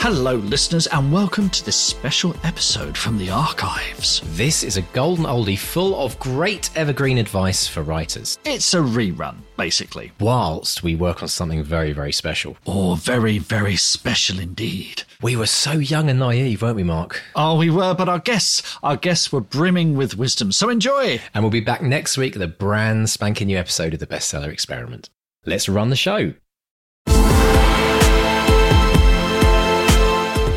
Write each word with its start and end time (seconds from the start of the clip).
Hello, 0.00 0.36
listeners, 0.36 0.86
and 0.86 1.12
welcome 1.12 1.50
to 1.50 1.62
this 1.62 1.76
special 1.76 2.34
episode 2.42 2.96
from 2.96 3.18
the 3.18 3.28
archives. 3.28 4.22
This 4.28 4.64
is 4.64 4.78
a 4.78 4.82
golden 4.94 5.26
oldie 5.26 5.58
full 5.58 5.94
of 5.94 6.18
great 6.18 6.70
evergreen 6.74 7.18
advice 7.18 7.66
for 7.66 7.82
writers. 7.82 8.38
It's 8.46 8.72
a 8.72 8.78
rerun, 8.78 9.36
basically. 9.58 10.12
Whilst 10.18 10.82
we 10.82 10.94
work 10.94 11.22
on 11.22 11.28
something 11.28 11.62
very, 11.62 11.92
very 11.92 12.12
special. 12.12 12.56
Or 12.64 12.96
very, 12.96 13.36
very 13.36 13.76
special 13.76 14.40
indeed. 14.40 15.02
We 15.20 15.36
were 15.36 15.44
so 15.44 15.72
young 15.72 16.08
and 16.08 16.18
naive, 16.18 16.62
weren't 16.62 16.76
we, 16.76 16.82
Mark? 16.82 17.20
Oh, 17.36 17.58
we 17.58 17.68
were, 17.68 17.92
but 17.92 18.08
our 18.08 18.20
guests, 18.20 18.62
our 18.82 18.96
guests 18.96 19.30
were 19.30 19.42
brimming 19.42 19.98
with 19.98 20.16
wisdom. 20.16 20.50
So 20.50 20.70
enjoy. 20.70 21.20
And 21.34 21.44
we'll 21.44 21.50
be 21.50 21.60
back 21.60 21.82
next 21.82 22.16
week 22.16 22.32
with 22.32 22.42
a 22.42 22.48
brand 22.48 23.10
spanking 23.10 23.48
new 23.48 23.58
episode 23.58 23.92
of 23.92 24.00
the 24.00 24.06
Bestseller 24.06 24.48
Experiment. 24.48 25.10
Let's 25.44 25.68
run 25.68 25.90
the 25.90 25.94
show. 25.94 26.32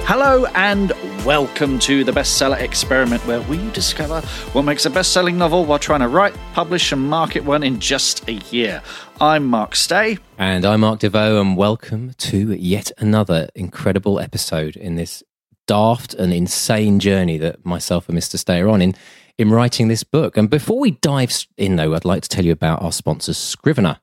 Hello 0.06 0.46
and 0.48 0.92
welcome 1.26 1.80
to 1.80 2.04
the 2.04 2.12
Bestseller 2.12 2.60
Experiment, 2.60 3.26
where 3.26 3.40
we 3.44 3.72
discover 3.72 4.20
what 4.52 4.64
makes 4.64 4.86
a 4.86 4.90
best 4.90 5.14
selling 5.14 5.38
novel 5.38 5.64
while 5.64 5.80
trying 5.80 6.02
to 6.02 6.10
write, 6.10 6.36
publish, 6.52 6.92
and 6.92 7.02
market 7.02 7.46
one 7.46 7.64
in 7.64 7.80
just 7.80 8.28
a 8.28 8.34
year. 8.34 8.84
I'm 9.22 9.46
Mark 9.46 9.78
Stay. 9.78 10.18
And 10.38 10.66
I'm 10.66 10.82
Mark 10.82 11.00
Desvaux, 11.00 11.40
and 11.40 11.56
welcome 11.56 12.14
to 12.18 12.54
yet 12.54 12.92
another 12.98 13.48
incredible 13.56 14.20
episode 14.20 14.76
in 14.76 14.96
this 14.96 15.24
daft 15.68 16.14
and 16.14 16.34
insane 16.34 17.00
journey 17.00 17.38
that 17.38 17.66
myself 17.66 18.10
and 18.10 18.18
Mr. 18.18 18.38
Stay 18.38 18.60
are 18.60 18.68
on 18.68 18.82
in, 18.82 18.96
in 19.38 19.52
writing 19.52 19.88
this 19.88 20.04
book. 20.04 20.36
And 20.36 20.50
before 20.50 20.80
we 20.80 20.92
dive 20.92 21.48
in, 21.56 21.78
though, 21.78 21.96
I'd 21.96 22.04
like 22.04 22.24
to 22.24 22.30
tell 22.30 22.44
you 22.44 22.52
about 22.52 22.82
our 22.82 22.92
sponsor, 22.92 23.34
Scrivener, 23.34 24.02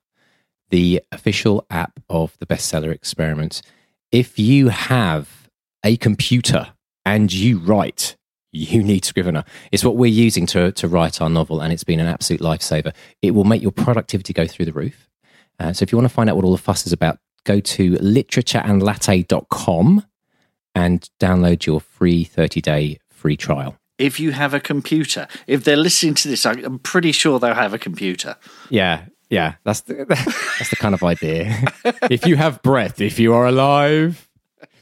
the 0.71 1.03
official 1.13 1.67
app 1.69 2.01
of 2.09 2.39
the 2.39 2.47
Bestseller 2.47 2.91
Experiment. 2.91 3.61
If 4.11 4.39
you 4.39 4.71
have 4.71 5.40
a 5.85 5.97
computer 5.97 6.73
and 7.05 7.33
you 7.33 7.59
write, 7.59 8.17
you 8.53 8.83
need 8.83 9.05
Scrivener. 9.05 9.45
It's 9.73 9.85
what 9.85 9.97
we're 9.97 10.11
using 10.11 10.47
to, 10.47 10.73
to 10.73 10.89
write 10.89 11.21
our 11.21 11.31
novel, 11.31 11.61
and 11.61 11.73
it's 11.73 11.85
been 11.85 12.01
an 12.01 12.07
absolute 12.07 12.41
lifesaver. 12.41 12.93
It 13.23 13.33
will 13.33 13.45
make 13.45 13.63
your 13.63 13.73
productivity 13.73 14.33
go 14.33 14.47
through 14.47 14.67
the 14.67 14.73
roof. 14.73 15.09
Uh, 15.59 15.73
so 15.73 15.83
if 15.83 15.91
you 15.93 15.99
want 15.99 16.09
to 16.09 16.15
find 16.15 16.31
out 16.31 16.37
what 16.37 16.45
all 16.45 16.53
the 16.53 16.59
fuss 16.59 16.87
is 16.87 16.93
about, 16.93 17.19
go 17.45 17.59
to 17.61 17.93
literatureandlatte.com 17.93 20.05
and 20.75 21.09
download 21.19 21.65
your 21.67 21.81
free 21.81 22.25
30 22.25 22.61
day 22.61 22.99
free 23.11 23.37
trial. 23.37 23.77
If 23.99 24.19
you 24.19 24.33
have 24.33 24.55
a 24.55 24.61
computer, 24.61 25.29
if 25.47 25.63
they're 25.65 25.77
listening 25.77 26.15
to 26.15 26.29
this, 26.29 26.47
I'm 26.47 26.79
pretty 26.79 27.13
sure 27.13 27.39
they'll 27.39 27.55
have 27.55 27.75
a 27.75 27.79
computer. 27.79 28.37
Yeah, 28.71 29.05
yeah, 29.29 29.57
that's 29.65 29.83
the, 29.83 30.05
that's 30.09 30.71
the 30.71 30.77
kind 30.77 30.95
of 30.95 31.05
idea. 31.05 31.55
if 32.11 32.27
you 32.27 32.37
have 32.37 32.63
breath, 32.63 33.03
if 33.03 33.19
you 33.19 33.35
are 33.35 33.47
alive, 33.47 34.30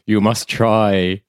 you 0.09 0.21
must 0.23 0.49
try. 0.49 1.23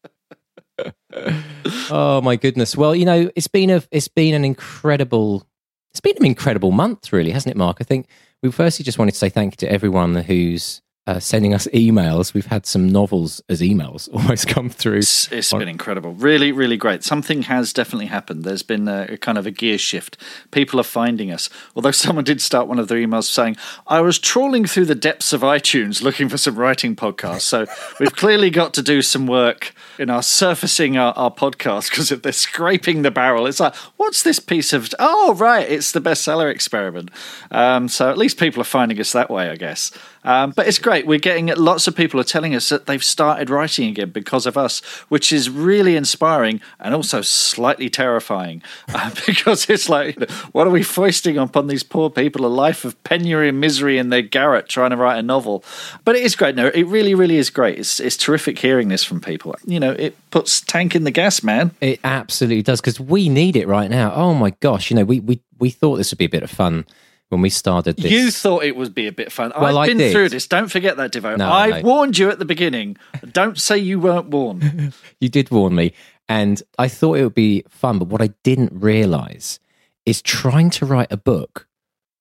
oh 1.91 2.21
my 2.21 2.37
goodness. 2.37 2.77
Well, 2.77 2.95
you 2.95 3.05
know, 3.05 3.29
it's 3.35 3.49
been 3.49 3.69
a 3.69 3.83
it's 3.91 4.07
been 4.07 4.33
an 4.33 4.45
incredible 4.45 5.45
it's 5.91 5.99
been 5.99 6.15
an 6.17 6.25
incredible 6.25 6.71
month, 6.71 7.11
really, 7.11 7.31
hasn't 7.31 7.53
it, 7.53 7.57
Mark? 7.57 7.77
I 7.81 7.83
think 7.83 8.07
we 8.41 8.51
firstly 8.51 8.83
just 8.83 8.97
wanted 8.97 9.11
to 9.11 9.17
say 9.17 9.29
thank 9.29 9.53
you 9.53 9.67
to 9.67 9.71
everyone 9.71 10.15
who's 10.15 10.81
uh, 11.09 11.19
sending 11.19 11.55
us 11.55 11.67
emails. 11.73 12.35
We've 12.35 12.45
had 12.45 12.67
some 12.67 12.87
novels 12.87 13.41
as 13.49 13.61
emails 13.61 14.07
almost 14.13 14.47
come 14.47 14.69
through. 14.69 14.99
It's, 14.99 15.31
it's 15.31 15.51
been 15.51 15.67
incredible. 15.67 16.13
Really, 16.13 16.51
really 16.51 16.77
great. 16.77 17.03
Something 17.03 17.43
has 17.43 17.73
definitely 17.73 18.05
happened. 18.05 18.43
There's 18.43 18.61
been 18.61 18.87
a, 18.87 19.07
a, 19.09 19.17
kind 19.17 19.39
of 19.39 19.47
a 19.47 19.51
gear 19.51 19.79
shift. 19.79 20.17
People 20.51 20.79
are 20.79 20.83
finding 20.83 21.31
us. 21.31 21.49
Although 21.75 21.91
someone 21.91 22.25
did 22.25 22.41
start 22.41 22.67
one 22.67 22.77
of 22.77 22.89
their 22.89 22.99
emails 22.99 23.23
saying, 23.23 23.57
I 23.87 24.01
was 24.01 24.19
trawling 24.19 24.65
through 24.65 24.85
the 24.85 24.93
depths 24.93 25.33
of 25.33 25.41
iTunes 25.41 26.03
looking 26.03 26.29
for 26.29 26.37
some 26.37 26.55
writing 26.55 26.95
podcasts. 26.95 27.41
So 27.41 27.65
we've 27.99 28.15
clearly 28.15 28.51
got 28.51 28.75
to 28.75 28.83
do 28.83 29.01
some 29.01 29.25
work 29.25 29.73
in 29.97 30.11
our 30.11 30.21
surfacing 30.21 30.95
our, 30.95 31.13
our 31.17 31.31
podcast 31.31 31.89
because 31.89 32.11
if 32.11 32.21
they're 32.21 32.31
scraping 32.31 33.01
the 33.01 33.09
barrel, 33.09 33.47
it's 33.47 33.59
like, 33.59 33.73
what's 33.97 34.21
this 34.21 34.37
piece 34.37 34.73
of. 34.73 34.93
Oh, 34.99 35.33
right, 35.33 35.67
it's 35.67 35.91
the 35.91 36.01
bestseller 36.01 36.51
experiment. 36.51 37.09
Um, 37.49 37.89
so 37.89 38.11
at 38.11 38.17
least 38.17 38.37
people 38.37 38.61
are 38.61 38.65
finding 38.65 38.99
us 38.99 39.11
that 39.13 39.31
way, 39.31 39.49
I 39.49 39.55
guess. 39.55 39.91
Um, 40.29 40.51
but 40.51 40.67
it's 40.67 40.77
great. 40.77 41.07
We're 41.07 41.17
getting 41.17 41.47
lots 41.47 41.87
of 41.87 41.95
people 41.95 42.19
are 42.19 42.23
telling 42.23 42.53
us 42.53 42.69
that 42.69 42.85
they've 42.85 43.03
started 43.03 43.49
writing 43.49 43.89
again 43.89 44.11
because 44.11 44.45
of 44.45 44.59
us, 44.59 44.79
which 45.09 45.31
is 45.31 45.49
really 45.49 45.95
inspiring 45.95 46.61
and 46.79 46.93
also 46.93 47.23
slightly 47.23 47.89
terrifying 47.89 48.61
uh, 48.93 49.09
because 49.25 49.67
it's 49.71 49.89
like, 49.89 50.29
what 50.51 50.67
are 50.67 50.69
we 50.69 50.83
foisting 50.83 51.39
upon 51.39 51.65
these 51.65 51.81
poor 51.81 52.11
people? 52.11 52.45
A 52.45 52.47
life 52.47 52.85
of 52.85 53.03
penury 53.03 53.49
and 53.49 53.59
misery 53.59 53.97
in 53.97 54.09
their 54.09 54.21
garret 54.21 54.69
trying 54.69 54.91
to 54.91 54.97
write 54.97 55.17
a 55.17 55.23
novel. 55.23 55.63
But 56.05 56.15
it 56.15 56.21
is 56.21 56.35
great. 56.35 56.53
No, 56.53 56.67
it 56.67 56.83
really, 56.83 57.15
really 57.15 57.37
is 57.37 57.49
great. 57.49 57.79
It's, 57.79 57.99
it's 57.99 58.15
terrific 58.15 58.59
hearing 58.59 58.89
this 58.89 59.03
from 59.03 59.21
people. 59.21 59.55
You 59.65 59.79
know, 59.79 59.93
it 59.93 60.15
puts 60.29 60.61
tank 60.61 60.95
in 60.95 61.05
the 61.05 61.11
gas, 61.11 61.41
man. 61.41 61.71
It 61.81 62.01
absolutely 62.03 62.61
does 62.61 62.81
because 62.81 62.99
we 62.99 63.29
need 63.29 63.55
it 63.55 63.67
right 63.67 63.89
now. 63.89 64.13
Oh 64.13 64.35
my 64.35 64.51
gosh. 64.59 64.91
You 64.91 64.97
know, 64.97 65.05
we, 65.05 65.21
we, 65.21 65.41
we 65.57 65.71
thought 65.71 65.95
this 65.95 66.11
would 66.11 66.19
be 66.19 66.25
a 66.25 66.29
bit 66.29 66.43
of 66.43 66.51
fun 66.51 66.85
when 67.29 67.41
we 67.41 67.49
started 67.49 67.97
this. 67.97 68.11
You 68.11 68.31
thought 68.31 68.63
it 68.63 68.75
would 68.75 68.93
be 68.93 69.07
a 69.07 69.11
bit 69.11 69.31
fun. 69.31 69.51
Well, 69.59 69.77
I've 69.77 69.87
been 69.87 69.97
did. 69.97 70.11
through 70.11 70.29
this. 70.29 70.47
Don't 70.47 70.67
forget 70.67 70.97
that, 70.97 71.13
Devo. 71.13 71.37
No, 71.37 71.49
I 71.49 71.81
no. 71.81 71.81
warned 71.81 72.17
you 72.17 72.29
at 72.29 72.39
the 72.39 72.45
beginning. 72.45 72.97
Don't 73.31 73.59
say 73.59 73.77
you 73.77 73.99
weren't 73.99 74.29
warned. 74.29 74.93
you 75.19 75.29
did 75.29 75.51
warn 75.51 75.75
me. 75.75 75.93
And 76.27 76.61
I 76.77 76.87
thought 76.87 77.17
it 77.17 77.23
would 77.23 77.35
be 77.35 77.63
fun. 77.69 77.99
But 77.99 78.09
what 78.09 78.21
I 78.21 78.29
didn't 78.43 78.73
realize 78.73 79.59
is 80.05 80.21
trying 80.21 80.69
to 80.71 80.85
write 80.85 81.11
a 81.11 81.17
book 81.17 81.67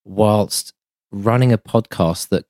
whilst 0.05 0.75
running 1.11 1.53
a 1.53 1.59
podcast 1.59 2.29
that 2.29 2.45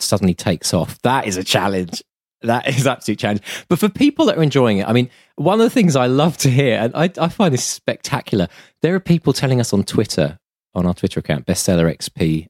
suddenly 0.00 0.34
takes 0.34 0.74
off. 0.74 1.00
That 1.02 1.26
is 1.26 1.36
a 1.36 1.44
challenge. 1.44 2.02
That 2.42 2.68
is 2.68 2.86
absolute 2.86 3.18
challenge. 3.18 3.42
But 3.68 3.78
for 3.78 3.88
people 3.88 4.26
that 4.26 4.36
are 4.36 4.42
enjoying 4.42 4.78
it, 4.78 4.88
I 4.88 4.92
mean, 4.92 5.08
one 5.36 5.60
of 5.60 5.64
the 5.64 5.70
things 5.70 5.96
I 5.96 6.06
love 6.06 6.36
to 6.38 6.50
hear, 6.50 6.76
and 6.78 6.94
I, 6.94 7.10
I 7.18 7.28
find 7.28 7.54
this 7.54 7.64
spectacular, 7.64 8.48
there 8.82 8.94
are 8.94 9.00
people 9.00 9.32
telling 9.32 9.60
us 9.60 9.72
on 9.72 9.84
Twitter 9.84 10.38
on 10.74 10.86
our 10.86 10.94
Twitter 10.94 11.20
account, 11.20 11.46
Bestseller 11.46 11.94
XP, 11.94 12.48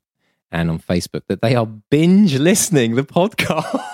and 0.50 0.70
on 0.70 0.78
Facebook 0.78 1.22
that 1.28 1.42
they 1.42 1.54
are 1.54 1.66
binge 1.66 2.38
listening 2.38 2.94
the 2.94 3.02
podcast. 3.02 3.84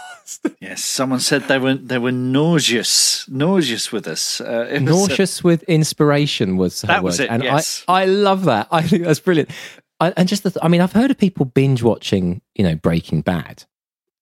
yes, 0.60 0.84
someone 0.84 1.20
said 1.20 1.42
they 1.44 1.58
were 1.58 1.74
they 1.74 1.98
were 1.98 2.12
nauseous, 2.12 3.28
nauseous 3.28 3.90
with 3.90 4.06
us. 4.06 4.40
Uh, 4.40 4.78
nauseous 4.80 5.40
a, 5.40 5.46
with 5.46 5.62
inspiration 5.64 6.56
was 6.56 6.82
that 6.82 7.02
word. 7.02 7.08
was 7.08 7.20
it. 7.20 7.30
and 7.30 7.42
yes. 7.42 7.84
I 7.88 8.02
I 8.02 8.04
love 8.04 8.44
that. 8.44 8.68
I 8.72 8.82
think 8.82 9.04
that's 9.04 9.20
brilliant. 9.20 9.50
I, 9.98 10.12
and 10.16 10.28
just 10.28 10.44
the, 10.44 10.56
I 10.62 10.68
mean, 10.68 10.80
I've 10.80 10.92
heard 10.92 11.10
of 11.10 11.18
people 11.18 11.44
binge 11.44 11.82
watching, 11.82 12.40
you 12.54 12.64
know, 12.64 12.74
Breaking 12.74 13.20
Bad, 13.22 13.64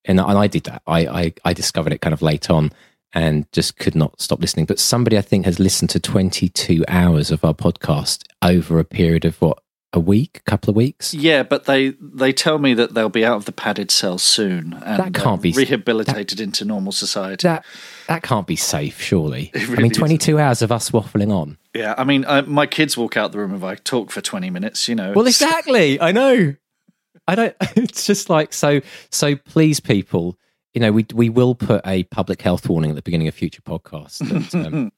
and 0.04 0.20
and 0.20 0.38
I 0.38 0.46
did 0.46 0.64
that. 0.64 0.82
I 0.86 1.06
I, 1.06 1.34
I 1.44 1.52
discovered 1.52 1.92
it 1.92 2.00
kind 2.00 2.14
of 2.14 2.22
late 2.22 2.50
on 2.50 2.72
and 3.12 3.50
just 3.52 3.78
could 3.78 3.94
not 3.94 4.20
stop 4.20 4.40
listening. 4.40 4.66
But 4.66 4.78
somebody 4.78 5.16
I 5.16 5.22
think 5.22 5.44
has 5.44 5.58
listened 5.58 5.90
to 5.90 6.00
22 6.00 6.84
hours 6.88 7.30
of 7.30 7.44
our 7.44 7.54
podcast 7.54 8.24
over 8.42 8.78
a 8.78 8.84
period 8.84 9.24
of 9.24 9.40
what 9.40 9.62
a 9.98 10.00
week, 10.00 10.38
a 10.38 10.50
couple 10.50 10.70
of 10.70 10.76
weeks. 10.76 11.12
Yeah, 11.12 11.42
but 11.42 11.64
they 11.64 11.90
they 12.00 12.32
tell 12.32 12.58
me 12.58 12.72
that 12.74 12.94
they'll 12.94 13.08
be 13.08 13.24
out 13.24 13.36
of 13.36 13.44
the 13.44 13.52
padded 13.52 13.90
cell 13.90 14.16
soon 14.16 14.72
and 14.72 14.98
that 14.98 15.12
can't 15.12 15.42
be 15.42 15.52
rehabilitated 15.52 16.38
that, 16.38 16.44
into 16.44 16.64
normal 16.64 16.92
society. 16.92 17.46
That 17.46 17.64
that 18.06 18.22
can't 18.22 18.46
be 18.46 18.56
safe, 18.56 19.00
surely. 19.00 19.50
Really 19.54 19.76
I 19.76 19.80
mean, 19.82 19.92
twenty 19.92 20.16
two 20.16 20.38
hours 20.38 20.62
of 20.62 20.72
us 20.72 20.90
waffling 20.90 21.32
on. 21.32 21.58
Yeah, 21.74 21.94
I 21.98 22.04
mean, 22.04 22.24
I, 22.24 22.40
my 22.42 22.66
kids 22.66 22.96
walk 22.96 23.16
out 23.16 23.32
the 23.32 23.38
room 23.38 23.54
if 23.54 23.62
I 23.62 23.74
talk 23.74 24.10
for 24.10 24.20
twenty 24.20 24.50
minutes. 24.50 24.88
You 24.88 24.94
know. 24.94 25.12
Well, 25.12 25.26
exactly. 25.26 26.00
I 26.00 26.12
know. 26.12 26.54
I 27.26 27.34
don't. 27.34 27.56
It's 27.76 28.06
just 28.06 28.30
like 28.30 28.52
so. 28.52 28.80
So 29.10 29.36
please, 29.36 29.80
people. 29.80 30.38
You 30.74 30.80
know, 30.80 30.92
we 30.92 31.06
we 31.12 31.28
will 31.28 31.54
put 31.54 31.84
a 31.86 32.04
public 32.04 32.40
health 32.40 32.68
warning 32.68 32.90
at 32.90 32.96
the 32.96 33.02
beginning 33.02 33.26
of 33.26 33.34
future 33.34 33.62
podcasts. 33.62 34.18
That, 34.18 34.66
um, 34.66 34.92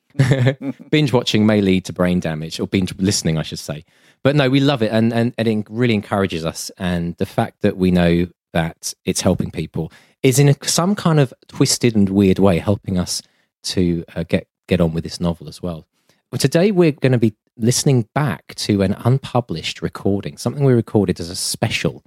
binge 0.91 1.13
watching 1.13 1.47
may 1.47 1.61
lead 1.61 1.85
to 1.87 1.93
brain 1.93 2.21
damage, 2.21 2.61
or 2.61 2.67
binge 2.67 2.95
listening, 2.99 3.39
I 3.39 3.43
should 3.43 3.59
say. 3.59 3.85
But 4.23 4.37
no, 4.37 4.51
we 4.51 4.61
love 4.61 4.83
it, 4.83 4.93
and, 4.93 5.13
and, 5.13 5.35
and 5.39 5.49
it 5.49 5.67
really 5.71 5.95
encourages 5.95 6.45
us. 6.45 6.71
And 6.77 7.17
the 7.17 7.27
fact 7.27 7.63
that 7.63 7.77
we 7.77 7.91
know 7.91 8.27
that 8.53 8.93
it's 9.05 9.23
helping 9.23 9.51
people 9.51 9.93
is 10.23 10.39
in 10.39 10.49
a, 10.49 10.57
some 10.63 10.95
kind 10.95 11.19
of 11.19 11.33
twisted 11.49 11.97
and 11.97 12.09
weird 12.09 12.39
way 12.39 12.59
helping 12.59 12.99
us 12.99 13.23
to 13.63 14.05
uh, 14.15 14.25
get 14.25 14.47
get 14.67 14.81
on 14.81 14.93
with 14.93 15.05
this 15.05 15.21
novel 15.21 15.49
as 15.49 15.63
well. 15.63 15.87
well 16.31 16.39
today 16.39 16.71
we're 16.71 16.93
going 16.93 17.13
to 17.13 17.19
be 17.19 17.35
listening 17.57 18.09
back 18.15 18.55
to 18.55 18.83
an 18.83 18.95
unpublished 19.05 19.83
recording, 19.83 20.37
something 20.37 20.65
we 20.65 20.73
recorded 20.73 21.19
as 21.19 21.29
a 21.29 21.37
special 21.37 22.05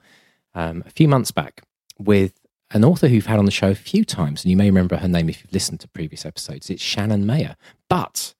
um, 0.55 0.83
a 0.85 0.89
few 0.89 1.07
months 1.07 1.31
back 1.31 1.63
with 1.99 2.33
an 2.71 2.83
author 2.83 3.07
who've 3.07 3.25
had 3.25 3.39
on 3.39 3.45
the 3.45 3.51
show 3.51 3.69
a 3.69 3.75
few 3.75 4.03
times, 4.03 4.43
and 4.43 4.51
you 4.51 4.57
may 4.57 4.65
remember 4.65 4.97
her 4.97 5.07
name 5.07 5.29
if 5.29 5.43
you've 5.43 5.53
listened 5.53 5.79
to 5.81 5.87
previous 5.89 6.25
episodes. 6.25 6.69
It's 6.69 6.81
Shannon 6.81 7.25
Mayer. 7.25 7.55
But 7.89 8.33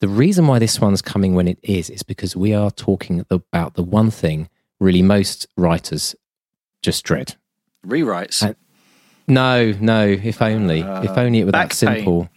the 0.00 0.08
reason 0.08 0.46
why 0.46 0.58
this 0.58 0.80
one's 0.80 1.02
coming 1.02 1.34
when 1.34 1.48
it 1.48 1.58
is 1.62 1.90
is 1.90 2.02
because 2.02 2.36
we 2.36 2.54
are 2.54 2.70
talking 2.70 3.24
about 3.30 3.74
the 3.74 3.82
one 3.82 4.10
thing 4.10 4.48
really 4.80 5.02
most 5.02 5.46
writers 5.56 6.14
just 6.82 7.04
dread 7.04 7.36
rewrites. 7.86 8.42
Uh, 8.42 8.54
no, 9.26 9.72
no. 9.80 10.06
If 10.06 10.40
only, 10.40 10.82
uh, 10.82 11.02
if 11.02 11.10
only 11.10 11.40
it 11.40 11.44
were 11.44 11.52
that 11.52 11.72
simple. 11.72 12.22
Pain. 12.22 12.30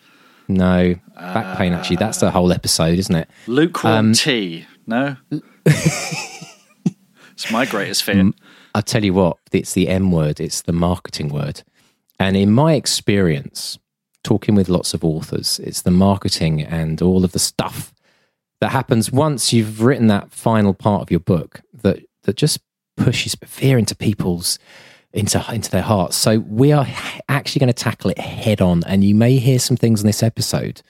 No, 0.47 0.95
back 1.15 1.57
pain. 1.57 1.73
Actually, 1.73 1.95
that's 1.97 2.17
the 2.19 2.31
whole 2.31 2.51
episode, 2.51 2.99
isn't 2.99 3.15
it? 3.15 3.29
Lukewarm 3.47 3.93
um, 3.93 4.13
tea. 4.13 4.65
No, 4.85 5.15
it's 5.65 7.51
my 7.51 7.65
greatest 7.65 8.03
fear. 8.03 8.31
I'll 8.75 8.81
tell 8.81 9.05
you 9.05 9.13
what. 9.13 9.37
It's 9.51 9.73
the 9.73 9.87
M 9.87 10.11
word. 10.11 10.39
It's 10.39 10.61
the 10.63 10.73
marketing 10.73 11.29
word. 11.29 11.63
And 12.19 12.35
in 12.35 12.51
my 12.51 12.73
experience, 12.73 13.79
talking 14.23 14.55
with 14.55 14.69
lots 14.69 14.93
of 14.93 15.03
authors, 15.03 15.59
it's 15.59 15.81
the 15.81 15.91
marketing 15.91 16.61
and 16.61 17.01
all 17.01 17.25
of 17.25 17.31
the 17.31 17.39
stuff 17.39 17.93
that 18.59 18.71
happens 18.71 19.11
once 19.11 19.51
you've 19.51 19.81
written 19.81 20.07
that 20.07 20.31
final 20.31 20.73
part 20.73 21.01
of 21.01 21.11
your 21.11 21.19
book 21.19 21.61
that 21.73 21.99
that 22.23 22.37
just 22.37 22.59
pushes 22.95 23.35
fear 23.45 23.77
into 23.77 23.95
people's 23.95 24.59
into 25.13 25.43
into 25.51 25.69
their 25.71 25.81
hearts. 25.81 26.15
So 26.15 26.39
we 26.39 26.71
are 26.71 26.87
actually 27.27 27.59
going 27.59 27.73
to 27.73 27.83
tackle 27.83 28.11
it 28.11 28.19
head 28.19 28.61
on, 28.61 28.83
and 28.85 29.03
you 29.03 29.15
may 29.15 29.37
hear 29.37 29.59
some 29.59 29.75
things 29.77 30.01
in 30.01 30.07
this 30.07 30.23
episode 30.23 30.81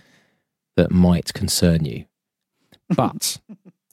that 0.76 0.92
might 0.92 1.34
concern 1.34 1.86
you. 1.86 2.06
But 2.94 3.40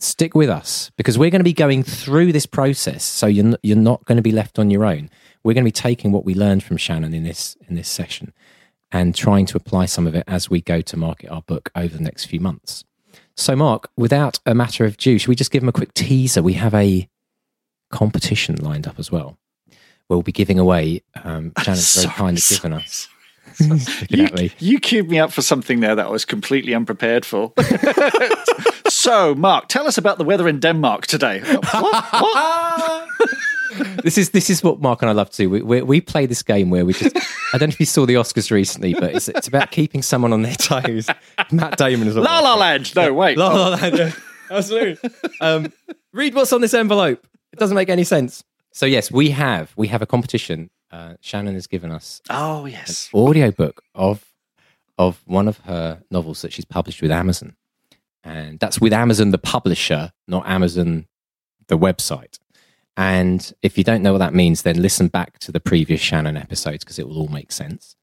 stick 0.00 0.34
with 0.34 0.49
us 0.49 0.91
because 0.96 1.17
we're 1.17 1.31
going 1.31 1.41
to 1.41 1.44
be 1.44 1.52
going 1.52 1.84
through 1.84 2.32
this 2.32 2.46
process, 2.46 3.05
so 3.05 3.26
you're 3.26 3.56
you're 3.62 3.76
not 3.76 4.05
going 4.06 4.17
to 4.17 4.23
be 4.23 4.32
left 4.32 4.58
on 4.58 4.70
your 4.70 4.84
own. 4.84 5.08
We're 5.44 5.55
going 5.55 5.64
to 5.64 5.69
be 5.69 5.70
taking 5.70 6.11
what 6.11 6.25
we 6.25 6.34
learned 6.34 6.64
from 6.64 6.79
Shannon 6.79 7.14
in 7.14 7.23
this 7.23 7.56
in 7.69 7.76
this 7.76 7.88
session 7.88 8.32
and 8.90 9.14
trying 9.14 9.46
to 9.46 9.56
apply 9.56 9.87
some 9.87 10.06
of 10.06 10.14
it 10.14 10.25
as 10.26 10.49
we 10.49 10.61
go 10.61 10.81
to 10.81 10.96
market 10.96 11.31
our 11.31 11.43
book 11.43 11.70
over 11.75 11.96
the 11.96 12.02
next 12.02 12.26
few 12.26 12.40
months. 12.40 12.85
So, 13.37 13.55
Mark, 13.55 13.90
without 13.96 14.40
a 14.46 14.55
matter 14.55 14.85
of 14.85 14.96
due, 14.96 15.19
should 15.19 15.29
we 15.29 15.37
just 15.37 15.50
give 15.50 15.62
them 15.62 15.69
a 15.69 15.73
quick 15.73 15.94
teaser? 15.94 16.43
We 16.43 16.55
have 16.55 16.75
a 16.75 17.08
competition 17.90 18.56
lined 18.56 18.87
up 18.87 18.99
as 18.99 19.12
well. 19.12 19.38
We'll 20.08 20.23
be 20.23 20.32
giving 20.32 20.58
away. 20.58 21.02
Um, 21.23 21.52
Shannon's 21.62 21.94
very 21.94 22.14
kindly 22.14 22.43
given 22.49 22.73
us. 22.73 23.08
you, 24.11 24.50
you 24.58 24.81
queued 24.81 25.08
me 25.08 25.19
up 25.19 25.32
for 25.32 25.43
something 25.43 25.81
there 25.81 25.94
that 25.94 26.06
I 26.06 26.11
was 26.11 26.25
completely 26.25 26.75
unprepared 26.75 27.25
for. 27.25 27.52
so, 28.88 29.34
Mark, 29.34 29.69
tell 29.69 29.87
us 29.87 29.99
about 29.99 30.19
the 30.19 30.25
weather 30.25 30.49
in 30.49 30.61
Denmark 30.61 31.06
today. 31.06 31.41
What? 31.41 32.12
what? 32.12 33.08
this 34.03 34.19
is 34.19 34.31
this 34.31 34.50
is 34.50 34.62
what 34.62 34.81
Mark 34.81 35.03
and 35.03 35.11
I 35.11 35.12
love 35.12 35.31
to 35.31 35.37
do. 35.37 35.50
We, 35.50 35.62
we, 35.62 35.82
we 35.82 36.00
play 36.00 36.26
this 36.26 36.43
game 36.43 36.70
where 36.70 36.85
we 36.85 36.93
just. 36.93 37.17
I 37.55 37.59
don't 37.59 37.70
know 37.70 37.73
if 37.73 37.81
you 37.81 37.87
saw 37.87 38.05
the 38.06 38.15
Oscars 38.15 38.50
recently, 38.50 38.94
but 38.94 39.15
it's 39.15 39.29
it's 39.29 39.49
about 39.49 39.70
keeping 39.70 40.03
someone 40.03 40.32
on 40.32 40.43
their 40.43 40.55
toes. 40.55 41.09
Matt 41.50 41.79
Damon 41.79 42.09
is 42.09 42.17
all 42.17 42.25
La 42.25 42.41
La 42.41 42.55
Land. 42.56 42.94
No, 42.94 43.12
wait. 43.15 43.38
La 43.38 43.49
La 43.49 43.69
Land. 43.70 44.15
Absolutely. 44.50 45.11
Um, 45.41 45.73
read 46.12 46.35
what's 46.35 46.53
on 46.53 46.61
this 46.61 46.75
envelope. 46.75 47.25
It 47.53 47.61
doesn't 47.61 47.76
make 47.76 47.88
any 47.88 48.03
sense. 48.03 48.43
So 48.73 48.87
yes, 48.87 49.11
we 49.11 49.31
have 49.31 49.73
we 49.76 49.87
have 49.88 50.03
a 50.03 50.06
competition. 50.06 50.70
Uh, 50.91 51.15
Shannon 51.20 51.55
has 51.55 51.67
given 51.67 51.93
us 51.93 52.23
oh 52.31 52.65
yes 52.65 53.11
an 53.12 53.20
audiobook 53.20 53.82
of 53.94 54.25
of 54.97 55.23
one 55.26 55.47
of 55.47 55.59
her 55.59 56.03
novels 56.11 56.43
that 56.43 56.53
she's 56.53 56.65
published 56.65 57.03
with 57.03 57.11
Amazon, 57.12 57.55
and 58.25 58.59
that's 58.59 58.81
with 58.81 58.93
Amazon 58.93 59.31
the 59.31 59.38
publisher, 59.38 60.12
not 60.26 60.47
Amazon 60.49 61.06
the 61.69 61.79
website. 61.79 62.38
And 62.99 63.55
if 63.62 63.79
you 63.79 63.85
don't 63.85 64.03
know 64.03 64.11
what 64.11 64.19
that 64.19 64.35
means, 64.35 64.62
then 64.62 64.83
listen 64.83 65.06
back 65.06 65.39
to 65.39 65.53
the 65.53 65.61
previous 65.61 66.00
Shannon 66.00 66.37
episodes 66.37 66.83
because 66.83 66.99
it 66.99 67.06
will 67.06 67.17
all 67.17 67.29
make 67.29 67.53
sense. 67.53 67.95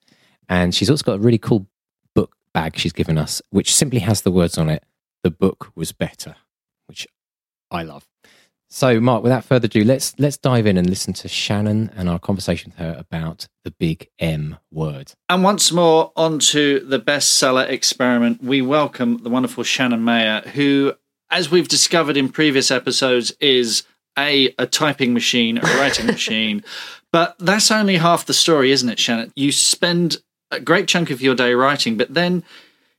And 0.48 0.74
she's 0.74 0.90
also 0.90 1.04
got 1.04 1.18
a 1.18 1.22
really 1.22 1.38
cool 1.38 1.68
book 2.16 2.34
bag 2.54 2.78
she's 2.78 2.94
given 2.94 3.18
us, 3.18 3.42
which 3.50 3.76
simply 3.76 4.00
has 4.00 4.22
the 4.22 4.32
words 4.32 4.58
on 4.58 4.70
it, 4.70 4.84
the 5.22 5.30
book 5.30 5.74
was 5.76 5.92
better, 5.92 6.38
which 6.88 7.06
I 7.70 7.84
love. 7.84 8.08
So, 8.70 9.02
Mark, 9.02 9.22
without 9.22 9.44
further 9.44 9.66
ado, 9.66 9.84
let's 9.84 10.18
let's 10.18 10.38
dive 10.38 10.66
in 10.66 10.78
and 10.78 10.90
listen 10.90 11.14
to 11.16 11.28
Shannon 11.28 11.92
and 11.98 12.08
our 12.08 12.18
conversation 12.20 12.72
with 12.72 12.80
her 12.80 12.96
about 12.98 13.48
the 13.66 13.72
big 13.72 14.08
M 14.18 14.58
word. 14.72 15.12
And 15.28 15.44
once 15.44 15.74
more, 15.74 16.14
onto 16.16 16.86
the 16.86 17.00
bestseller 17.00 17.70
experiment. 17.70 18.42
We 18.42 18.62
welcome 18.62 19.18
the 19.24 19.30
wonderful 19.30 19.64
Shannon 19.66 20.06
Mayer, 20.06 20.42
who, 20.54 20.94
as 21.30 21.52
we've 21.52 21.68
discovered 21.68 22.16
in 22.16 22.30
previous 22.30 22.72
episodes, 22.72 23.32
is 23.42 23.84
a 24.18 24.54
a 24.58 24.66
typing 24.66 25.14
machine, 25.14 25.58
a 25.58 25.62
writing 25.62 26.06
machine. 26.08 26.64
But 27.12 27.38
that's 27.40 27.72
only 27.72 27.96
half 27.96 28.26
the 28.26 28.34
story, 28.34 28.72
isn't 28.72 28.90
it, 28.90 29.00
Shannon? 29.00 29.32
You 29.38 29.54
spend 29.54 30.18
a 30.52 30.60
great 30.60 30.90
chunk 30.90 31.10
of 31.12 31.22
your 31.22 31.34
day 31.34 31.54
writing, 31.54 31.96
but 31.96 32.14
then 32.14 32.44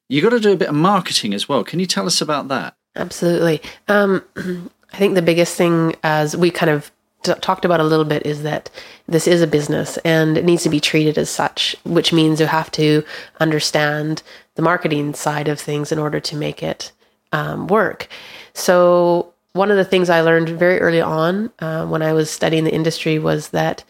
you 0.08 0.22
got 0.22 0.30
to 0.30 0.40
do 0.40 0.52
a 0.52 0.56
bit 0.56 0.70
of 0.70 0.74
marketing 0.74 1.34
as 1.34 1.50
well. 1.50 1.62
Can 1.62 1.80
you 1.80 1.86
tell 1.86 2.06
us 2.06 2.22
about 2.22 2.48
that? 2.48 2.74
Absolutely. 2.94 3.60
Um, 3.88 4.24
I 4.92 4.96
think 4.96 5.16
the 5.16 5.22
biggest 5.22 5.54
thing, 5.56 5.96
as 6.02 6.34
we 6.34 6.50
kind 6.50 6.70
of 6.70 6.90
t- 7.24 7.34
talked 7.42 7.66
about 7.66 7.80
a 7.80 7.84
little 7.84 8.06
bit, 8.06 8.24
is 8.24 8.42
that 8.42 8.70
this 9.06 9.26
is 9.26 9.42
a 9.42 9.46
business 9.46 9.98
and 9.98 10.38
it 10.38 10.46
needs 10.46 10.62
to 10.62 10.70
be 10.70 10.80
treated 10.80 11.18
as 11.18 11.28
such, 11.28 11.76
which 11.84 12.12
means 12.12 12.40
you 12.40 12.46
have 12.46 12.70
to 12.72 13.04
understand 13.38 14.22
the 14.54 14.62
marketing 14.62 15.12
side 15.12 15.48
of 15.48 15.60
things 15.60 15.92
in 15.92 15.98
order 15.98 16.20
to 16.20 16.36
make 16.36 16.62
it 16.62 16.92
um, 17.32 17.66
work. 17.66 18.08
So 18.54 19.34
one 19.56 19.70
of 19.70 19.76
the 19.76 19.84
things 19.84 20.10
I 20.10 20.20
learned 20.20 20.50
very 20.50 20.78
early 20.80 21.00
on 21.00 21.50
uh, 21.58 21.86
when 21.86 22.02
I 22.02 22.12
was 22.12 22.30
studying 22.30 22.64
the 22.64 22.74
industry 22.74 23.18
was 23.18 23.48
that 23.50 23.84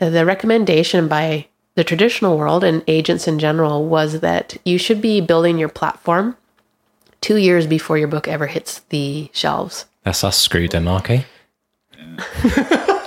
the 0.00 0.24
recommendation 0.24 1.08
by 1.08 1.46
the 1.74 1.84
traditional 1.84 2.36
world 2.36 2.64
and 2.64 2.82
agents 2.86 3.28
in 3.28 3.38
general 3.38 3.86
was 3.86 4.20
that 4.20 4.56
you 4.64 4.78
should 4.78 5.00
be 5.00 5.20
building 5.20 5.58
your 5.58 5.68
platform 5.68 6.36
two 7.20 7.36
years 7.36 7.66
before 7.66 7.98
your 7.98 8.08
book 8.08 8.28
ever 8.28 8.46
hits 8.46 8.80
the 8.90 9.30
shelves. 9.32 9.86
That's 10.04 10.24
us 10.24 10.38
screwed, 10.38 10.80
Marky. 10.82 11.24
Yeah. 11.96 12.94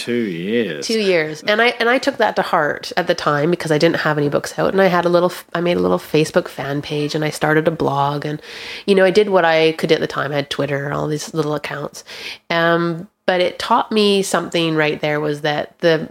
two 0.00 0.12
years. 0.12 0.86
Two 0.86 0.98
years, 0.98 1.42
and 1.42 1.60
I 1.60 1.68
and 1.78 1.88
I 1.88 1.98
took 1.98 2.16
that 2.16 2.36
to 2.36 2.42
heart 2.42 2.92
at 2.96 3.06
the 3.06 3.14
time 3.14 3.50
because 3.50 3.70
I 3.70 3.78
didn't 3.78 3.96
have 3.96 4.18
any 4.18 4.28
books 4.28 4.58
out, 4.58 4.72
and 4.72 4.80
I 4.80 4.86
had 4.86 5.04
a 5.04 5.08
little. 5.08 5.32
I 5.54 5.60
made 5.60 5.76
a 5.76 5.80
little 5.80 5.98
Facebook 5.98 6.48
fan 6.48 6.82
page, 6.82 7.14
and 7.14 7.24
I 7.24 7.30
started 7.30 7.68
a 7.68 7.70
blog, 7.70 8.24
and 8.24 8.40
you 8.86 8.94
know 8.94 9.04
I 9.04 9.10
did 9.10 9.30
what 9.30 9.44
I 9.44 9.72
could 9.72 9.92
at 9.92 10.00
the 10.00 10.06
time. 10.06 10.32
I 10.32 10.36
had 10.36 10.50
Twitter, 10.50 10.92
all 10.92 11.06
these 11.06 11.34
little 11.34 11.54
accounts, 11.54 12.04
um, 12.48 13.08
but 13.26 13.40
it 13.40 13.58
taught 13.58 13.92
me 13.92 14.22
something 14.22 14.74
right 14.74 15.00
there 15.00 15.20
was 15.20 15.42
that 15.42 15.78
the 15.78 16.08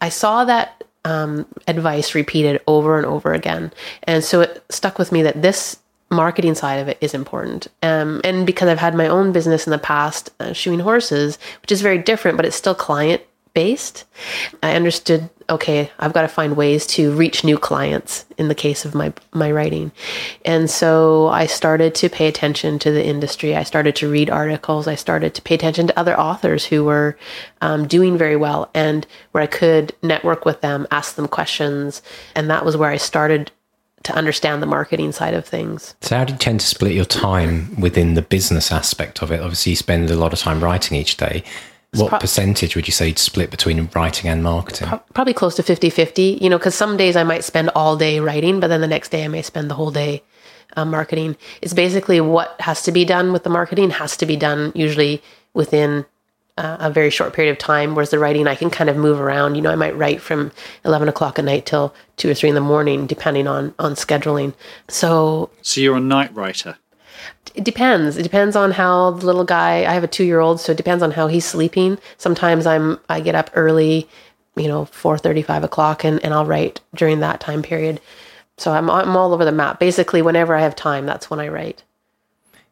I 0.00 0.08
saw 0.08 0.44
that 0.44 0.84
um, 1.04 1.46
advice 1.66 2.14
repeated 2.14 2.60
over 2.66 2.96
and 2.96 3.06
over 3.06 3.32
again, 3.32 3.72
and 4.04 4.22
so 4.22 4.40
it 4.42 4.64
stuck 4.70 4.98
with 4.98 5.12
me 5.12 5.22
that 5.22 5.42
this 5.42 5.78
marketing 6.12 6.54
side 6.54 6.76
of 6.76 6.88
it 6.88 6.98
is 7.00 7.14
important. 7.14 7.68
Um, 7.82 8.20
and 8.22 8.46
because 8.46 8.68
I've 8.68 8.78
had 8.78 8.94
my 8.94 9.08
own 9.08 9.32
business 9.32 9.66
in 9.66 9.70
the 9.70 9.78
past, 9.78 10.30
uh, 10.38 10.52
shoeing 10.52 10.80
horses, 10.80 11.38
which 11.62 11.72
is 11.72 11.82
very 11.82 11.98
different, 11.98 12.36
but 12.36 12.46
it's 12.46 12.56
still 12.56 12.74
client 12.74 13.22
based, 13.54 14.04
I 14.62 14.74
understood 14.74 15.28
okay, 15.50 15.90
I've 15.98 16.14
got 16.14 16.22
to 16.22 16.28
find 16.28 16.56
ways 16.56 16.86
to 16.88 17.12
reach 17.12 17.44
new 17.44 17.58
clients 17.58 18.24
in 18.38 18.48
the 18.48 18.54
case 18.54 18.84
of 18.84 18.94
my 18.94 19.12
my 19.32 19.50
writing. 19.50 19.92
And 20.44 20.70
so 20.70 21.28
I 21.28 21.46
started 21.46 21.94
to 21.96 22.08
pay 22.08 22.26
attention 22.26 22.78
to 22.80 22.90
the 22.90 23.04
industry. 23.04 23.54
I 23.54 23.62
started 23.62 23.94
to 23.96 24.10
read 24.10 24.30
articles. 24.30 24.88
I 24.88 24.94
started 24.94 25.34
to 25.34 25.42
pay 25.42 25.54
attention 25.54 25.86
to 25.88 25.98
other 25.98 26.18
authors 26.18 26.64
who 26.64 26.84
were 26.84 27.18
um, 27.60 27.86
doing 27.86 28.16
very 28.16 28.36
well 28.36 28.70
and 28.74 29.06
where 29.32 29.42
I 29.42 29.46
could 29.46 29.94
network 30.02 30.44
with 30.44 30.62
them, 30.62 30.86
ask 30.90 31.16
them 31.16 31.28
questions. 31.28 32.02
And 32.34 32.48
that 32.50 32.64
was 32.64 32.76
where 32.76 32.90
I 32.90 32.96
started 32.96 33.50
to 34.04 34.14
understand 34.14 34.62
the 34.62 34.66
marketing 34.66 35.12
side 35.12 35.34
of 35.34 35.46
things. 35.46 35.94
So, 36.00 36.16
how 36.16 36.24
do 36.24 36.32
you 36.32 36.38
tend 36.38 36.60
to 36.60 36.66
split 36.66 36.92
your 36.92 37.04
time 37.04 37.78
within 37.80 38.14
the 38.14 38.22
business 38.22 38.72
aspect 38.72 39.22
of 39.22 39.30
it? 39.30 39.40
Obviously, 39.40 39.70
you 39.70 39.76
spend 39.76 40.10
a 40.10 40.16
lot 40.16 40.32
of 40.32 40.38
time 40.38 40.62
writing 40.62 40.96
each 40.98 41.16
day. 41.16 41.44
What 41.94 42.08
pro- 42.08 42.18
percentage 42.20 42.74
would 42.74 42.88
you 42.88 42.92
say 42.92 43.08
you'd 43.08 43.18
split 43.18 43.50
between 43.50 43.90
writing 43.94 44.30
and 44.30 44.42
marketing? 44.42 44.88
Pro- 44.88 45.02
probably 45.14 45.34
close 45.34 45.54
to 45.56 45.62
50 45.62 45.90
50. 45.90 46.38
You 46.40 46.48
know, 46.48 46.58
because 46.58 46.74
some 46.74 46.96
days 46.96 47.16
I 47.16 47.22
might 47.22 47.44
spend 47.44 47.70
all 47.74 47.96
day 47.96 48.18
writing, 48.20 48.60
but 48.60 48.68
then 48.68 48.80
the 48.80 48.86
next 48.86 49.10
day 49.10 49.24
I 49.24 49.28
may 49.28 49.42
spend 49.42 49.70
the 49.70 49.74
whole 49.74 49.90
day 49.90 50.22
uh, 50.76 50.84
marketing. 50.84 51.36
It's 51.60 51.74
basically 51.74 52.20
what 52.20 52.56
has 52.60 52.82
to 52.84 52.92
be 52.92 53.04
done 53.04 53.32
with 53.32 53.44
the 53.44 53.50
marketing 53.50 53.90
has 53.90 54.16
to 54.18 54.26
be 54.26 54.36
done 54.36 54.72
usually 54.74 55.22
within 55.54 56.06
uh, 56.58 56.76
a 56.80 56.90
very 56.90 57.10
short 57.10 57.32
period 57.32 57.50
of 57.50 57.58
time. 57.58 57.94
Whereas 57.94 58.10
the 58.10 58.18
writing, 58.18 58.46
I 58.46 58.54
can 58.54 58.70
kind 58.70 58.90
of 58.90 58.96
move 58.96 59.20
around. 59.20 59.54
You 59.54 59.62
know, 59.62 59.70
I 59.70 59.76
might 59.76 59.96
write 59.96 60.20
from 60.20 60.52
eleven 60.84 61.08
o'clock 61.08 61.38
at 61.38 61.44
night 61.44 61.66
till 61.66 61.94
two 62.16 62.30
or 62.30 62.34
three 62.34 62.48
in 62.48 62.54
the 62.54 62.60
morning, 62.60 63.06
depending 63.06 63.46
on 63.46 63.74
on 63.78 63.94
scheduling. 63.94 64.54
So, 64.88 65.50
so 65.62 65.80
you're 65.80 65.96
a 65.96 66.00
night 66.00 66.34
writer. 66.34 66.76
It 67.54 67.64
depends. 67.64 68.16
It 68.16 68.22
depends 68.22 68.56
on 68.56 68.72
how 68.72 69.12
the 69.12 69.26
little 69.26 69.44
guy. 69.44 69.84
I 69.84 69.94
have 69.94 70.04
a 70.04 70.08
two-year-old, 70.08 70.60
so 70.60 70.72
it 70.72 70.78
depends 70.78 71.02
on 71.02 71.12
how 71.12 71.26
he's 71.26 71.44
sleeping. 71.44 71.98
Sometimes 72.18 72.66
I'm 72.66 72.98
I 73.08 73.20
get 73.20 73.34
up 73.34 73.50
early, 73.54 74.08
you 74.56 74.68
know, 74.68 74.86
four 74.86 75.18
thirty, 75.18 75.42
five 75.42 75.64
o'clock, 75.64 76.04
and 76.04 76.22
and 76.24 76.34
I'll 76.34 76.46
write 76.46 76.80
during 76.94 77.20
that 77.20 77.40
time 77.40 77.62
period. 77.62 78.00
So 78.58 78.72
I'm 78.72 78.90
I'm 78.90 79.16
all 79.16 79.32
over 79.32 79.44
the 79.44 79.52
map. 79.52 79.78
Basically, 79.80 80.22
whenever 80.22 80.54
I 80.54 80.60
have 80.62 80.76
time, 80.76 81.06
that's 81.06 81.30
when 81.30 81.40
I 81.40 81.48
write. 81.48 81.84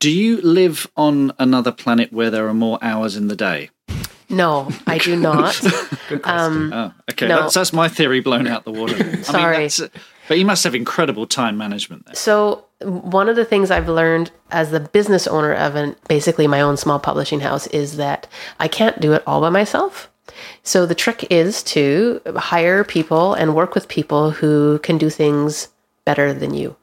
Do 0.01 0.11
you 0.11 0.41
live 0.41 0.91
on 0.97 1.33
another 1.39 1.71
planet 1.71 2.11
where 2.13 2.31
there 2.31 2.49
are 2.49 2.55
more 2.55 2.79
hours 2.83 3.17
in 3.17 3.29
the 3.29 3.37
day? 3.37 3.69
No, 4.31 4.71
I 4.87 4.97
do 4.97 5.15
not. 5.15 5.61
um, 6.25 6.73
Oh, 6.73 6.93
okay. 7.11 7.29
No. 7.29 7.43
That's, 7.43 7.55
that's 7.55 7.73
my 7.73 7.89
theory 7.89 8.21
blown 8.21 8.47
out 8.47 8.65
the 8.65 8.73
water. 8.73 8.95
I 8.97 9.17
Sorry. 9.23 9.57
Mean, 9.59 9.63
that's, 9.65 9.81
but 10.27 10.39
you 10.39 10.47
must 10.47 10.65
have 10.65 10.75
incredible 10.75 11.27
time 11.27 11.59
management 11.59 12.07
there. 12.07 12.15
So 12.15 12.65
one 12.81 13.29
of 13.29 13.37
the 13.37 13.45
things 13.45 13.71
I've 13.71 13.89
learned 13.89 14.31
as 14.51 14.71
the 14.71 14.81
business 14.81 15.27
owner 15.27 15.53
of 15.53 15.75
an 15.77 15.97
basically 16.09 16.47
my 16.47 16.63
own 16.63 16.77
small 16.77 16.99
publishing 16.99 17.41
house 17.41 17.67
is 17.69 17.97
that 17.97 18.27
I 18.59 18.69
can't 18.69 19.01
do 19.01 19.13
it 19.13 19.23
all 19.27 19.41
by 19.41 19.51
myself. 19.51 20.11
So 20.63 20.87
the 20.87 20.95
trick 20.95 21.27
is 21.31 21.63
to 21.65 22.23
hire 22.37 22.85
people 22.85 23.35
and 23.35 23.55
work 23.55 23.75
with 23.75 23.89
people 23.89 24.31
who 24.31 24.79
can 24.79 24.97
do 24.97 25.11
things 25.11 25.69
better 26.07 26.33
than 26.33 26.55
you. 26.55 26.77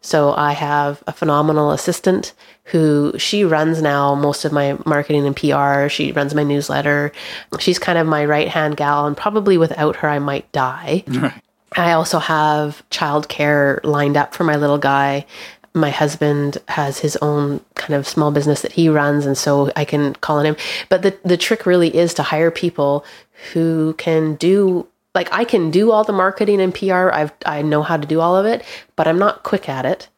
So 0.00 0.32
I 0.32 0.52
have 0.52 1.02
a 1.06 1.12
phenomenal 1.12 1.72
assistant 1.72 2.32
who 2.64 3.12
she 3.18 3.44
runs 3.44 3.82
now 3.82 4.14
most 4.14 4.44
of 4.44 4.52
my 4.52 4.78
marketing 4.86 5.26
and 5.26 5.36
PR. 5.36 5.88
She 5.88 6.12
runs 6.12 6.34
my 6.34 6.44
newsletter. 6.44 7.12
She's 7.58 7.78
kind 7.78 7.98
of 7.98 8.06
my 8.06 8.24
right 8.24 8.48
hand 8.48 8.76
gal, 8.76 9.06
and 9.06 9.16
probably 9.16 9.58
without 9.58 9.96
her, 9.96 10.08
I 10.08 10.18
might 10.18 10.50
die. 10.52 11.04
I 11.72 11.92
also 11.92 12.18
have 12.18 12.82
childcare 12.90 13.82
lined 13.84 14.16
up 14.16 14.34
for 14.34 14.44
my 14.44 14.56
little 14.56 14.78
guy. 14.78 15.26
My 15.74 15.90
husband 15.90 16.58
has 16.68 16.98
his 16.98 17.16
own 17.16 17.60
kind 17.74 17.94
of 17.94 18.08
small 18.08 18.30
business 18.30 18.62
that 18.62 18.72
he 18.72 18.88
runs, 18.88 19.26
and 19.26 19.36
so 19.36 19.70
I 19.76 19.84
can 19.84 20.14
call 20.14 20.38
on 20.38 20.46
him. 20.46 20.56
But 20.88 21.02
the, 21.02 21.16
the 21.24 21.36
trick 21.36 21.66
really 21.66 21.94
is 21.94 22.14
to 22.14 22.22
hire 22.22 22.50
people 22.50 23.04
who 23.52 23.94
can 23.98 24.34
do 24.36 24.86
like 25.14 25.32
I 25.32 25.44
can 25.44 25.70
do 25.70 25.90
all 25.90 26.04
the 26.04 26.12
marketing 26.12 26.60
and 26.60 26.74
PR. 26.74 27.10
I've 27.10 27.32
I 27.46 27.62
know 27.62 27.82
how 27.82 27.96
to 27.96 28.06
do 28.06 28.20
all 28.20 28.36
of 28.36 28.46
it, 28.46 28.64
but 28.96 29.06
I'm 29.08 29.18
not 29.18 29.42
quick 29.42 29.68
at 29.68 29.84
it. 29.86 30.08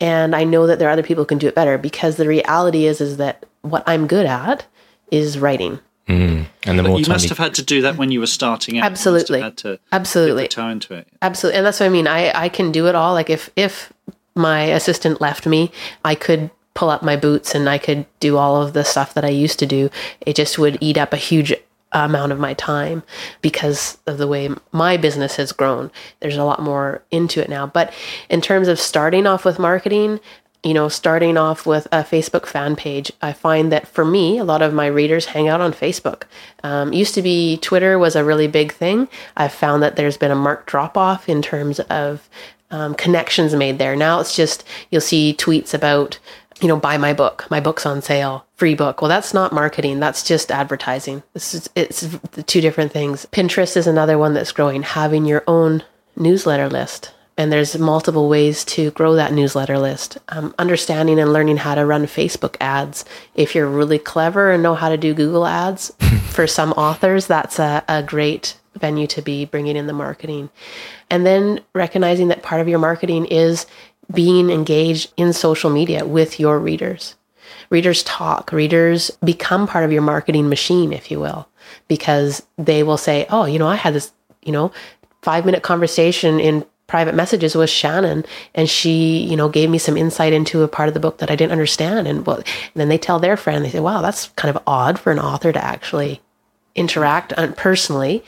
And 0.00 0.36
I 0.36 0.44
know 0.44 0.66
that 0.66 0.78
there 0.78 0.88
are 0.88 0.92
other 0.92 1.02
people 1.02 1.22
who 1.24 1.28
can 1.28 1.38
do 1.38 1.48
it 1.48 1.54
better 1.54 1.78
because 1.78 2.16
the 2.16 2.28
reality 2.28 2.84
is 2.86 3.00
is 3.00 3.16
that 3.16 3.46
what 3.62 3.82
I'm 3.86 4.06
good 4.06 4.26
at 4.26 4.66
is 5.10 5.38
writing. 5.38 5.78
Mm. 6.08 6.46
And 6.64 6.78
the 6.78 6.82
more 6.82 6.98
You 6.98 7.06
must 7.06 7.24
you- 7.24 7.28
have 7.30 7.38
had 7.38 7.54
to 7.54 7.62
do 7.62 7.80
that 7.82 7.96
when 7.96 8.10
you 8.10 8.20
were 8.20 8.26
starting 8.26 8.78
out. 8.78 8.84
Absolutely. 8.84 9.38
You 9.38 9.44
must 9.44 9.62
have 9.62 9.72
had 9.72 9.78
to 9.78 9.84
Absolutely. 9.92 10.42
dip 10.42 10.50
the 10.50 10.54
toe 10.56 10.68
into 10.68 10.94
it. 10.94 11.08
Absolutely. 11.22 11.58
And 11.58 11.66
that's 11.66 11.80
what 11.80 11.86
I 11.86 11.90
mean. 11.90 12.06
I, 12.08 12.32
I 12.34 12.48
can 12.48 12.72
do 12.72 12.86
it 12.88 12.94
all. 12.94 13.14
Like 13.14 13.30
if 13.30 13.50
if 13.56 13.92
my 14.34 14.62
assistant 14.64 15.20
left 15.20 15.46
me, 15.46 15.70
I 16.04 16.14
could 16.14 16.50
pull 16.74 16.90
up 16.90 17.02
my 17.02 17.16
boots 17.16 17.54
and 17.54 17.68
I 17.68 17.78
could 17.78 18.04
do 18.18 18.36
all 18.38 18.60
of 18.60 18.72
the 18.72 18.82
stuff 18.84 19.14
that 19.14 19.24
I 19.24 19.28
used 19.28 19.58
to 19.60 19.66
do. 19.66 19.90
It 20.22 20.34
just 20.36 20.58
would 20.58 20.76
eat 20.80 20.96
up 20.98 21.12
a 21.12 21.16
huge 21.18 21.54
amount 21.92 22.32
of 22.32 22.38
my 22.38 22.54
time 22.54 23.02
because 23.40 23.98
of 24.06 24.18
the 24.18 24.26
way 24.26 24.48
my 24.72 24.96
business 24.96 25.36
has 25.36 25.52
grown. 25.52 25.90
There's 26.20 26.36
a 26.36 26.44
lot 26.44 26.62
more 26.62 27.02
into 27.10 27.40
it 27.40 27.48
now. 27.48 27.66
But 27.66 27.92
in 28.28 28.40
terms 28.40 28.68
of 28.68 28.78
starting 28.80 29.26
off 29.26 29.44
with 29.44 29.58
marketing, 29.58 30.20
you 30.64 30.74
know, 30.74 30.88
starting 30.88 31.36
off 31.36 31.66
with 31.66 31.86
a 31.90 32.04
Facebook 32.04 32.46
fan 32.46 32.76
page, 32.76 33.10
I 33.20 33.32
find 33.32 33.72
that 33.72 33.88
for 33.88 34.04
me, 34.04 34.38
a 34.38 34.44
lot 34.44 34.62
of 34.62 34.72
my 34.72 34.86
readers 34.86 35.26
hang 35.26 35.48
out 35.48 35.60
on 35.60 35.72
Facebook. 35.72 36.22
Um, 36.62 36.92
used 36.92 37.14
to 37.14 37.22
be 37.22 37.56
Twitter 37.56 37.98
was 37.98 38.14
a 38.14 38.24
really 38.24 38.46
big 38.46 38.72
thing. 38.72 39.08
I've 39.36 39.52
found 39.52 39.82
that 39.82 39.96
there's 39.96 40.16
been 40.16 40.30
a 40.30 40.36
marked 40.36 40.68
drop 40.68 40.96
off 40.96 41.28
in 41.28 41.42
terms 41.42 41.80
of 41.80 42.28
um, 42.70 42.94
connections 42.94 43.54
made 43.54 43.78
there. 43.78 43.96
Now 43.96 44.20
it's 44.20 44.34
just 44.34 44.64
you'll 44.90 45.00
see 45.00 45.34
tweets 45.36 45.74
about, 45.74 46.18
you 46.62 46.68
know, 46.68 46.78
buy 46.78 46.96
my 46.96 47.12
book, 47.12 47.46
my 47.50 47.60
book's 47.60 47.84
on 47.84 48.00
sale, 48.00 48.46
free 48.54 48.74
book. 48.74 49.02
Well, 49.02 49.08
that's 49.08 49.34
not 49.34 49.52
marketing. 49.52 50.00
That's 50.00 50.22
just 50.22 50.50
advertising. 50.50 51.22
This 51.34 51.54
is 51.54 51.68
it's 51.74 52.00
the 52.00 52.42
two 52.42 52.60
different 52.60 52.92
things. 52.92 53.26
Pinterest 53.32 53.76
is 53.76 53.86
another 53.86 54.16
one 54.16 54.32
that's 54.32 54.52
growing. 54.52 54.82
Having 54.82 55.26
your 55.26 55.44
own 55.46 55.82
newsletter 56.16 56.68
list 56.68 57.12
and 57.38 57.50
there's 57.50 57.78
multiple 57.78 58.28
ways 58.28 58.64
to 58.64 58.90
grow 58.90 59.14
that 59.14 59.32
newsletter 59.32 59.78
list. 59.78 60.18
Um, 60.28 60.54
understanding 60.58 61.18
and 61.18 61.32
learning 61.32 61.56
how 61.56 61.74
to 61.74 61.86
run 61.86 62.04
Facebook 62.04 62.56
ads. 62.60 63.04
If 63.34 63.54
you're 63.54 63.68
really 63.68 63.98
clever 63.98 64.52
and 64.52 64.62
know 64.62 64.74
how 64.74 64.90
to 64.90 64.98
do 64.98 65.14
Google 65.14 65.46
ads, 65.46 65.90
for 66.28 66.46
some 66.46 66.72
authors, 66.72 67.26
that's 67.26 67.58
a, 67.58 67.84
a 67.88 68.02
great 68.02 68.56
venue 68.74 69.06
to 69.06 69.22
be 69.22 69.44
bringing 69.44 69.76
in 69.76 69.86
the 69.86 69.92
marketing. 69.92 70.50
And 71.10 71.26
then 71.26 71.60
recognizing 71.74 72.28
that 72.28 72.42
part 72.42 72.60
of 72.60 72.68
your 72.68 72.78
marketing 72.78 73.26
is 73.26 73.66
being 74.12 74.50
engaged 74.50 75.12
in 75.16 75.32
social 75.32 75.70
media 75.70 76.04
with 76.04 76.38
your 76.38 76.58
readers. 76.58 77.14
Readers 77.70 78.02
talk, 78.02 78.52
readers 78.52 79.10
become 79.24 79.66
part 79.66 79.84
of 79.84 79.92
your 79.92 80.02
marketing 80.02 80.48
machine, 80.48 80.92
if 80.92 81.10
you 81.10 81.18
will, 81.18 81.48
because 81.88 82.42
they 82.58 82.82
will 82.82 82.98
say, 82.98 83.26
Oh, 83.30 83.44
you 83.44 83.58
know, 83.58 83.68
I 83.68 83.76
had 83.76 83.94
this, 83.94 84.12
you 84.42 84.52
know, 84.52 84.72
five 85.22 85.46
minute 85.46 85.62
conversation 85.62 86.38
in 86.38 86.64
private 86.86 87.14
messages 87.14 87.54
with 87.54 87.70
Shannon 87.70 88.22
and 88.54 88.68
she, 88.68 89.18
you 89.22 89.34
know, 89.34 89.48
gave 89.48 89.70
me 89.70 89.78
some 89.78 89.96
insight 89.96 90.34
into 90.34 90.62
a 90.62 90.68
part 90.68 90.88
of 90.88 90.94
the 90.94 91.00
book 91.00 91.18
that 91.18 91.30
I 91.30 91.36
didn't 91.36 91.52
understand. 91.52 92.06
And 92.06 92.26
well, 92.26 92.36
and 92.36 92.44
then 92.74 92.90
they 92.90 92.98
tell 92.98 93.18
their 93.18 93.36
friend, 93.38 93.64
they 93.64 93.70
say, 93.70 93.80
wow, 93.80 94.02
that's 94.02 94.28
kind 94.36 94.54
of 94.54 94.62
odd 94.66 94.98
for 94.98 95.10
an 95.10 95.18
author 95.18 95.52
to 95.52 95.64
actually 95.64 96.20
interact 96.74 97.32
uh, 97.38 97.52
personally. 97.52 98.22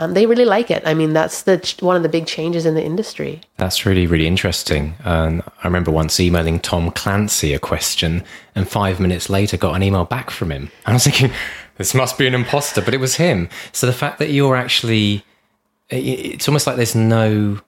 Um, 0.00 0.14
they 0.14 0.26
really 0.26 0.44
like 0.44 0.70
it. 0.70 0.82
I 0.86 0.94
mean, 0.94 1.12
that's 1.12 1.42
the 1.42 1.58
ch- 1.58 1.82
one 1.82 1.96
of 1.96 2.04
the 2.04 2.08
big 2.08 2.26
changes 2.26 2.64
in 2.64 2.74
the 2.74 2.82
industry. 2.82 3.40
That's 3.56 3.84
really, 3.84 4.06
really 4.06 4.28
interesting. 4.28 4.94
Um, 5.04 5.42
I 5.62 5.66
remember 5.66 5.90
once 5.90 6.20
emailing 6.20 6.60
Tom 6.60 6.92
Clancy 6.92 7.52
a 7.52 7.58
question, 7.58 8.22
and 8.54 8.68
five 8.68 9.00
minutes 9.00 9.28
later 9.28 9.56
got 9.56 9.74
an 9.74 9.82
email 9.82 10.04
back 10.04 10.30
from 10.30 10.52
him. 10.52 10.70
I 10.86 10.92
was 10.92 11.04
thinking, 11.04 11.32
this 11.78 11.94
must 11.94 12.16
be 12.16 12.28
an 12.28 12.34
imposter, 12.34 12.80
but 12.80 12.94
it 12.94 13.00
was 13.00 13.16
him. 13.16 13.48
So 13.72 13.86
the 13.86 13.92
fact 13.92 14.20
that 14.20 14.30
you're 14.30 14.54
actually, 14.54 15.24
it's 15.90 16.46
almost 16.46 16.68
like 16.68 16.76
there's 16.76 16.94
no 16.94 17.60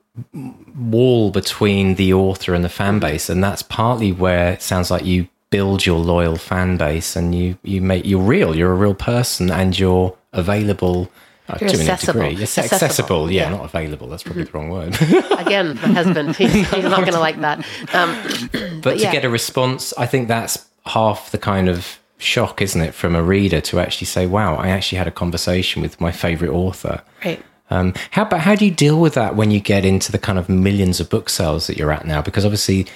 wall 0.76 1.30
between 1.30 1.96
the 1.96 2.12
author 2.12 2.54
and 2.54 2.64
the 2.64 2.68
fan 2.68 3.00
base, 3.00 3.28
and 3.28 3.42
that's 3.42 3.62
partly 3.62 4.12
where 4.12 4.52
it 4.52 4.62
sounds 4.62 4.88
like 4.88 5.04
you 5.04 5.26
build 5.50 5.84
your 5.84 5.98
loyal 5.98 6.36
fan 6.36 6.76
base, 6.76 7.16
and 7.16 7.34
you 7.34 7.58
you 7.64 7.80
make 7.80 8.06
you're 8.06 8.22
real. 8.22 8.54
You're 8.54 8.70
a 8.70 8.76
real 8.76 8.94
person, 8.94 9.50
and 9.50 9.76
you're 9.76 10.16
available. 10.32 11.10
Uh, 11.54 11.58
You're 11.60 11.70
to 11.70 11.80
accessible. 11.80 12.20
degree. 12.22 12.36
Yes, 12.36 12.58
Accessible, 12.58 12.84
accessible. 12.86 13.30
Yeah, 13.30 13.42
yeah. 13.42 13.56
not 13.56 13.64
available. 13.64 14.08
That's 14.08 14.22
probably 14.22 14.44
the 14.44 14.52
wrong 14.52 14.70
word. 14.70 14.94
Again, 15.38 15.74
my 15.76 15.88
husband, 15.88 16.36
he's, 16.36 16.52
he's 16.52 16.84
not 16.84 17.00
going 17.00 17.12
to 17.12 17.20
like 17.20 17.40
that. 17.40 17.58
Um, 17.92 18.80
but 18.82 18.94
to 18.94 19.00
yeah. 19.02 19.12
get 19.12 19.24
a 19.24 19.30
response, 19.30 19.92
I 19.98 20.06
think 20.06 20.28
that's 20.28 20.66
half 20.86 21.30
the 21.30 21.38
kind 21.38 21.68
of 21.68 21.98
shock, 22.18 22.60
isn't 22.62 22.80
it, 22.80 22.94
from 22.94 23.14
a 23.14 23.22
reader 23.22 23.60
to 23.62 23.80
actually 23.80 24.06
say, 24.06 24.26
"Wow, 24.26 24.56
I 24.56 24.68
actually 24.68 24.98
had 24.98 25.08
a 25.08 25.12
conversation 25.12 25.82
with 25.82 26.00
my 26.00 26.12
favorite 26.12 26.50
author." 26.50 27.02
right. 27.24 27.42
Um, 27.72 27.94
how 28.10 28.22
about 28.22 28.40
how 28.40 28.56
do 28.56 28.64
you 28.64 28.72
deal 28.72 29.00
with 29.00 29.14
that 29.14 29.36
when 29.36 29.52
you 29.52 29.60
get 29.60 29.84
into 29.84 30.10
the 30.10 30.18
kind 30.18 30.38
of 30.40 30.48
millions 30.48 30.98
of 30.98 31.08
book 31.08 31.28
sales 31.28 31.68
that 31.68 31.76
you're 31.76 31.92
at 31.92 32.04
now? 32.04 32.20
Because 32.20 32.44
obviously, 32.44 32.86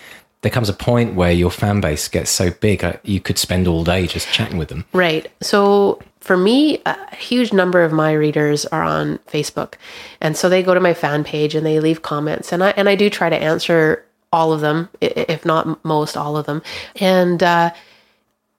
there 0.45 0.53
comes 0.53 0.69
a 0.69 0.75
point 0.75 1.15
where 1.15 1.33
your 1.33 1.51
fan 1.51 1.81
base 1.81 2.07
gets 2.07 2.31
so 2.31 2.51
big, 2.51 2.85
uh, 2.85 2.93
you 3.03 3.19
could 3.19 3.39
spend 3.39 3.67
all 3.67 3.83
day 3.83 4.07
just 4.07 4.29
chatting 4.29 4.59
with 4.59 4.69
them. 4.69 4.85
Right. 4.93 5.33
So 5.41 6.03
for 6.21 6.37
me, 6.37 6.83
a 6.85 7.17
huge 7.17 7.55
number 7.55 7.83
of 7.83 7.93
my 7.93 8.13
readers 8.13 8.67
are 8.67 8.83
on 8.83 9.19
Facebook, 9.27 9.77
and 10.21 10.37
so 10.37 10.51
they 10.51 10.63
go 10.63 10.75
to 10.75 10.81
my 10.81 10.93
fan 10.93 11.25
page 11.25 11.55
and 11.55 11.65
they 11.65 11.81
leave 11.81 12.03
comments, 12.03 12.53
and 12.53 12.63
I 12.63 12.75
and 12.77 12.91
I 12.91 12.95
do 12.95 13.09
try 13.09 13.31
to 13.31 13.37
answer 13.37 14.05
all 14.35 14.53
of 14.53 14.61
them, 14.61 14.91
if 15.01 15.47
not 15.47 15.83
most 15.83 16.15
all 16.15 16.37
of 16.37 16.45
them, 16.45 16.63
and 16.97 17.43
uh, 17.43 17.73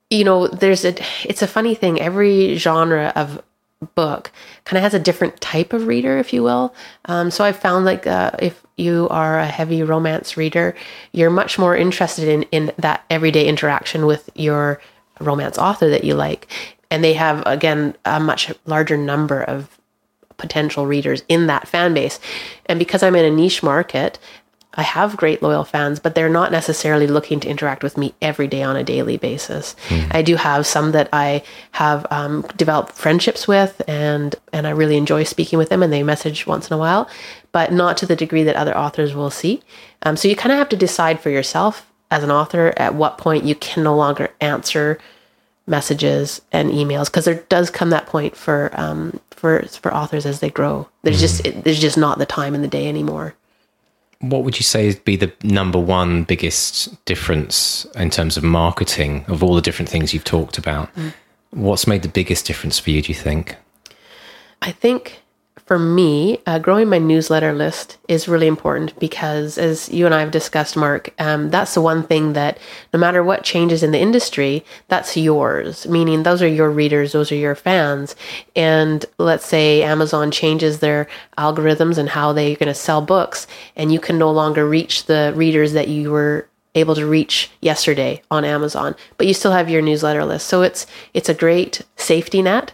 you 0.10 0.24
know, 0.24 0.48
there's 0.48 0.86
a 0.86 0.96
it's 1.24 1.44
a 1.44 1.48
funny 1.48 1.76
thing. 1.76 2.02
Every 2.02 2.56
genre 2.56 3.14
of 3.16 3.44
book 3.96 4.32
kind 4.64 4.78
of 4.78 4.84
has 4.84 4.94
a 4.94 5.00
different 5.00 5.40
type 5.42 5.74
of 5.74 5.88
reader, 5.88 6.18
if 6.18 6.34
you 6.34 6.44
will. 6.44 6.74
Um, 7.06 7.30
so 7.30 7.44
I 7.44 7.52
found 7.52 7.86
like 7.86 8.08
uh, 8.08 8.32
if 8.40 8.64
you 8.78 9.08
are 9.10 9.40
a 9.40 9.46
heavy 9.46 9.84
romance 9.84 10.38
reader, 10.38 10.76
you're 11.12 11.30
much 11.30 11.60
more 11.60 11.76
interested 11.76 12.28
in 12.28 12.44
in 12.52 12.72
that 12.78 13.04
everyday 13.10 13.48
interaction 13.48 14.06
with 14.06 14.30
your 14.36 14.82
romance 15.20 15.58
author 15.58 15.90
that 15.90 16.04
you 16.04 16.16
like, 16.16 16.48
and 16.90 17.04
they 17.04 17.14
have 17.14 17.44
again 17.46 17.96
a 18.06 18.20
much 18.20 18.52
larger 18.66 18.98
number 18.98 19.44
of 19.44 19.80
potential 20.38 20.86
readers 20.86 21.24
in 21.30 21.48
that 21.48 21.68
fan 21.68 21.94
base. 21.94 22.20
And 22.66 22.80
because 22.80 23.04
I'm 23.04 23.16
in 23.16 23.26
a 23.26 23.36
niche 23.36 23.64
market, 23.64 24.20
I 24.76 24.84
have 24.84 25.18
great 25.18 25.42
loyal 25.42 25.64
fans, 25.64 26.00
but 26.00 26.16
they're 26.16 26.30
not 26.30 26.52
necessarily 26.52 27.08
looking 27.08 27.40
to 27.40 27.50
interact 27.50 27.84
with 27.84 27.98
me 27.98 28.14
every 28.22 28.48
day 28.48 28.62
on 28.62 28.76
a 28.76 28.84
daily 28.84 29.18
basis. 29.18 29.76
I 30.12 30.22
do 30.22 30.36
have 30.36 30.68
some 30.68 30.92
that 30.92 31.10
I 31.14 31.44
have 31.72 32.06
um, 32.12 32.46
developed 32.58 32.94
friendships 32.94 33.48
with, 33.48 33.82
and 33.88 34.36
and 34.52 34.68
I 34.68 34.72
really 34.72 34.98
enjoy 34.98 35.24
speaking 35.24 35.58
with 35.58 35.70
them, 35.70 35.82
and 35.82 35.92
they 35.92 36.04
message 36.04 36.46
once 36.46 36.70
in 36.70 36.74
a 36.74 36.78
while, 36.78 37.10
but 37.52 37.72
not 37.72 37.98
to 37.98 38.06
the 38.06 38.16
degree 38.16 38.44
that 38.44 38.56
other 38.56 38.78
authors 38.78 39.16
will 39.16 39.30
see. 39.32 39.62
Um, 40.04 40.18
so 40.18 40.28
you 40.28 40.36
kind 40.36 40.52
of 40.52 40.58
have 40.58 40.70
to 40.70 40.78
decide 40.78 41.20
for 41.20 41.30
yourself 41.30 41.92
as 42.12 42.24
an 42.24 42.32
author 42.32 42.74
at 42.78 42.96
what 42.96 43.18
point 43.18 43.46
you 43.46 43.56
can 43.56 43.84
no 43.84 43.96
longer 43.96 44.30
answer 44.40 45.00
messages 45.68 46.42
and 46.52 46.70
emails 46.72 47.06
because 47.06 47.26
there 47.26 47.44
does 47.50 47.70
come 47.70 47.90
that 47.90 48.06
point 48.06 48.36
for 48.36 48.70
um, 48.74 49.20
for 49.32 49.64
for 49.68 49.94
authors 49.94 50.26
as 50.26 50.40
they 50.40 50.50
grow. 50.50 50.88
There's 51.04 51.20
just 51.20 51.46
it, 51.46 51.64
there's 51.64 51.80
just 51.80 51.98
not 51.98 52.20
the 52.20 52.26
time 52.26 52.56
in 52.56 52.62
the 52.62 52.68
day 52.68 52.88
anymore. 52.88 53.36
What 54.20 54.44
would 54.44 54.58
you 54.58 54.64
say 54.64 54.88
would 54.88 55.04
be 55.04 55.16
the 55.16 55.32
number 55.44 55.80
one 55.80 56.24
biggest 56.24 57.04
difference 57.06 57.86
in 57.96 58.10
terms 58.10 58.38
of 58.38 58.44
marketing 58.44 59.26
of 59.28 59.44
all 59.44 59.56
the 59.56 59.62
different 59.62 59.90
things 59.90 60.14
you've 60.14 60.24
talked 60.24 60.58
about? 60.58 60.94
Mm. 60.96 61.14
What's 61.52 61.88
made 61.88 62.02
the 62.02 62.10
biggest 62.10 62.46
difference 62.46 62.80
for 62.80 62.92
you, 62.92 63.02
do 63.02 63.10
you 63.10 63.18
think? 63.18 63.56
I 64.62 64.72
think 64.72 65.22
for 65.66 65.80
me, 65.80 66.40
uh, 66.46 66.60
growing 66.60 66.90
my 66.90 67.00
newsletter 67.00 67.52
list 67.52 67.98
is 68.08 68.28
really 68.28 68.46
important 68.46 68.98
because, 69.00 69.58
as 69.58 69.90
you 69.90 70.06
and 70.06 70.14
I 70.14 70.20
have 70.20 70.30
discussed, 70.30 70.78
Mark, 70.78 71.12
um, 71.18 71.50
that's 71.50 71.74
the 71.74 71.82
one 71.82 72.04
thing 72.04 72.34
that 72.34 72.60
no 72.94 73.00
matter 73.00 73.24
what 73.24 73.44
changes 73.44 73.82
in 73.82 73.92
the 73.92 74.00
industry, 74.00 74.64
that's 74.90 75.18
yours. 75.18 75.88
Meaning, 75.88 76.22
those 76.22 76.44
are 76.44 76.48
your 76.48 76.70
readers, 76.70 77.14
those 77.14 77.32
are 77.32 77.36
your 77.36 77.56
fans. 77.56 78.16
And 78.56 79.04
let's 79.18 79.46
say 79.46 79.82
Amazon 79.82 80.30
changes 80.30 80.80
their 80.80 81.08
algorithms 81.38 81.98
and 81.98 82.10
how 82.10 82.32
they're 82.32 82.56
going 82.56 82.68
to 82.68 82.76
sell 82.76 83.02
books, 83.02 83.48
and 83.76 83.92
you 83.92 84.00
can 84.00 84.20
no 84.20 84.30
longer 84.30 84.70
reach 84.70 85.06
the 85.06 85.34
readers 85.36 85.74
that 85.74 85.88
you 85.88 86.12
were 86.12 86.48
able 86.76 86.94
to 86.94 87.08
reach 87.08 87.50
yesterday 87.62 88.22
on 88.30 88.46
Amazon, 88.46 88.96
but 89.18 89.26
you 89.26 89.34
still 89.34 89.54
have 89.54 89.70
your 89.70 89.82
newsletter 89.82 90.26
list. 90.26 90.46
So 90.46 90.62
it's 90.62 90.86
it's 91.14 91.30
a 91.30 91.34
great 91.34 91.82
safety 91.96 92.42
net 92.42 92.74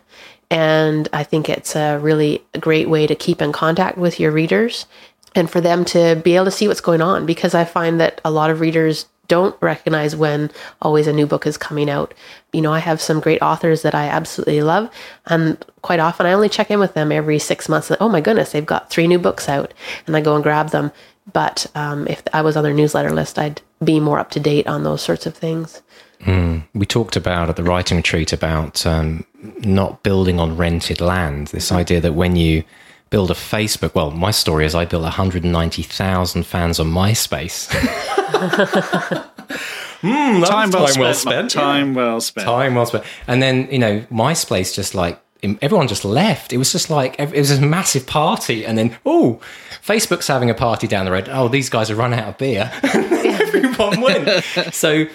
and 0.52 1.08
I 1.14 1.24
think 1.24 1.50
it's 1.50 1.76
a 1.78 1.98
really 1.98 2.44
great 2.60 2.90
way 2.90 3.08
to 3.08 3.16
keep 3.16 3.42
in 3.42 3.54
contact 3.54 3.98
with 3.98 4.20
your 4.20 4.32
readers 4.32 4.86
and 5.34 5.50
for 5.50 5.62
them 5.62 5.86
to 5.86 6.22
be 6.24 6.36
able 6.36 6.46
to 6.46 6.52
see 6.52 6.68
what's 6.68 6.82
going 6.82 7.02
on 7.02 7.26
because 7.26 7.56
I 7.56 7.64
find 7.64 8.02
that 8.02 8.20
a 8.26 8.30
lot 8.30 8.50
of 8.50 8.60
readers 8.60 9.06
don't 9.30 9.56
recognize 9.62 10.14
when 10.14 10.52
always 10.82 11.08
a 11.08 11.14
new 11.14 11.26
book 11.26 11.48
is 11.48 11.56
coming 11.56 11.90
out. 11.90 12.14
You 12.52 12.60
know, 12.60 12.74
I 12.74 12.80
have 12.80 13.00
some 13.00 13.22
great 13.22 13.42
authors 13.42 13.82
that 13.84 13.96
I 13.96 14.08
absolutely 14.08 14.62
love, 14.62 14.90
and 15.26 15.64
quite 15.82 16.02
often 16.02 16.26
I 16.26 16.34
only 16.34 16.50
check 16.50 16.70
in 16.70 16.82
with 16.82 16.96
them 16.96 17.14
every 17.14 17.40
six 17.40 17.70
months. 17.70 17.90
Like, 17.90 18.02
oh 18.02 18.10
my 18.10 18.20
goodness, 18.20 18.52
they've 18.52 18.66
got 18.66 18.90
three 18.90 19.08
new 19.08 19.20
books 19.20 19.48
out, 19.48 19.74
and 20.06 20.18
I 20.18 20.22
go 20.22 20.36
and 20.36 20.44
grab 20.44 20.72
them. 20.72 20.92
But 21.32 21.66
um, 21.76 22.08
if 22.08 22.24
I 22.34 22.42
was 22.42 22.58
on 22.58 22.66
their 22.66 22.74
newsletter 22.74 23.12
list, 23.14 23.40
I'd 23.40 23.62
be 23.82 24.02
more 24.02 24.20
up 24.20 24.32
to 24.32 24.40
date 24.42 24.68
on 24.68 24.84
those 24.84 25.02
sorts 25.02 25.26
of 25.26 25.34
things. 25.34 25.82
Mm. 26.22 26.64
We 26.74 26.86
talked 26.86 27.16
about 27.16 27.50
at 27.50 27.56
the 27.56 27.64
writing 27.64 27.98
retreat 27.98 28.32
about 28.34 28.86
um, 28.86 29.26
not 29.60 30.04
building 30.04 30.40
on 30.40 30.58
rented 30.58 31.02
land. 31.02 31.48
This 31.48 31.72
idea 31.72 32.00
that 32.02 32.14
when 32.14 32.36
you 32.36 32.64
build 33.10 33.32
a 33.32 33.36
Facebook, 33.36 33.96
well, 33.96 34.12
my 34.12 34.32
story 34.32 34.66
is 34.66 34.76
I 34.76 34.86
built 34.86 35.04
190,000 35.04 36.44
fans 36.46 36.80
on 36.80 36.88
MySpace. 36.88 37.68
mm, 40.02 40.48
time, 40.48 40.72
well, 40.72 40.88
time 40.88 41.00
well 41.00 41.14
spent. 41.14 41.52
Time 41.52 41.94
well 41.94 42.22
spent. 42.22 42.46
Time 42.46 42.76
well 42.76 42.86
spent. 42.86 43.04
And 43.28 43.42
then, 43.42 43.68
you 43.72 43.80
know, 43.80 44.02
MySpace 44.12 44.76
just 44.76 44.96
like 44.96 45.22
everyone 45.62 45.88
just 45.88 46.06
left. 46.06 46.54
It 46.54 46.58
was 46.58 46.72
just 46.72 46.90
like 46.90 47.20
it 47.20 47.32
was 47.32 47.52
a 47.52 47.62
massive 47.62 48.06
party, 48.06 48.66
and 48.66 48.78
then 48.78 48.98
oh, 49.06 49.40
Facebook's 49.84 50.28
having 50.28 50.50
a 50.50 50.54
party 50.54 50.88
down 50.88 51.06
the 51.06 51.12
road. 51.12 51.30
Oh, 51.32 51.48
these 51.48 51.70
guys 51.70 51.90
have 51.90 51.98
run 51.98 52.14
out 52.14 52.28
of 52.28 52.38
beer. 52.38 52.72
everyone 52.84 54.02
went. 54.02 54.44
so 54.72 55.06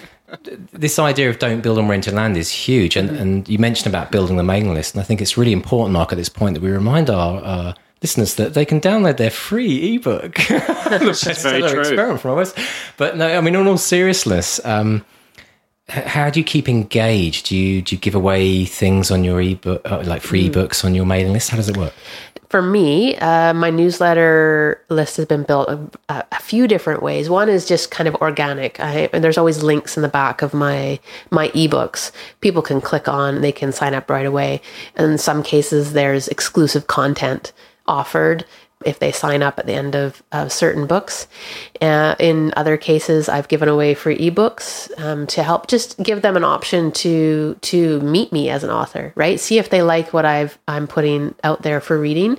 this 0.73 0.99
idea 0.99 1.29
of 1.29 1.39
don't 1.39 1.61
build 1.61 1.77
on 1.77 1.87
rented 1.87 2.13
land 2.13 2.37
is 2.37 2.51
huge. 2.51 2.95
And, 2.95 3.09
mm-hmm. 3.09 3.21
and 3.21 3.49
you 3.49 3.57
mentioned 3.57 3.87
about 3.87 4.11
building 4.11 4.37
the 4.37 4.43
mailing 4.43 4.73
list. 4.73 4.93
And 4.93 5.01
I 5.01 5.05
think 5.05 5.21
it's 5.21 5.37
really 5.37 5.53
important, 5.53 5.93
Mark, 5.93 6.11
at 6.11 6.17
this 6.17 6.29
point 6.29 6.55
that 6.55 6.61
we 6.61 6.69
remind 6.69 7.09
our 7.09 7.41
uh, 7.43 7.73
listeners 8.01 8.35
that 8.35 8.53
they 8.53 8.65
can 8.65 8.81
download 8.81 9.17
their 9.17 9.29
free 9.29 9.95
ebook. 9.95 10.35
the 10.35 11.11
bestseller 11.13 11.79
experiment 11.79 12.21
from 12.21 12.39
us. 12.39 12.53
But 12.97 13.17
no, 13.17 13.37
I 13.37 13.41
mean, 13.41 13.55
in 13.55 13.67
all 13.67 13.77
seriousness, 13.77 14.63
um, 14.65 15.05
how 15.87 16.29
do 16.29 16.39
you 16.39 16.43
keep 16.43 16.67
engaged? 16.67 17.47
Do 17.47 17.55
you 17.55 17.81
do 17.81 17.95
you 17.95 17.99
give 17.99 18.13
away 18.13 18.65
things 18.65 19.09
on 19.09 19.23
your 19.23 19.41
ebook, 19.41 19.89
uh, 19.89 20.03
like 20.05 20.21
free 20.21 20.49
mm. 20.49 20.53
books 20.53 20.83
on 20.83 20.93
your 20.93 21.05
mailing 21.05 21.31
list? 21.31 21.49
How 21.49 21.57
does 21.57 21.69
it 21.69 21.77
work? 21.77 21.93
For 22.49 22.61
me, 22.61 23.15
uh, 23.17 23.53
my 23.53 23.69
newsletter 23.69 24.81
list 24.89 25.17
has 25.17 25.25
been 25.25 25.43
built 25.43 25.69
a, 25.69 26.25
a, 26.31 26.39
few 26.39 26.67
different 26.67 27.03
ways. 27.03 27.29
One 27.29 27.49
is 27.49 27.65
just 27.65 27.91
kind 27.91 28.07
of 28.07 28.15
organic. 28.15 28.79
I, 28.79 29.09
and 29.11 29.23
there's 29.23 29.37
always 29.37 29.63
links 29.63 29.97
in 29.97 30.03
the 30.03 30.09
back 30.09 30.41
of 30.41 30.53
my 30.53 30.99
my 31.29 31.49
ebooks. 31.49 32.11
People 32.39 32.61
can 32.61 32.79
click 32.79 33.07
on, 33.07 33.41
they 33.41 33.51
can 33.51 33.71
sign 33.73 33.93
up 33.93 34.09
right 34.09 34.25
away. 34.25 34.61
And 34.95 35.11
in 35.11 35.17
some 35.17 35.43
cases, 35.43 35.93
there's 35.93 36.29
exclusive 36.29 36.87
content 36.87 37.51
offered 37.85 38.45
if 38.85 38.99
they 38.99 39.11
sign 39.11 39.41
up 39.41 39.57
at 39.57 39.65
the 39.65 39.73
end 39.73 39.95
of, 39.95 40.21
of 40.31 40.51
certain 40.51 40.85
books. 40.85 41.27
Uh, 41.81 42.15
in 42.19 42.53
other 42.55 42.77
cases, 42.77 43.27
I've 43.27 43.47
given 43.47 43.69
away 43.69 43.93
free 43.93 44.17
ebooks 44.17 44.91
um, 44.99 45.25
to 45.27 45.43
help 45.43 45.67
just 45.67 45.97
give 46.01 46.21
them 46.21 46.37
an 46.37 46.43
option 46.43 46.91
to 46.93 47.55
to 47.61 47.99
meet 48.01 48.31
me 48.31 48.49
as 48.49 48.63
an 48.63 48.69
author, 48.69 49.13
right? 49.15 49.39
See 49.39 49.57
if 49.57 49.69
they 49.69 49.81
like 49.81 50.13
what 50.13 50.25
I've 50.25 50.57
I'm 50.67 50.87
putting 50.87 51.33
out 51.43 51.63
there 51.63 51.81
for 51.81 51.99
reading. 51.99 52.37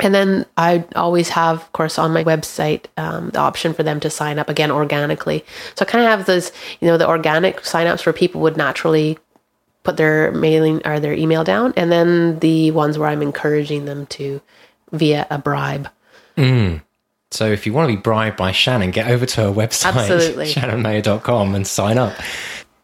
And 0.00 0.14
then 0.14 0.44
I 0.56 0.84
always 0.96 1.28
have, 1.30 1.58
of 1.58 1.72
course, 1.72 1.98
on 1.98 2.12
my 2.12 2.24
website 2.24 2.86
um, 2.96 3.30
the 3.30 3.38
option 3.38 3.74
for 3.74 3.84
them 3.84 4.00
to 4.00 4.10
sign 4.10 4.38
up 4.38 4.48
again 4.48 4.70
organically. 4.70 5.44
So 5.76 5.84
I 5.84 5.88
kind 5.88 6.04
of 6.04 6.10
have 6.10 6.26
those, 6.26 6.50
you 6.80 6.88
know, 6.88 6.98
the 6.98 7.08
organic 7.08 7.60
signups 7.60 8.04
where 8.04 8.12
people 8.12 8.40
would 8.40 8.56
naturally 8.56 9.18
put 9.84 9.96
their 9.96 10.32
mailing 10.32 10.80
or 10.84 10.98
their 10.98 11.12
email 11.12 11.44
down, 11.44 11.74
and 11.76 11.92
then 11.92 12.38
the 12.40 12.70
ones 12.70 12.98
where 12.98 13.08
I'm 13.08 13.22
encouraging 13.22 13.84
them 13.84 14.06
to 14.06 14.40
via 14.94 15.26
a 15.30 15.38
bribe. 15.38 15.88
Mm. 16.36 16.82
So 17.30 17.50
if 17.50 17.66
you 17.66 17.72
want 17.72 17.90
to 17.90 17.96
be 17.96 18.00
bribed 18.00 18.36
by 18.36 18.52
Shannon, 18.52 18.90
get 18.90 19.10
over 19.10 19.26
to 19.26 19.40
her 19.42 19.52
website, 19.52 19.94
Absolutely. 19.94 20.46
shannonmayer.com, 20.52 21.54
and 21.54 21.66
sign 21.66 21.98
up. 21.98 22.14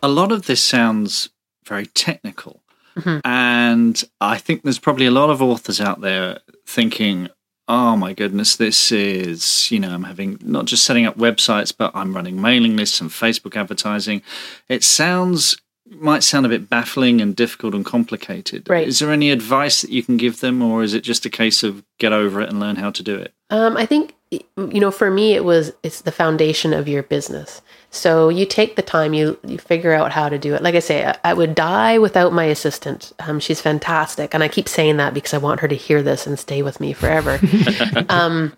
A 0.02 0.08
lot 0.08 0.32
of 0.32 0.46
this 0.46 0.62
sounds 0.62 1.30
very 1.64 1.86
technical. 1.86 2.60
Mm-hmm. 2.96 3.20
And 3.24 4.02
I 4.20 4.38
think 4.38 4.62
there's 4.62 4.78
probably 4.78 5.06
a 5.06 5.12
lot 5.12 5.30
of 5.30 5.40
authors 5.40 5.80
out 5.80 6.00
there 6.00 6.40
thinking, 6.66 7.28
oh 7.68 7.96
my 7.96 8.12
goodness, 8.12 8.56
this 8.56 8.90
is, 8.90 9.70
you 9.70 9.78
know, 9.78 9.90
I'm 9.90 10.02
having 10.02 10.38
not 10.42 10.64
just 10.64 10.84
setting 10.84 11.06
up 11.06 11.16
websites, 11.16 11.72
but 11.76 11.92
I'm 11.94 12.14
running 12.14 12.40
mailing 12.40 12.76
lists 12.76 13.00
and 13.00 13.10
Facebook 13.10 13.56
advertising. 13.56 14.22
It 14.68 14.82
sounds 14.82 15.56
might 15.90 16.22
sound 16.22 16.46
a 16.46 16.48
bit 16.48 16.68
baffling 16.68 17.20
and 17.20 17.34
difficult 17.34 17.74
and 17.74 17.84
complicated. 17.84 18.68
Right. 18.68 18.86
Is 18.86 19.00
there 19.00 19.10
any 19.10 19.30
advice 19.30 19.82
that 19.82 19.90
you 19.90 20.02
can 20.02 20.16
give 20.16 20.40
them, 20.40 20.62
or 20.62 20.82
is 20.82 20.94
it 20.94 21.02
just 21.02 21.26
a 21.26 21.30
case 21.30 21.62
of 21.62 21.84
get 21.98 22.12
over 22.12 22.40
it 22.40 22.48
and 22.48 22.60
learn 22.60 22.76
how 22.76 22.90
to 22.90 23.02
do 23.02 23.16
it? 23.16 23.34
Um, 23.50 23.76
I 23.76 23.86
think 23.86 24.14
you 24.30 24.78
know, 24.80 24.92
for 24.92 25.10
me, 25.10 25.34
it 25.34 25.44
was 25.44 25.72
it's 25.82 26.02
the 26.02 26.12
foundation 26.12 26.72
of 26.72 26.86
your 26.86 27.02
business. 27.02 27.62
So 27.90 28.28
you 28.28 28.46
take 28.46 28.76
the 28.76 28.82
time, 28.82 29.12
you 29.12 29.38
you 29.44 29.58
figure 29.58 29.92
out 29.92 30.12
how 30.12 30.28
to 30.28 30.38
do 30.38 30.54
it. 30.54 30.62
Like 30.62 30.76
I 30.76 30.80
say, 30.80 31.04
I, 31.04 31.18
I 31.24 31.34
would 31.34 31.56
die 31.56 31.98
without 31.98 32.32
my 32.32 32.44
assistant. 32.44 33.12
Um, 33.18 33.40
she's 33.40 33.60
fantastic, 33.60 34.32
and 34.32 34.44
I 34.44 34.48
keep 34.48 34.68
saying 34.68 34.98
that 34.98 35.14
because 35.14 35.34
I 35.34 35.38
want 35.38 35.60
her 35.60 35.68
to 35.68 35.74
hear 35.74 36.00
this 36.00 36.28
and 36.28 36.38
stay 36.38 36.62
with 36.62 36.78
me 36.78 36.92
forever. 36.92 37.40
um, 38.08 38.52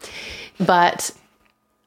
but 0.61 1.11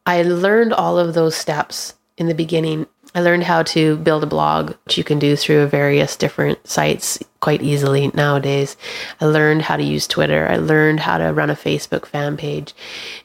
I 0.08 0.24
learned 0.24 0.74
all 0.74 0.98
of 0.98 1.14
those 1.14 1.36
steps 1.36 1.94
in 2.18 2.28
the 2.28 2.34
beginning 2.34 2.88
I 3.16 3.22
learned 3.22 3.46
how 3.46 3.64
to 3.64 3.96
build 3.96 4.24
a 4.24 4.28
blog, 4.28 4.74
which 4.84 4.98
you 4.98 5.06
can 5.06 5.20
do 5.20 5.38
through 5.38 5.68
various 5.68 6.18
different 6.18 6.68
sites 6.68 7.18
quite 7.40 7.62
easily 7.62 8.12
nowadays. 8.14 8.76
I 9.22 9.26
learned 9.26 9.62
how 9.62 9.78
to 9.78 9.84
use 9.84 10.06
Twitter. 10.06 10.48
I 10.48 10.58
learned 10.58 11.00
how 11.00 11.18
to 11.18 11.32
run 11.32 11.50
a 11.50 11.56
Facebook 11.56 12.06
fan 12.06 12.36
page. 12.36 12.74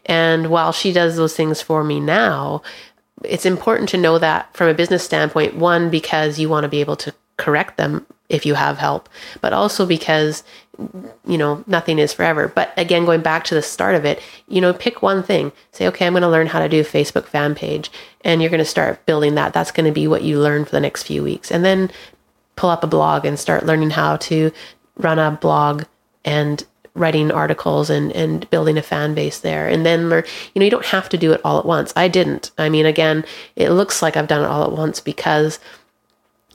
And 0.07 0.49
while 0.49 0.71
she 0.71 0.93
does 0.93 1.17
those 1.17 1.35
things 1.35 1.61
for 1.61 1.83
me 1.83 1.99
now, 1.99 2.63
it's 3.25 3.45
important 3.45 3.89
to 3.91 3.99
know 3.99 4.17
that 4.19 4.57
from 4.57 4.69
a 4.69 4.75
business 4.75 5.03
standpoint, 5.03 5.57
one, 5.57 5.91
because 5.91 6.39
you 6.39 6.49
want 6.49 6.65
to 6.65 6.69
be 6.69 6.81
able 6.81 6.97
to 6.97 7.13
correct 7.37 7.77
them 7.77 8.07
if 8.29 8.47
you 8.47 8.55
have 8.55 8.79
help, 8.79 9.09
but 9.41 9.53
also 9.53 9.85
because 9.85 10.45
you 11.27 11.39
know 11.39 11.65
nothing 11.67 11.99
is 11.99 12.13
forever. 12.13 12.49
But 12.49 12.73
again, 12.77 13.05
going 13.05 13.23
back 13.23 13.45
to 13.45 13.55
the 13.55 13.63
start 13.63 13.95
of 13.95 14.05
it, 14.05 14.21
you 14.49 14.61
know, 14.61 14.73
pick 14.73 15.03
one 15.03 15.23
thing. 15.23 15.53
Say, 15.73 15.87
okay, 15.89 16.07
I'm 16.07 16.13
going 16.13 16.23
to 16.23 16.29
learn 16.29 16.49
how 16.49 16.61
to 16.61 16.69
do 16.69 16.83
Facebook 16.83 17.27
fan 17.27 17.55
page, 17.55 17.91
and 18.23 18.41
you're 18.41 18.51
going 18.51 18.59
to 18.59 18.65
start 18.65 19.05
building 19.07 19.35
that. 19.35 19.53
That's 19.53 19.73
going 19.73 19.87
to 19.87 19.93
be 19.93 20.07
what 20.07 20.23
you 20.23 20.41
learn 20.41 20.65
for 20.65 20.73
the 20.73 20.81
next 20.81 21.05
few 21.05 21.23
weeks, 21.23 21.51
and 21.51 21.65
then 21.65 21.91
pull 22.57 22.71
up 22.71 22.85
a 22.85 22.89
blog 22.89 23.25
and 23.25 23.39
start 23.39 23.67
learning 23.67 23.91
how 23.91 24.17
to 24.19 24.53
run 24.97 25.19
a 25.19 25.31
blog 25.31 25.85
and 26.25 26.65
writing 26.95 27.31
articles 27.31 27.89
and 27.89 28.13
and 28.13 28.49
building 28.51 28.77
a 28.77 28.83
fan 28.83 29.15
base 29.15 29.39
there 29.39 29.69
and 29.69 29.87
then 29.87 30.09
learn 30.11 30.25
you 30.55 30.59
know 30.59 30.65
you 30.65 30.71
don't 30.71 30.87
have 30.87 31.09
to 31.09 31.17
do 31.17 31.33
it 31.33 31.41
all 31.45 31.59
at 31.59 31.65
once 31.65 31.93
i 31.95 32.09
didn't 32.09 32.51
i 32.59 32.69
mean 32.69 32.85
again 32.85 33.25
it 33.55 33.71
looks 33.71 34.03
like 34.03 34.17
i've 34.17 34.27
done 34.27 34.43
it 34.43 34.47
all 34.47 34.65
at 34.65 34.73
once 34.73 34.99
because 34.99 35.61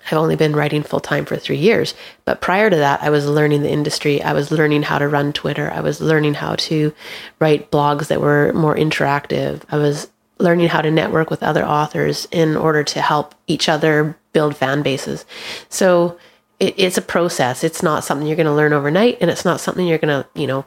I've 0.05 0.17
only 0.17 0.35
been 0.35 0.55
writing 0.55 0.83
full 0.83 0.99
time 0.99 1.25
for 1.25 1.37
three 1.37 1.57
years. 1.57 1.93
But 2.25 2.41
prior 2.41 2.69
to 2.69 2.75
that, 2.75 3.01
I 3.01 3.09
was 3.09 3.25
learning 3.27 3.63
the 3.63 3.71
industry. 3.71 4.21
I 4.21 4.33
was 4.33 4.51
learning 4.51 4.83
how 4.83 4.99
to 4.99 5.07
run 5.07 5.33
Twitter. 5.33 5.71
I 5.71 5.81
was 5.81 6.01
learning 6.01 6.35
how 6.35 6.55
to 6.55 6.93
write 7.39 7.71
blogs 7.71 8.07
that 8.07 8.21
were 8.21 8.53
more 8.53 8.75
interactive. 8.75 9.61
I 9.69 9.77
was 9.77 10.09
learning 10.37 10.67
how 10.67 10.81
to 10.81 10.91
network 10.91 11.29
with 11.29 11.43
other 11.43 11.65
authors 11.65 12.27
in 12.31 12.57
order 12.57 12.83
to 12.83 13.01
help 13.01 13.35
each 13.47 13.69
other 13.69 14.17
build 14.33 14.55
fan 14.55 14.83
bases. 14.83 15.25
So 15.69 16.17
it, 16.59 16.75
it's 16.77 16.97
a 16.97 17.01
process. 17.01 17.63
It's 17.63 17.81
not 17.81 18.03
something 18.03 18.27
you're 18.27 18.35
going 18.35 18.45
to 18.45 18.53
learn 18.53 18.73
overnight, 18.73 19.17
and 19.21 19.29
it's 19.29 19.45
not 19.45 19.59
something 19.59 19.87
you're 19.87 19.97
going 19.97 20.23
to, 20.23 20.27
you 20.39 20.47
know, 20.47 20.65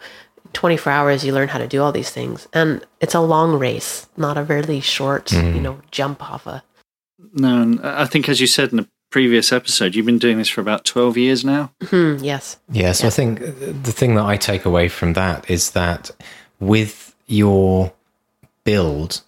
24 0.54 0.92
hours 0.92 1.24
you 1.24 1.32
learn 1.32 1.48
how 1.48 1.58
to 1.58 1.68
do 1.68 1.82
all 1.82 1.92
these 1.92 2.10
things. 2.10 2.48
And 2.52 2.84
it's 3.00 3.14
a 3.14 3.20
long 3.20 3.58
race, 3.58 4.08
not 4.16 4.38
a 4.38 4.42
really 4.42 4.80
short, 4.80 5.26
mm. 5.26 5.54
you 5.54 5.60
know, 5.60 5.80
jump 5.90 6.22
off 6.22 6.46
a. 6.46 6.62
No, 7.34 7.60
and 7.60 7.80
I 7.80 8.06
think 8.06 8.28
as 8.28 8.40
you 8.40 8.46
said 8.46 8.70
in 8.70 8.78
the 8.78 8.88
previous 9.10 9.52
episode, 9.52 9.94
you've 9.94 10.06
been 10.06 10.18
doing 10.18 10.38
this 10.38 10.48
for 10.48 10.60
about 10.60 10.84
12 10.84 11.16
years 11.16 11.44
now. 11.44 11.72
Mm-hmm, 11.80 12.24
yes. 12.24 12.58
Yeah. 12.70 12.92
So 12.92 13.06
I 13.06 13.10
think 13.10 13.40
the 13.40 13.92
thing 13.92 14.14
that 14.16 14.24
I 14.24 14.36
take 14.36 14.64
away 14.64 14.88
from 14.88 15.14
that 15.14 15.48
is 15.50 15.72
that 15.72 16.10
with 16.60 17.14
your 17.26 17.92
build, 18.64 19.22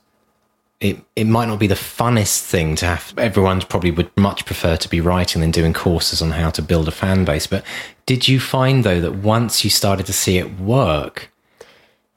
it, 0.80 0.98
it 1.14 1.24
might 1.24 1.46
not 1.46 1.58
be 1.58 1.66
the 1.66 1.74
funnest 1.74 2.42
thing 2.42 2.74
to 2.76 2.86
have. 2.86 3.14
Everyone 3.16 3.60
probably 3.60 3.90
would 3.90 4.14
much 4.16 4.46
prefer 4.46 4.76
to 4.76 4.88
be 4.88 5.00
writing 5.00 5.40
than 5.40 5.50
doing 5.50 5.72
courses 5.72 6.22
on 6.22 6.30
how 6.32 6.50
to 6.50 6.62
build 6.62 6.88
a 6.88 6.92
fan 6.92 7.24
base. 7.24 7.46
But 7.46 7.64
did 8.06 8.28
you 8.28 8.40
find 8.40 8.84
though 8.84 9.00
that 9.00 9.16
once 9.16 9.64
you 9.64 9.70
started 9.70 10.06
to 10.06 10.12
see 10.12 10.38
it 10.38 10.58
work, 10.58 11.30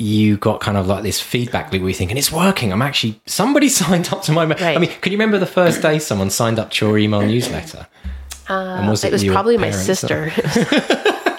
you 0.03 0.37
got 0.37 0.59
kind 0.59 0.77
of 0.77 0.87
like 0.87 1.01
this 1.03 1.21
feedback 1.21 1.71
loop 1.71 1.81
where 1.81 1.89
you're 1.89 1.97
thinking 1.97 2.17
it's 2.17 2.31
working. 2.31 2.73
I'm 2.73 2.81
actually 2.81 3.21
somebody 3.25 3.69
signed 3.81 4.11
up 4.11 4.21
to 4.23 4.31
my. 4.31 4.45
Right. 4.45 4.61
I 4.61 4.77
mean, 4.77 4.91
can 5.01 5.11
you 5.11 5.17
remember 5.17 5.39
the 5.39 5.45
first 5.45 5.81
day 5.81 5.99
someone 5.99 6.29
signed 6.29 6.59
up 6.59 6.71
to 6.71 6.85
your 6.85 6.97
email 6.97 7.21
newsletter? 7.21 7.87
Uh, 8.49 8.85
was 8.89 9.03
it, 9.03 9.07
it 9.07 9.13
was 9.13 9.23
probably 9.23 9.57
my 9.57 9.71
sister. 9.71 10.31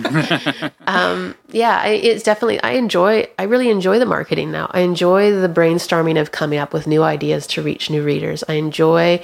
um, 0.86 1.34
yeah, 1.50 1.80
I, 1.82 1.88
it's 1.88 2.22
definitely. 2.22 2.62
I 2.62 2.72
enjoy. 2.72 3.28
I 3.38 3.44
really 3.44 3.68
enjoy 3.68 3.98
the 3.98 4.06
marketing 4.06 4.50
now. 4.50 4.70
I 4.72 4.80
enjoy 4.80 5.30
the 5.32 5.48
brainstorming 5.48 6.20
of 6.20 6.32
coming 6.32 6.58
up 6.58 6.72
with 6.72 6.86
new 6.86 7.02
ideas 7.02 7.46
to 7.48 7.62
reach 7.62 7.90
new 7.90 8.02
readers. 8.02 8.42
I 8.48 8.54
enjoy 8.54 9.22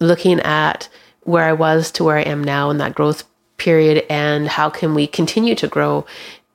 looking 0.00 0.40
at 0.40 0.88
where 1.22 1.44
I 1.44 1.52
was 1.52 1.90
to 1.92 2.04
where 2.04 2.16
I 2.16 2.22
am 2.22 2.42
now 2.42 2.70
in 2.70 2.78
that 2.78 2.94
growth 2.94 3.24
period, 3.58 4.06
and 4.08 4.48
how 4.48 4.70
can 4.70 4.94
we 4.94 5.06
continue 5.06 5.54
to 5.56 5.68
grow? 5.68 6.06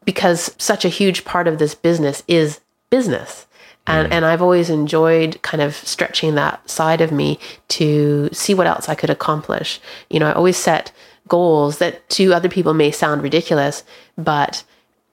Because 0.05 0.53
such 0.57 0.85
a 0.85 0.89
huge 0.89 1.25
part 1.25 1.47
of 1.47 1.59
this 1.59 1.75
business 1.75 2.23
is 2.27 2.59
business. 2.89 3.47
And, 3.85 4.13
and 4.13 4.23
I've 4.23 4.41
always 4.41 4.69
enjoyed 4.69 5.41
kind 5.41 5.61
of 5.61 5.75
stretching 5.75 6.35
that 6.35 6.69
side 6.69 7.01
of 7.01 7.11
me 7.11 7.37
to 7.69 8.29
see 8.31 8.53
what 8.53 8.67
else 8.67 8.87
I 8.87 8.95
could 8.95 9.09
accomplish. 9.09 9.81
You 10.09 10.21
know, 10.21 10.29
I 10.29 10.33
always 10.33 10.55
set 10.55 10.93
goals 11.27 11.79
that 11.79 12.07
to 12.11 12.33
other 12.33 12.47
people 12.47 12.73
may 12.73 12.91
sound 12.91 13.23
ridiculous, 13.23 13.83
but 14.17 14.63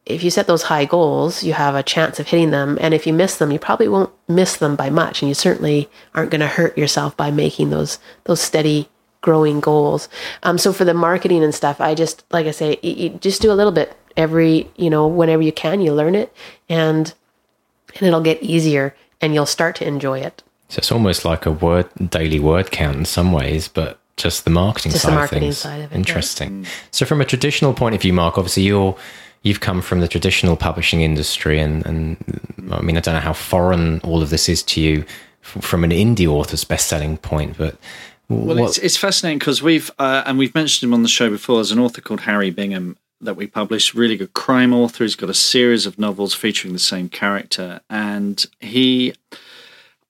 if 0.06 0.22
you 0.22 0.30
set 0.30 0.46
those 0.46 0.64
high 0.64 0.84
goals, 0.84 1.42
you 1.42 1.52
have 1.52 1.74
a 1.74 1.82
chance 1.82 2.20
of 2.20 2.28
hitting 2.28 2.50
them. 2.50 2.78
And 2.80 2.94
if 2.94 3.06
you 3.06 3.12
miss 3.12 3.36
them, 3.36 3.50
you 3.50 3.58
probably 3.58 3.88
won't 3.88 4.12
miss 4.28 4.56
them 4.56 4.76
by 4.76 4.88
much. 4.88 5.20
And 5.20 5.28
you 5.28 5.34
certainly 5.34 5.88
aren't 6.14 6.30
going 6.30 6.40
to 6.40 6.46
hurt 6.46 6.78
yourself 6.78 7.16
by 7.16 7.30
making 7.30 7.70
those 7.70 7.98
those 8.24 8.40
steady 8.40 8.88
growing 9.20 9.60
goals. 9.60 10.08
Um, 10.42 10.58
so 10.58 10.72
for 10.72 10.84
the 10.84 10.94
marketing 10.94 11.44
and 11.44 11.54
stuff, 11.54 11.80
I 11.80 11.94
just 11.94 12.24
like 12.30 12.46
I 12.46 12.52
say, 12.52 12.78
you, 12.82 12.92
you 12.92 13.08
just 13.10 13.42
do 13.42 13.52
a 13.52 13.54
little 13.54 13.72
bit 13.72 13.96
every 14.16 14.68
you 14.76 14.90
know 14.90 15.06
whenever 15.06 15.42
you 15.42 15.52
can. 15.52 15.80
You 15.80 15.92
learn 15.94 16.14
it, 16.14 16.32
and 16.68 17.12
and 17.94 18.02
it'll 18.06 18.20
get 18.22 18.42
easier, 18.42 18.94
and 19.20 19.34
you'll 19.34 19.46
start 19.46 19.76
to 19.76 19.86
enjoy 19.86 20.20
it. 20.20 20.42
So 20.68 20.78
it's 20.78 20.92
almost 20.92 21.24
like 21.24 21.46
a 21.46 21.50
word 21.50 21.88
daily 22.10 22.38
word 22.40 22.70
count 22.70 22.96
in 22.96 23.04
some 23.04 23.32
ways, 23.32 23.66
but 23.68 23.98
just 24.16 24.44
the 24.44 24.50
marketing 24.50 24.92
Just 24.92 25.04
the 25.04 25.08
side 25.10 25.14
marketing 25.16 25.38
of 25.38 25.44
things. 25.46 25.58
side 25.58 25.80
of 25.80 25.90
it, 25.90 25.94
yeah. 25.94 25.98
Interesting. 25.98 26.66
So 26.90 27.06
from 27.06 27.20
a 27.20 27.24
traditional 27.24 27.72
point 27.74 27.94
of 27.94 28.02
view, 28.02 28.12
Mark, 28.12 28.38
obviously 28.38 28.62
you're 28.64 28.96
you've 29.42 29.60
come 29.60 29.80
from 29.80 30.00
the 30.00 30.06
traditional 30.08 30.56
publishing 30.56 31.00
industry, 31.00 31.58
and 31.58 31.84
and 31.86 32.16
I 32.70 32.80
mean 32.82 32.96
I 32.96 33.00
don't 33.00 33.14
know 33.14 33.20
how 33.20 33.32
foreign 33.32 34.00
all 34.00 34.22
of 34.22 34.30
this 34.30 34.48
is 34.48 34.62
to 34.64 34.80
you 34.80 35.04
from 35.40 35.82
an 35.84 35.90
indie 35.90 36.26
author's 36.26 36.64
best-selling 36.64 37.16
point, 37.16 37.56
but 37.56 37.76
Well, 38.28 38.56
what- 38.58 38.68
it's, 38.68 38.78
it's 38.78 38.96
fascinating 38.98 39.38
because 39.38 39.62
we've 39.62 39.90
uh, 39.98 40.22
and 40.26 40.38
we've 40.38 40.54
mentioned 40.54 40.88
him 40.88 40.94
on 40.94 41.02
the 41.02 41.08
show 41.08 41.30
before. 41.30 41.56
There's 41.56 41.72
an 41.72 41.78
author 41.80 42.00
called 42.02 42.20
Harry 42.20 42.50
Bingham 42.50 42.96
that 43.20 43.36
we 43.36 43.46
published, 43.46 43.94
really 43.94 44.16
good 44.16 44.32
crime 44.32 44.72
author. 44.72 45.04
He's 45.04 45.16
got 45.16 45.30
a 45.30 45.34
series 45.34 45.86
of 45.86 45.98
novels 45.98 46.34
featuring 46.34 46.72
the 46.72 46.78
same 46.78 47.08
character, 47.08 47.80
and 47.90 48.44
he, 48.60 49.14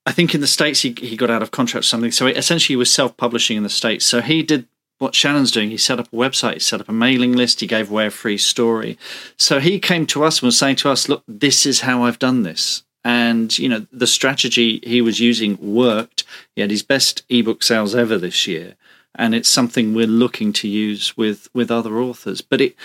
I 0.07 0.12
think 0.12 0.35
in 0.35 0.40
the 0.40 0.46
states 0.46 0.83
he 0.83 0.92
he 0.92 1.16
got 1.16 1.31
out 1.31 1.42
of 1.42 1.51
contract 1.51 1.85
or 1.85 1.88
something. 1.88 2.12
So 2.12 2.27
essentially, 2.27 2.75
he 2.75 2.77
was 2.77 2.92
self-publishing 2.92 3.57
in 3.57 3.62
the 3.62 3.68
states. 3.68 4.05
So 4.05 4.20
he 4.20 4.42
did 4.42 4.66
what 4.99 5.14
Shannon's 5.14 5.51
doing. 5.51 5.70
He 5.70 5.79
set 5.79 5.99
up 5.99 6.12
a 6.12 6.16
website, 6.16 6.55
he 6.55 6.61
set 6.61 6.81
up 6.81 6.88
a 6.88 6.92
mailing 6.92 7.33
list, 7.33 7.61
he 7.61 7.66
gave 7.66 7.90
away 7.90 8.07
a 8.07 8.11
free 8.11 8.38
story. 8.38 8.99
So 9.37 9.59
he 9.59 9.79
came 9.81 10.07
to 10.07 10.25
us 10.25 10.40
and 10.40 10.46
was 10.46 10.59
saying 10.59 10.77
to 10.77 10.90
us, 10.90 11.09
"Look, 11.09 11.25
this 11.27 11.64
is 11.66 11.81
how 11.81 12.05
I've 12.05 12.18
done 12.18 12.42
this." 12.42 12.83
And 13.03 13.59
you 13.59 13.68
know 13.68 13.87
the 13.90 14.07
strategy 14.07 14.81
he 14.83 15.01
was 15.01 15.18
using 15.20 15.57
worked. 15.59 16.25
He 16.55 16.61
had 16.61 16.70
his 16.70 16.83
best 16.83 17.23
ebook 17.31 17.62
sales 17.62 17.94
ever 17.94 18.18
this 18.18 18.46
year, 18.46 18.77
and 19.14 19.35
it's 19.35 19.49
something 19.49 19.94
we're 19.94 20.07
looking 20.07 20.53
to 20.55 20.68
use 20.68 21.16
with 21.16 21.49
with 21.55 21.70
other 21.70 22.01
authors. 22.01 22.40
But 22.40 22.61
it 22.61 22.77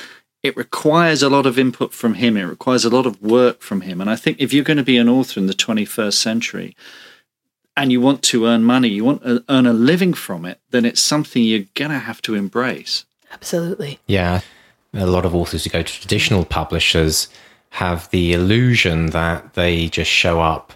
it 0.43 0.55
requires 0.55 1.23
a 1.23 1.29
lot 1.29 1.45
of 1.45 1.57
input 1.57 1.91
from 1.93 2.15
him. 2.15 2.38
It 2.38 2.43
requires 2.43 2.85
a 2.85 2.89
lot 2.89 3.07
of 3.07 3.21
work 3.21 3.61
from 3.61 3.81
him. 3.81 3.99
And 3.99 4.09
I 4.09 4.15
think 4.15 4.39
if 4.39 4.53
you're 4.53 4.63
going 4.63 4.77
to 4.77 4.83
be 4.83 4.97
an 4.97 5.09
author 5.09 5.39
in 5.39 5.47
the 5.47 5.53
21st 5.53 6.13
century, 6.13 6.75
and 7.75 7.91
you 7.91 7.99
want 7.99 8.23
to 8.23 8.45
earn 8.45 8.63
money, 8.63 8.88
you 8.88 9.03
want 9.03 9.23
to 9.23 9.43
earn 9.49 9.65
a 9.65 9.73
living 9.73 10.13
from 10.13 10.45
it, 10.45 10.59
then 10.69 10.85
it's 10.85 11.01
something 11.01 11.43
you're 11.43 11.65
going 11.73 11.91
to 11.91 11.99
have 11.99 12.21
to 12.23 12.35
embrace. 12.35 13.05
Absolutely. 13.31 13.99
Yeah. 14.07 14.41
A 14.93 15.05
lot 15.05 15.25
of 15.25 15.35
authors 15.35 15.63
who 15.63 15.69
go 15.71 15.81
to 15.81 16.01
traditional 16.01 16.45
publishers 16.45 17.27
have 17.71 18.09
the 18.11 18.31
illusion 18.31 19.07
that 19.07 19.55
they 19.55 19.88
just 19.88 20.09
show 20.09 20.39
up, 20.39 20.73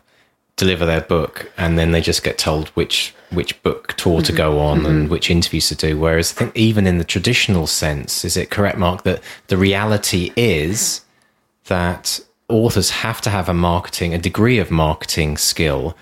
deliver 0.60 0.86
their 0.86 1.02
book, 1.02 1.52
and 1.58 1.80
then 1.80 1.92
they 1.92 2.02
just 2.02 2.24
get 2.24 2.38
told 2.38 2.70
which 2.70 3.14
which 3.32 3.62
book 3.62 3.94
tour 3.94 4.22
to 4.24 4.32
go 4.32 4.52
mm-hmm. 4.52 4.60
on 4.60 4.86
and 4.86 5.04
mm-hmm. 5.04 5.12
which 5.12 5.30
interviews 5.30 5.70
to 5.70 5.76
do. 5.76 5.98
Whereas 5.98 6.32
I 6.32 6.36
think 6.36 6.58
even 6.58 6.88
in 6.88 6.98
the 6.98 7.04
traditional 7.04 7.68
sense, 7.68 8.26
is 8.26 8.36
it 8.36 8.50
correct, 8.50 8.78
Mark, 8.78 9.04
that 9.04 9.22
the 9.48 9.58
reality 9.58 10.32
is 10.36 11.02
that 11.66 12.20
authors 12.48 12.90
have 12.90 13.22
to 13.22 13.30
have 13.30 13.48
a 13.48 13.54
marketing, 13.54 14.14
a 14.14 14.18
degree 14.18 14.58
of 14.58 14.72
marketing 14.72 15.38
skill 15.38 15.96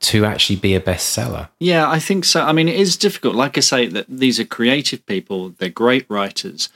to 0.00 0.26
actually 0.26 0.56
be 0.56 0.74
a 0.74 0.80
bestseller. 0.80 1.48
Yeah, 1.58 1.90
I 1.90 1.98
think 1.98 2.26
so. 2.26 2.42
I 2.42 2.52
mean, 2.52 2.68
it 2.68 2.78
is 2.78 2.96
difficult. 2.98 3.34
Like 3.34 3.56
I 3.56 3.62
say, 3.62 3.86
that 3.86 4.06
these 4.08 4.38
are 4.38 4.44
creative 4.44 5.04
people, 5.06 5.50
they're 5.50 5.70
great 5.70 6.04
writers. 6.10 6.68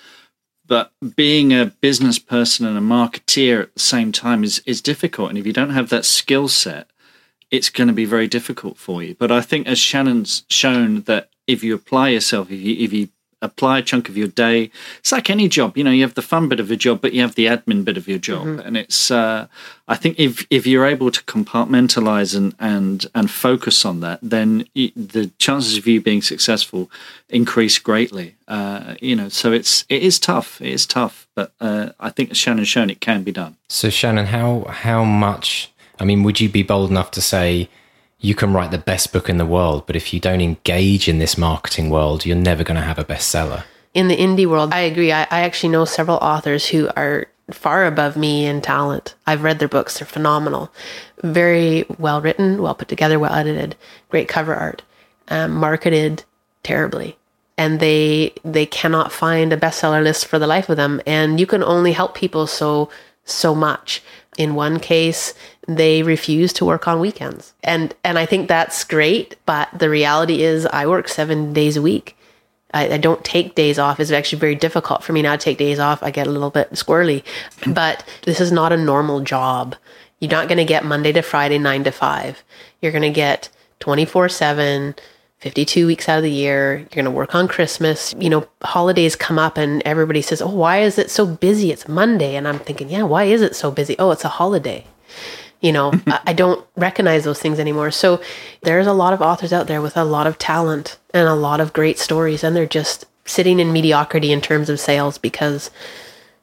But 0.67 0.93
being 1.17 1.53
a 1.53 1.67
business 1.81 2.19
person 2.19 2.67
and 2.67 2.77
a 2.77 2.81
marketeer 2.81 3.63
at 3.63 3.75
the 3.75 3.81
same 3.81 4.13
time 4.13 4.45
is, 4.45 4.63
is 4.67 4.83
difficult. 4.83 5.31
And 5.31 5.39
if 5.39 5.47
you 5.47 5.53
don't 5.53 5.71
have 5.71 5.91
that 5.91 6.05
skill 6.05 6.49
set, 6.49 6.89
it's 7.51 7.71
going 7.71 7.89
to 7.89 7.95
be 7.95 8.05
very 8.05 8.27
difficult 8.27 8.77
for 8.77 9.03
you. 9.03 9.15
But 9.15 9.31
I 9.31 9.41
think, 9.41 9.67
as 9.67 9.79
Shannon's 9.79 10.45
shown, 10.49 11.03
that 11.03 11.31
if 11.47 11.65
you 11.65 11.75
apply 11.75 12.11
yourself, 12.11 12.51
if 12.51 12.61
you 12.61 12.77
if 12.85 12.93
you 12.93 13.09
apply 13.41 13.79
a 13.79 13.83
chunk 13.83 14.09
of 14.09 14.17
your 14.17 14.29
day, 14.29 14.71
it's 14.99 15.13
like 15.13 15.31
any 15.31 15.49
job. 15.49 15.77
You 15.77 15.85
know, 15.85 15.91
you 15.91 16.03
have 16.03 16.15
the 16.15 16.23
fun 16.23 16.49
bit 16.49 16.61
of 16.61 16.71
a 16.71 16.77
job, 16.77 17.01
but 17.01 17.13
you 17.13 17.21
have 17.21 17.37
the 17.37 17.47
admin 17.47 17.85
bit 17.85 17.97
of 17.97 18.09
your 18.09 18.19
job, 18.19 18.47
and 18.65 18.77
it's. 18.77 19.11
Uh, 19.11 19.47
I 19.87 19.97
think 19.97 20.19
if 20.19 20.47
if 20.51 20.67
you're 20.67 20.87
able 20.87 21.11
to 21.11 21.23
compartmentalize 21.25 22.37
and 22.37 22.55
and 22.59 23.07
and 23.15 23.31
focus 23.31 23.85
on 23.85 24.01
that, 24.01 24.19
then 24.23 24.67
y 24.75 24.93
the 24.95 25.31
chances 25.39 25.79
of 25.79 25.87
you 25.87 26.01
being 26.01 26.23
successful 26.23 26.91
increase 27.29 27.79
greatly. 27.79 28.35
Uh, 28.47 28.95
you 29.01 29.17
know, 29.17 29.29
so 29.29 29.53
it's 29.53 29.85
it 29.89 30.03
is 30.03 30.19
tough. 30.19 30.61
It 30.61 30.73
is 30.73 30.87
tough, 30.87 31.27
but 31.35 31.53
uh, 31.61 31.91
I 32.01 32.11
think 32.11 32.31
as 32.31 32.37
Shannon's 32.37 32.69
shown, 32.69 32.91
it 32.91 33.01
can 33.01 33.23
be 33.23 33.33
done. 33.33 33.57
So 33.69 33.91
Shannon, 33.91 34.27
how 34.27 34.65
how 34.69 35.05
much? 35.05 35.71
I 35.99 36.05
mean, 36.05 36.23
would 36.23 36.41
you 36.41 36.49
be 36.49 36.63
bold 36.63 36.91
enough 36.91 37.11
to 37.13 37.21
say 37.21 37.69
you 38.21 38.35
can 38.35 38.53
write 38.53 38.71
the 38.71 38.79
best 38.79 39.13
book 39.13 39.29
in 39.29 39.39
the 39.39 39.47
world, 39.47 39.87
but 39.87 39.97
if 39.97 40.13
you 40.13 40.21
don't 40.21 40.41
engage 40.41 41.09
in 41.09 41.19
this 41.19 41.39
marketing 41.39 41.91
world, 41.91 42.27
you're 42.27 42.37
never 42.37 42.65
going 42.65 42.81
to 42.81 42.87
have 42.87 42.99
a 42.99 43.05
bestseller? 43.05 43.65
in 43.95 44.09
the 44.09 44.17
indie 44.17 44.47
world, 44.47 44.73
I 44.73 44.81
agree. 44.81 45.13
I, 45.13 45.23
I 45.23 45.41
actually 45.41 45.71
know 45.71 45.85
several 45.85 46.19
authors 46.19 46.69
who 46.69 46.89
are 46.97 47.27
far 47.51 47.87
above 47.87 48.17
me 48.17 48.47
in 48.47 48.61
talent. 48.61 49.15
I've 49.27 49.43
read 49.43 49.59
their 49.59 49.69
books, 49.69 49.99
they're 49.99 50.07
phenomenal. 50.07 50.71
Very 51.23 51.85
well 51.99 52.21
written, 52.21 52.63
well 52.63 52.75
put 52.75 52.89
together, 52.89 53.19
well 53.19 53.33
edited, 53.33 53.75
great 54.09 54.29
cover 54.29 54.55
art, 54.55 54.83
um, 55.29 55.53
marketed 55.55 56.25
terribly. 56.63 57.19
And 57.57 57.81
they 57.81 58.35
they 58.45 58.67
cannot 58.67 59.11
find 59.11 59.53
a 59.53 59.57
bestseller 59.57 60.03
list 60.03 60.27
for 60.27 60.39
the 60.39 60.47
life 60.47 60.69
of 60.69 60.77
them. 60.77 61.01
And 61.05 61.41
you 61.41 61.47
can 61.47 61.65
only 61.65 61.93
help 61.93 62.15
people 62.15 62.47
so 62.47 62.91
so 63.25 63.55
much. 63.55 64.03
In 64.39 64.55
one 64.55 64.79
case, 64.79 65.35
they 65.67 66.03
refuse 66.03 66.53
to 66.55 66.65
work 66.65 66.89
on 66.89 67.01
weekends. 67.01 67.53
And 67.63 67.95
and 68.05 68.19
I 68.19 68.25
think 68.25 68.49
that's 68.49 68.85
great, 68.85 69.37
but 69.45 69.69
the 69.77 69.91
reality 69.91 70.43
is 70.43 70.65
I 70.65 70.87
work 70.87 71.09
7 71.09 71.53
days 71.53 71.77
a 71.77 71.83
week. 71.83 72.17
I, 72.73 72.95
I 72.95 72.99
don't 72.99 73.25
take 73.25 73.55
days 73.55 73.79
off. 73.79 73.99
It's 73.99 74.11
actually 74.11 74.39
very 74.39 74.55
difficult 74.55 75.03
for 75.03 75.13
me 75.13 75.23
now 75.23 75.33
to 75.33 75.39
take 75.39 75.59
days 75.59 75.79
off. 75.79 76.03
I 76.03 76.11
get 76.11 76.27
a 76.27 76.31
little 76.31 76.51
bit 76.51 76.71
squirrely, 76.73 77.25
but 77.67 78.05
this 78.23 78.41
is 78.41 78.53
not 78.53 78.73
a 78.73 78.77
normal 78.77 79.21
job. 79.21 79.75
You're 80.21 80.31
not 80.31 80.49
going 80.49 80.59
to 80.59 80.65
get 80.65 80.85
Monday 80.85 81.13
to 81.13 81.23
Friday, 81.23 81.59
nine 81.59 81.85
to 81.85 81.91
five. 81.91 82.43
You're 82.81 82.93
going 82.93 83.03
to 83.03 83.11
get 83.11 83.49
24 83.81 84.29
7, 84.29 84.95
52 85.41 85.87
weeks 85.87 86.09
out 86.09 86.19
of 86.19 86.25
the 86.25 86.31
year. 86.31 86.79
You're 86.79 86.87
going 86.91 87.05
to 87.05 87.11
work 87.11 87.35
on 87.35 87.47
Christmas. 87.47 88.15
You 88.19 88.29
know, 88.29 88.49
holidays 88.63 89.15
come 89.15 89.39
up 89.39 89.57
and 89.57 89.83
everybody 89.85 90.21
says, 90.21 90.43
Oh, 90.43 90.49
why 90.55 90.79
is 90.81 90.99
it 90.99 91.11
so 91.11 91.27
busy? 91.27 91.71
It's 91.71 91.89
Monday. 91.89 92.35
And 92.35 92.49
I'm 92.49 92.59
thinking, 92.59 92.91
Yeah, 92.91 93.05
why 93.05 93.25
is 93.25 93.41
it 93.43 93.55
so 93.55 93.71
busy? 93.71 93.97
Oh, 93.99 94.11
it's 94.11 94.25
a 94.25 94.29
holiday 94.29 94.85
you 95.61 95.73
know 95.73 95.93
I- 96.07 96.33
don't 96.33 96.65
recognize 96.77 97.25
those 97.25 97.41
things 97.41 97.59
anymore 97.59 97.91
so 97.91 98.21
there's 98.63 98.87
a 98.87 98.93
lot 98.93 99.13
of 99.13 99.21
authors 99.21 99.53
out 99.53 99.67
there 99.67 99.83
with 99.83 99.97
a 99.97 100.05
lot 100.05 100.27
of 100.27 100.39
talent 100.39 100.99
and 101.13 101.27
a 101.27 101.35
lot 101.35 101.61
of 101.61 101.73
great 101.73 101.99
stories 101.99 102.45
and 102.45 102.55
they're 102.55 102.67
just 102.67 103.07
sitting 103.25 103.59
in 103.59 103.73
mediocrity 103.73 104.31
in 104.31 104.41
terms 104.41 104.71
of 104.71 104.79
sales 104.79 105.19
because 105.19 105.71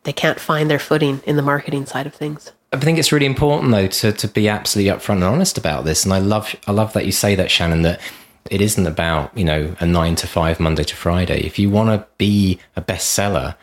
they 0.04 0.12
can't 0.12 0.40
find 0.40 0.70
their 0.70 0.80
footing 0.80 1.22
in 1.26 1.38
the 1.38 1.42
marketing 1.42 1.86
side 1.86 2.06
of 2.06 2.14
things 2.14 2.52
I 2.74 2.78
think 2.78 3.00
it's 3.00 3.14
really 3.14 3.26
important 3.26 3.72
though 3.72 3.88
to, 3.88 4.12
to 4.12 4.28
be 4.28 4.50
absolutely 4.50 4.92
upfront 4.92 5.16
and 5.16 5.24
honest 5.24 5.58
about 5.58 5.86
this. 5.86 6.04
And 6.04 6.14
I 6.14 6.18
love 6.20 6.54
I 6.68 6.74
love 6.74 6.92
that 6.92 7.06
you 7.06 7.14
say 7.14 7.34
that, 7.36 7.50
Shannon, 7.50 7.84
that 7.84 8.02
it 8.50 8.62
isn't 8.62 8.86
about, 8.86 9.36
you 9.38 9.44
know, 9.44 9.76
a 9.80 9.86
nine 9.86 10.16
to 10.16 10.28
five 10.28 10.60
Monday 10.60 10.84
to 10.84 10.96
Friday. 10.96 11.42
If 11.46 11.58
you 11.58 11.70
want 11.70 11.90
to 11.90 12.08
be 12.18 12.60
a 12.76 12.82
bestseller, 12.82 13.56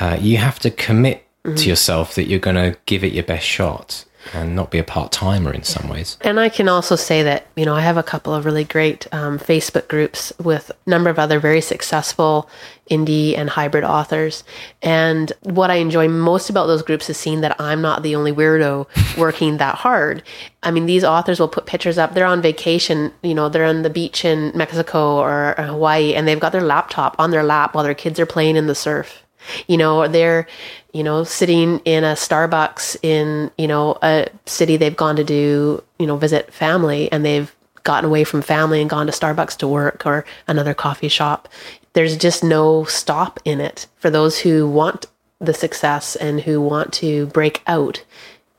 uh, 0.00 0.18
you 0.20 0.38
have 0.38 0.58
to 0.60 0.70
commit 0.70 1.26
to 1.44 1.68
yourself 1.68 2.14
that 2.14 2.28
you're 2.28 2.38
going 2.38 2.56
to 2.56 2.78
give 2.86 3.02
it 3.02 3.12
your 3.12 3.24
best 3.24 3.46
shot. 3.46 4.04
And 4.32 4.54
not 4.54 4.70
be 4.70 4.78
a 4.78 4.84
part 4.84 5.12
timer 5.12 5.52
in 5.52 5.62
some 5.62 5.88
ways. 5.88 6.16
And 6.20 6.38
I 6.38 6.48
can 6.48 6.68
also 6.68 6.96
say 6.96 7.22
that, 7.22 7.46
you 7.56 7.64
know, 7.64 7.74
I 7.74 7.80
have 7.80 7.96
a 7.96 8.02
couple 8.02 8.34
of 8.34 8.44
really 8.44 8.64
great 8.64 9.12
um, 9.12 9.38
Facebook 9.38 9.88
groups 9.88 10.32
with 10.38 10.70
a 10.70 10.90
number 10.90 11.10
of 11.10 11.18
other 11.18 11.38
very 11.40 11.60
successful 11.60 12.48
indie 12.90 13.36
and 13.36 13.50
hybrid 13.50 13.84
authors. 13.84 14.44
And 14.82 15.32
what 15.42 15.70
I 15.70 15.76
enjoy 15.76 16.08
most 16.08 16.50
about 16.50 16.66
those 16.66 16.82
groups 16.82 17.08
is 17.08 17.16
seeing 17.16 17.40
that 17.40 17.60
I'm 17.60 17.80
not 17.80 18.02
the 18.02 18.14
only 18.14 18.32
weirdo 18.32 18.86
working 19.18 19.56
that 19.58 19.76
hard. 19.76 20.22
I 20.62 20.70
mean, 20.70 20.86
these 20.86 21.04
authors 21.04 21.40
will 21.40 21.48
put 21.48 21.66
pictures 21.66 21.98
up. 21.98 22.14
They're 22.14 22.26
on 22.26 22.42
vacation, 22.42 23.12
you 23.22 23.34
know, 23.34 23.48
they're 23.48 23.64
on 23.64 23.82
the 23.82 23.90
beach 23.90 24.24
in 24.24 24.52
Mexico 24.54 25.16
or 25.16 25.54
Hawaii, 25.58 26.14
and 26.14 26.26
they've 26.28 26.40
got 26.40 26.52
their 26.52 26.62
laptop 26.62 27.16
on 27.18 27.30
their 27.30 27.42
lap 27.42 27.74
while 27.74 27.84
their 27.84 27.94
kids 27.94 28.20
are 28.20 28.26
playing 28.26 28.56
in 28.56 28.66
the 28.66 28.74
surf 28.74 29.22
you 29.66 29.76
know, 29.76 30.06
they're, 30.08 30.46
you 30.92 31.02
know, 31.02 31.24
sitting 31.24 31.78
in 31.84 32.04
a 32.04 32.14
Starbucks 32.14 32.96
in, 33.02 33.50
you 33.56 33.66
know, 33.66 33.98
a 34.02 34.28
city 34.46 34.76
they've 34.76 34.96
gone 34.96 35.16
to 35.16 35.24
do, 35.24 35.82
you 35.98 36.06
know, 36.06 36.16
visit 36.16 36.52
family 36.52 37.10
and 37.10 37.24
they've 37.24 37.54
gotten 37.84 38.08
away 38.08 38.24
from 38.24 38.42
family 38.42 38.80
and 38.80 38.90
gone 38.90 39.06
to 39.06 39.12
Starbucks 39.12 39.56
to 39.58 39.68
work 39.68 40.06
or 40.06 40.24
another 40.46 40.74
coffee 40.74 41.08
shop. 41.08 41.48
There's 41.94 42.16
just 42.16 42.44
no 42.44 42.84
stop 42.84 43.40
in 43.44 43.60
it 43.60 43.86
for 43.96 44.10
those 44.10 44.38
who 44.38 44.68
want 44.68 45.06
the 45.40 45.54
success 45.54 46.14
and 46.16 46.40
who 46.40 46.60
want 46.60 46.92
to 46.94 47.26
break 47.26 47.62
out. 47.66 48.04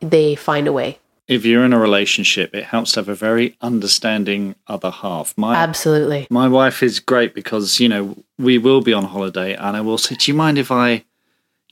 They 0.01 0.35
find 0.35 0.67
a 0.67 0.73
way 0.73 0.99
if 1.27 1.45
you're 1.45 1.63
in 1.63 1.73
a 1.73 1.79
relationship, 1.79 2.53
it 2.53 2.65
helps 2.65 2.93
to 2.93 2.99
have 2.99 3.09
a 3.09 3.15
very 3.15 3.55
understanding 3.61 4.55
other 4.67 4.91
half. 4.91 5.33
My 5.37 5.55
absolutely. 5.55 6.27
My 6.29 6.47
wife 6.47 6.83
is 6.83 6.99
great 6.99 7.33
because 7.33 7.79
you 7.79 7.87
know 7.87 8.17
we 8.37 8.57
will 8.57 8.81
be 8.81 8.93
on 8.93 9.05
holiday, 9.05 9.55
and 9.55 9.77
I 9.77 9.81
will 9.81 9.97
say, 9.97 10.15
"Do 10.15 10.31
you 10.31 10.37
mind 10.37 10.57
if 10.57 10.71
I, 10.71 11.05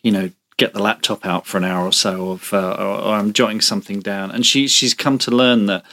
you 0.03 0.11
know, 0.11 0.29
get 0.61 0.73
the 0.73 0.81
laptop 0.81 1.25
out 1.25 1.47
for 1.47 1.57
an 1.57 1.65
hour 1.65 1.85
or 1.85 1.91
so, 1.91 2.31
of, 2.31 2.53
uh, 2.53 2.75
or, 2.77 3.01
or 3.01 3.13
I'm 3.15 3.33
jotting 3.33 3.61
something 3.61 3.99
down?" 3.99 4.29
And 4.31 4.45
she 4.45 4.67
she's 4.67 4.93
come 4.93 5.17
to 5.19 5.31
learn 5.31 5.65
that 5.65 5.83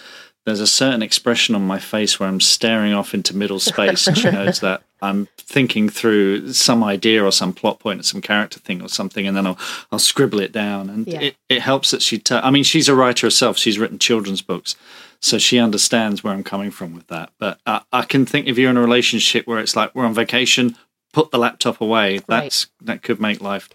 there's 0.45 0.61
a 0.61 0.67
certain 0.67 1.03
expression 1.03 1.55
on 1.55 1.67
my 1.67 1.79
face 1.79 2.19
where 2.19 2.29
I'm 2.29 2.41
staring 2.41 2.93
off 2.93 3.15
into 3.15 3.37
middle 3.37 3.61
space, 3.61 4.07
and 4.07 4.17
she 4.17 4.31
knows 4.39 4.61
that 4.61 4.83
I'm 5.01 5.29
thinking 5.37 5.89
through 5.89 6.53
some 6.53 6.85
idea 6.85 7.25
or 7.25 7.33
some 7.33 7.53
plot 7.53 7.79
point 7.79 8.01
or 8.01 8.03
some 8.03 8.21
character 8.21 8.61
thing 8.61 8.83
or 8.83 8.89
something, 8.89 9.27
and 9.27 9.37
then 9.37 9.47
I'll 9.47 9.59
I'll 9.91 9.99
scribble 9.99 10.41
it 10.41 10.53
down, 10.53 10.91
and 10.91 11.07
yeah. 11.07 11.21
it, 11.21 11.37
it 11.49 11.63
helps 11.63 11.91
that 11.91 12.03
she. 12.03 12.19
T- 12.19 12.35
I 12.35 12.51
mean, 12.51 12.65
she's 12.65 12.89
a 12.89 12.95
writer 12.95 13.27
herself. 13.27 13.57
She's 13.57 13.79
written 13.79 13.99
children's 13.99 14.43
books, 14.43 14.77
so 15.21 15.39
she 15.39 15.59
understands 15.59 16.23
where 16.23 16.35
I'm 16.35 16.45
coming 16.45 16.71
from 16.71 16.95
with 16.95 17.07
that. 17.07 17.31
But 17.39 17.59
I, 17.67 17.83
I 17.93 18.03
can 18.03 18.27
think 18.27 18.47
if 18.47 18.59
you're 18.59 18.71
in 18.71 18.77
a 18.77 18.83
relationship 18.83 19.47
where 19.47 19.59
it's 19.59 19.77
like 19.77 19.95
we're 19.95 20.07
on 20.07 20.15
vacation, 20.15 20.77
put 21.13 21.31
the 21.31 21.39
laptop 21.39 21.81
away. 21.81 22.21
That's 22.27 22.67
right. 22.81 22.87
that 22.87 23.03
could 23.03 23.21
make 23.21 23.41
life 23.41 23.69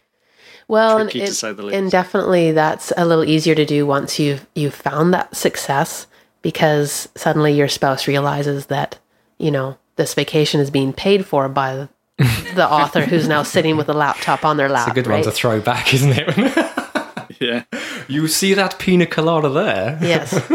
well, 0.67 0.97
and, 0.97 1.13
it, 1.15 1.43
and 1.43 1.91
definitely 1.91 2.51
that's 2.51 2.91
a 2.97 3.05
little 3.05 3.25
easier 3.25 3.55
to 3.55 3.65
do 3.65 3.85
once 3.85 4.19
you've 4.19 4.45
you've 4.55 4.75
found 4.75 5.13
that 5.13 5.35
success 5.35 6.07
because 6.43 7.09
suddenly 7.15 7.53
your 7.53 7.67
spouse 7.67 8.07
realizes 8.07 8.67
that, 8.67 8.99
you 9.39 9.49
know, 9.49 9.77
this 9.95 10.13
vacation 10.13 10.59
is 10.59 10.69
being 10.69 10.93
paid 10.93 11.25
for 11.25 11.49
by 11.49 11.87
the 12.17 12.67
author 12.69 13.01
who's 13.01 13.27
now 13.27 13.41
sitting 13.41 13.77
with 13.77 13.89
a 13.89 13.93
laptop 13.93 14.45
on 14.45 14.57
their 14.57 14.69
lap. 14.69 14.89
It's 14.89 14.91
a 14.91 15.01
good 15.01 15.07
right? 15.07 15.15
one 15.15 15.23
to 15.23 15.31
throw 15.31 15.59
back, 15.59 15.93
isn't 15.95 16.13
it? 16.15 17.39
yeah. 17.39 17.63
You 18.07 18.27
see 18.27 18.53
that 18.53 18.77
pina 18.77 19.07
colada 19.07 19.49
there? 19.49 19.97
Yes. 20.01 20.33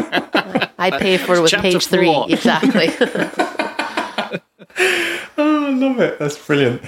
I 0.79 0.97
pay 0.97 1.17
for 1.17 1.35
it 1.35 1.41
with 1.41 1.51
Chapter 1.51 1.73
page 1.73 1.87
three. 1.87 2.25
Exactly. 2.29 2.89
oh, 5.37 5.67
I 5.67 5.71
love 5.71 5.99
it. 5.99 6.19
That's 6.19 6.39
brilliant. 6.47 6.83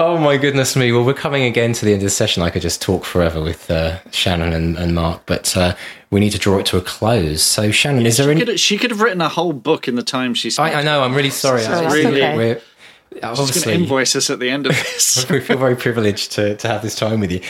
Oh 0.00 0.16
my 0.16 0.36
goodness 0.36 0.76
me! 0.76 0.92
Well, 0.92 1.04
we're 1.04 1.12
coming 1.12 1.42
again 1.42 1.72
to 1.72 1.84
the 1.84 1.92
end 1.92 2.02
of 2.02 2.04
the 2.04 2.10
session. 2.10 2.40
I 2.44 2.50
could 2.50 2.62
just 2.62 2.80
talk 2.80 3.04
forever 3.04 3.42
with 3.42 3.68
uh, 3.68 3.98
Shannon 4.12 4.52
and, 4.52 4.78
and, 4.78 4.94
Mark, 4.94 5.22
but 5.26 5.56
uh, 5.56 5.74
we 6.12 6.20
need 6.20 6.30
to 6.30 6.38
draw 6.38 6.58
it 6.58 6.66
to 6.66 6.76
a 6.76 6.80
close. 6.80 7.42
So, 7.42 7.72
Shannon, 7.72 8.02
yeah, 8.02 8.06
is 8.06 8.16
there 8.16 8.26
she 8.26 8.30
any? 8.30 8.44
Could, 8.44 8.60
she 8.60 8.78
could 8.78 8.92
have 8.92 9.00
written 9.00 9.20
a 9.20 9.28
whole 9.28 9.52
book 9.52 9.88
in 9.88 9.96
the 9.96 10.04
time 10.04 10.34
she 10.34 10.50
spent. 10.50 10.72
I, 10.72 10.80
I 10.80 10.82
know. 10.84 11.02
I'm 11.02 11.16
really 11.16 11.30
sorry. 11.30 11.62
So 11.62 11.84
really, 11.90 12.22
okay. 12.22 12.36
we're 12.36 12.60
obviously 13.24 13.60
going 13.60 13.78
to 13.78 13.82
invoice 13.82 14.14
us 14.14 14.30
at 14.30 14.38
the 14.38 14.50
end 14.50 14.66
of 14.66 14.72
this. 14.76 15.28
we 15.30 15.40
feel 15.40 15.58
very 15.58 15.74
privileged 15.74 16.30
to, 16.32 16.56
to 16.58 16.68
have 16.68 16.82
this 16.82 16.94
time 16.94 17.18
with 17.18 17.32
you. 17.32 17.40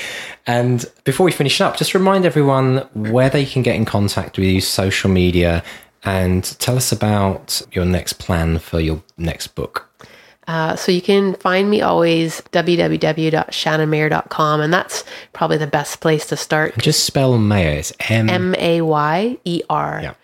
And 0.46 0.86
before 1.04 1.26
we 1.26 1.32
finish 1.32 1.60
up, 1.60 1.76
just 1.76 1.92
remind 1.92 2.24
everyone 2.24 2.78
where 2.94 3.28
they 3.28 3.44
can 3.44 3.60
get 3.60 3.76
in 3.76 3.84
contact 3.84 4.38
with 4.38 4.46
you, 4.46 4.62
social 4.62 5.10
media, 5.10 5.62
and 6.02 6.44
tell 6.60 6.78
us 6.78 6.92
about 6.92 7.60
your 7.72 7.84
next 7.84 8.14
plan 8.14 8.58
for 8.58 8.80
your 8.80 9.02
next 9.18 9.48
book. 9.48 9.87
Uh, 10.48 10.74
so 10.74 10.90
you 10.90 11.00
can 11.02 11.34
find 11.34 11.68
me 11.68 11.82
always 11.82 12.40
www.shannonmayer.com, 12.52 14.60
and 14.62 14.72
that's 14.72 15.04
probably 15.34 15.58
the 15.58 15.66
best 15.66 16.00
place 16.00 16.24
to 16.26 16.38
start. 16.38 16.78
Just 16.78 17.04
spell 17.04 17.36
Mayer. 17.36 17.72
It's 17.72 17.92
M 18.08 18.30
M 18.30 18.54
A 18.56 18.80
Y 18.80 19.36
E 19.44 19.60
R. 19.68 20.00
Yeah. 20.02 20.14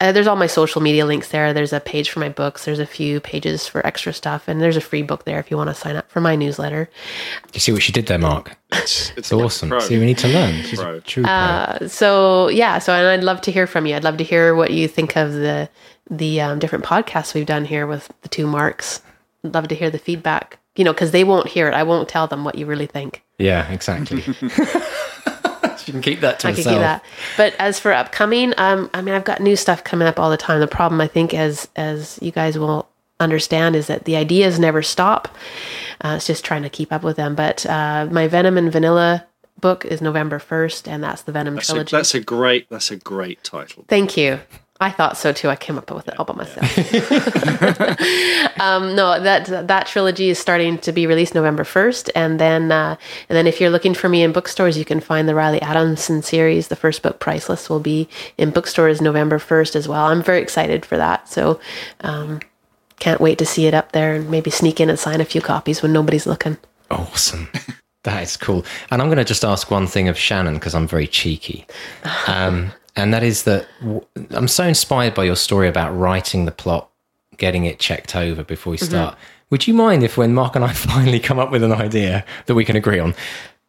Uh, 0.00 0.12
there's 0.12 0.26
all 0.26 0.34
my 0.34 0.48
social 0.48 0.80
media 0.80 1.06
links 1.06 1.28
there. 1.28 1.52
There's 1.52 1.72
a 1.72 1.78
page 1.78 2.10
for 2.10 2.18
my 2.18 2.28
books. 2.28 2.64
There's 2.64 2.80
a 2.80 2.86
few 2.86 3.20
pages 3.20 3.68
for 3.68 3.86
extra 3.86 4.12
stuff, 4.12 4.48
and 4.48 4.60
there's 4.60 4.76
a 4.76 4.80
free 4.80 5.02
book 5.02 5.24
there 5.24 5.38
if 5.38 5.52
you 5.52 5.56
want 5.56 5.70
to 5.70 5.74
sign 5.74 5.94
up 5.94 6.10
for 6.10 6.20
my 6.20 6.34
newsletter. 6.34 6.90
You 7.54 7.60
see 7.60 7.70
what 7.70 7.82
she 7.82 7.92
did 7.92 8.06
there, 8.06 8.18
Mark? 8.18 8.56
It's, 8.72 9.12
it's 9.16 9.32
awesome. 9.32 9.68
Pro. 9.68 9.78
See, 9.78 9.98
we 9.98 10.06
need 10.06 10.18
to 10.18 10.28
learn. 10.28 10.64
She's 10.64 10.80
pro. 10.80 10.96
a 10.96 11.00
true 11.00 11.22
pro. 11.22 11.32
Uh, 11.32 11.86
so 11.86 12.48
yeah, 12.48 12.80
so 12.80 12.92
and 12.92 13.06
I'd 13.06 13.22
love 13.22 13.40
to 13.42 13.52
hear 13.52 13.68
from 13.68 13.86
you. 13.86 13.94
I'd 13.94 14.04
love 14.04 14.16
to 14.16 14.24
hear 14.24 14.56
what 14.56 14.72
you 14.72 14.88
think 14.88 15.16
of 15.16 15.32
the 15.32 15.68
the 16.10 16.40
um, 16.40 16.58
different 16.58 16.84
podcasts 16.84 17.34
we've 17.34 17.46
done 17.46 17.64
here 17.64 17.86
with 17.86 18.10
the 18.22 18.28
two 18.28 18.46
marks 18.46 19.00
love 19.42 19.68
to 19.68 19.74
hear 19.74 19.90
the 19.90 19.98
feedback. 19.98 20.58
You 20.76 20.84
know, 20.84 20.92
because 20.92 21.10
they 21.10 21.24
won't 21.24 21.48
hear 21.48 21.68
it. 21.68 21.74
I 21.74 21.82
won't 21.82 22.08
tell 22.08 22.28
them 22.28 22.44
what 22.44 22.54
you 22.56 22.64
really 22.64 22.86
think. 22.86 23.24
Yeah, 23.38 23.68
exactly. 23.70 24.22
you 25.88 25.92
can 25.92 26.02
keep 26.02 26.20
that 26.20 26.38
to 26.40 26.48
I 26.48 26.50
herself. 26.52 26.64
can 26.64 26.72
keep 26.74 26.80
that. 26.80 27.04
But 27.36 27.54
as 27.58 27.80
for 27.80 27.92
upcoming, 27.92 28.54
um, 28.58 28.90
I 28.94 29.00
mean, 29.00 29.14
I've 29.14 29.24
got 29.24 29.40
new 29.40 29.56
stuff 29.56 29.82
coming 29.82 30.06
up 30.06 30.18
all 30.20 30.30
the 30.30 30.36
time. 30.36 30.60
The 30.60 30.66
problem, 30.66 31.00
I 31.00 31.08
think, 31.08 31.34
as 31.34 31.68
as 31.74 32.18
you 32.22 32.30
guys 32.30 32.58
will 32.58 32.88
understand, 33.18 33.74
is 33.74 33.88
that 33.88 34.04
the 34.04 34.16
ideas 34.16 34.58
never 34.58 34.82
stop. 34.82 35.28
Uh, 36.00 36.14
it's 36.16 36.26
just 36.26 36.44
trying 36.44 36.62
to 36.62 36.70
keep 36.70 36.92
up 36.92 37.02
with 37.02 37.16
them. 37.16 37.34
But 37.34 37.66
uh, 37.66 38.06
my 38.10 38.28
Venom 38.28 38.56
and 38.56 38.70
Vanilla 38.70 39.26
book 39.60 39.84
is 39.84 40.00
November 40.00 40.38
first, 40.38 40.86
and 40.88 41.02
that's 41.02 41.22
the 41.22 41.32
Venom 41.32 41.56
that's 41.56 41.66
trilogy. 41.66 41.96
A, 41.96 41.98
that's 41.98 42.14
a 42.14 42.20
great. 42.20 42.68
That's 42.70 42.90
a 42.90 42.96
great 42.96 43.42
title. 43.42 43.84
Thank 43.88 44.16
you. 44.16 44.40
I 44.80 44.90
thought 44.90 45.16
so 45.16 45.32
too. 45.32 45.48
I 45.48 45.56
came 45.56 45.76
up 45.76 45.90
with 45.90 46.06
it 46.06 46.18
all 46.18 46.24
by 46.24 46.34
myself. 46.34 46.78
um, 48.60 48.94
no, 48.94 49.20
that 49.20 49.66
that 49.66 49.86
trilogy 49.88 50.28
is 50.28 50.38
starting 50.38 50.78
to 50.78 50.92
be 50.92 51.06
released 51.06 51.34
November 51.34 51.64
first, 51.64 52.10
and 52.14 52.38
then 52.38 52.70
uh, 52.70 52.96
and 53.28 53.36
then 53.36 53.48
if 53.48 53.60
you're 53.60 53.70
looking 53.70 53.94
for 53.94 54.08
me 54.08 54.22
in 54.22 54.32
bookstores, 54.32 54.78
you 54.78 54.84
can 54.84 55.00
find 55.00 55.28
the 55.28 55.32
Rylee 55.32 55.62
Adamson 55.62 56.22
series. 56.22 56.68
The 56.68 56.76
first 56.76 57.02
book, 57.02 57.18
Priceless, 57.18 57.68
will 57.68 57.80
be 57.80 58.08
in 58.36 58.50
bookstores 58.50 59.00
November 59.00 59.40
first 59.40 59.74
as 59.74 59.88
well. 59.88 60.06
I'm 60.06 60.22
very 60.22 60.40
excited 60.42 60.86
for 60.86 60.96
that. 60.96 61.28
So. 61.28 61.60
Um, 62.00 62.40
can't 63.00 63.20
wait 63.20 63.38
to 63.38 63.46
see 63.46 63.68
it 63.68 63.74
up 63.74 63.92
there 63.92 64.16
and 64.16 64.28
maybe 64.28 64.50
sneak 64.50 64.80
in 64.80 64.90
and 64.90 64.98
sign 64.98 65.20
a 65.20 65.24
few 65.24 65.40
copies 65.40 65.82
when 65.82 65.92
nobody's 65.92 66.26
looking. 66.26 66.56
Awesome. 66.90 67.48
That 68.04 68.22
is 68.22 68.36
cool. 68.36 68.64
And 68.90 69.02
I'm 69.02 69.08
going 69.08 69.18
to 69.18 69.24
just 69.24 69.44
ask 69.44 69.70
one 69.70 69.86
thing 69.86 70.08
of 70.08 70.16
Shannon 70.16 70.54
because 70.54 70.74
I'm 70.74 70.86
very 70.86 71.06
cheeky. 71.06 71.66
Um, 72.26 72.72
and 72.98 73.14
that 73.14 73.22
is 73.22 73.44
that 73.44 73.68
I'm 74.30 74.48
so 74.48 74.64
inspired 74.64 75.14
by 75.14 75.24
your 75.24 75.36
story 75.36 75.68
about 75.68 75.96
writing 75.96 76.44
the 76.46 76.52
plot, 76.52 76.90
getting 77.36 77.64
it 77.64 77.78
checked 77.78 78.16
over 78.16 78.42
before 78.42 78.72
we 78.72 78.76
mm-hmm. 78.76 78.86
start. 78.86 79.14
Mm-hmm. 79.14 79.24
Would 79.50 79.66
you 79.66 79.74
mind 79.74 80.02
if, 80.02 80.16
when 80.16 80.34
Mark 80.34 80.56
and 80.56 80.64
I 80.64 80.72
finally 80.74 81.20
come 81.20 81.38
up 81.38 81.50
with 81.50 81.62
an 81.62 81.72
idea 81.72 82.24
that 82.46 82.54
we 82.54 82.64
can 82.64 82.74
agree 82.74 82.98
on, 82.98 83.14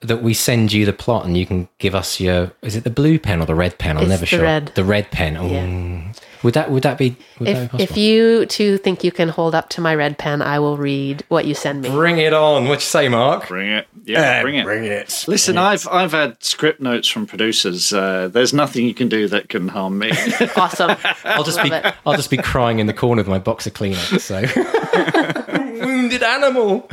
that 0.02 0.24
we 0.24 0.34
send 0.34 0.72
you 0.72 0.86
the 0.86 0.94
plot 0.94 1.26
and 1.26 1.38
you 1.38 1.46
can 1.46 1.68
give 1.78 1.94
us 1.94 2.20
your 2.20 2.52
is 2.62 2.76
it 2.76 2.84
the 2.84 2.90
blue 2.90 3.20
pen 3.20 3.42
or 3.42 3.46
the 3.46 3.56
red 3.56 3.78
pen? 3.78 3.98
I'm 3.98 4.04
it's 4.04 4.10
never 4.10 4.22
the 4.22 4.26
sure. 4.26 4.44
Red. 4.44 4.72
The 4.76 4.86
red 4.86 5.12
pen. 5.12 5.36
Oh, 5.36 5.48
yeah. 5.48 6.14
Would 6.42 6.54
that 6.54 6.72
would 6.72 6.84
that 6.84 6.98
be? 6.98 7.18
Would 7.40 7.50
if, 7.50 7.58
that 7.58 7.78
be 7.78 7.84
if 7.84 7.98
you 7.98 8.46
two 8.46 8.78
think 8.78 9.04
you 9.04 9.12
can 9.12 9.28
hold 9.28 9.54
up 9.54 9.68
to 9.70 9.82
my 9.82 9.94
red 9.94 10.18
pen, 10.18 10.42
I 10.42 10.60
will 10.60 10.78
read 10.78 11.26
what 11.28 11.46
you 11.46 11.54
send 11.54 11.82
me. 11.82 11.90
Bring 11.90 12.18
it 12.18 12.34
on. 12.34 12.70
What 12.70 12.76
you 12.76 12.86
say, 12.86 13.10
Mark? 13.10 13.50
Bring 13.50 13.70
it. 13.70 13.88
Yeah, 14.06 14.40
uh, 14.40 14.42
bring 14.42 14.56
it. 14.56 14.64
Bring 14.64 14.86
it. 14.86 15.26
Listen, 15.28 15.56
bring 15.56 15.66
I've 15.66 15.88
I've 15.90 16.14
had 16.14 16.42
script 16.42 16.80
notes 16.80 17.10
from 17.10 17.28
producers. 17.28 17.92
Uh, 17.92 18.30
there's 18.30 18.54
nothing 18.54 18.86
you 18.86 18.94
can 18.94 19.10
do 19.10 19.28
that 19.28 19.50
can 19.50 19.68
harm 19.68 20.00
me. 20.00 20.12
awesome. 20.56 20.96
I'll 21.26 21.44
just 21.44 21.58
Love 21.58 21.70
be 21.70 21.76
it. 21.76 21.96
I'll 22.06 22.16
just 22.16 22.30
be 22.30 22.38
crying 22.38 22.80
in 22.80 22.88
the 22.88 22.94
corner 22.94 23.20
with 23.20 23.28
my 23.28 23.40
box 23.40 23.68
of 23.68 23.74
Kleenex. 23.74 24.22
So 24.22 24.40
wounded 25.86 26.24
animal. 26.24 26.90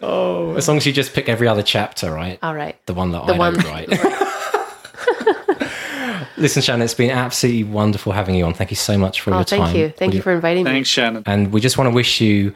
Oh, 0.00 0.54
as 0.54 0.68
long 0.68 0.76
as 0.76 0.86
you 0.86 0.92
just 0.92 1.12
pick 1.12 1.28
every 1.28 1.48
other 1.48 1.62
chapter, 1.62 2.12
right? 2.12 2.38
All 2.42 2.54
right. 2.54 2.76
The 2.86 2.94
one 2.94 3.12
that 3.12 3.26
the 3.26 3.34
I 3.34 3.38
one. 3.38 3.54
don't 3.54 3.64
write. 3.68 3.88
Listen, 6.36 6.62
Shannon, 6.62 6.82
it's 6.82 6.94
been 6.94 7.10
absolutely 7.10 7.64
wonderful 7.64 8.12
having 8.12 8.36
you 8.36 8.44
on. 8.44 8.54
Thank 8.54 8.70
you 8.70 8.76
so 8.76 8.96
much 8.96 9.20
for 9.20 9.32
oh, 9.32 9.38
your 9.38 9.44
thank 9.44 9.64
time. 9.64 9.72
Thank 9.72 9.78
you. 9.78 9.88
Thank 9.90 10.14
you 10.14 10.22
for 10.22 10.32
inviting 10.32 10.64
me. 10.64 10.70
Thanks, 10.70 10.88
Shannon. 10.88 11.24
And 11.26 11.52
we 11.52 11.60
just 11.60 11.76
want 11.76 11.90
to 11.90 11.94
wish 11.94 12.20
you 12.20 12.54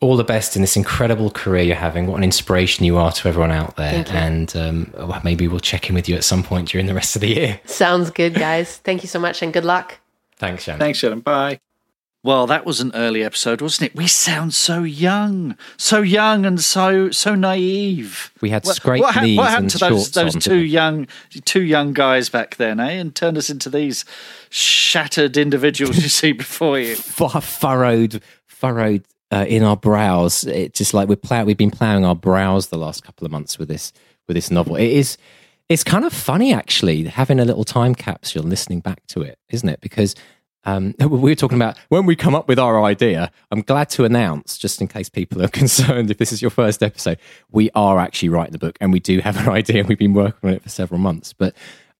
all 0.00 0.16
the 0.16 0.24
best 0.24 0.56
in 0.56 0.62
this 0.62 0.76
incredible 0.76 1.30
career 1.30 1.62
you're 1.62 1.76
having. 1.76 2.08
What 2.08 2.16
an 2.16 2.24
inspiration 2.24 2.84
you 2.84 2.96
are 2.96 3.12
to 3.12 3.28
everyone 3.28 3.52
out 3.52 3.76
there. 3.76 4.04
And 4.08 4.54
um, 4.56 4.92
maybe 5.22 5.46
we'll 5.46 5.60
check 5.60 5.88
in 5.88 5.94
with 5.94 6.08
you 6.08 6.16
at 6.16 6.24
some 6.24 6.42
point 6.42 6.68
during 6.68 6.86
the 6.86 6.94
rest 6.94 7.14
of 7.14 7.20
the 7.20 7.28
year. 7.28 7.60
Sounds 7.64 8.10
good, 8.10 8.34
guys. 8.34 8.78
Thank 8.78 9.04
you 9.04 9.08
so 9.08 9.20
much 9.20 9.42
and 9.42 9.52
good 9.52 9.64
luck. 9.64 10.00
Thanks, 10.38 10.64
Shannon. 10.64 10.80
Thanks, 10.80 10.98
Shannon. 10.98 11.20
Bye. 11.20 11.60
Well, 12.24 12.46
that 12.46 12.64
was 12.64 12.80
an 12.80 12.92
early 12.94 13.24
episode, 13.24 13.60
wasn't 13.60 13.90
it? 13.90 13.96
We 13.96 14.06
sound 14.06 14.54
so 14.54 14.84
young, 14.84 15.56
so 15.76 16.02
young, 16.02 16.46
and 16.46 16.60
so 16.60 17.10
so 17.10 17.34
naive. 17.34 18.30
We 18.40 18.50
had 18.50 18.64
What- 18.64 18.76
scraped 18.76 19.02
what, 19.02 19.14
hap- 19.14 19.24
knees 19.24 19.38
what 19.38 19.48
happened 19.50 19.64
and 19.64 19.70
to 19.72 19.78
those 19.78 20.10
those 20.12 20.34
on, 20.36 20.40
two 20.40 20.58
young 20.58 21.08
two 21.44 21.62
young 21.62 21.92
guys 21.92 22.28
back 22.28 22.56
then, 22.56 22.78
eh? 22.78 22.90
And 22.92 23.12
turned 23.12 23.36
us 23.38 23.50
into 23.50 23.68
these 23.68 24.04
shattered 24.50 25.36
individuals 25.36 25.96
you 26.00 26.08
see 26.08 26.30
before 26.32 26.78
you. 26.78 26.94
Fur- 26.96 27.40
furrowed, 27.40 28.22
furrowed 28.46 29.04
uh, 29.32 29.44
in 29.48 29.64
our 29.64 29.76
brows. 29.76 30.44
It's 30.44 30.78
just 30.78 30.94
like 30.94 31.08
we're 31.08 31.16
plow- 31.16 31.44
we've 31.44 31.56
been 31.56 31.72
ploughing 31.72 32.04
our 32.04 32.14
brows 32.14 32.68
the 32.68 32.78
last 32.78 33.02
couple 33.02 33.24
of 33.24 33.32
months 33.32 33.58
with 33.58 33.66
this 33.68 33.92
with 34.28 34.36
this 34.36 34.50
novel. 34.50 34.76
It 34.76 34.90
is. 34.90 35.16
It's 35.68 35.82
kind 35.84 36.04
of 36.04 36.12
funny 36.12 36.52
actually 36.52 37.04
having 37.04 37.40
a 37.40 37.44
little 37.44 37.64
time 37.64 37.94
capsule 37.94 38.42
and 38.42 38.50
listening 38.50 38.80
back 38.80 39.04
to 39.08 39.22
it, 39.22 39.38
isn't 39.48 39.68
it? 39.68 39.80
Because 39.80 40.14
um, 40.64 40.94
we 41.00 41.06
were 41.06 41.34
talking 41.34 41.58
about 41.58 41.78
when 41.88 42.06
we 42.06 42.16
come 42.16 42.34
up 42.34 42.48
with 42.48 42.58
our 42.58 42.82
idea. 42.82 43.30
I'm 43.50 43.62
glad 43.62 43.90
to 43.90 44.04
announce, 44.04 44.58
just 44.58 44.80
in 44.80 44.88
case 44.88 45.08
people 45.08 45.42
are 45.42 45.48
concerned, 45.62 46.10
if 46.10 46.18
this 46.18 46.32
is 46.32 46.42
your 46.42 46.50
first 46.50 46.82
episode, 46.82 47.18
we 47.50 47.70
are 47.74 47.98
actually 47.98 48.28
writing 48.28 48.52
the 48.52 48.58
book 48.58 48.76
and 48.80 48.92
we 48.92 49.00
do 49.00 49.20
have 49.20 49.36
an 49.36 49.48
idea. 49.52 49.84
We've 49.84 49.98
been 49.98 50.14
working 50.14 50.50
on 50.50 50.54
it 50.56 50.62
for 50.62 50.68
several 50.68 51.00
months, 51.00 51.32
but 51.32 51.54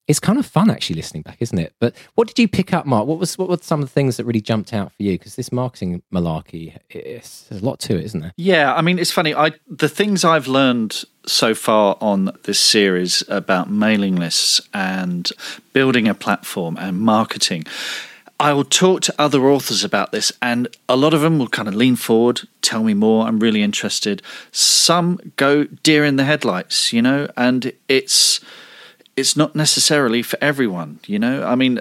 it's 0.09 0.18
kind 0.18 0.38
of 0.38 0.44
fun 0.44 0.68
actually 0.68 0.96
listening 0.96 1.22
back, 1.22 1.37
isn't 1.40 1.59
it? 1.59 1.75
But 1.79 1.94
what 2.16 2.27
did 2.27 2.38
you 2.38 2.48
pick 2.48 2.72
up, 2.72 2.87
Mark? 2.87 3.07
What 3.07 3.18
was 3.18 3.38
what 3.38 3.48
were 3.48 3.59
some 3.61 3.81
of 3.81 3.88
the 3.88 3.92
things 3.92 4.16
that 4.16 4.25
really 4.25 4.40
jumped 4.40 4.72
out 4.72 4.92
for 4.92 5.03
you? 5.03 5.12
Because 5.12 5.37
this 5.37 5.53
marketing 5.53 6.03
malarkey, 6.12 6.77
it's, 6.90 7.44
there's 7.44 7.62
a 7.62 7.64
lot 7.64 7.79
to 7.81 7.96
it, 7.96 8.05
isn't 8.07 8.20
there? 8.20 8.33
Yeah, 8.37 8.75
I 8.75 8.83
mean, 8.83 8.98
it's 8.98 9.12
funny. 9.12 9.33
I 9.33 9.53
the 9.68 9.88
things 9.88 10.25
I've 10.25 10.48
learned 10.48 11.05
so 11.25 11.55
far 11.55 11.96
on 12.01 12.33
this 12.42 12.59
series 12.59 13.22
about 13.29 13.70
mailing 13.70 14.16
lists 14.16 14.61
and 14.75 15.31
building 15.72 16.09
a 16.09 16.14
platform 16.14 16.77
and 16.79 16.98
marketing. 16.98 17.64
I 18.43 18.53
will 18.53 18.65
talk 18.65 19.03
to 19.03 19.15
other 19.21 19.49
authors 19.49 19.85
about 19.85 20.11
this, 20.11 20.33
and 20.43 20.67
a 20.89 20.97
lot 20.97 21.15
of 21.15 21.21
them 21.21 21.39
will 21.39 21.47
kind 21.47 21.69
of 21.69 21.77
lean 21.77 21.95
forward, 21.95 22.41
tell 22.61 22.83
me 22.83 22.93
more. 22.93 23.25
I'm 23.25 23.39
really 23.39 23.63
interested. 23.63 24.21
Some 24.51 25.21
go 25.37 25.63
deer 25.63 26.05
in 26.05 26.17
the 26.17 26.25
headlights, 26.25 26.93
you 26.93 27.03
know, 27.03 27.29
and 27.37 27.73
it's 27.89 28.41
it's 29.17 29.37
not 29.37 29.55
necessarily 29.55 30.25
for 30.25 30.39
everyone, 30.41 30.99
you 31.07 31.21
know. 31.21 31.45
I 31.45 31.55
mean, 31.55 31.79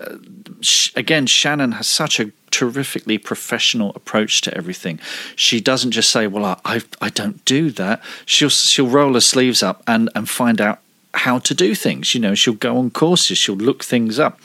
again, 0.96 1.26
Shannon 1.26 1.72
has 1.72 1.88
such 1.88 2.20
a 2.20 2.32
terrifically 2.52 3.18
professional 3.18 3.90
approach 3.96 4.42
to 4.42 4.56
everything. 4.56 5.00
She 5.36 5.62
doesn't 5.62 5.92
just 5.92 6.12
say, 6.12 6.28
"Well, 6.28 6.46
I 6.46 6.58
I, 6.64 6.82
I 7.02 7.10
don't 7.10 7.44
do 7.44 7.72
that." 7.72 8.04
She'll 8.28 8.50
she'll 8.50 8.88
roll 8.88 9.16
her 9.16 9.22
sleeves 9.22 9.64
up 9.64 9.82
and 9.88 10.12
and 10.14 10.30
find 10.30 10.62
out 10.62 10.78
how 11.14 11.40
to 11.40 11.54
do 11.54 11.76
things. 11.76 12.14
You 12.16 12.22
know, 12.22 12.36
she'll 12.36 12.54
go 12.54 12.78
on 12.78 12.90
courses, 12.92 13.38
she'll 13.38 13.56
look 13.56 13.84
things 13.84 14.20
up, 14.20 14.40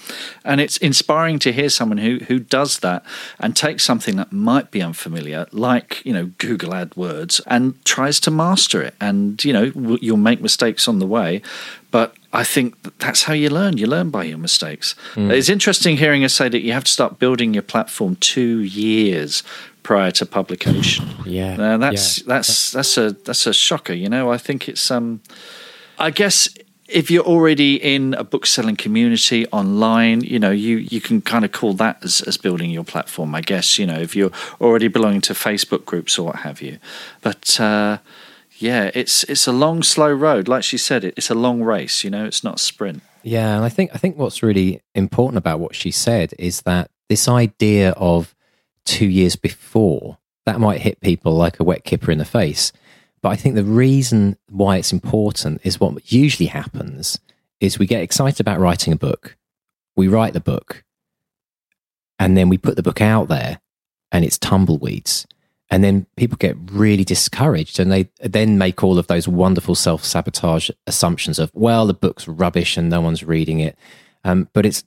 and 0.45 0.61
it's 0.61 0.77
inspiring 0.79 1.39
to 1.41 1.53
hear 1.53 1.69
someone 1.69 1.99
who 1.99 2.19
who 2.29 2.39
does 2.39 2.81
that 2.81 3.05
and 3.39 3.55
takes 3.57 3.85
something 3.85 4.17
that 4.17 4.33
might 4.33 4.71
be 4.71 4.83
unfamiliar, 4.83 5.47
like 5.53 6.05
you 6.05 6.13
know 6.13 6.31
Google 6.39 6.71
AdWords, 6.71 7.41
and 7.47 7.83
tries 7.85 8.21
to 8.21 8.31
master 8.31 8.83
it. 8.83 8.95
And 9.01 9.43
you 9.45 9.53
know, 9.53 9.99
you'll 10.01 10.17
make 10.17 10.41
mistakes 10.41 10.89
on 10.89 10.99
the 10.99 11.07
way, 11.07 11.41
but 11.91 12.15
I 12.33 12.45
think 12.45 12.83
that 12.83 12.99
that's 12.99 13.23
how 13.23 13.33
you 13.33 13.49
learn. 13.49 13.79
You 13.79 13.87
learn 13.87 14.11
by 14.11 14.25
your 14.25 14.39
mistakes. 14.39 14.95
It's 15.17 15.49
interesting 15.49 15.97
hearing 15.97 16.25
us 16.25 16.35
say 16.35 16.49
that 16.49 16.61
you 16.63 16.73
have 16.73 16.85
to 16.85 16.91
start 16.93 17.19
building 17.19 17.55
your 17.55 17.63
platform 17.63 18.17
two 18.17 18.61
years 18.61 19.43
prior 19.83 20.11
to 20.11 20.27
publication. 20.27 21.07
Yeah, 21.25 21.55
Uh, 21.55 21.77
that's 21.79 22.19
yeah. 22.19 22.25
that's 22.27 22.73
that's 22.73 22.99
a 22.99 23.13
that's 23.13 23.47
a 23.47 23.53
shocker. 23.55 23.93
You 23.95 24.09
know, 24.09 24.33
I 24.33 24.39
think 24.39 24.69
it's 24.69 24.91
um, 24.91 25.21
I 25.99 26.11
guess 26.11 26.49
if 26.89 27.11
you're 27.11 27.25
already 27.25 27.77
in 27.77 28.15
a 28.15 28.25
book 28.25 28.47
selling 28.47 28.77
community 28.77 29.47
online, 29.49 30.21
you 30.23 30.39
know, 30.39 30.51
you 30.51 30.77
you 30.77 31.01
can 31.01 31.21
kind 31.21 31.45
of 31.45 31.53
call 31.53 31.75
that 31.75 32.05
as 32.05 32.21
as 32.23 32.37
building 32.37 32.71
your 32.71 32.85
platform. 32.85 33.35
I 33.35 33.41
guess 33.41 33.79
you 33.79 33.87
know 33.87 33.99
if 33.99 34.15
you're 34.15 34.33
already 34.61 34.89
belonging 34.89 35.23
to 35.23 35.33
Facebook 35.33 35.85
groups 35.85 36.19
or 36.19 36.27
what 36.27 36.37
have 36.37 36.61
you, 36.63 36.79
but. 37.23 37.61
uh 37.61 37.99
yeah, 38.59 38.91
it's 38.95 39.23
it's 39.25 39.47
a 39.47 39.53
long, 39.53 39.83
slow 39.83 40.11
road. 40.11 40.49
Like 40.49 40.65
she 40.65 40.79
said, 40.79 41.05
it, 41.05 41.15
it's 41.17 41.31
a 41.31 41.35
long 41.35 41.63
race. 41.63 42.03
You 42.03 42.11
know, 42.11 42.25
it's 42.25 42.43
not 42.43 42.57
a 42.57 42.59
sprint. 42.59 43.03
Yeah, 43.23 43.57
and 43.57 43.65
I 43.65 43.69
think 43.69 43.91
I 43.93 43.99
think 43.99 44.17
what's 44.17 44.43
really 44.43 44.81
important 44.95 45.39
about 45.39 45.61
what 45.61 45.75
she 45.75 45.91
said 45.91 46.33
is 46.39 46.63
that 46.63 46.91
this 47.09 47.29
idea 47.29 47.91
of 47.93 48.35
two 48.85 49.07
years 49.07 49.37
before 49.37 50.19
that 50.47 50.61
might 50.61 50.81
hit 50.81 51.01
people 51.01 51.35
like 51.35 51.61
a 51.61 51.65
wet 51.65 51.85
kipper 51.85 52.11
in 52.11 52.19
the 52.19 52.25
face. 52.25 52.73
But 53.23 53.31
I 53.31 53.37
think 53.37 53.55
the 53.55 53.65
reason 53.65 54.37
why 54.49 54.77
it's 54.77 54.93
important 54.93 55.61
is 55.65 55.81
what 55.81 56.13
usually 56.13 56.47
happens 56.47 57.19
is 57.61 57.79
we 57.79 57.87
get 57.87 58.03
excited 58.03 58.41
about 58.41 58.61
writing 58.61 58.93
a 58.93 58.97
book, 58.97 59.37
we 59.97 60.09
write 60.09 60.33
the 60.33 60.41
book, 60.41 60.85
and 62.19 62.37
then 62.37 62.49
we 62.49 62.59
put 62.59 62.77
the 62.77 62.83
book 62.83 63.01
out 63.01 63.29
there, 63.29 63.61
and 64.13 64.25
it's 64.25 64.39
tumbleweeds. 64.39 65.27
And 65.69 65.83
then 65.83 66.07
people 66.17 66.37
get 66.37 66.57
really 66.71 67.03
discouraged 67.03 67.81
and 67.81 67.91
they 67.91 68.09
then 68.21 68.57
make 68.57 68.85
all 68.85 68.99
of 68.99 69.09
those 69.09 69.27
wonderful 69.27 69.75
self 69.75 70.05
sabotage 70.05 70.71
assumptions 70.87 71.41
of, 71.41 71.51
well, 71.55 71.87
the 71.87 71.95
book's 71.95 72.29
rubbish 72.29 72.77
and 72.77 72.89
no 72.89 73.01
one's 73.01 73.25
reading 73.25 73.59
it. 73.59 73.77
Um, 74.23 74.49
but 74.53 74.65
it's, 74.65 74.85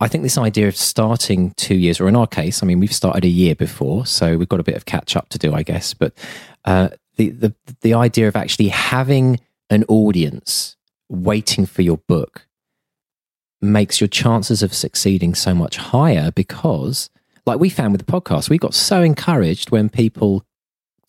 I 0.00 0.08
think 0.08 0.22
this 0.22 0.38
idea 0.38 0.68
of 0.68 0.76
starting 0.76 1.52
two 1.52 1.74
years, 1.74 1.98
or 1.98 2.08
in 2.08 2.16
our 2.16 2.26
case, 2.26 2.62
I 2.62 2.66
mean, 2.66 2.78
we've 2.78 2.94
started 2.94 3.24
a 3.24 3.28
year 3.28 3.54
before, 3.54 4.06
so 4.06 4.36
we've 4.36 4.48
got 4.48 4.60
a 4.60 4.64
bit 4.64 4.76
of 4.76 4.84
catch 4.84 5.16
up 5.16 5.28
to 5.30 5.38
do, 5.38 5.54
I 5.54 5.62
guess. 5.62 5.94
But 5.94 6.12
uh, 6.64 6.90
the, 7.18 7.30
the, 7.30 7.54
the 7.82 7.94
idea 7.94 8.28
of 8.28 8.36
actually 8.36 8.68
having 8.68 9.40
an 9.68 9.84
audience 9.88 10.76
waiting 11.10 11.66
for 11.66 11.82
your 11.82 11.98
book 11.98 12.46
makes 13.60 14.00
your 14.00 14.08
chances 14.08 14.62
of 14.62 14.72
succeeding 14.72 15.34
so 15.34 15.52
much 15.52 15.76
higher 15.76 16.30
because 16.30 17.10
like 17.44 17.58
we 17.58 17.68
found 17.68 17.92
with 17.92 18.04
the 18.04 18.10
podcast, 18.10 18.48
we 18.48 18.56
got 18.56 18.72
so 18.72 19.02
encouraged 19.02 19.70
when 19.70 19.88
people 19.88 20.44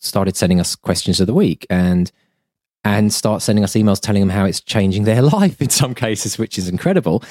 started 0.00 0.36
sending 0.36 0.58
us 0.58 0.74
questions 0.74 1.20
of 1.20 1.26
the 1.26 1.34
week 1.34 1.66
and 1.70 2.10
and 2.82 3.12
start 3.12 3.42
sending 3.42 3.62
us 3.62 3.74
emails 3.74 4.00
telling 4.00 4.22
them 4.22 4.30
how 4.30 4.46
it's 4.46 4.60
changing 4.60 5.04
their 5.04 5.22
life 5.38 5.60
in 5.60 5.68
some 5.68 5.94
cases, 5.94 6.38
which 6.38 6.58
is 6.58 6.68
incredible. 6.68 7.22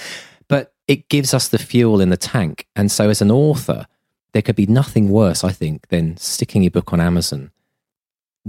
But 0.47 0.73
it 0.87 1.09
gives 1.09 1.33
us 1.33 1.49
the 1.49 1.57
fuel 1.57 2.01
in 2.01 2.09
the 2.09 2.17
tank. 2.17 2.67
And 2.75 2.91
so 2.91 3.09
as 3.09 3.21
an 3.21 3.31
author, 3.31 3.87
there 4.31 4.43
could 4.43 4.55
be 4.55 4.67
nothing 4.67 5.09
worse, 5.09 5.43
I 5.43 5.51
think, 5.51 5.87
than 5.87 6.17
sticking 6.17 6.61
your 6.61 6.71
book 6.71 6.93
on 6.93 7.01
Amazon 7.01 7.51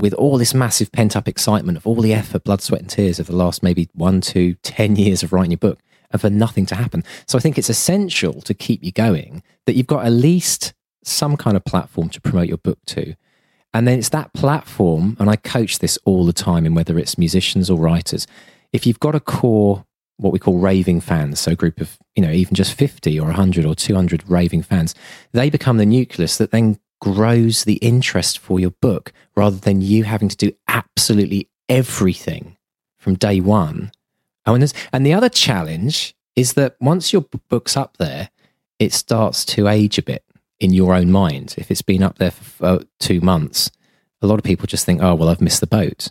with 0.00 0.14
all 0.14 0.38
this 0.38 0.54
massive 0.54 0.90
pent 0.92 1.16
up 1.16 1.28
excitement 1.28 1.76
of 1.76 1.86
all 1.86 2.00
the 2.00 2.14
effort, 2.14 2.44
blood, 2.44 2.62
sweat, 2.62 2.80
and 2.80 2.90
tears 2.90 3.18
of 3.18 3.26
the 3.26 3.36
last 3.36 3.62
maybe 3.62 3.88
one, 3.94 4.20
two, 4.20 4.54
ten 4.62 4.96
years 4.96 5.22
of 5.22 5.32
writing 5.32 5.52
your 5.52 5.58
book 5.58 5.78
and 6.10 6.20
for 6.20 6.30
nothing 6.30 6.66
to 6.66 6.74
happen. 6.74 7.04
So 7.26 7.38
I 7.38 7.40
think 7.40 7.58
it's 7.58 7.70
essential 7.70 8.40
to 8.42 8.54
keep 8.54 8.82
you 8.82 8.92
going 8.92 9.42
that 9.66 9.76
you've 9.76 9.86
got 9.86 10.04
at 10.04 10.12
least 10.12 10.74
some 11.04 11.36
kind 11.36 11.56
of 11.56 11.64
platform 11.64 12.08
to 12.10 12.20
promote 12.20 12.48
your 12.48 12.58
book 12.58 12.78
to. 12.86 13.14
And 13.72 13.86
then 13.86 13.98
it's 13.98 14.08
that 14.08 14.32
platform, 14.32 15.16
and 15.20 15.30
I 15.30 15.36
coach 15.36 15.78
this 15.78 15.98
all 16.04 16.26
the 16.26 16.32
time 16.32 16.66
in 16.66 16.74
whether 16.74 16.98
it's 16.98 17.16
musicians 17.16 17.70
or 17.70 17.78
writers. 17.78 18.26
If 18.72 18.86
you've 18.86 18.98
got 18.98 19.14
a 19.14 19.20
core, 19.20 19.84
what 20.16 20.32
we 20.32 20.40
call 20.40 20.58
raving 20.58 21.00
fans, 21.00 21.38
so 21.40 21.52
a 21.52 21.56
group 21.56 21.80
of, 21.80 21.96
you 22.16 22.22
know, 22.22 22.32
even 22.32 22.54
just 22.54 22.74
50 22.74 23.18
or 23.20 23.26
100 23.26 23.64
or 23.64 23.76
200 23.76 24.28
raving 24.28 24.62
fans, 24.62 24.94
they 25.32 25.50
become 25.50 25.76
the 25.76 25.86
nucleus 25.86 26.36
that 26.38 26.50
then 26.50 26.80
grows 27.00 27.64
the 27.64 27.76
interest 27.76 28.38
for 28.38 28.60
your 28.60 28.72
book 28.82 29.12
rather 29.34 29.56
than 29.56 29.80
you 29.80 30.04
having 30.04 30.28
to 30.28 30.36
do 30.36 30.52
absolutely 30.68 31.48
everything 31.68 32.56
from 32.98 33.14
day 33.14 33.40
one 33.40 33.90
Oh, 34.46 34.54
and, 34.54 34.72
and 34.92 35.06
the 35.06 35.12
other 35.12 35.28
challenge 35.28 36.14
is 36.34 36.54
that 36.54 36.76
once 36.80 37.12
your 37.12 37.24
book's 37.48 37.76
up 37.76 37.96
there, 37.98 38.30
it 38.78 38.92
starts 38.92 39.44
to 39.44 39.68
age 39.68 39.98
a 39.98 40.02
bit 40.02 40.24
in 40.58 40.72
your 40.72 40.94
own 40.94 41.10
mind. 41.10 41.54
If 41.58 41.70
it's 41.70 41.82
been 41.82 42.02
up 42.02 42.18
there 42.18 42.30
for 42.30 42.80
two 42.98 43.20
months, 43.20 43.70
a 44.22 44.26
lot 44.26 44.38
of 44.38 44.44
people 44.44 44.66
just 44.66 44.86
think, 44.86 45.02
"Oh, 45.02 45.14
well, 45.14 45.28
I've 45.28 45.40
missed 45.40 45.60
the 45.60 45.66
boat." 45.66 46.10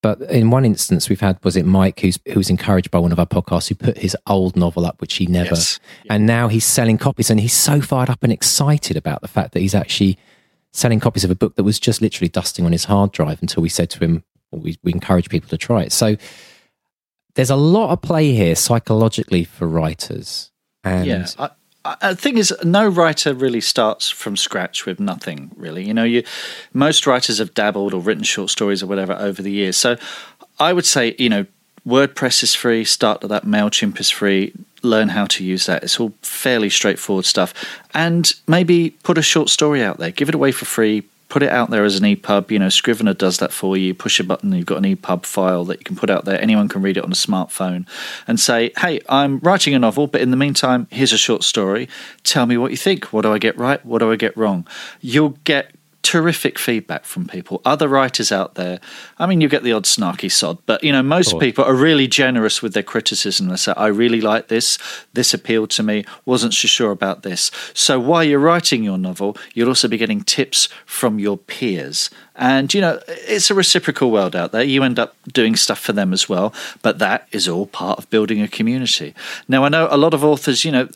But 0.00 0.20
in 0.22 0.50
one 0.50 0.64
instance, 0.64 1.08
we've 1.08 1.20
had 1.20 1.42
was 1.44 1.56
it 1.56 1.66
Mike 1.66 1.98
who's 2.00 2.18
who 2.26 2.36
was 2.38 2.50
encouraged 2.50 2.90
by 2.90 2.98
one 3.00 3.10
of 3.10 3.18
our 3.18 3.26
podcasts 3.26 3.68
who 3.68 3.74
put 3.74 3.98
his 3.98 4.16
old 4.28 4.54
novel 4.56 4.86
up, 4.86 5.00
which 5.00 5.14
he 5.14 5.26
never, 5.26 5.50
Yes. 5.56 5.80
and 6.08 6.24
now 6.24 6.46
he's 6.48 6.64
selling 6.64 6.98
copies, 6.98 7.30
and 7.30 7.40
he's 7.40 7.52
so 7.52 7.80
fired 7.80 8.08
up 8.08 8.22
and 8.22 8.32
excited 8.32 8.96
about 8.96 9.22
the 9.22 9.28
fact 9.28 9.52
that 9.54 9.60
he's 9.60 9.74
actually 9.74 10.16
selling 10.72 11.00
copies 11.00 11.24
of 11.24 11.30
a 11.30 11.34
book 11.34 11.56
that 11.56 11.64
was 11.64 11.80
just 11.80 12.00
literally 12.00 12.28
dusting 12.28 12.64
on 12.64 12.70
his 12.72 12.84
hard 12.84 13.10
drive 13.10 13.40
until 13.42 13.62
we 13.62 13.68
said 13.68 13.90
to 13.90 13.98
him, 13.98 14.22
well, 14.52 14.60
we, 14.62 14.78
we 14.84 14.92
encourage 14.92 15.28
people 15.30 15.48
to 15.48 15.56
try 15.58 15.82
it. 15.82 15.90
So 15.92 16.16
there's 17.34 17.50
a 17.50 17.56
lot 17.56 17.90
of 17.90 18.00
play 18.02 18.32
here 18.32 18.54
psychologically 18.54 19.44
for 19.44 19.66
writers. 19.66 20.52
And 20.84 21.06
Yeah, 21.06 21.26
I, 21.38 21.50
the 21.84 22.16
thing 22.16 22.38
is, 22.38 22.54
no 22.62 22.86
writer 22.88 23.34
really 23.34 23.60
starts 23.60 24.10
from 24.10 24.36
scratch 24.36 24.86
with 24.86 25.00
nothing. 25.00 25.50
Really, 25.56 25.86
you 25.86 25.94
know, 25.94 26.04
you 26.04 26.24
most 26.72 27.06
writers 27.06 27.38
have 27.38 27.54
dabbled 27.54 27.94
or 27.94 28.00
written 28.00 28.24
short 28.24 28.50
stories 28.50 28.82
or 28.82 28.86
whatever 28.86 29.14
over 29.14 29.42
the 29.42 29.52
years. 29.52 29.76
So, 29.76 29.96
I 30.58 30.72
would 30.72 30.86
say, 30.86 31.14
you 31.18 31.28
know, 31.28 31.46
WordPress 31.86 32.42
is 32.42 32.54
free. 32.54 32.84
Start 32.84 33.20
that. 33.22 33.44
Mailchimp 33.44 33.98
is 33.98 34.10
free. 34.10 34.52
Learn 34.82 35.08
how 35.08 35.26
to 35.26 35.44
use 35.44 35.66
that. 35.66 35.82
It's 35.82 35.98
all 35.98 36.12
fairly 36.22 36.70
straightforward 36.70 37.24
stuff. 37.24 37.54
And 37.94 38.30
maybe 38.46 38.90
put 38.90 39.18
a 39.18 39.22
short 39.22 39.48
story 39.48 39.82
out 39.82 39.98
there. 39.98 40.10
Give 40.10 40.28
it 40.28 40.34
away 40.34 40.52
for 40.52 40.66
free. 40.66 41.04
Put 41.28 41.42
it 41.42 41.50
out 41.50 41.70
there 41.70 41.84
as 41.84 41.96
an 41.96 42.04
EPUB. 42.04 42.50
You 42.50 42.58
know, 42.58 42.68
Scrivener 42.68 43.14
does 43.14 43.38
that 43.38 43.52
for 43.52 43.76
you. 43.76 43.94
Push 43.94 44.20
a 44.20 44.24
button, 44.24 44.52
you've 44.52 44.66
got 44.66 44.78
an 44.78 44.96
EPUB 44.96 45.26
file 45.26 45.64
that 45.66 45.78
you 45.78 45.84
can 45.84 45.96
put 45.96 46.10
out 46.10 46.24
there. 46.24 46.40
Anyone 46.40 46.68
can 46.68 46.82
read 46.82 46.96
it 46.96 47.04
on 47.04 47.12
a 47.12 47.16
smartphone 47.16 47.86
and 48.26 48.40
say, 48.40 48.72
"Hey, 48.78 49.00
I'm 49.08 49.38
writing 49.40 49.74
a 49.74 49.78
novel, 49.78 50.06
but 50.06 50.20
in 50.20 50.30
the 50.30 50.36
meantime, 50.36 50.86
here's 50.90 51.12
a 51.12 51.18
short 51.18 51.44
story. 51.44 51.88
Tell 52.24 52.46
me 52.46 52.56
what 52.56 52.70
you 52.70 52.76
think. 52.76 53.12
What 53.12 53.22
do 53.22 53.32
I 53.32 53.38
get 53.38 53.56
right? 53.58 53.84
What 53.84 53.98
do 53.98 54.10
I 54.10 54.16
get 54.16 54.36
wrong?" 54.36 54.66
You'll 55.00 55.38
get 55.44 55.72
terrific 56.08 56.58
feedback 56.58 57.04
from 57.04 57.26
people. 57.26 57.60
Other 57.66 57.86
writers 57.86 58.32
out 58.32 58.54
there, 58.54 58.80
I 59.18 59.26
mean, 59.26 59.42
you 59.42 59.48
get 59.48 59.62
the 59.62 59.74
odd 59.74 59.84
snarky 59.84 60.32
sod, 60.32 60.56
but 60.64 60.82
you 60.82 60.90
know, 60.90 61.02
most 61.02 61.38
people 61.38 61.64
are 61.66 61.74
really 61.74 62.08
generous 62.08 62.62
with 62.62 62.72
their 62.72 62.82
criticism. 62.82 63.48
They 63.48 63.56
say, 63.56 63.74
"I 63.76 63.88
really 63.88 64.22
like 64.22 64.48
this. 64.48 64.78
This 65.12 65.34
appealed 65.34 65.68
to 65.70 65.82
me. 65.82 66.06
Wasn't 66.24 66.54
so 66.54 66.66
sure 66.66 66.92
about 66.92 67.24
this." 67.24 67.50
So 67.74 68.00
while 68.00 68.24
you're 68.24 68.38
writing 68.38 68.82
your 68.82 68.96
novel, 68.96 69.36
you'll 69.52 69.68
also 69.68 69.86
be 69.86 69.98
getting 69.98 70.22
tips 70.22 70.70
from 70.86 71.18
your 71.18 71.36
peers. 71.36 72.08
And 72.34 72.72
you 72.72 72.80
know, 72.80 73.00
it's 73.06 73.50
a 73.50 73.54
reciprocal 73.54 74.10
world 74.10 74.34
out 74.34 74.52
there. 74.52 74.62
You 74.62 74.82
end 74.84 74.98
up 74.98 75.14
doing 75.30 75.56
stuff 75.56 75.78
for 75.78 75.92
them 75.92 76.14
as 76.14 76.26
well, 76.26 76.54
but 76.80 76.98
that 77.00 77.28
is 77.32 77.48
all 77.48 77.66
part 77.66 77.98
of 77.98 78.08
building 78.08 78.40
a 78.40 78.48
community. 78.48 79.12
Now, 79.46 79.64
I 79.64 79.68
know 79.68 79.88
a 79.90 79.98
lot 79.98 80.14
of 80.14 80.24
authors, 80.24 80.64
you 80.64 80.72
know, 80.72 80.88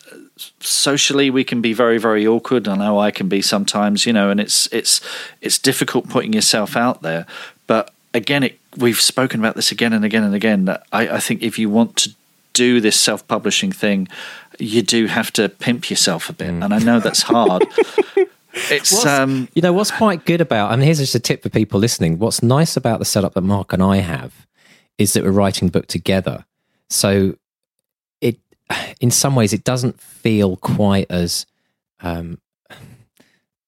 socially 0.60 1.30
we 1.30 1.44
can 1.44 1.60
be 1.60 1.72
very 1.72 1.98
very 1.98 2.26
awkward. 2.26 2.68
I 2.68 2.76
know 2.76 2.98
i 2.98 3.10
can 3.10 3.28
be 3.28 3.42
sometimes 3.42 4.06
you 4.06 4.12
know 4.12 4.30
and 4.30 4.40
it's 4.40 4.66
it's 4.72 5.00
it's 5.40 5.58
difficult 5.58 6.08
putting 6.08 6.32
yourself 6.32 6.76
out 6.76 7.02
there. 7.02 7.26
But 7.66 7.92
again 8.14 8.42
it, 8.42 8.58
we've 8.76 9.00
spoken 9.00 9.40
about 9.40 9.56
this 9.56 9.72
again 9.72 9.92
and 9.92 10.04
again 10.04 10.24
and 10.24 10.34
again 10.34 10.64
that 10.66 10.84
I, 10.92 11.08
I 11.08 11.20
think 11.20 11.42
if 11.42 11.58
you 11.58 11.70
want 11.70 11.96
to 11.96 12.10
do 12.52 12.80
this 12.80 13.00
self-publishing 13.00 13.72
thing 13.72 14.08
you 14.58 14.82
do 14.82 15.06
have 15.06 15.32
to 15.32 15.48
pimp 15.48 15.88
yourself 15.90 16.28
a 16.28 16.32
bit. 16.32 16.50
Mm. 16.50 16.64
and 16.64 16.74
i 16.74 16.78
know 16.78 17.00
that's 17.00 17.22
hard. 17.22 17.66
It's 18.70 18.92
what's, 18.92 19.06
um 19.06 19.48
you 19.54 19.62
know 19.62 19.72
what's 19.72 19.90
quite 19.90 20.26
good 20.26 20.42
about 20.42 20.70
I 20.70 20.76
mean 20.76 20.84
here's 20.84 20.98
just 20.98 21.14
a 21.14 21.20
tip 21.20 21.42
for 21.42 21.48
people 21.48 21.80
listening. 21.80 22.18
What's 22.18 22.42
nice 22.42 22.76
about 22.76 22.98
the 22.98 23.06
setup 23.06 23.32
that 23.32 23.40
mark 23.40 23.72
and 23.72 23.82
i 23.82 23.96
have 23.96 24.46
is 24.98 25.14
that 25.14 25.24
we're 25.24 25.30
writing 25.30 25.68
the 25.68 25.72
book 25.72 25.86
together. 25.86 26.44
So 26.90 27.36
in 29.00 29.10
some 29.10 29.34
ways, 29.34 29.52
it 29.52 29.64
doesn't 29.64 30.00
feel 30.00 30.56
quite 30.56 31.06
as 31.10 31.46
um, 32.00 32.38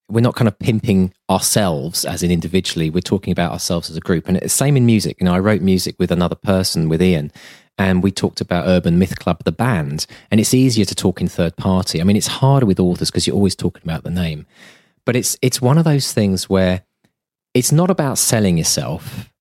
we're 0.08 0.20
not 0.20 0.34
kind 0.34 0.48
of 0.48 0.58
pimping 0.58 1.12
ourselves 1.30 2.04
as 2.04 2.22
in 2.22 2.30
individually. 2.30 2.90
We're 2.90 3.00
talking 3.00 3.32
about 3.32 3.52
ourselves 3.52 3.90
as 3.90 3.96
a 3.96 4.00
group, 4.00 4.28
and 4.28 4.36
it's 4.36 4.44
the 4.44 4.50
same 4.50 4.76
in 4.76 4.86
music. 4.86 5.16
You 5.20 5.24
know, 5.24 5.34
I 5.34 5.38
wrote 5.38 5.62
music 5.62 5.96
with 5.98 6.10
another 6.10 6.34
person, 6.34 6.88
with 6.88 7.02
Ian, 7.02 7.32
and 7.78 8.02
we 8.02 8.10
talked 8.10 8.40
about 8.40 8.66
Urban 8.66 8.98
Myth 8.98 9.18
Club, 9.18 9.42
the 9.44 9.52
band, 9.52 10.06
and 10.30 10.40
it's 10.40 10.54
easier 10.54 10.84
to 10.84 10.94
talk 10.94 11.20
in 11.20 11.28
third 11.28 11.56
party. 11.56 12.00
I 12.00 12.04
mean, 12.04 12.16
it's 12.16 12.26
harder 12.26 12.66
with 12.66 12.78
authors 12.78 13.10
because 13.10 13.26
you're 13.26 13.36
always 13.36 13.56
talking 13.56 13.82
about 13.82 14.04
the 14.04 14.10
name, 14.10 14.46
but 15.04 15.16
it's 15.16 15.38
it's 15.42 15.60
one 15.60 15.78
of 15.78 15.84
those 15.84 16.12
things 16.12 16.48
where 16.48 16.82
it's 17.54 17.72
not 17.72 17.90
about 17.90 18.18
selling 18.18 18.58
yourself; 18.58 19.32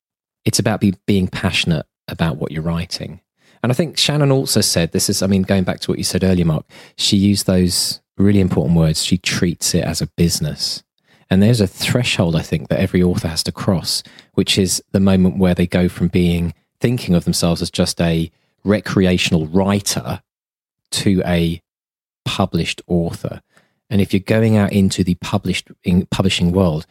it's 0.45 0.59
about 0.59 0.79
be, 0.79 0.95
being 1.05 1.27
passionate 1.27 1.85
about 2.07 2.37
what 2.37 2.51
you're 2.51 2.63
writing. 2.63 3.19
And 3.63 3.71
I 3.71 3.75
think 3.75 3.97
Shannon 3.97 4.31
also 4.31 4.59
said 4.59 4.91
this 4.91 5.09
is, 5.09 5.23
I 5.23 5.27
mean, 5.27 5.43
going 5.43 5.63
back 5.63 5.79
to 5.79 5.91
what 5.91 5.97
you 5.97 6.03
said 6.03 6.23
earlier, 6.23 6.45
Mark, 6.45 6.65
she 6.97 7.15
used 7.15 7.47
those 7.47 8.01
really 8.17 8.41
important 8.41 8.77
words. 8.77 9.03
She 9.03 9.17
treats 9.17 9.73
it 9.73 9.85
as 9.85 10.01
a 10.01 10.07
business. 10.07 10.83
And 11.29 11.41
there's 11.41 11.61
a 11.61 11.67
threshold, 11.67 12.35
I 12.35 12.41
think, 12.41 12.67
that 12.67 12.79
every 12.79 13.01
author 13.01 13.29
has 13.29 13.41
to 13.43 13.51
cross, 13.53 14.03
which 14.33 14.57
is 14.57 14.83
the 14.91 14.99
moment 14.99 15.37
where 15.37 15.55
they 15.55 15.65
go 15.65 15.87
from 15.87 16.09
being 16.09 16.53
thinking 16.81 17.15
of 17.15 17.23
themselves 17.23 17.61
as 17.61 17.71
just 17.71 18.01
a 18.01 18.29
recreational 18.65 19.47
writer 19.47 20.21
to 20.91 21.23
a 21.25 21.61
published 22.25 22.81
author. 22.87 23.41
And 23.89 24.01
if 24.01 24.13
you're 24.13 24.19
going 24.19 24.57
out 24.57 24.73
into 24.73 25.03
the 25.03 25.15
published 25.15 25.69
in 25.83 26.05
publishing 26.07 26.51
world, 26.51 26.85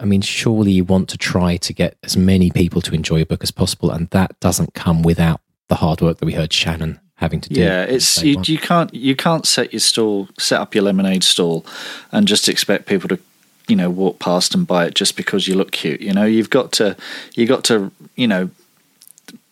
I 0.00 0.06
mean, 0.06 0.22
surely 0.22 0.72
you 0.72 0.84
want 0.84 1.08
to 1.10 1.18
try 1.18 1.56
to 1.58 1.72
get 1.72 1.98
as 2.02 2.16
many 2.16 2.50
people 2.50 2.80
to 2.82 2.94
enjoy 2.94 3.20
a 3.20 3.26
book 3.26 3.42
as 3.42 3.50
possible, 3.50 3.90
and 3.90 4.08
that 4.10 4.38
doesn't 4.40 4.74
come 4.74 5.02
without 5.02 5.40
the 5.68 5.76
hard 5.76 6.00
work 6.00 6.18
that 6.18 6.26
we 6.26 6.32
heard 6.32 6.52
Shannon 6.52 6.98
having 7.16 7.40
to 7.40 7.48
do. 7.48 7.60
Yeah, 7.60 7.84
it's 7.84 8.22
you, 8.22 8.40
you 8.44 8.58
can't 8.58 8.92
you 8.92 9.14
can't 9.14 9.46
set 9.46 9.72
your 9.72 9.80
stall, 9.80 10.28
set 10.38 10.60
up 10.60 10.74
your 10.74 10.84
lemonade 10.84 11.24
stall, 11.24 11.64
and 12.12 12.26
just 12.26 12.48
expect 12.48 12.86
people 12.86 13.08
to 13.08 13.18
you 13.66 13.76
know 13.76 13.90
walk 13.90 14.18
past 14.18 14.54
and 14.54 14.66
buy 14.66 14.86
it 14.86 14.94
just 14.94 15.16
because 15.16 15.46
you 15.46 15.54
look 15.54 15.72
cute. 15.72 16.00
You 16.00 16.12
know, 16.12 16.24
you've 16.24 16.50
got 16.50 16.72
to 16.72 16.96
you 17.34 17.46
got 17.46 17.64
to 17.64 17.92
you 18.16 18.26
know 18.26 18.50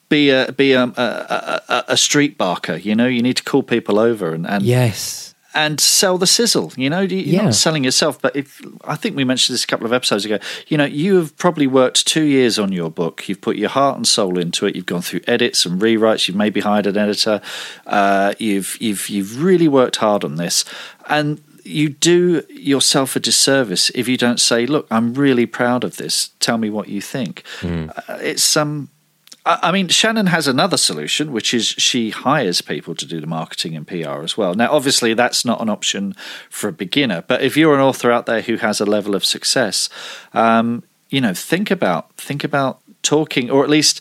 be 0.08 0.30
a 0.30 0.52
be 0.52 0.72
a, 0.72 0.84
a, 0.84 1.62
a, 1.68 1.84
a 1.88 1.96
street 1.96 2.38
barker. 2.38 2.76
You 2.76 2.94
know, 2.94 3.06
you 3.06 3.22
need 3.22 3.36
to 3.36 3.44
call 3.44 3.62
people 3.62 3.98
over 3.98 4.32
and, 4.32 4.46
and 4.46 4.62
yes 4.62 5.25
and 5.56 5.80
sell 5.80 6.18
the 6.18 6.26
sizzle. 6.26 6.70
You 6.76 6.90
know, 6.90 7.00
you're 7.00 7.20
yeah. 7.20 7.44
not 7.44 7.54
selling 7.54 7.82
yourself, 7.82 8.20
but 8.20 8.36
if 8.36 8.60
I 8.84 8.94
think 8.94 9.16
we 9.16 9.24
mentioned 9.24 9.54
this 9.54 9.64
a 9.64 9.66
couple 9.66 9.86
of 9.86 9.92
episodes 9.92 10.26
ago, 10.26 10.38
you 10.68 10.76
know, 10.76 10.84
you 10.84 11.16
have 11.16 11.34
probably 11.38 11.66
worked 11.66 12.06
two 12.06 12.24
years 12.24 12.58
on 12.58 12.72
your 12.72 12.90
book. 12.90 13.26
You've 13.26 13.40
put 13.40 13.56
your 13.56 13.70
heart 13.70 13.96
and 13.96 14.06
soul 14.06 14.38
into 14.38 14.66
it. 14.66 14.76
You've 14.76 14.86
gone 14.86 15.00
through 15.00 15.22
edits 15.26 15.64
and 15.64 15.80
rewrites. 15.80 16.28
You've 16.28 16.36
maybe 16.36 16.60
hired 16.60 16.86
an 16.86 16.98
editor. 16.98 17.40
Uh, 17.86 18.34
you've 18.38 18.76
you've 18.80 19.08
you've 19.08 19.42
really 19.42 19.66
worked 19.66 19.96
hard 19.96 20.24
on 20.24 20.36
this, 20.36 20.66
and 21.08 21.42
you 21.64 21.88
do 21.88 22.44
yourself 22.50 23.16
a 23.16 23.20
disservice 23.20 23.88
if 23.90 24.08
you 24.08 24.18
don't 24.18 24.38
say, 24.38 24.66
"Look, 24.66 24.86
I'm 24.90 25.14
really 25.14 25.46
proud 25.46 25.84
of 25.84 25.96
this. 25.96 26.30
Tell 26.38 26.58
me 26.58 26.68
what 26.68 26.88
you 26.88 27.00
think." 27.00 27.42
Mm. 27.60 27.90
Uh, 27.96 28.18
it's 28.20 28.56
um 28.58 28.90
I 29.46 29.70
mean, 29.70 29.88
Shannon 29.88 30.26
has 30.26 30.48
another 30.48 30.76
solution, 30.76 31.30
which 31.30 31.54
is 31.54 31.66
she 31.66 32.10
hires 32.10 32.60
people 32.60 32.96
to 32.96 33.06
do 33.06 33.20
the 33.20 33.28
marketing 33.28 33.76
and 33.76 33.86
PR 33.86 34.22
as 34.22 34.36
well. 34.36 34.54
Now, 34.54 34.72
obviously, 34.72 35.14
that's 35.14 35.44
not 35.44 35.60
an 35.60 35.68
option 35.68 36.14
for 36.50 36.68
a 36.68 36.72
beginner, 36.72 37.22
but 37.26 37.42
if 37.42 37.56
you're 37.56 37.74
an 37.74 37.80
author 37.80 38.10
out 38.10 38.26
there 38.26 38.40
who 38.40 38.56
has 38.56 38.80
a 38.80 38.84
level 38.84 39.14
of 39.14 39.24
success, 39.24 39.88
um, 40.34 40.82
you 41.10 41.20
know, 41.20 41.32
think 41.32 41.70
about 41.70 42.12
think 42.14 42.42
about 42.42 42.80
talking, 43.02 43.48
or 43.48 43.62
at 43.62 43.70
least 43.70 44.00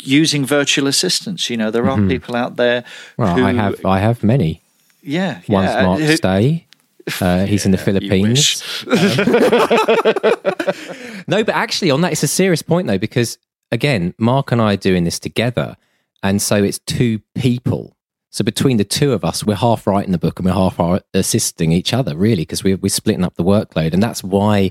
using 0.00 0.46
virtual 0.46 0.86
assistants. 0.86 1.50
You 1.50 1.56
know, 1.56 1.72
there 1.72 1.88
are 1.88 1.96
mm-hmm. 1.96 2.08
people 2.08 2.36
out 2.36 2.56
there. 2.56 2.84
Well, 3.16 3.36
who, 3.36 3.44
I 3.44 3.52
have 3.52 3.84
I 3.84 3.98
have 3.98 4.22
many. 4.22 4.62
Yeah, 5.02 5.40
one's 5.48 5.70
yeah. 5.70 5.82
Mark 5.82 6.00
who, 6.00 6.16
Stay. 6.16 6.66
Uh, 7.20 7.46
he's 7.46 7.64
yeah, 7.64 7.66
in 7.66 7.72
the 7.72 7.78
Philippines. 7.78 8.62
Um, 8.86 8.92
no, 11.26 11.42
but 11.42 11.56
actually, 11.56 11.90
on 11.90 12.00
that, 12.02 12.12
it's 12.12 12.22
a 12.22 12.28
serious 12.28 12.62
point 12.62 12.86
though, 12.86 12.96
because 12.96 13.38
again, 13.72 14.14
Mark 14.18 14.52
and 14.52 14.60
I 14.60 14.74
are 14.74 14.76
doing 14.76 15.02
this 15.02 15.18
together. 15.18 15.76
And 16.22 16.40
so 16.40 16.62
it's 16.62 16.78
two 16.80 17.20
people. 17.34 17.96
So 18.30 18.44
between 18.44 18.76
the 18.76 18.84
two 18.84 19.12
of 19.12 19.24
us, 19.24 19.44
we're 19.44 19.56
half 19.56 19.86
writing 19.86 20.12
the 20.12 20.18
book 20.18 20.38
and 20.38 20.46
we're 20.46 20.52
half 20.52 20.78
assisting 21.12 21.72
each 21.72 21.92
other, 21.92 22.16
really, 22.16 22.42
because 22.42 22.62
we're, 22.62 22.76
we're 22.76 22.88
splitting 22.88 23.24
up 23.24 23.34
the 23.34 23.42
workload. 23.42 23.92
And 23.92 24.02
that's 24.02 24.22
why, 24.22 24.70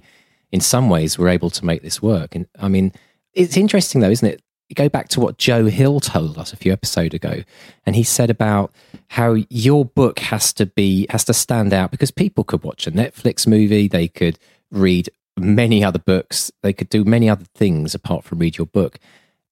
in 0.51 0.61
some 0.61 0.89
ways, 0.89 1.19
we're 1.19 1.29
able 1.29 1.49
to 1.49 1.65
make 1.65 1.81
this 1.81 2.01
work. 2.01 2.33
And 2.33 2.47
I 2.59 2.69
mean, 2.69 2.93
it's 3.33 3.57
interesting, 3.57 4.01
though, 4.01 4.09
isn't 4.09 4.27
it? 4.27 4.41
You 4.69 4.75
go 4.75 4.87
back 4.87 5.09
to 5.09 5.19
what 5.19 5.37
Joe 5.37 5.65
Hill 5.65 5.99
told 5.99 6.37
us 6.37 6.53
a 6.53 6.55
few 6.55 6.71
episodes 6.71 7.13
ago, 7.13 7.43
and 7.85 7.93
he 7.93 8.03
said 8.03 8.29
about 8.29 8.73
how 9.09 9.35
your 9.49 9.83
book 9.83 10.19
has 10.19 10.53
to 10.53 10.65
be 10.65 11.07
has 11.09 11.25
to 11.25 11.33
stand 11.33 11.73
out 11.73 11.91
because 11.91 12.09
people 12.09 12.45
could 12.45 12.63
watch 12.63 12.87
a 12.87 12.91
Netflix 12.91 13.45
movie, 13.45 13.89
they 13.89 14.07
could 14.07 14.39
read 14.71 15.09
many 15.41 15.83
other 15.83 15.99
books. 15.99 16.51
They 16.61 16.73
could 16.73 16.89
do 16.89 17.03
many 17.03 17.29
other 17.29 17.45
things 17.55 17.93
apart 17.95 18.23
from 18.23 18.39
read 18.39 18.57
your 18.57 18.67
book. 18.67 18.99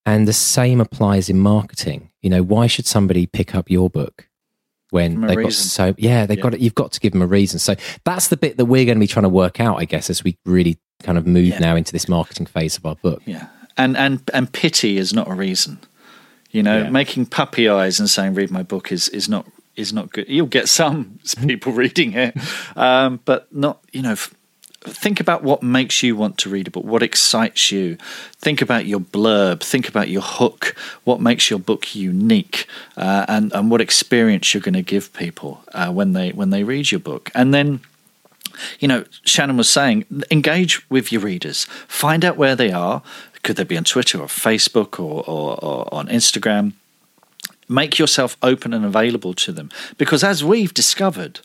And 0.05 0.27
the 0.27 0.33
same 0.33 0.81
applies 0.81 1.29
in 1.29 1.39
marketing. 1.39 2.09
You 2.21 2.29
know, 2.29 2.43
why 2.43 2.67
should 2.67 2.85
somebody 2.85 3.25
pick 3.25 3.53
up 3.53 3.69
your 3.69 3.89
book 3.89 4.27
when 4.91 5.21
they've 5.21 5.43
got 5.43 5.53
so 5.53 5.93
yeah, 5.97 6.25
they've 6.25 6.37
yeah. 6.37 6.43
got 6.43 6.53
it, 6.55 6.61
you've 6.61 6.75
got 6.75 6.91
to 6.93 6.99
give 6.99 7.13
them 7.13 7.21
a 7.21 7.27
reason. 7.27 7.59
So 7.59 7.75
that's 8.05 8.29
the 8.29 8.37
bit 8.37 8.57
that 8.57 8.65
we're 8.65 8.85
going 8.85 8.97
to 8.97 8.99
be 8.99 9.07
trying 9.07 9.23
to 9.23 9.29
work 9.29 9.59
out, 9.59 9.77
I 9.77 9.85
guess, 9.85 10.09
as 10.09 10.23
we 10.23 10.37
really 10.45 10.79
kind 11.03 11.17
of 11.17 11.27
move 11.27 11.47
yeah. 11.47 11.59
now 11.59 11.75
into 11.75 11.91
this 11.91 12.07
marketing 12.07 12.45
phase 12.47 12.77
of 12.77 12.85
our 12.85 12.95
book. 12.95 13.21
Yeah. 13.25 13.47
And 13.77 13.95
and 13.95 14.21
and 14.33 14.51
pity 14.51 14.97
is 14.97 15.13
not 15.13 15.29
a 15.29 15.33
reason. 15.33 15.79
You 16.51 16.63
know, 16.63 16.83
yeah. 16.83 16.89
making 16.89 17.27
puppy 17.27 17.69
eyes 17.69 17.99
and 17.99 18.09
saying 18.09 18.33
read 18.33 18.49
my 18.49 18.63
book 18.63 18.91
is 18.91 19.07
is 19.09 19.29
not 19.29 19.45
is 19.75 19.93
not 19.93 20.11
good. 20.11 20.27
You'll 20.27 20.47
get 20.47 20.67
some 20.67 21.19
people 21.47 21.71
reading 21.71 22.13
it, 22.13 22.35
um, 22.75 23.19
but 23.25 23.53
not 23.53 23.83
you 23.91 24.01
know 24.01 24.15
think 24.81 25.19
about 25.19 25.43
what 25.43 25.61
makes 25.61 26.01
you 26.01 26.15
want 26.15 26.37
to 26.39 26.49
read 26.49 26.67
a 26.67 26.71
book, 26.71 26.85
what 26.85 27.03
excites 27.03 27.71
you. 27.71 27.97
Think 28.37 28.61
about 28.61 28.85
your 28.85 28.99
blurb, 28.99 29.61
think 29.61 29.89
about 29.89 30.09
your 30.09 30.21
hook, 30.21 30.75
what 31.03 31.19
makes 31.19 31.49
your 31.49 31.59
book 31.59 31.95
unique, 31.95 32.65
uh, 32.95 33.25
and 33.27 33.51
and 33.53 33.69
what 33.69 33.81
experience 33.81 34.53
you're 34.53 34.61
going 34.61 34.73
to 34.73 34.81
give 34.81 35.11
people 35.13 35.63
uh, 35.73 35.91
when 35.91 36.13
they 36.13 36.31
when 36.31 36.49
they 36.49 36.63
read 36.63 36.91
your 36.91 36.99
book, 36.99 37.29
and 37.33 37.53
then. 37.53 37.81
You 38.79 38.89
know, 38.89 39.05
Shannon 39.23 39.55
was 39.55 39.69
saying, 39.69 40.05
engage 40.31 40.89
with 40.89 41.13
your 41.13 41.21
readers. 41.21 41.65
Find 41.87 42.25
out 42.25 42.35
where 42.35 42.57
they 42.57 42.73
are. 42.73 43.01
Could 43.41 43.55
they 43.55 43.63
be 43.63 43.77
on 43.77 43.85
Twitter 43.85 44.19
or 44.19 44.27
Facebook 44.27 44.99
or, 44.99 45.23
or, 45.25 45.63
or 45.63 45.93
on 45.93 46.07
Instagram? 46.07 46.73
Make 47.69 47.97
yourself 47.97 48.35
open 48.43 48.73
and 48.73 48.83
available 48.83 49.33
to 49.35 49.53
them. 49.53 49.69
Because 49.97 50.25
as 50.25 50.43
we've 50.43 50.73
discovered, 50.73 51.39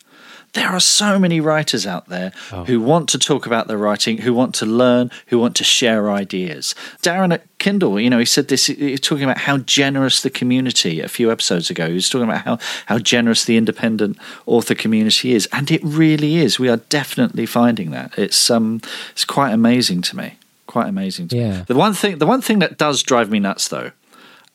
there 0.55 0.69
are 0.69 0.79
so 0.79 1.19
many 1.19 1.39
writers 1.39 1.85
out 1.85 2.07
there 2.09 2.31
who 2.65 2.81
want 2.81 3.07
to 3.09 3.19
talk 3.19 3.45
about 3.45 3.67
their 3.67 3.77
writing, 3.77 4.17
who 4.19 4.33
want 4.33 4.55
to 4.55 4.65
learn, 4.65 5.11
who 5.27 5.37
want 5.37 5.55
to 5.57 5.63
share 5.63 6.09
ideas. 6.11 6.73
Darren 7.01 7.33
at 7.33 7.43
Kindle, 7.59 7.99
you 7.99 8.09
know, 8.09 8.19
he 8.19 8.25
said 8.25 8.47
this, 8.47 8.65
he 8.65 8.91
was 8.91 8.99
talking 9.01 9.23
about 9.25 9.37
how 9.39 9.57
generous 9.59 10.21
the 10.21 10.29
community 10.29 10.99
a 11.01 11.07
few 11.07 11.31
episodes 11.31 11.69
ago. 11.69 11.87
He 11.87 11.93
was 11.93 12.09
talking 12.09 12.27
about 12.29 12.43
how, 12.45 12.57
how 12.87 12.97
generous 12.99 13.45
the 13.45 13.57
independent 13.57 14.17
author 14.45 14.75
community 14.75 15.33
is. 15.33 15.47
And 15.51 15.69
it 15.69 15.81
really 15.83 16.37
is. 16.37 16.57
We 16.57 16.69
are 16.69 16.77
definitely 16.77 17.45
finding 17.45 17.91
that. 17.91 18.17
It's 18.17 18.49
um 18.49 18.81
it's 19.11 19.25
quite 19.25 19.51
amazing 19.51 20.01
to 20.03 20.17
me. 20.17 20.37
Quite 20.67 20.87
amazing 20.87 21.27
to 21.29 21.37
Yeah. 21.37 21.57
me. 21.59 21.63
The 21.67 21.75
one 21.75 21.93
thing 21.93 22.17
the 22.17 22.25
one 22.25 22.41
thing 22.41 22.59
that 22.59 22.77
does 22.77 23.03
drive 23.03 23.29
me 23.29 23.39
nuts 23.39 23.67
though, 23.67 23.91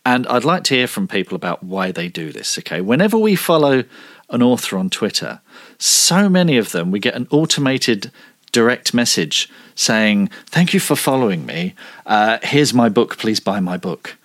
and 0.05 0.27
I'd 0.29 0.45
like 0.45 0.65
to 0.65 0.75
hear 0.75 0.87
from 0.87 1.07
people 1.09 1.37
about 1.37 1.63
why 1.63 1.93
they 1.93 2.09
do 2.09 2.33
this. 2.33 2.59
Okay, 2.59 2.81
whenever 2.81 3.19
we 3.19 3.37
follow 3.37 3.85
an 4.31 4.43
author 4.43 4.77
on 4.79 4.91
Twitter, 4.91 5.41
so 5.79 6.29
many 6.29 6.57
of 6.59 6.73
them 6.73 6.91
we 6.91 6.99
get 7.01 7.15
an 7.15 7.27
automated 7.31 8.11
direct 8.53 8.93
message 8.95 9.49
saying, 9.75 10.29
"Thank 10.47 10.75
you 10.75 10.81
for 10.81 10.97
following 10.97 11.47
me. 11.47 11.75
Uh, 12.07 12.39
here's 12.43 12.73
my 12.75 12.89
book. 12.89 13.17
Please 13.19 13.41
buy 13.41 13.61
my 13.61 13.77
book." 13.77 14.17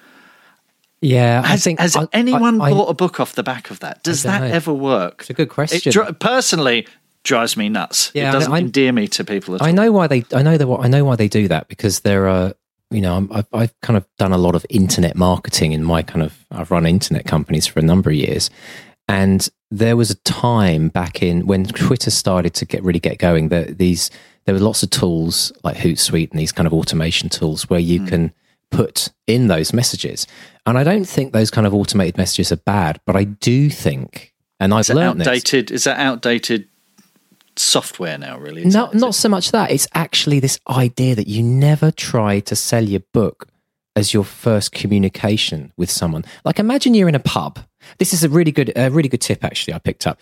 Yeah, 1.02 1.42
I 1.44 1.48
Has, 1.50 1.64
think 1.64 1.80
has 1.80 1.96
I- 1.96 2.08
anyone 2.14 2.60
I- 2.62 2.66
I- 2.66 2.70
bought 2.72 2.90
a 2.90 2.94
book 2.94 3.20
off 3.20 3.34
the 3.36 3.44
back 3.44 3.70
of 3.70 3.80
that? 3.82 4.04
Does 4.04 4.24
that 4.24 4.42
know. 4.42 4.48
ever 4.48 4.74
work? 4.74 5.18
It's 5.20 5.30
a 5.30 5.34
good 5.34 5.50
question. 5.50 5.82
It 5.90 5.92
dri- 5.94 6.14
personally 6.20 6.88
drives 7.24 7.56
me 7.58 7.70
nuts. 7.70 8.12
Yeah, 8.14 8.30
it 8.30 8.32
doesn't 8.34 8.54
I- 8.54 8.60
endear 8.60 8.92
me 8.92 9.08
to 9.10 9.24
people 9.24 9.56
at 9.56 9.62
all. 9.62 9.68
I 9.68 9.72
know 9.72 9.92
why 9.92 10.08
they. 10.08 10.24
I 10.34 10.42
know 10.42 10.58
that. 10.58 10.68
I 10.68 10.88
know 10.88 11.04
why 11.06 11.16
they 11.16 11.28
do 11.28 11.48
that 11.48 11.68
because 11.68 12.00
there 12.02 12.28
are. 12.28 12.54
You 12.92 13.02
know, 13.02 13.18
I'm, 13.18 13.30
I've, 13.34 13.48
I've 13.52 13.82
kind 13.82 13.98
of 13.98 14.06
done 14.20 14.32
a 14.32 14.38
lot 14.38 14.54
of 14.56 14.64
internet 14.70 15.16
marketing 15.16 15.72
in 15.74 15.84
my 15.84 16.02
kind 16.02 16.24
of. 16.24 16.34
I've 16.52 16.72
run 16.72 16.86
internet 16.86 17.26
companies 17.26 17.68
for 17.68 17.80
a 17.80 17.84
number 17.84 18.10
of 18.10 18.16
years, 18.16 18.50
and 19.08 19.48
there 19.72 19.98
was 19.98 20.12
a 20.12 20.16
time 20.16 20.90
back 20.90 21.22
in 21.22 21.46
when 21.48 21.66
Twitter 21.66 22.12
started 22.12 22.54
to 22.56 22.66
get 22.66 22.84
really 22.84 23.00
get 23.00 23.18
going. 23.18 23.50
That 23.50 23.78
these 23.78 24.10
there 24.46 24.54
were 24.54 24.62
lots 24.62 24.84
of 24.84 24.90
tools 24.90 25.52
like 25.64 25.78
Hootsuite 25.78 26.32
and 26.32 26.40
these 26.40 26.52
kind 26.52 26.68
of 26.68 26.74
automation 26.74 27.30
tools 27.30 27.70
where 27.70 27.80
you 27.80 28.00
hmm. 28.00 28.08
can 28.08 28.34
put 28.72 29.10
in 29.28 29.48
those 29.48 29.74
messages. 29.74 30.28
And 30.66 30.78
I 30.78 30.84
don't 30.84 31.06
think 31.06 31.34
those 31.34 31.52
kind 31.52 31.68
of 31.68 31.74
automated 31.74 32.18
messages 32.18 32.52
are 32.52 32.58
bad, 32.58 33.00
but 33.06 33.16
I 33.16 33.24
do 33.24 33.70
think, 33.70 34.34
and 34.60 34.74
I've 34.74 34.90
learned 34.90 35.22
this. 35.22 35.28
outdated? 35.28 35.72
Is 35.72 35.84
that 35.86 36.00
outdated 36.00 36.68
software 37.56 38.18
now? 38.18 38.38
Really? 38.38 38.66
Is 38.66 38.74
No, 38.74 38.90
not 38.94 39.10
it- 39.10 39.14
so 39.14 39.30
much 39.30 39.52
that. 39.52 39.72
It's 39.72 39.88
actually 39.94 40.40
this 40.40 40.60
idea 40.70 41.16
that 41.16 41.28
you 41.28 41.44
never 41.44 41.92
try 41.92 42.40
to 42.42 42.56
sell 42.56 42.84
your 42.84 43.02
book 43.14 43.48
as 43.96 44.14
your 44.14 44.26
first 44.26 44.72
communication 44.74 45.72
with 45.78 45.90
someone. 45.90 46.26
Like 46.44 46.60
imagine 46.60 46.94
you're 46.94 47.10
in 47.10 47.16
a 47.16 47.20
pub. 47.20 47.60
This 47.98 48.14
is 48.14 48.24
a 48.24 48.30
really 48.30 48.52
good, 48.52 48.72
a 48.76 48.90
really 48.90 49.10
good 49.10 49.22
tip 49.22 49.44
actually. 49.44 49.74
I 49.74 49.80
picked 49.80 50.08
up. 50.08 50.20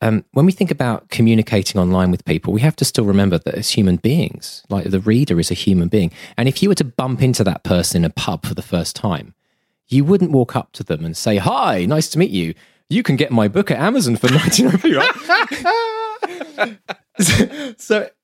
Um, 0.00 0.24
when 0.32 0.44
we 0.44 0.52
think 0.52 0.70
about 0.70 1.08
communicating 1.08 1.80
online 1.80 2.10
with 2.10 2.24
people, 2.24 2.52
we 2.52 2.60
have 2.60 2.76
to 2.76 2.84
still 2.84 3.04
remember 3.04 3.38
that 3.38 3.54
as 3.54 3.70
human 3.70 3.96
beings, 3.96 4.62
like 4.68 4.90
the 4.90 5.00
reader 5.00 5.40
is 5.40 5.50
a 5.50 5.54
human 5.54 5.88
being, 5.88 6.10
and 6.36 6.48
if 6.48 6.62
you 6.62 6.68
were 6.68 6.74
to 6.74 6.84
bump 6.84 7.22
into 7.22 7.42
that 7.44 7.62
person 7.62 8.04
in 8.04 8.10
a 8.10 8.12
pub 8.12 8.44
for 8.44 8.54
the 8.54 8.62
first 8.62 8.94
time, 8.96 9.34
you 9.86 10.04
wouldn't 10.04 10.30
walk 10.32 10.56
up 10.56 10.72
to 10.72 10.82
them 10.82 11.04
and 11.04 11.16
say, 11.16 11.38
"Hi, 11.38 11.86
nice 11.86 12.08
to 12.10 12.18
meet 12.18 12.30
you. 12.30 12.54
You 12.90 13.02
can 13.02 13.16
get 13.16 13.30
my 13.30 13.48
book 13.48 13.70
at 13.70 13.78
Amazon 13.78 14.16
for 14.16 14.28
99p, 14.30 14.94
right?" 14.96 15.14
so 17.78 18.00
it 18.02 18.16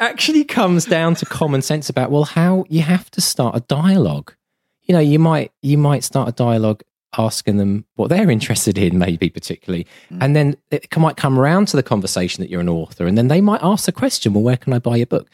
actually 0.00 0.44
comes 0.44 0.84
down 0.84 1.14
to 1.16 1.26
common 1.26 1.62
sense 1.62 1.88
about 1.88 2.10
well 2.10 2.24
how 2.24 2.64
you 2.68 2.82
have 2.82 3.10
to 3.10 3.20
start 3.20 3.56
a 3.56 3.60
dialogue 3.60 4.34
you 4.82 4.92
know 4.92 5.00
you 5.00 5.18
might 5.18 5.52
you 5.62 5.76
might 5.76 6.04
start 6.04 6.28
a 6.28 6.32
dialogue 6.32 6.82
asking 7.18 7.56
them 7.56 7.84
what 7.96 8.08
they're 8.08 8.30
interested 8.30 8.78
in 8.78 8.98
maybe 8.98 9.28
particularly. 9.28 9.86
And 10.20 10.36
then 10.36 10.56
it 10.70 10.96
might 10.96 11.16
come 11.16 11.38
around 11.38 11.68
to 11.68 11.76
the 11.76 11.82
conversation 11.82 12.42
that 12.42 12.50
you're 12.50 12.60
an 12.60 12.68
author 12.68 13.06
and 13.06 13.18
then 13.18 13.28
they 13.28 13.40
might 13.40 13.62
ask 13.62 13.86
the 13.86 13.92
question 13.92 14.32
well 14.32 14.42
where 14.42 14.56
can 14.56 14.72
i 14.72 14.78
buy 14.78 14.96
your 14.96 15.06
book? 15.06 15.28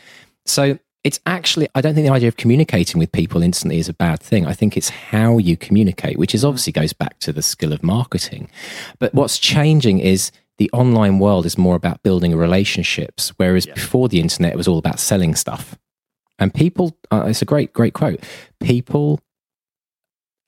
So 0.47 0.79
it's 1.05 1.21
actually 1.27 1.69
i 1.75 1.83
don't 1.83 1.95
think 1.95 2.07
the 2.07 2.13
idea 2.13 2.29
of 2.29 2.39
communicating 2.39 2.99
with 2.99 3.13
people 3.13 3.43
instantly 3.43 3.79
is 3.79 3.89
a 3.89 3.95
bad 3.95 4.21
thing. 4.21 4.47
I 4.47 4.55
think 4.55 4.77
it's 4.77 4.89
how 4.89 5.39
you 5.39 5.57
communicate 5.57 6.19
which 6.19 6.35
is 6.35 6.45
obviously 6.45 6.73
goes 6.73 6.93
back 6.93 7.19
to 7.21 7.33
the 7.33 7.43
skill 7.43 7.73
of 7.73 7.83
marketing. 7.83 8.51
But 8.99 9.15
what's 9.15 9.39
changing 9.39 10.01
is 10.01 10.33
the 10.57 10.71
online 10.73 11.19
world 11.19 11.45
is 11.47 11.59
more 11.59 11.77
about 11.77 12.03
building 12.03 12.35
relationships 12.35 13.33
whereas 13.37 13.67
before 13.67 14.09
the 14.09 14.21
internet 14.21 14.55
it 14.55 14.57
was 14.57 14.69
all 14.69 14.79
about 14.79 14.99
selling 14.99 15.35
stuff. 15.35 15.79
And 16.39 16.53
people 16.53 16.97
uh, 17.13 17.25
it's 17.27 17.43
a 17.43 17.47
great 17.47 17.73
great 17.73 17.95
quote. 17.95 18.21
People 18.61 19.21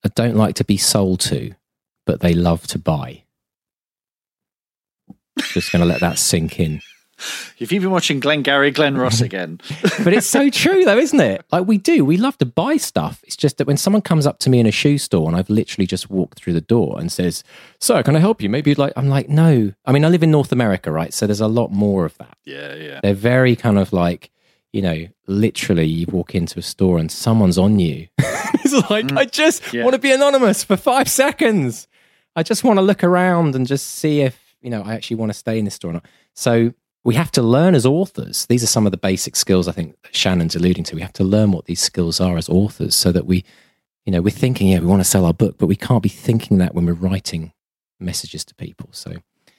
don't 0.08 0.36
like 0.36 0.54
to 0.56 0.64
be 0.64 0.76
sold 0.76 1.20
to 1.20 1.54
but 2.06 2.20
they 2.20 2.32
love 2.32 2.66
to 2.68 2.78
buy. 2.78 3.24
Just 5.52 5.70
going 5.70 5.80
to 5.80 5.86
let 5.86 6.00
that 6.00 6.18
sink 6.18 6.58
in. 6.58 6.80
If 7.58 7.72
you've 7.72 7.82
been 7.82 7.92
watching 7.92 8.20
Glengarry 8.20 8.70
Glen 8.70 8.98
Ross 8.98 9.22
again, 9.22 9.58
but 10.04 10.12
it's 10.12 10.26
so 10.26 10.50
true 10.50 10.84
though 10.84 10.98
isn't 10.98 11.18
it? 11.18 11.46
Like 11.50 11.66
we 11.66 11.78
do. 11.78 12.04
We 12.04 12.18
love 12.18 12.36
to 12.36 12.44
buy 12.44 12.76
stuff. 12.76 13.24
It's 13.24 13.36
just 13.36 13.56
that 13.56 13.66
when 13.66 13.78
someone 13.78 14.02
comes 14.02 14.26
up 14.26 14.38
to 14.40 14.50
me 14.50 14.60
in 14.60 14.66
a 14.66 14.70
shoe 14.70 14.98
store 14.98 15.26
and 15.26 15.34
i've 15.34 15.48
literally 15.48 15.86
just 15.86 16.10
walked 16.10 16.38
through 16.38 16.52
the 16.52 16.60
door 16.60 17.00
and 17.00 17.10
says 17.10 17.42
sir 17.80 18.02
can 18.02 18.16
i 18.16 18.18
help 18.18 18.42
you? 18.42 18.50
Maybe 18.50 18.70
you'd 18.70 18.76
like 18.76 18.92
i'm 18.96 19.08
like 19.08 19.30
no. 19.30 19.72
I 19.86 19.92
mean 19.92 20.04
i 20.04 20.08
live 20.08 20.22
in 20.22 20.30
north 20.30 20.52
america 20.52 20.92
right? 20.92 21.14
So 21.14 21.26
there's 21.26 21.40
a 21.40 21.48
lot 21.48 21.72
more 21.72 22.04
of 22.04 22.18
that. 22.18 22.36
Yeah, 22.44 22.74
yeah, 22.74 23.00
they're 23.02 23.14
very 23.14 23.56
kind 23.56 23.78
of 23.78 23.94
like 23.94 24.30
you 24.76 24.82
know 24.86 24.98
literally 25.26 25.86
you 25.98 26.06
walk 26.18 26.34
into 26.34 26.58
a 26.58 26.62
store 26.62 26.98
and 27.00 27.10
someone's 27.10 27.58
on 27.58 27.78
you. 27.78 27.98
It's 28.64 28.90
like 28.90 29.12
i 29.22 29.24
just 29.42 29.62
Mm. 29.62 29.72
Yeah. 29.74 29.84
want 29.84 29.94
to 29.94 30.04
be 30.08 30.12
anonymous 30.12 30.64
for 30.68 30.76
five 30.76 31.08
seconds. 31.08 31.86
I 32.38 32.42
just 32.50 32.64
want 32.64 32.76
to 32.78 32.82
look 32.90 33.02
around 33.04 33.54
and 33.56 33.64
just 33.74 33.86
see 34.00 34.14
if 34.28 34.36
you 34.64 34.70
know 34.72 34.82
i 34.88 34.94
actually 34.96 35.18
want 35.20 35.30
to 35.32 35.38
stay 35.44 35.56
in 35.58 35.64
this 35.66 35.74
store 35.74 35.90
or 35.92 35.94
not. 35.98 36.06
So 36.46 36.52
we 37.08 37.14
have 37.22 37.30
to 37.38 37.42
learn 37.56 37.74
as 37.76 37.86
authors. 37.86 38.46
These 38.46 38.64
are 38.64 38.72
some 38.76 38.84
of 38.88 38.92
the 38.92 39.02
basic 39.10 39.34
skills 39.36 39.66
i 39.68 39.72
think 39.78 39.88
shannon's 40.22 40.56
alluding 40.56 40.84
to. 40.88 40.94
We 40.96 41.02
have 41.08 41.18
to 41.20 41.24
learn 41.34 41.50
what 41.52 41.64
these 41.70 41.82
skills 41.90 42.20
are 42.26 42.36
as 42.36 42.48
authors 42.48 42.94
so 42.96 43.08
that 43.12 43.26
we 43.30 43.36
you 44.04 44.12
know 44.12 44.22
we're 44.26 44.40
thinking 44.44 44.66
yeah 44.72 44.80
we 44.80 44.86
want 44.92 45.02
to 45.04 45.10
sell 45.14 45.24
our 45.26 45.34
book 45.42 45.54
but 45.58 45.68
we 45.72 45.76
can't 45.86 46.02
be 46.02 46.14
thinking 46.28 46.58
that 46.58 46.74
when 46.74 46.84
we're 46.86 47.02
writing 47.08 47.52
messages 48.00 48.44
to 48.46 48.54
people. 48.66 48.88
So 48.92 49.10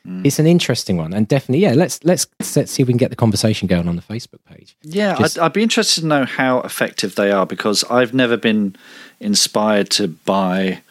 Mm. 0.08 0.26
it's 0.26 0.40
an 0.40 0.48
interesting 0.48 0.96
one 0.96 1.14
and 1.14 1.28
definitely 1.28 1.60
yeah 1.62 1.74
let's 1.74 2.02
let's 2.06 2.28
let's 2.56 2.72
see 2.72 2.82
if 2.82 2.88
we 2.88 2.94
can 2.94 2.98
get 2.98 3.10
the 3.10 3.16
conversation 3.18 3.68
going 3.68 3.90
on 3.90 3.98
the 3.98 4.02
facebook 4.02 4.40
page 4.50 4.76
yeah. 4.82 5.16
Just- 5.18 5.38
I'd, 5.38 5.46
I'd 5.48 5.54
be 5.54 5.64
interested 5.64 6.02
to 6.02 6.08
know 6.08 6.24
how 6.24 6.62
effective 6.62 7.16
they 7.16 7.30
are 7.32 7.46
because 7.46 7.84
I've 7.90 8.14
never 8.14 8.38
been 8.38 8.76
inspired 9.20 9.90
to 9.92 10.08
buy 10.08 10.82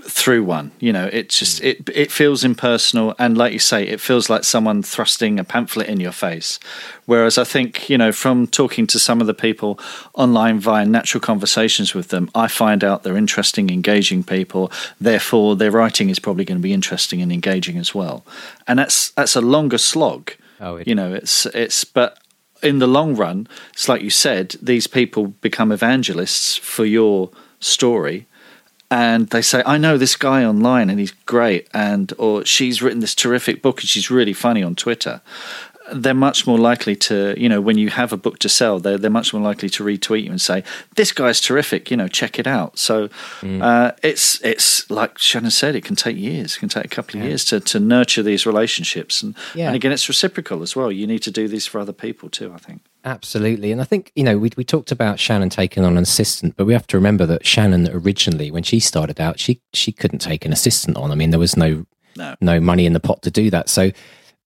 through 0.00 0.44
one. 0.44 0.72
You 0.80 0.92
know, 0.92 1.08
it 1.12 1.28
just 1.28 1.60
hmm. 1.60 1.66
it 1.66 1.88
it 1.94 2.12
feels 2.12 2.44
impersonal, 2.44 3.14
and 3.18 3.36
like 3.36 3.52
you 3.52 3.58
say, 3.58 3.86
it 3.86 4.00
feels 4.00 4.30
like 4.30 4.44
someone 4.44 4.82
thrusting 4.82 5.38
a 5.38 5.44
pamphlet 5.44 5.88
in 5.88 6.00
your 6.00 6.12
face. 6.12 6.58
Whereas 7.06 7.38
I 7.38 7.44
think 7.44 7.88
you 7.90 7.98
know, 7.98 8.12
from 8.12 8.46
talking 8.46 8.86
to 8.88 8.98
some 8.98 9.20
of 9.20 9.26
the 9.26 9.34
people 9.34 9.78
online 10.14 10.60
via 10.60 10.84
natural 10.84 11.20
conversations 11.20 11.94
with 11.94 12.08
them, 12.08 12.30
I 12.34 12.48
find 12.48 12.82
out 12.82 13.02
they're 13.02 13.16
interesting, 13.16 13.70
engaging 13.70 14.24
people. 14.24 14.72
Therefore, 15.00 15.56
their 15.56 15.70
writing 15.70 16.10
is 16.10 16.18
probably 16.18 16.44
going 16.44 16.58
to 16.58 16.62
be 16.62 16.72
interesting 16.72 17.20
and 17.20 17.32
engaging 17.32 17.78
as 17.78 17.94
well. 17.94 18.24
And 18.66 18.78
that's 18.78 19.10
that's 19.10 19.36
a 19.36 19.40
longer 19.40 19.78
slog. 19.78 20.32
Oh, 20.60 20.76
it- 20.76 20.88
you 20.88 20.94
know, 20.94 21.12
it's 21.12 21.46
it's 21.46 21.84
but 21.84 22.18
in 22.62 22.78
the 22.78 22.86
long 22.86 23.16
run, 23.16 23.48
it's 23.72 23.88
like 23.88 24.02
you 24.02 24.10
said, 24.10 24.54
these 24.62 24.86
people 24.86 25.26
become 25.26 25.72
evangelists 25.72 26.56
for 26.56 26.84
your 26.84 27.30
story 27.58 28.26
and 28.92 29.28
they 29.30 29.42
say, 29.42 29.62
I 29.74 29.78
know 29.78 29.96
this 29.96 30.16
guy 30.16 30.44
online 30.44 30.90
and 30.90 30.98
he's 31.00 31.14
great 31.24 31.66
and 31.72 32.12
or 32.18 32.44
she's 32.44 32.82
written 32.82 33.00
this 33.00 33.14
terrific 33.14 33.56
book 33.62 33.80
and 33.80 33.88
she's 33.88 34.10
really 34.10 34.34
funny 34.34 34.62
on 34.62 34.74
Twitter. 34.74 35.22
They're 35.92 36.14
much 36.28 36.46
more 36.46 36.58
likely 36.70 36.94
to, 37.08 37.34
you 37.42 37.48
know, 37.48 37.60
when 37.60 37.76
you 37.78 37.88
have 37.90 38.12
a 38.12 38.16
book 38.16 38.38
to 38.40 38.48
sell, 38.48 38.78
they're, 38.80 38.98
they're 38.98 39.18
much 39.20 39.32
more 39.34 39.42
likely 39.50 39.68
to 39.70 39.82
retweet 39.84 40.24
you 40.24 40.30
and 40.30 40.40
say, 40.40 40.62
"This 40.94 41.10
guy's 41.12 41.40
terrific," 41.40 41.90
you 41.90 41.96
know, 41.96 42.08
check 42.08 42.38
it 42.38 42.46
out. 42.46 42.78
So 42.78 43.08
uh, 43.42 43.90
it's 44.02 44.40
it's 44.52 44.88
like 44.90 45.18
Shannon 45.18 45.50
said, 45.50 45.74
it 45.74 45.84
can 45.84 45.96
take 45.96 46.16
years, 46.16 46.54
it 46.56 46.60
can 46.60 46.68
take 46.68 46.84
a 46.84 46.94
couple 46.96 47.18
of 47.20 47.26
years 47.26 47.44
to, 47.46 47.60
to 47.60 47.80
nurture 47.80 48.22
these 48.22 48.46
relationships, 48.46 49.22
and 49.24 49.34
Yeah. 49.54 49.66
and 49.66 49.74
again, 49.76 49.92
it's 49.92 50.08
reciprocal 50.08 50.62
as 50.62 50.76
well. 50.76 50.90
You 50.92 51.06
need 51.06 51.22
to 51.24 51.30
do 51.30 51.48
this 51.48 51.66
for 51.66 51.80
other 51.80 51.92
people 52.06 52.28
too. 52.30 52.52
I 52.54 52.58
think. 52.58 52.80
Absolutely. 53.04 53.72
And 53.72 53.80
I 53.80 53.84
think, 53.84 54.12
you 54.14 54.22
know, 54.22 54.38
we, 54.38 54.50
we 54.56 54.64
talked 54.64 54.92
about 54.92 55.18
Shannon 55.18 55.48
taking 55.50 55.84
on 55.84 55.96
an 55.96 56.02
assistant, 56.02 56.56
but 56.56 56.66
we 56.66 56.72
have 56.72 56.86
to 56.88 56.96
remember 56.96 57.26
that 57.26 57.44
Shannon 57.44 57.88
originally, 57.92 58.50
when 58.50 58.62
she 58.62 58.78
started 58.78 59.20
out, 59.20 59.40
she, 59.40 59.60
she 59.72 59.90
couldn't 59.90 60.20
take 60.20 60.44
an 60.44 60.52
assistant 60.52 60.96
on. 60.96 61.10
I 61.10 61.14
mean, 61.16 61.30
there 61.30 61.40
was 61.40 61.56
no, 61.56 61.86
No. 62.16 62.36
no 62.40 62.60
money 62.60 62.86
in 62.86 62.92
the 62.92 63.00
pot 63.00 63.22
to 63.22 63.30
do 63.30 63.50
that. 63.50 63.68
So 63.68 63.90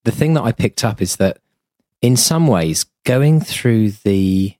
the 0.04 0.10
thing 0.12 0.34
that 0.34 0.42
I 0.42 0.52
picked 0.52 0.84
up 0.84 1.02
is 1.02 1.16
that 1.16 1.38
in 2.00 2.16
some 2.16 2.46
ways, 2.46 2.86
going 3.04 3.40
through 3.40 3.90
the 4.04 4.54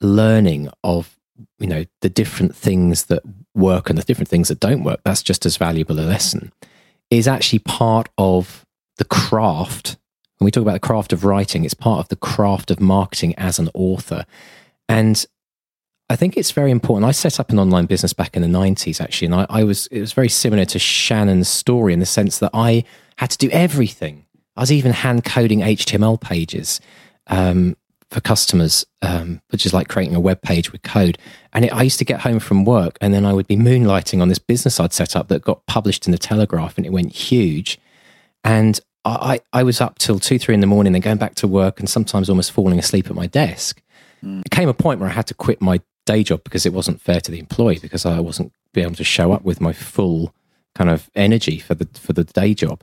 learning 0.00 0.70
of, 0.82 1.16
you 1.58 1.66
know, 1.68 1.84
the 2.00 2.08
different 2.08 2.56
things 2.56 3.04
that 3.06 3.22
work 3.54 3.88
and 3.88 3.98
the 3.98 4.02
different 4.04 4.28
things 4.28 4.48
that 4.48 4.60
don't 4.60 4.82
work, 4.84 5.00
that's 5.04 5.22
just 5.22 5.46
as 5.46 5.56
valuable 5.56 5.98
a 6.00 6.02
lesson, 6.02 6.52
is 7.10 7.28
actually 7.28 7.60
part 7.60 8.08
of 8.18 8.64
the 8.96 9.04
craft 9.04 9.96
when 10.38 10.44
we 10.46 10.50
talk 10.50 10.62
about 10.62 10.72
the 10.74 10.80
craft 10.80 11.12
of 11.12 11.24
writing, 11.24 11.64
it's 11.64 11.74
part 11.74 12.00
of 12.00 12.08
the 12.08 12.16
craft 12.16 12.70
of 12.70 12.80
marketing 12.80 13.34
as 13.36 13.58
an 13.58 13.68
author. 13.74 14.24
And 14.88 15.24
I 16.08 16.16
think 16.16 16.36
it's 16.36 16.52
very 16.52 16.70
important. 16.70 17.06
I 17.06 17.12
set 17.12 17.38
up 17.38 17.50
an 17.50 17.58
online 17.58 17.86
business 17.86 18.12
back 18.12 18.36
in 18.36 18.42
the 18.42 18.48
90s, 18.48 19.00
actually, 19.00 19.26
and 19.26 19.34
I, 19.34 19.46
I 19.50 19.64
was, 19.64 19.88
it 19.88 20.00
was 20.00 20.12
very 20.12 20.28
similar 20.28 20.64
to 20.66 20.78
Shannon's 20.78 21.48
story 21.48 21.92
in 21.92 22.00
the 22.00 22.06
sense 22.06 22.38
that 22.38 22.50
I 22.54 22.84
had 23.16 23.30
to 23.30 23.38
do 23.38 23.50
everything. 23.50 24.24
I 24.56 24.60
was 24.60 24.72
even 24.72 24.92
hand 24.92 25.24
coding 25.24 25.60
HTML 25.60 26.20
pages 26.20 26.80
um, 27.26 27.76
for 28.10 28.20
customers, 28.20 28.86
um, 29.02 29.42
which 29.50 29.66
is 29.66 29.74
like 29.74 29.88
creating 29.88 30.16
a 30.16 30.20
web 30.20 30.40
page 30.40 30.72
with 30.72 30.82
code. 30.82 31.18
And 31.52 31.64
it, 31.64 31.74
I 31.74 31.82
used 31.82 31.98
to 31.98 32.04
get 32.04 32.20
home 32.20 32.38
from 32.38 32.64
work, 32.64 32.96
and 33.00 33.12
then 33.12 33.26
I 33.26 33.32
would 33.32 33.46
be 33.46 33.56
moonlighting 33.56 34.22
on 34.22 34.28
this 34.28 34.38
business 34.38 34.80
I'd 34.80 34.92
set 34.92 35.14
up 35.14 35.28
that 35.28 35.42
got 35.42 35.66
published 35.66 36.06
in 36.06 36.12
the 36.12 36.18
Telegraph, 36.18 36.76
and 36.76 36.86
it 36.86 36.92
went 36.92 37.12
huge. 37.12 37.78
And 38.44 38.80
I, 39.20 39.40
I 39.52 39.62
was 39.62 39.80
up 39.80 39.98
till 39.98 40.18
two, 40.18 40.38
three 40.38 40.54
in 40.54 40.60
the 40.60 40.66
morning, 40.66 40.92
then 40.92 41.02
going 41.02 41.18
back 41.18 41.34
to 41.36 41.48
work, 41.48 41.80
and 41.80 41.88
sometimes 41.88 42.28
almost 42.28 42.52
falling 42.52 42.78
asleep 42.78 43.08
at 43.08 43.14
my 43.14 43.26
desk. 43.26 43.82
Mm. 44.24 44.42
It 44.44 44.50
came 44.50 44.68
a 44.68 44.74
point 44.74 45.00
where 45.00 45.08
I 45.08 45.12
had 45.12 45.26
to 45.28 45.34
quit 45.34 45.60
my 45.60 45.80
day 46.06 46.22
job 46.22 46.42
because 46.44 46.66
it 46.66 46.72
wasn't 46.72 47.00
fair 47.00 47.20
to 47.20 47.30
the 47.30 47.38
employee 47.38 47.78
because 47.80 48.06
I 48.06 48.20
wasn't 48.20 48.52
be 48.72 48.80
able 48.80 48.94
to 48.94 49.04
show 49.04 49.32
up 49.32 49.42
with 49.42 49.60
my 49.60 49.72
full 49.72 50.34
kind 50.74 50.90
of 50.90 51.10
energy 51.14 51.58
for 51.58 51.74
the 51.74 51.86
for 51.98 52.12
the 52.12 52.24
day 52.24 52.54
job. 52.54 52.82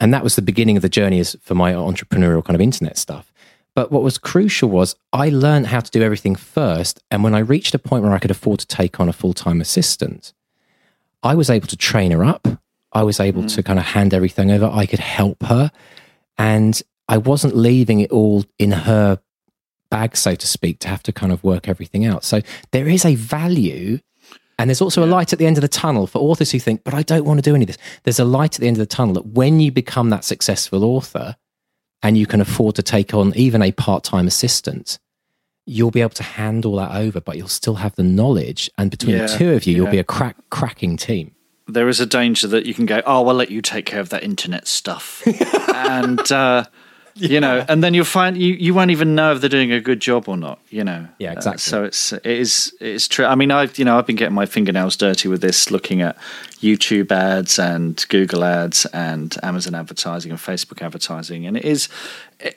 And 0.00 0.12
that 0.12 0.24
was 0.24 0.36
the 0.36 0.42
beginning 0.42 0.76
of 0.76 0.82
the 0.82 0.88
journey 0.88 1.20
as 1.20 1.36
for 1.40 1.54
my 1.54 1.72
entrepreneurial 1.72 2.44
kind 2.44 2.54
of 2.54 2.60
internet 2.60 2.98
stuff. 2.98 3.32
But 3.74 3.90
what 3.90 4.02
was 4.02 4.18
crucial 4.18 4.68
was 4.68 4.96
I 5.12 5.28
learned 5.28 5.68
how 5.68 5.80
to 5.80 5.90
do 5.90 6.02
everything 6.02 6.36
first. 6.36 7.02
And 7.10 7.24
when 7.24 7.34
I 7.34 7.40
reached 7.40 7.74
a 7.74 7.78
point 7.78 8.04
where 8.04 8.12
I 8.12 8.18
could 8.18 8.30
afford 8.30 8.60
to 8.60 8.66
take 8.66 9.00
on 9.00 9.08
a 9.08 9.12
full 9.12 9.34
time 9.34 9.60
assistant, 9.60 10.32
I 11.22 11.34
was 11.34 11.50
able 11.50 11.66
to 11.68 11.76
train 11.76 12.10
her 12.10 12.24
up. 12.24 12.46
I 12.94 13.02
was 13.02 13.20
able 13.20 13.42
mm. 13.42 13.54
to 13.54 13.62
kind 13.62 13.78
of 13.78 13.84
hand 13.84 14.14
everything 14.14 14.50
over. 14.50 14.66
I 14.66 14.86
could 14.86 15.00
help 15.00 15.42
her. 15.44 15.70
And 16.38 16.80
I 17.08 17.18
wasn't 17.18 17.56
leaving 17.56 18.00
it 18.00 18.10
all 18.10 18.44
in 18.58 18.72
her 18.72 19.20
bag, 19.90 20.16
so 20.16 20.34
to 20.34 20.46
speak, 20.46 20.78
to 20.80 20.88
have 20.88 21.02
to 21.04 21.12
kind 21.12 21.32
of 21.32 21.44
work 21.44 21.68
everything 21.68 22.04
out. 22.04 22.24
So 22.24 22.40
there 22.70 22.88
is 22.88 23.04
a 23.04 23.14
value. 23.14 23.98
And 24.58 24.70
there's 24.70 24.80
also 24.80 25.02
yeah. 25.02 25.08
a 25.08 25.10
light 25.10 25.32
at 25.32 25.38
the 25.38 25.46
end 25.46 25.58
of 25.58 25.62
the 25.62 25.68
tunnel 25.68 26.06
for 26.06 26.18
authors 26.18 26.52
who 26.52 26.58
think, 26.58 26.84
but 26.84 26.94
I 26.94 27.02
don't 27.02 27.24
want 27.24 27.38
to 27.38 27.42
do 27.42 27.54
any 27.54 27.64
of 27.64 27.68
this. 27.68 27.78
There's 28.04 28.20
a 28.20 28.24
light 28.24 28.54
at 28.54 28.60
the 28.60 28.68
end 28.68 28.76
of 28.76 28.80
the 28.80 28.86
tunnel 28.86 29.14
that 29.14 29.26
when 29.26 29.60
you 29.60 29.72
become 29.72 30.10
that 30.10 30.24
successful 30.24 30.84
author, 30.84 31.36
and 32.04 32.18
you 32.18 32.26
can 32.26 32.40
afford 32.42 32.76
to 32.76 32.82
take 32.82 33.14
on 33.14 33.34
even 33.34 33.62
a 33.62 33.72
part 33.72 34.04
time 34.04 34.26
assistant, 34.26 34.98
you'll 35.66 35.90
be 35.90 36.02
able 36.02 36.10
to 36.10 36.22
hand 36.22 36.66
all 36.66 36.76
that 36.76 36.94
over, 36.94 37.18
but 37.18 37.36
you'll 37.38 37.48
still 37.48 37.76
have 37.76 37.96
the 37.96 38.02
knowledge. 38.02 38.70
And 38.76 38.90
between 38.90 39.16
yeah, 39.16 39.26
the 39.26 39.38
two 39.38 39.52
of 39.52 39.64
you, 39.64 39.74
you'll 39.74 39.90
be 39.90 39.98
a 39.98 40.04
crack, 40.04 40.36
cracking 40.50 40.98
team. 40.98 41.33
There 41.66 41.88
is 41.88 42.00
a 42.00 42.06
danger 42.06 42.46
that 42.48 42.66
you 42.66 42.74
can 42.74 42.86
go, 42.86 43.02
oh, 43.06 43.26
I'll 43.26 43.34
let 43.34 43.50
you 43.50 43.62
take 43.62 43.86
care 43.86 44.00
of 44.00 44.10
that 44.10 44.22
internet 44.22 44.66
stuff. 44.66 45.22
and, 45.74 46.30
uh, 46.30 46.64
yeah. 47.14 47.28
you 47.28 47.40
know, 47.40 47.64
and 47.68 47.82
then 47.82 47.94
you'll 47.94 48.04
find 48.04 48.36
you, 48.36 48.54
you 48.54 48.74
won't 48.74 48.90
even 48.90 49.14
know 49.14 49.32
if 49.32 49.40
they're 49.40 49.48
doing 49.48 49.72
a 49.72 49.80
good 49.80 50.00
job 50.00 50.28
or 50.28 50.36
not, 50.36 50.58
you 50.70 50.82
know. 50.82 51.06
Yeah, 51.18 51.32
exactly. 51.32 51.54
Uh, 51.54 51.58
so 51.58 51.84
it's 51.84 52.12
it 52.12 52.26
is 52.26 52.74
it's 52.80 53.06
true. 53.06 53.24
I 53.24 53.34
mean, 53.34 53.50
I've 53.50 53.78
you 53.78 53.84
know 53.84 53.96
I've 53.96 54.06
been 54.06 54.16
getting 54.16 54.34
my 54.34 54.46
fingernails 54.46 54.96
dirty 54.96 55.28
with 55.28 55.40
this, 55.40 55.70
looking 55.70 56.02
at 56.02 56.16
YouTube 56.60 57.12
ads 57.12 57.58
and 57.58 58.04
Google 58.08 58.42
ads 58.42 58.84
and 58.86 59.36
Amazon 59.42 59.74
advertising 59.74 60.32
and 60.32 60.40
Facebook 60.40 60.82
advertising, 60.82 61.46
and 61.46 61.56
it 61.56 61.64
is 61.64 61.88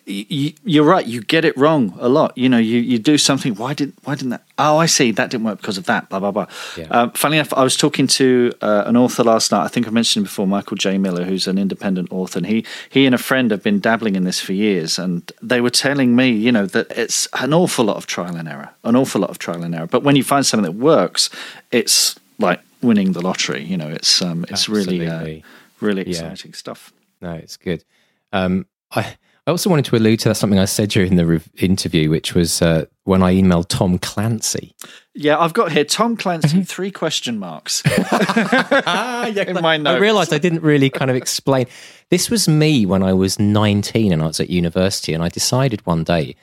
you're 0.05 0.83
right. 0.85 1.05
You 1.05 1.21
get 1.21 1.45
it 1.45 1.55
wrong 1.57 1.95
a 1.99 2.09
lot. 2.09 2.37
You 2.37 2.49
know, 2.49 2.57
you, 2.57 2.79
you 2.79 2.99
do 2.99 3.17
something. 3.17 3.55
Why 3.55 3.73
didn't 3.73 3.95
why 4.03 4.15
didn't 4.15 4.31
that? 4.31 4.43
Oh, 4.57 4.77
I 4.77 4.85
see. 4.85 5.11
That 5.11 5.29
didn't 5.29 5.45
work 5.45 5.61
because 5.61 5.77
of 5.77 5.85
that. 5.85 6.09
Blah 6.09 6.19
blah 6.19 6.31
blah. 6.31 6.47
Yeah. 6.75 6.85
Um, 6.85 7.11
funny 7.11 7.37
enough, 7.37 7.53
I 7.53 7.63
was 7.63 7.77
talking 7.77 8.07
to 8.07 8.51
uh, 8.61 8.83
an 8.85 8.97
author 8.97 9.23
last 9.23 9.51
night. 9.51 9.63
I 9.63 9.67
think 9.67 9.87
I 9.87 9.91
mentioned 9.91 10.25
before, 10.25 10.47
Michael 10.47 10.77
J. 10.77 10.97
Miller, 10.97 11.23
who's 11.23 11.47
an 11.47 11.57
independent 11.57 12.11
author, 12.11 12.39
and 12.39 12.47
he 12.47 12.65
he 12.89 13.05
and 13.05 13.13
a 13.13 13.17
friend 13.17 13.51
have 13.51 13.63
been 13.63 13.79
dabbling 13.79 14.15
in 14.15 14.23
this 14.23 14.39
for 14.39 14.53
years, 14.53 14.99
and 14.99 15.31
they 15.41 15.61
were 15.61 15.69
telling 15.69 16.15
me, 16.15 16.29
you 16.29 16.51
know, 16.51 16.65
that 16.65 16.91
it's 16.91 17.27
an 17.33 17.53
awful 17.53 17.85
lot 17.85 17.97
of 17.97 18.07
trial 18.07 18.35
and 18.35 18.47
error, 18.47 18.69
an 18.83 18.95
awful 18.95 19.21
lot 19.21 19.29
of 19.29 19.37
trial 19.37 19.63
and 19.63 19.75
error. 19.75 19.87
But 19.87 20.03
when 20.03 20.15
you 20.15 20.23
find 20.23 20.45
something 20.45 20.71
that 20.71 20.77
works, 20.77 21.29
it's 21.71 22.19
like 22.39 22.61
winning 22.81 23.11
the 23.13 23.21
lottery. 23.21 23.63
You 23.63 23.77
know, 23.77 23.89
it's 23.89 24.21
um, 24.21 24.43
it's 24.43 24.51
Absolutely. 24.53 24.99
really 24.99 25.39
uh, 25.39 25.45
really 25.79 26.01
exciting 26.01 26.51
yeah. 26.51 26.57
stuff. 26.57 26.93
No, 27.21 27.33
it's 27.33 27.57
good. 27.57 27.83
Um, 28.31 28.65
I 28.91 29.17
I 29.47 29.51
also 29.51 29.69
wanted 29.69 29.85
to 29.85 29.95
allude 29.95 30.19
to 30.19 30.35
something 30.35 30.59
I 30.59 30.65
said 30.65 30.89
during 30.89 31.15
the 31.15 31.25
re- 31.25 31.41
interview, 31.57 32.09
which 32.09 32.35
was 32.35 32.61
uh, 32.61 32.85
when 33.05 33.23
I 33.23 33.33
emailed 33.33 33.69
Tom 33.69 33.97
Clancy. 33.97 34.75
Yeah, 35.15 35.39
I've 35.39 35.53
got 35.53 35.71
here 35.71 35.85
Tom 35.85 36.17
Clancy, 36.17 36.49
mm-hmm. 36.49 36.61
three 36.63 36.91
question 36.91 37.39
marks. 37.39 37.81
yeah, 37.85 39.25
in 39.47 39.61
my 39.61 39.77
notes. 39.77 39.95
I 39.95 39.99
realised 39.99 40.33
I 40.33 40.37
didn't 40.37 40.63
really 40.63 40.89
kind 40.89 41.09
of 41.09 41.15
explain. 41.15 41.65
This 42.09 42.29
was 42.29 42.49
me 42.49 42.85
when 42.85 43.01
I 43.01 43.13
was 43.13 43.39
19 43.39 44.11
and 44.11 44.21
I 44.21 44.27
was 44.27 44.41
at 44.41 44.49
university, 44.49 45.13
and 45.13 45.23
I 45.23 45.29
decided 45.29 45.85
one 45.87 46.03
day 46.03 46.35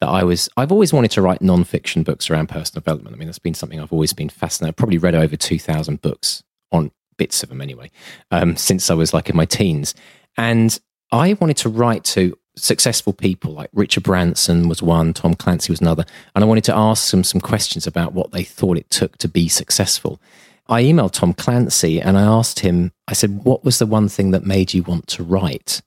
that 0.00 0.08
I 0.08 0.24
was, 0.24 0.48
I've 0.56 0.72
always 0.72 0.94
wanted 0.94 1.10
to 1.10 1.20
write 1.20 1.42
non 1.42 1.62
fiction 1.62 2.04
books 2.04 2.30
around 2.30 2.48
personal 2.48 2.80
development. 2.80 3.14
I 3.14 3.18
mean, 3.18 3.28
that's 3.28 3.38
been 3.38 3.52
something 3.52 3.80
I've 3.80 3.92
always 3.92 4.14
been 4.14 4.30
fascinated. 4.30 4.72
I've 4.72 4.76
probably 4.76 4.98
read 4.98 5.14
over 5.14 5.36
2,000 5.36 6.00
books 6.00 6.42
on 6.72 6.90
bits 7.18 7.42
of 7.42 7.50
them 7.50 7.60
anyway, 7.60 7.90
um, 8.30 8.56
since 8.56 8.90
I 8.90 8.94
was 8.94 9.12
like 9.12 9.28
in 9.28 9.36
my 9.36 9.44
teens. 9.44 9.94
And 10.38 10.78
I 11.12 11.34
wanted 11.34 11.58
to 11.58 11.68
write 11.68 12.04
to 12.04 12.36
successful 12.56 13.12
people 13.12 13.52
like 13.52 13.70
Richard 13.72 14.02
Branson 14.02 14.68
was 14.68 14.82
one, 14.82 15.12
Tom 15.12 15.34
Clancy 15.34 15.72
was 15.72 15.80
another, 15.80 16.04
and 16.34 16.42
I 16.42 16.46
wanted 16.46 16.64
to 16.64 16.76
ask 16.76 17.10
them 17.10 17.24
some 17.24 17.40
questions 17.40 17.86
about 17.86 18.12
what 18.12 18.32
they 18.32 18.42
thought 18.42 18.78
it 18.78 18.90
took 18.90 19.18
to 19.18 19.28
be 19.28 19.48
successful. 19.48 20.20
I 20.68 20.82
emailed 20.82 21.12
Tom 21.12 21.32
Clancy 21.32 22.00
and 22.00 22.18
I 22.18 22.22
asked 22.22 22.60
him, 22.60 22.92
I 23.06 23.12
said, 23.12 23.44
what 23.44 23.64
was 23.64 23.78
the 23.78 23.86
one 23.86 24.08
thing 24.08 24.32
that 24.32 24.44
made 24.44 24.74
you 24.74 24.82
want 24.82 25.06
to 25.08 25.22
write? 25.22 25.80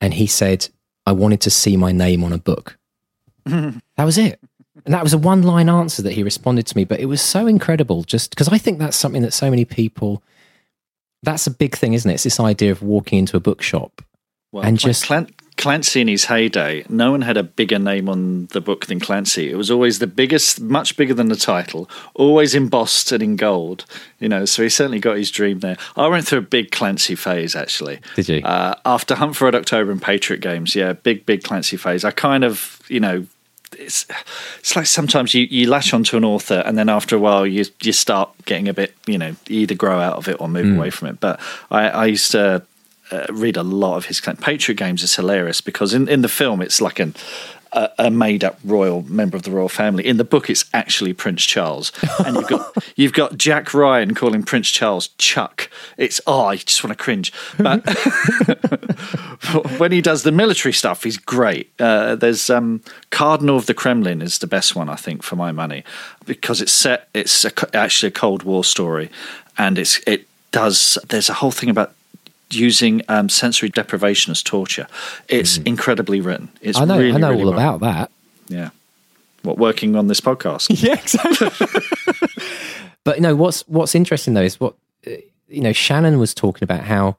And 0.00 0.14
he 0.14 0.26
said, 0.26 0.68
I 1.04 1.12
wanted 1.12 1.40
to 1.42 1.50
see 1.50 1.76
my 1.76 1.92
name 1.92 2.24
on 2.24 2.32
a 2.32 2.38
book. 2.38 2.78
that 3.44 3.82
was 3.98 4.16
it. 4.16 4.40
And 4.84 4.94
that 4.94 5.02
was 5.02 5.12
a 5.12 5.18
one 5.18 5.42
line 5.42 5.68
answer 5.68 6.02
that 6.02 6.12
he 6.12 6.22
responded 6.22 6.66
to 6.66 6.76
me, 6.76 6.84
but 6.84 7.00
it 7.00 7.06
was 7.06 7.20
so 7.20 7.46
incredible 7.46 8.02
just 8.02 8.30
because 8.30 8.48
I 8.48 8.58
think 8.58 8.78
that's 8.78 8.96
something 8.96 9.22
that 9.22 9.32
so 9.32 9.50
many 9.50 9.64
people, 9.64 10.22
that's 11.22 11.46
a 11.46 11.50
big 11.50 11.76
thing, 11.76 11.92
isn't 11.92 12.10
it? 12.10 12.14
It's 12.14 12.24
this 12.24 12.40
idea 12.40 12.72
of 12.72 12.82
walking 12.82 13.18
into 13.18 13.36
a 13.36 13.40
bookshop 13.40 14.02
well, 14.50 14.64
and 14.64 14.78
just 14.78 15.10
Clancy 15.62 16.00
in 16.00 16.08
his 16.08 16.24
heyday, 16.24 16.84
no 16.88 17.12
one 17.12 17.22
had 17.22 17.36
a 17.36 17.44
bigger 17.44 17.78
name 17.78 18.08
on 18.08 18.46
the 18.46 18.60
book 18.60 18.86
than 18.86 18.98
Clancy. 18.98 19.48
It 19.48 19.54
was 19.54 19.70
always 19.70 20.00
the 20.00 20.08
biggest, 20.08 20.60
much 20.60 20.96
bigger 20.96 21.14
than 21.14 21.28
the 21.28 21.36
title, 21.36 21.88
always 22.14 22.56
embossed 22.56 23.12
and 23.12 23.22
in 23.22 23.36
gold. 23.36 23.84
You 24.18 24.28
know, 24.28 24.44
so 24.44 24.64
he 24.64 24.68
certainly 24.68 24.98
got 24.98 25.18
his 25.18 25.30
dream 25.30 25.60
there. 25.60 25.76
I 25.94 26.08
went 26.08 26.26
through 26.26 26.40
a 26.40 26.42
big 26.42 26.72
Clancy 26.72 27.14
phase 27.14 27.54
actually. 27.54 28.00
Did 28.16 28.28
you? 28.28 28.40
Uh, 28.40 28.74
after 28.84 29.14
Hunt 29.14 29.36
for 29.36 29.44
Red 29.44 29.54
October 29.54 29.92
and 29.92 30.02
Patriot 30.02 30.40
Games, 30.40 30.74
yeah, 30.74 30.94
big, 30.94 31.26
big 31.26 31.44
Clancy 31.44 31.76
phase. 31.76 32.04
I 32.04 32.10
kind 32.10 32.42
of, 32.42 32.82
you 32.88 32.98
know, 32.98 33.24
it's 33.78 34.04
it's 34.58 34.74
like 34.74 34.86
sometimes 34.86 35.32
you, 35.32 35.44
you 35.44 35.70
latch 35.70 35.94
onto 35.94 36.16
an 36.16 36.24
author 36.24 36.62
and 36.66 36.76
then 36.76 36.88
after 36.88 37.14
a 37.14 37.18
while 37.20 37.46
you 37.46 37.64
you 37.80 37.92
start 37.92 38.30
getting 38.44 38.68
a 38.68 38.74
bit 38.74 38.94
you 39.06 39.16
know 39.16 39.34
you 39.46 39.60
either 39.60 39.74
grow 39.74 39.98
out 39.98 40.16
of 40.16 40.28
it 40.28 40.38
or 40.40 40.48
move 40.48 40.66
mm. 40.66 40.76
away 40.76 40.90
from 40.90 41.08
it. 41.08 41.20
But 41.20 41.40
I, 41.70 41.88
I 41.88 42.06
used 42.06 42.32
to 42.32 42.66
uh, 43.12 43.26
read 43.30 43.56
a 43.56 43.62
lot 43.62 43.96
of 43.96 44.06
his 44.06 44.20
Patriot 44.20 44.76
games 44.76 45.02
is 45.02 45.14
hilarious 45.14 45.60
because 45.60 45.94
in, 45.94 46.08
in 46.08 46.22
the 46.22 46.28
film 46.28 46.62
it's 46.62 46.80
like 46.80 46.98
an 46.98 47.14
a, 47.72 47.90
a 47.98 48.10
made 48.10 48.44
up 48.44 48.58
royal 48.64 49.02
member 49.02 49.36
of 49.36 49.42
the 49.42 49.50
royal 49.50 49.68
family. 49.68 50.06
In 50.06 50.16
the 50.16 50.24
book, 50.24 50.50
it's 50.50 50.64
actually 50.74 51.12
Prince 51.12 51.44
Charles, 51.44 51.92
and 52.24 52.36
you've 52.36 52.48
got 52.48 52.92
you've 52.96 53.12
got 53.12 53.38
Jack 53.38 53.74
Ryan 53.74 54.14
calling 54.14 54.42
Prince 54.42 54.70
Charles 54.70 55.08
Chuck. 55.18 55.70
It's 55.96 56.20
oh, 56.26 56.46
I 56.46 56.56
just 56.56 56.82
want 56.84 56.96
to 56.96 57.02
cringe. 57.02 57.32
But 57.58 57.88
when 59.78 59.92
he 59.92 60.00
does 60.00 60.22
the 60.22 60.32
military 60.32 60.72
stuff, 60.72 61.04
he's 61.04 61.16
great. 61.16 61.72
Uh, 61.78 62.14
there's 62.14 62.50
um, 62.50 62.82
Cardinal 63.10 63.56
of 63.56 63.66
the 63.66 63.74
Kremlin 63.74 64.22
is 64.22 64.38
the 64.38 64.46
best 64.46 64.76
one 64.76 64.88
I 64.88 64.96
think 64.96 65.22
for 65.22 65.36
my 65.36 65.52
money 65.52 65.84
because 66.26 66.60
it's 66.60 66.72
set. 66.72 67.08
It's 67.14 67.44
a, 67.44 67.76
actually 67.76 68.08
a 68.08 68.12
Cold 68.12 68.42
War 68.42 68.64
story, 68.64 69.10
and 69.56 69.78
it's 69.78 70.00
it 70.06 70.26
does. 70.50 70.98
There's 71.08 71.30
a 71.30 71.34
whole 71.34 71.52
thing 71.52 71.70
about 71.70 71.94
using 72.54 73.02
um, 73.08 73.28
sensory 73.28 73.68
deprivation 73.68 74.30
as 74.30 74.42
torture. 74.42 74.86
It's 75.28 75.58
mm. 75.58 75.66
incredibly 75.66 76.20
written. 76.20 76.50
It's 76.60 76.78
I 76.78 76.84
know, 76.84 76.98
really, 76.98 77.12
I 77.12 77.18
know 77.18 77.30
really 77.30 77.42
all 77.44 77.52
well. 77.52 77.74
about 77.74 77.80
that. 77.80 78.10
Yeah. 78.48 78.70
What 79.42 79.58
working 79.58 79.96
on 79.96 80.06
this 80.06 80.20
podcast? 80.20 80.70
Yeah, 80.82 80.94
exactly. 80.94 81.48
but 83.04 83.16
you 83.16 83.22
know 83.22 83.34
what's 83.34 83.66
what's 83.68 83.94
interesting 83.94 84.34
though 84.34 84.42
is 84.42 84.60
what 84.60 84.74
uh, 85.06 85.12
you 85.48 85.60
know. 85.60 85.72
Shannon 85.72 86.18
was 86.18 86.32
talking 86.32 86.64
about 86.64 86.84
how 86.84 87.16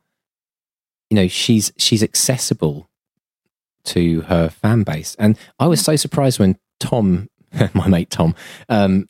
you 1.09 1.15
know 1.15 1.27
she's 1.27 1.73
she's 1.77 2.01
accessible 2.01 2.89
to 3.85 4.21
her 4.21 4.49
fan 4.49 4.83
base, 4.83 5.15
and 5.19 5.37
I 5.59 5.67
was 5.67 5.81
so 5.81 5.97
surprised 5.97 6.39
when 6.39 6.57
Tom, 6.79 7.29
my 7.73 7.87
mate 7.87 8.09
Tom, 8.09 8.35
um, 8.69 9.05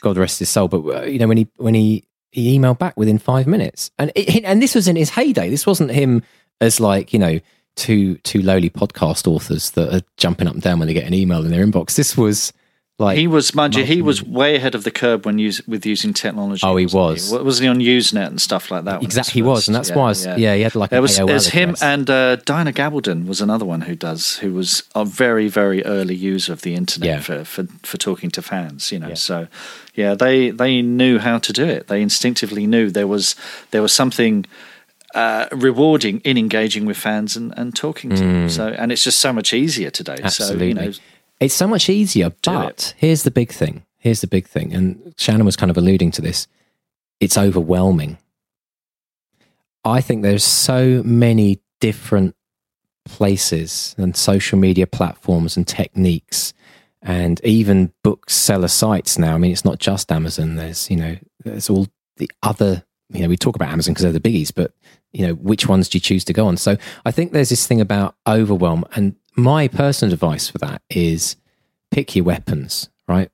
God 0.00 0.16
rest 0.16 0.38
his 0.38 0.48
soul, 0.48 0.68
but 0.68 0.84
uh, 0.86 1.02
you 1.02 1.18
know 1.18 1.26
when 1.26 1.38
he 1.38 1.48
when 1.56 1.74
he 1.74 2.04
he 2.32 2.58
emailed 2.58 2.78
back 2.78 2.96
within 2.96 3.18
five 3.18 3.46
minutes, 3.46 3.90
and 3.98 4.10
it, 4.16 4.44
and 4.44 4.60
this 4.60 4.74
was 4.74 4.88
in 4.88 4.96
his 4.96 5.10
heyday. 5.10 5.50
This 5.50 5.66
wasn't 5.66 5.90
him 5.90 6.22
as 6.60 6.80
like 6.80 7.12
you 7.12 7.18
know 7.18 7.38
two 7.76 8.16
two 8.18 8.42
lowly 8.42 8.70
podcast 8.70 9.26
authors 9.28 9.70
that 9.72 9.94
are 9.94 10.02
jumping 10.16 10.48
up 10.48 10.54
and 10.54 10.62
down 10.62 10.78
when 10.78 10.88
they 10.88 10.94
get 10.94 11.06
an 11.06 11.14
email 11.14 11.44
in 11.44 11.50
their 11.50 11.64
inbox. 11.64 11.94
This 11.94 12.16
was 12.16 12.52
like 12.98 13.16
he 13.16 13.26
was, 13.26 13.54
mind 13.54 13.74
you, 13.74 13.84
he 13.84 14.02
was 14.02 14.22
way 14.22 14.54
ahead 14.54 14.74
of 14.74 14.84
the 14.84 14.90
curve 14.90 15.24
when 15.24 15.38
use, 15.38 15.66
with 15.66 15.84
using 15.86 16.12
technology. 16.12 16.60
Oh, 16.64 16.76
he 16.76 16.86
was. 16.86 17.30
He? 17.30 17.36
Wasn't 17.38 17.64
he 17.64 17.68
on 17.68 17.78
Usenet 17.78 18.26
and 18.26 18.40
stuff 18.40 18.70
like 18.70 18.84
that? 18.84 19.02
Exactly, 19.02 19.32
he 19.32 19.42
was, 19.42 19.66
and 19.66 19.74
that's 19.74 19.88
yeah, 19.88 19.96
why. 19.96 20.08
Was, 20.08 20.26
yeah. 20.26 20.36
yeah. 20.36 20.54
he 20.54 20.62
had 20.62 20.74
like. 20.74 20.90
There 20.90 21.02
was 21.02 21.16
there's 21.16 21.48
him 21.48 21.74
and 21.80 22.08
uh, 22.08 22.36
Diana 22.36 22.72
Gabaldon 22.72 23.26
was 23.26 23.40
another 23.40 23.64
one 23.64 23.82
who 23.82 23.96
does 23.96 24.36
who 24.38 24.52
was 24.52 24.82
a 24.94 25.04
very 25.04 25.48
very 25.48 25.84
early 25.84 26.14
user 26.14 26.52
of 26.52 26.62
the 26.62 26.74
internet 26.74 27.08
yeah. 27.08 27.20
for, 27.20 27.44
for 27.44 27.66
for 27.82 27.96
talking 27.96 28.30
to 28.32 28.42
fans. 28.42 28.92
You 28.92 28.98
know, 28.98 29.14
so 29.14 29.48
yeah, 29.94 30.14
they 30.14 30.50
they 30.50 30.82
knew 30.82 31.18
how 31.18 31.38
to 31.38 31.52
do 31.52 31.64
it. 31.64 31.88
They 31.88 32.02
instinctively 32.02 32.66
knew 32.66 32.90
there 32.90 33.08
was 33.08 33.34
there 33.70 33.82
was 33.82 33.92
something 33.92 34.44
uh, 35.14 35.46
rewarding 35.52 36.20
in 36.20 36.38
engaging 36.38 36.86
with 36.86 36.96
fans 36.96 37.36
and, 37.36 37.52
and 37.56 37.74
talking 37.74 38.10
to 38.10 38.16
them. 38.16 38.48
So, 38.48 38.68
and 38.68 38.90
it's 38.90 39.04
just 39.04 39.20
so 39.20 39.32
much 39.32 39.52
easier 39.52 39.90
today. 39.90 40.18
Absolutely. 40.22 40.58
So, 40.58 40.64
you 40.64 40.74
know, 40.74 40.92
it's 41.42 41.54
so 41.54 41.66
much 41.66 41.88
easier, 41.88 42.32
but 42.44 42.94
here's 42.96 43.24
the 43.24 43.30
big 43.30 43.52
thing. 43.52 43.84
Here's 43.98 44.20
the 44.20 44.26
big 44.26 44.46
thing. 44.46 44.72
And 44.72 45.14
Shannon 45.16 45.44
was 45.44 45.56
kind 45.56 45.70
of 45.70 45.76
alluding 45.76 46.10
to 46.12 46.22
this. 46.22 46.46
It's 47.20 47.38
overwhelming. 47.38 48.18
I 49.84 50.00
think 50.00 50.22
there's 50.22 50.44
so 50.44 51.02
many 51.04 51.60
different 51.80 52.36
places 53.04 53.94
and 53.98 54.16
social 54.16 54.58
media 54.58 54.86
platforms 54.86 55.56
and 55.56 55.66
techniques 55.66 56.54
and 57.00 57.40
even 57.44 57.92
bookseller 58.04 58.68
sites 58.68 59.18
now. 59.18 59.34
I 59.34 59.38
mean, 59.38 59.50
it's 59.50 59.64
not 59.64 59.80
just 59.80 60.12
Amazon. 60.12 60.54
There's, 60.54 60.88
you 60.88 60.96
know, 60.96 61.16
there's 61.44 61.68
all 61.68 61.88
the 62.16 62.30
other, 62.44 62.84
you 63.08 63.22
know, 63.22 63.28
we 63.28 63.36
talk 63.36 63.56
about 63.56 63.70
Amazon 63.70 63.94
because 63.94 64.04
they're 64.04 64.12
the 64.12 64.20
biggies, 64.20 64.52
but, 64.54 64.72
you 65.12 65.26
know, 65.26 65.34
which 65.34 65.66
ones 65.68 65.88
do 65.88 65.96
you 65.96 66.00
choose 66.00 66.24
to 66.24 66.32
go 66.32 66.46
on? 66.46 66.56
So 66.56 66.76
I 67.04 67.10
think 67.10 67.32
there's 67.32 67.48
this 67.48 67.66
thing 67.66 67.80
about 67.80 68.14
overwhelm. 68.26 68.84
And 68.94 69.16
my 69.36 69.68
personal 69.68 70.12
advice 70.12 70.48
for 70.48 70.58
that 70.58 70.82
is 70.90 71.36
pick 71.90 72.14
your 72.16 72.24
weapons, 72.24 72.90
right? 73.08 73.30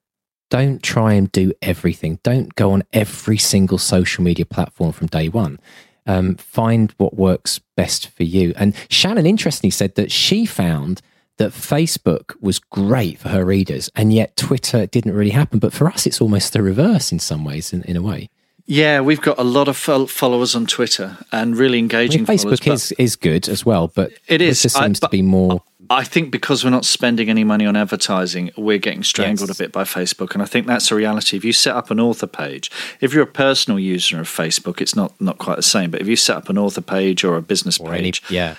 Don't 0.50 0.82
try 0.82 1.12
and 1.12 1.30
do 1.30 1.52
everything. 1.60 2.18
Don't 2.22 2.54
go 2.54 2.72
on 2.72 2.82
every 2.92 3.38
single 3.38 3.78
social 3.78 4.24
media 4.24 4.46
platform 4.46 4.92
from 4.92 5.08
day 5.08 5.28
one. 5.28 5.60
Um, 6.06 6.36
find 6.36 6.94
what 6.96 7.16
works 7.16 7.60
best 7.76 8.08
for 8.08 8.22
you. 8.22 8.54
And 8.56 8.74
Shannon, 8.88 9.26
interestingly, 9.26 9.70
said 9.70 9.94
that 9.96 10.10
she 10.10 10.46
found 10.46 11.02
that 11.36 11.52
Facebook 11.52 12.34
was 12.40 12.58
great 12.58 13.18
for 13.18 13.28
her 13.28 13.44
readers, 13.44 13.90
and 13.94 14.12
yet 14.12 14.36
Twitter 14.36 14.86
didn't 14.86 15.14
really 15.14 15.30
happen. 15.30 15.58
But 15.58 15.72
for 15.72 15.86
us, 15.86 16.06
it's 16.06 16.20
almost 16.20 16.52
the 16.52 16.62
reverse 16.62 17.12
in 17.12 17.18
some 17.18 17.44
ways, 17.44 17.72
in, 17.72 17.82
in 17.82 17.96
a 17.96 18.02
way. 18.02 18.30
Yeah, 18.70 19.00
we've 19.00 19.22
got 19.22 19.38
a 19.38 19.44
lot 19.44 19.66
of 19.66 19.78
followers 19.78 20.54
on 20.54 20.66
Twitter 20.66 21.16
and 21.32 21.56
really 21.56 21.78
engaging. 21.78 22.26
I 22.26 22.30
mean, 22.30 22.38
Facebook 22.38 22.70
is 22.70 22.92
is 22.92 23.16
good 23.16 23.48
as 23.48 23.64
well, 23.64 23.88
but 23.88 24.12
it 24.26 24.42
is. 24.42 24.60
Seems 24.60 24.76
I, 24.76 25.06
to 25.06 25.08
be 25.08 25.22
more. 25.22 25.62
I 25.88 26.04
think 26.04 26.30
because 26.30 26.64
we're 26.64 26.70
not 26.70 26.84
spending 26.84 27.30
any 27.30 27.44
money 27.44 27.64
on 27.64 27.76
advertising, 27.76 28.50
we're 28.58 28.76
getting 28.76 29.02
strangled 29.02 29.48
yes. 29.48 29.58
a 29.58 29.62
bit 29.62 29.72
by 29.72 29.84
Facebook, 29.84 30.34
and 30.34 30.42
I 30.42 30.44
think 30.44 30.66
that's 30.66 30.90
a 30.90 30.94
reality. 30.94 31.38
If 31.38 31.46
you 31.46 31.54
set 31.54 31.76
up 31.76 31.90
an 31.90 31.98
author 31.98 32.26
page, 32.26 32.70
if 33.00 33.14
you're 33.14 33.22
a 33.22 33.26
personal 33.26 33.78
user 33.78 34.20
of 34.20 34.28
Facebook, 34.28 34.82
it's 34.82 34.94
not 34.94 35.18
not 35.18 35.38
quite 35.38 35.56
the 35.56 35.62
same. 35.62 35.90
But 35.90 36.02
if 36.02 36.06
you 36.06 36.16
set 36.16 36.36
up 36.36 36.50
an 36.50 36.58
author 36.58 36.82
page 36.82 37.24
or 37.24 37.36
a 37.38 37.42
business 37.42 37.80
or 37.80 37.90
page, 37.90 38.22
any, 38.28 38.36
yeah, 38.36 38.56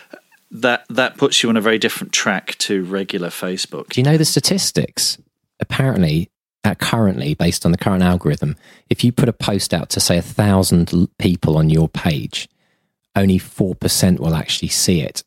that 0.49 0.85
that 0.89 1.17
puts 1.17 1.43
you 1.43 1.49
on 1.49 1.57
a 1.57 1.61
very 1.61 1.77
different 1.77 2.13
track 2.13 2.55
to 2.57 2.83
regular 2.83 3.29
Facebook. 3.29 3.89
Do 3.89 4.01
you 4.01 4.05
know 4.05 4.17
the 4.17 4.25
statistics? 4.25 5.19
Apparently, 5.59 6.31
at 6.63 6.79
currently, 6.79 7.33
based 7.33 7.65
on 7.65 7.71
the 7.71 7.77
current 7.77 8.03
algorithm, 8.03 8.55
if 8.89 9.03
you 9.03 9.11
put 9.11 9.29
a 9.29 9.33
post 9.33 9.73
out 9.73 9.89
to 9.91 9.99
say 9.99 10.17
a 10.17 10.21
thousand 10.21 11.09
people 11.17 11.57
on 11.57 11.69
your 11.69 11.87
page, 11.87 12.49
only 13.15 13.37
four 13.37 13.75
percent 13.75 14.19
will 14.19 14.35
actually 14.35 14.67
see 14.67 15.01
it 15.01 15.23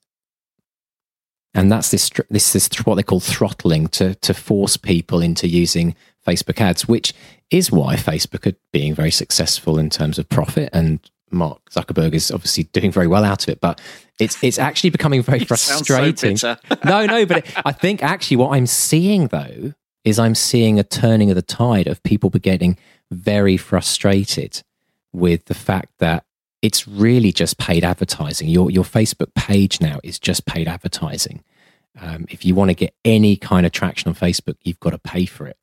and 1.55 1.71
that's 1.71 1.91
this 1.91 2.11
this 2.31 2.57
is 2.57 2.69
what 2.85 2.95
they 2.95 3.03
call 3.03 3.21
throttling 3.21 3.89
to 3.89 4.15
to 4.17 4.35
force 4.35 4.77
people 4.77 5.21
into 5.21 5.49
using 5.49 5.95
Facebook 6.27 6.61
ads, 6.61 6.89
which 6.89 7.13
is 7.51 7.71
why 7.71 7.97
Facebook 7.97 8.51
are 8.51 8.57
being 8.73 8.95
very 8.95 9.11
successful 9.11 9.79
in 9.79 9.91
terms 9.91 10.19
of 10.19 10.29
profit, 10.29 10.71
and 10.73 10.99
Mark 11.31 11.59
Zuckerberg 11.71 12.15
is 12.15 12.31
obviously 12.31 12.65
doing 12.65 12.91
very 12.91 13.07
well 13.07 13.25
out 13.25 13.43
of 13.43 13.49
it. 13.51 13.61
But 13.61 13.81
it's 14.19 14.43
it's 14.43 14.59
actually 14.59 14.91
becoming 14.91 15.23
very 15.23 15.41
frustrating. 15.45 16.37
So 16.37 16.57
no, 16.85 17.05
no, 17.05 17.27
but 17.27 17.39
it, 17.39 17.53
I 17.65 17.73
think 17.73 18.03
actually 18.03 18.39
what 18.39 18.57
I'm 18.57 18.67
seeing 18.67 19.27
though 19.29 19.75
is 20.05 20.19
I'm 20.19 20.35
seeing 20.35 20.79
a 20.79 20.85
turning 20.85 21.31
of 21.31 21.37
the 21.37 21.43
tide 21.43 21.87
of 21.87 22.03
people 22.03 22.31
getting 22.31 22.77
very 23.11 23.57
frustrated 23.57 24.63
with 25.13 25.45
the 25.47 25.55
fact 25.55 25.93
that 25.99 26.25
it's 26.63 26.87
really 26.87 27.33
just 27.33 27.59
paid 27.59 27.85
advertising. 27.85 28.49
Your 28.49 28.71
your 28.71 28.85
Facebook 28.85 29.35
page 29.35 29.81
now 29.81 29.99
is 30.03 30.19
just 30.19 30.47
paid 30.47 30.69
advertising. 30.69 31.43
Um, 32.01 32.27
if 32.31 32.45
you 32.45 32.55
want 32.55 32.71
to 32.71 32.75
get 32.75 32.95
any 33.05 33.37
kind 33.37 33.67
of 33.67 33.73
traction 33.73 34.09
on 34.09 34.15
Facebook, 34.15 34.57
you've 34.63 34.81
got 34.81 34.91
to 34.91 34.99
pay 34.99 35.27
for 35.27 35.47
it. 35.47 35.59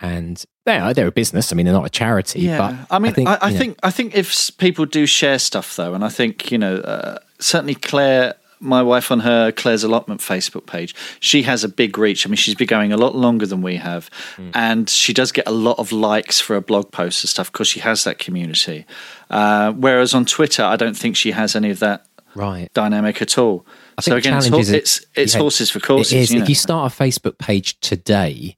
And 0.00 0.42
they're 0.64 0.94
they're 0.94 1.06
a 1.08 1.12
business. 1.12 1.52
I 1.52 1.56
mean, 1.56 1.66
they're 1.66 1.74
not 1.74 1.86
a 1.86 1.90
charity. 1.90 2.40
Yeah, 2.40 2.58
but 2.58 2.94
I 2.94 2.98
mean, 2.98 3.12
I 3.12 3.14
think 3.14 3.28
I, 3.28 3.38
I 3.40 3.52
think, 3.52 3.78
I 3.82 3.90
think 3.90 4.14
if 4.14 4.56
people 4.58 4.84
do 4.84 5.06
share 5.06 5.38
stuff 5.38 5.76
though, 5.76 5.94
and 5.94 6.04
I 6.04 6.08
think 6.08 6.50
you 6.50 6.58
know, 6.58 6.76
uh, 6.76 7.18
certainly 7.38 7.74
Claire 7.74 8.34
my 8.60 8.82
wife 8.82 9.10
on 9.10 9.20
her 9.20 9.52
Claire's 9.52 9.84
allotment 9.84 10.20
Facebook 10.20 10.66
page, 10.66 10.94
she 11.20 11.42
has 11.42 11.64
a 11.64 11.68
big 11.68 11.98
reach. 11.98 12.26
I 12.26 12.30
mean, 12.30 12.36
she's 12.36 12.54
been 12.54 12.66
going 12.66 12.92
a 12.92 12.96
lot 12.96 13.14
longer 13.14 13.46
than 13.46 13.62
we 13.62 13.76
have, 13.76 14.10
mm. 14.36 14.50
and 14.54 14.88
she 14.88 15.12
does 15.12 15.32
get 15.32 15.46
a 15.46 15.52
lot 15.52 15.78
of 15.78 15.92
likes 15.92 16.40
for 16.40 16.54
her 16.54 16.60
blog 16.60 16.90
posts 16.90 17.22
and 17.22 17.28
stuff 17.28 17.52
because 17.52 17.68
she 17.68 17.80
has 17.80 18.04
that 18.04 18.18
community. 18.18 18.86
Uh, 19.30 19.72
whereas 19.72 20.14
on 20.14 20.24
Twitter, 20.24 20.62
I 20.62 20.76
don't 20.76 20.96
think 20.96 21.16
she 21.16 21.32
has 21.32 21.56
any 21.56 21.70
of 21.70 21.80
that 21.80 22.06
right 22.34 22.72
dynamic 22.74 23.22
at 23.22 23.38
all. 23.38 23.66
so 24.00 24.16
again, 24.16 24.36
it's, 24.36 24.68
it's, 24.68 25.06
it's 25.14 25.34
yeah, 25.34 25.40
horses 25.40 25.70
for 25.70 25.80
courses. 25.80 26.12
It 26.12 26.18
is. 26.18 26.32
You 26.32 26.38
know? 26.38 26.42
If 26.44 26.48
you 26.48 26.54
start 26.54 26.92
a 26.92 26.96
Facebook 26.96 27.38
page 27.38 27.78
today, 27.80 28.56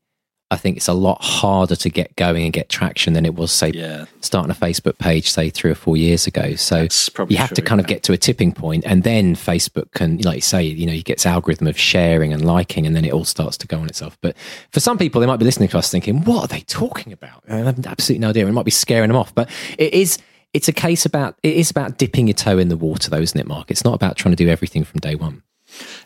I 0.50 0.56
think 0.56 0.78
it's 0.78 0.88
a 0.88 0.94
lot 0.94 1.22
harder 1.22 1.76
to 1.76 1.90
get 1.90 2.16
going 2.16 2.44
and 2.44 2.52
get 2.52 2.70
traction 2.70 3.12
than 3.12 3.26
it 3.26 3.34
was, 3.34 3.52
say, 3.52 3.70
yeah. 3.74 4.06
starting 4.22 4.50
a 4.50 4.54
Facebook 4.54 4.96
page, 4.96 5.30
say, 5.30 5.50
three 5.50 5.70
or 5.70 5.74
four 5.74 5.96
years 5.96 6.26
ago. 6.26 6.54
So 6.54 6.88
you 7.28 7.36
have 7.36 7.48
true, 7.48 7.56
to 7.56 7.62
kind 7.62 7.78
yeah. 7.78 7.82
of 7.82 7.86
get 7.86 8.02
to 8.04 8.14
a 8.14 8.16
tipping 8.16 8.52
point, 8.52 8.84
and 8.86 9.02
then 9.02 9.34
Facebook 9.34 9.92
can, 9.92 10.16
like 10.18 10.36
you 10.36 10.40
say, 10.40 10.62
you 10.62 10.86
know, 10.86 10.92
he 10.92 11.02
gets 11.02 11.26
algorithm 11.26 11.66
of 11.66 11.78
sharing 11.78 12.32
and 12.32 12.46
liking, 12.46 12.86
and 12.86 12.96
then 12.96 13.04
it 13.04 13.12
all 13.12 13.26
starts 13.26 13.58
to 13.58 13.66
go 13.66 13.78
on 13.78 13.86
itself. 13.88 14.16
But 14.22 14.36
for 14.72 14.80
some 14.80 14.96
people, 14.96 15.20
they 15.20 15.26
might 15.26 15.38
be 15.38 15.44
listening 15.44 15.68
to 15.68 15.78
us 15.78 15.90
thinking, 15.90 16.24
"What 16.24 16.44
are 16.44 16.48
they 16.48 16.60
talking 16.60 17.12
about?" 17.12 17.44
I 17.48 17.56
have 17.56 17.86
absolutely 17.86 18.20
no 18.20 18.30
idea. 18.30 18.46
It 18.46 18.52
might 18.52 18.64
be 18.64 18.70
scaring 18.70 19.08
them 19.08 19.16
off, 19.16 19.34
but 19.34 19.50
it 19.76 19.92
is. 19.92 20.18
It's 20.54 20.68
a 20.68 20.72
case 20.72 21.04
about 21.04 21.36
it 21.42 21.54
is 21.54 21.70
about 21.70 21.98
dipping 21.98 22.26
your 22.26 22.34
toe 22.34 22.56
in 22.56 22.68
the 22.68 22.76
water, 22.76 23.10
though, 23.10 23.20
isn't 23.20 23.38
it, 23.38 23.46
Mark? 23.46 23.70
It's 23.70 23.84
not 23.84 23.92
about 23.92 24.16
trying 24.16 24.32
to 24.34 24.42
do 24.42 24.48
everything 24.48 24.82
from 24.82 25.00
day 25.00 25.14
one. 25.14 25.42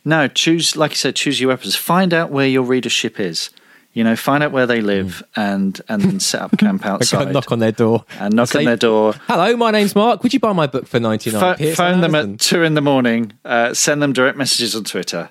No, 0.05 0.26
choose, 0.26 0.74
like 0.74 0.90
you 0.90 0.97
said, 0.97 1.14
choose 1.14 1.40
your 1.40 1.51
weapons. 1.51 1.76
Find 1.76 2.12
out 2.12 2.32
where 2.32 2.49
your 2.49 2.64
readership 2.64 3.20
is. 3.20 3.51
You 3.93 4.05
know, 4.05 4.16
find 4.16 4.43
out 4.43 4.53
where 4.53 4.66
they 4.66 4.80
live 4.80 5.22
mm. 5.36 5.43
and 5.43 5.80
and 5.88 6.03
then 6.03 6.20
set 6.32 6.40
up 6.40 6.59
camp 6.59 6.86
outside. 6.86 7.32
knock 7.32 7.53
on 7.53 7.59
their 7.59 7.72
door 7.72 8.05
and 8.18 8.34
knock 8.34 8.49
say, 8.49 8.61
on 8.61 8.64
their 8.64 8.76
door. 8.76 9.14
Hello, 9.26 9.57
my 9.57 9.70
name's 9.70 9.95
Mark. 9.95 10.22
Would 10.22 10.32
you 10.32 10.40
buy 10.40 10.53
my 10.53 10.66
book 10.66 10.86
for 10.86 10.99
ninety 10.99 11.30
nine? 11.30 11.57
Ph- 11.57 11.76
phone 11.76 12.01
them 12.01 12.14
at 12.14 12.40
two 12.40 12.62
in 12.62 12.74
the 12.74 12.80
morning. 12.80 13.32
Uh, 13.45 13.74
send 13.74 14.03
them 14.03 14.12
direct 14.12 14.38
messages 14.38 14.74
on 14.74 14.84
Twitter. 14.84 15.30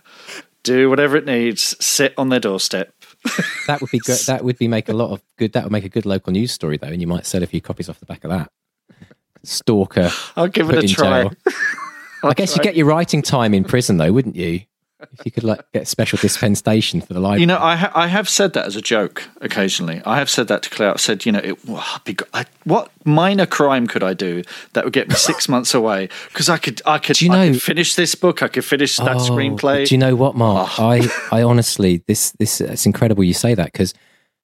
Do 0.64 0.90
whatever 0.90 1.18
it 1.18 1.26
needs. 1.26 1.76
Sit 1.84 2.14
on 2.18 2.30
their 2.30 2.40
doorstep. 2.40 2.94
that 3.68 3.82
would 3.82 3.90
be 3.92 4.00
good. 4.00 4.20
That 4.28 4.44
would 4.44 4.58
be 4.58 4.68
make 4.68 4.90
a 4.90 4.94
lot 4.94 5.12
of 5.12 5.22
good. 5.38 5.54
That 5.54 5.64
would 5.64 5.72
make 5.72 5.86
a 5.86 5.90
good 5.90 6.06
local 6.06 6.32
news 6.32 6.52
story, 6.52 6.78
though, 6.78 6.88
and 6.88 7.02
you 7.02 7.08
might 7.08 7.26
sell 7.26 7.42
a 7.42 7.48
few 7.48 7.62
copies 7.62 7.90
off 7.90 8.00
the 8.00 8.06
back 8.06 8.24
of 8.24 8.30
that. 8.30 8.52
Stalker. 9.44 10.12
I'll 10.36 10.48
give 10.48 10.70
it 10.70 10.84
a 10.84 10.88
try. 10.88 11.30
I 12.24 12.34
guess 12.34 12.56
you 12.56 12.62
get 12.62 12.76
your 12.76 12.86
writing 12.86 13.24
time 13.24 13.54
in 13.54 13.64
prison, 13.64 13.98
though, 13.98 14.12
wouldn't 14.12 14.36
you? 14.36 14.62
If 15.14 15.26
you 15.26 15.32
could 15.32 15.44
like 15.44 15.70
get 15.72 15.88
special 15.88 16.18
dispensation 16.18 17.02
for 17.02 17.14
the 17.14 17.20
library. 17.20 17.42
You 17.42 17.48
know, 17.48 17.60
I 17.60 17.76
ha- 17.76 17.92
I 17.94 18.08
have 18.08 18.30
said 18.30 18.54
that 18.54 18.66
as 18.66 18.76
a 18.76 18.82
joke 18.82 19.24
occasionally. 19.42 20.02
I 20.06 20.18
have 20.18 20.30
said 20.30 20.48
that 20.48 20.64
to 20.64 20.70
Claire. 20.70 20.94
I 20.94 20.98
said, 20.98 21.26
you 21.26 21.32
know, 21.32 21.40
it, 21.44 21.58
be, 22.06 22.18
I, 22.34 22.46
what 22.64 22.92
minor 23.06 23.46
crime 23.46 23.88
could 23.88 24.04
I 24.04 24.14
do 24.14 24.44
that 24.74 24.84
would 24.84 24.94
get 24.94 25.10
me 25.10 25.16
six 25.16 25.48
months 25.50 25.74
away? 25.74 26.10
Because 26.30 26.50
I 26.50 26.58
could, 26.58 26.82
I 26.86 26.98
could, 26.98 27.18
do 27.18 27.26
you 27.26 27.32
know, 27.32 27.52
could 27.52 27.62
finish 27.62 27.96
this 27.96 28.16
book. 28.16 28.44
I 28.44 28.48
could 28.48 28.66
finish 28.66 28.98
that 28.98 29.18
oh, 29.18 29.20
screenplay. 29.20 29.88
Do 29.88 29.96
you 29.96 30.00
know 30.00 30.16
what, 30.16 30.36
Mark? 30.36 30.80
Oh. 30.80 30.90
I, 30.90 31.10
I 31.32 31.44
honestly, 31.44 32.04
this, 32.08 32.32
this, 32.32 32.62
it's 32.62 32.86
incredible 32.86 33.24
you 33.24 33.34
say 33.34 33.54
that 33.56 33.72
because 33.72 33.94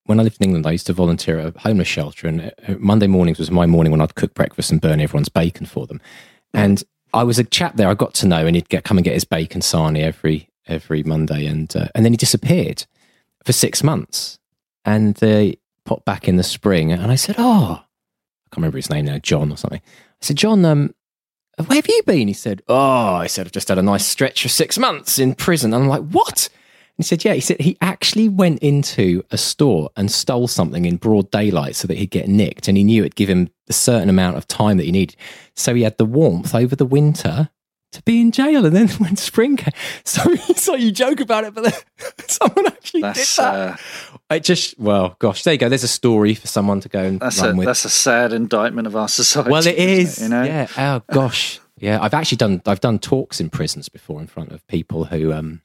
when 0.07 0.19
I 0.19 0.23
lived 0.23 0.37
in 0.41 0.45
England, 0.45 0.65
I 0.65 0.71
used 0.71 0.87
to 0.87 0.93
volunteer 0.93 1.37
at 1.39 1.55
a 1.55 1.59
homeless 1.59 1.87
shelter, 1.87 2.27
and 2.27 2.53
uh, 2.67 2.75
Monday 2.79 3.07
mornings 3.07 3.39
was 3.39 3.51
my 3.51 3.65
morning 3.65 3.91
when 3.91 4.01
I'd 4.01 4.15
cook 4.15 4.33
breakfast 4.33 4.71
and 4.71 4.81
burn 4.81 4.99
everyone's 4.99 5.29
bacon 5.29 5.65
for 5.65 5.85
them. 5.85 6.01
And 6.53 6.83
I 7.13 7.23
was 7.23 7.37
a 7.39 7.43
chap 7.43 7.75
there 7.75 7.89
I 7.89 7.93
got 7.93 8.13
to 8.15 8.27
know, 8.27 8.45
and 8.45 8.55
he'd 8.55 8.69
get, 8.69 8.83
come 8.83 8.97
and 8.97 9.05
get 9.05 9.13
his 9.13 9.25
bacon 9.25 9.61
sarnie 9.61 10.01
every 10.01 10.46
every 10.67 11.03
Monday, 11.03 11.45
and 11.45 11.73
uh, 11.75 11.87
and 11.95 12.05
then 12.05 12.13
he 12.13 12.17
disappeared 12.17 12.85
for 13.43 13.53
six 13.53 13.83
months, 13.83 14.39
and 14.85 15.15
they 15.15 15.57
popped 15.85 16.05
back 16.05 16.27
in 16.27 16.37
the 16.37 16.43
spring, 16.43 16.91
and 16.91 17.11
I 17.11 17.15
said, 17.15 17.35
"Oh, 17.37 17.81
I 17.81 18.47
can't 18.49 18.57
remember 18.57 18.77
his 18.77 18.89
name 18.89 19.05
now, 19.05 19.19
John 19.19 19.51
or 19.51 19.57
something." 19.57 19.81
I 19.81 20.25
said, 20.25 20.37
"John, 20.37 20.63
um, 20.65 20.93
where 21.65 21.77
have 21.77 21.87
you 21.87 22.01
been?" 22.05 22.27
He 22.27 22.33
said, 22.33 22.61
"Oh, 22.67 23.15
I 23.15 23.27
said 23.27 23.47
I've 23.47 23.51
just 23.51 23.69
had 23.69 23.77
a 23.77 23.83
nice 23.83 24.05
stretch 24.05 24.45
of 24.45 24.51
six 24.51 24.77
months 24.77 25.19
in 25.19 25.35
prison." 25.35 25.73
And 25.73 25.83
I'm 25.83 25.89
like, 25.89 26.03
"What?" 26.09 26.49
he 26.97 27.03
said, 27.03 27.23
Yeah. 27.23 27.33
He 27.33 27.41
said 27.41 27.61
he 27.61 27.77
actually 27.79 28.27
went 28.27 28.59
into 28.59 29.23
a 29.31 29.37
store 29.37 29.91
and 29.95 30.11
stole 30.11 30.47
something 30.47 30.85
in 30.85 30.97
broad 30.97 31.29
daylight 31.29 31.75
so 31.75 31.87
that 31.87 31.97
he'd 31.97 32.09
get 32.09 32.27
nicked. 32.27 32.67
And 32.67 32.75
he 32.75 32.83
knew 32.83 33.03
it'd 33.03 33.15
give 33.15 33.29
him 33.29 33.49
a 33.69 33.73
certain 33.73 34.09
amount 34.09 34.37
of 34.37 34.47
time 34.47 34.77
that 34.77 34.85
he 34.85 34.91
needed. 34.91 35.15
So 35.55 35.75
he 35.75 35.83
had 35.83 35.97
the 35.97 36.05
warmth 36.05 36.55
over 36.55 36.75
the 36.75 36.85
winter 36.85 37.49
to 37.91 38.01
be 38.03 38.21
in 38.21 38.31
jail. 38.31 38.65
And 38.65 38.75
then 38.75 38.87
when 38.99 39.15
spring 39.15 39.57
came, 39.57 39.73
so, 40.03 40.35
so 40.35 40.75
you 40.75 40.91
joke 40.91 41.19
about 41.19 41.43
it, 41.43 41.53
but 41.53 41.63
then 41.65 41.73
someone 42.27 42.67
actually 42.67 43.01
that's, 43.01 43.35
did 43.35 43.43
that. 43.43 43.79
Uh, 43.79 44.35
it 44.35 44.43
just, 44.43 44.79
well, 44.79 45.15
gosh, 45.19 45.43
there 45.43 45.53
you 45.53 45.59
go. 45.59 45.69
There's 45.69 45.83
a 45.83 45.87
story 45.87 46.33
for 46.33 46.47
someone 46.47 46.81
to 46.81 46.89
go 46.89 47.03
and 47.03 47.19
that's 47.19 47.39
run 47.39 47.55
a, 47.55 47.57
with. 47.57 47.65
That's 47.65 47.85
a 47.85 47.89
sad 47.89 48.33
indictment 48.33 48.87
of 48.87 48.95
our 48.95 49.07
society. 49.07 49.49
Well, 49.49 49.65
it 49.65 49.77
is. 49.77 50.19
It, 50.19 50.23
you 50.23 50.29
know? 50.29 50.43
Yeah. 50.43 50.67
Oh, 50.77 51.01
gosh. 51.13 51.59
Yeah. 51.77 51.99
I've 52.01 52.13
actually 52.13 52.37
done, 52.37 52.61
I've 52.65 52.81
done 52.81 52.99
talks 52.99 53.39
in 53.39 53.49
prisons 53.49 53.89
before 53.89 54.19
in 54.19 54.27
front 54.27 54.51
of 54.51 54.65
people 54.67 55.05
who, 55.05 55.31
um, 55.31 55.61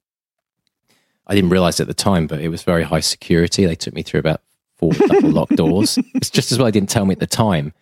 I 1.27 1.35
didn't 1.35 1.51
realize 1.51 1.81
at 1.81 1.87
the 1.87 1.95
time, 1.95 2.27
but 2.27 2.41
it 2.41 2.49
was 2.49 2.63
very 2.63 2.83
high 2.83 3.01
security. 3.01 3.65
They 3.65 3.75
took 3.75 3.95
me 3.95 4.03
through 4.03 4.21
about 4.21 4.43
four 4.77 4.93
double 4.93 5.31
locked 5.31 5.57
doors. 5.57 5.99
It's 6.15 6.31
just 6.31 6.53
as 6.53 6.59
well 6.59 6.67
they 6.67 6.73
didn't 6.73 6.91
tell 6.91 7.07
me 7.07 7.13
at 7.13 7.21
the 7.21 7.27
time. 7.27 7.73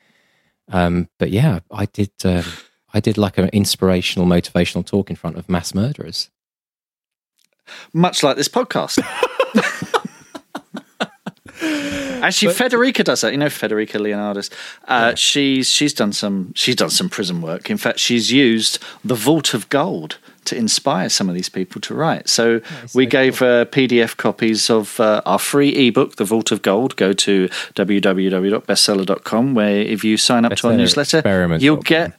Um, 0.69 1.09
but 1.19 1.31
yeah, 1.31 1.61
I 1.71 1.87
did. 1.87 2.13
Uh, 2.25 2.43
I 2.93 3.01
did 3.01 3.17
like 3.19 3.39
an 3.39 3.49
inspirational, 3.53 4.27
motivational 4.27 4.85
talk 4.85 5.11
in 5.11 5.17
front 5.17 5.37
of 5.37 5.49
mass 5.49 5.75
murderers. 5.75 6.31
Much 7.93 8.23
like 8.23 8.37
this 8.37 8.49
podcast. 8.49 8.99
Actually, 12.23 12.53
Federica 12.55 13.05
does 13.05 13.21
that. 13.23 13.33
You 13.33 13.39
know, 13.39 13.47
Federica 13.47 13.99
Leonardis. 14.01 14.51
Uh, 14.87 15.15
She's 15.15 15.69
she's 15.71 15.93
done 15.95 16.13
some 16.13 16.53
she's 16.55 16.77
done 16.77 16.91
some 16.91 17.09
prison 17.09 17.41
work. 17.43 17.71
In 17.71 17.77
fact, 17.79 17.99
she's 17.99 18.31
used 18.33 18.79
the 19.05 19.15
Vault 19.15 19.55
of 19.55 19.69
Gold 19.69 20.19
to 20.47 20.57
inspire 20.57 21.09
some 21.09 21.29
of 21.29 21.35
these 21.35 21.49
people 21.49 21.81
to 21.83 21.95
write. 21.95 22.29
So 22.29 22.61
we 22.95 23.07
gave 23.07 23.41
uh, 23.43 23.67
PDF 23.67 24.17
copies 24.17 24.71
of 24.71 24.99
uh, 25.01 25.23
our 25.27 25.39
free 25.39 25.71
ebook, 25.89 26.17
The 26.17 26.25
Vault 26.25 26.51
of 26.51 26.63
Gold. 26.63 26.97
Go 26.97 27.13
to 27.13 27.49
www.bestseller.com, 27.75 29.55
where 29.55 29.77
if 29.81 30.03
you 30.05 30.17
sign 30.17 30.45
up 30.45 30.53
to 30.57 30.69
our 30.69 30.77
newsletter, 30.77 31.57
you'll 31.59 31.77
get. 31.77 32.15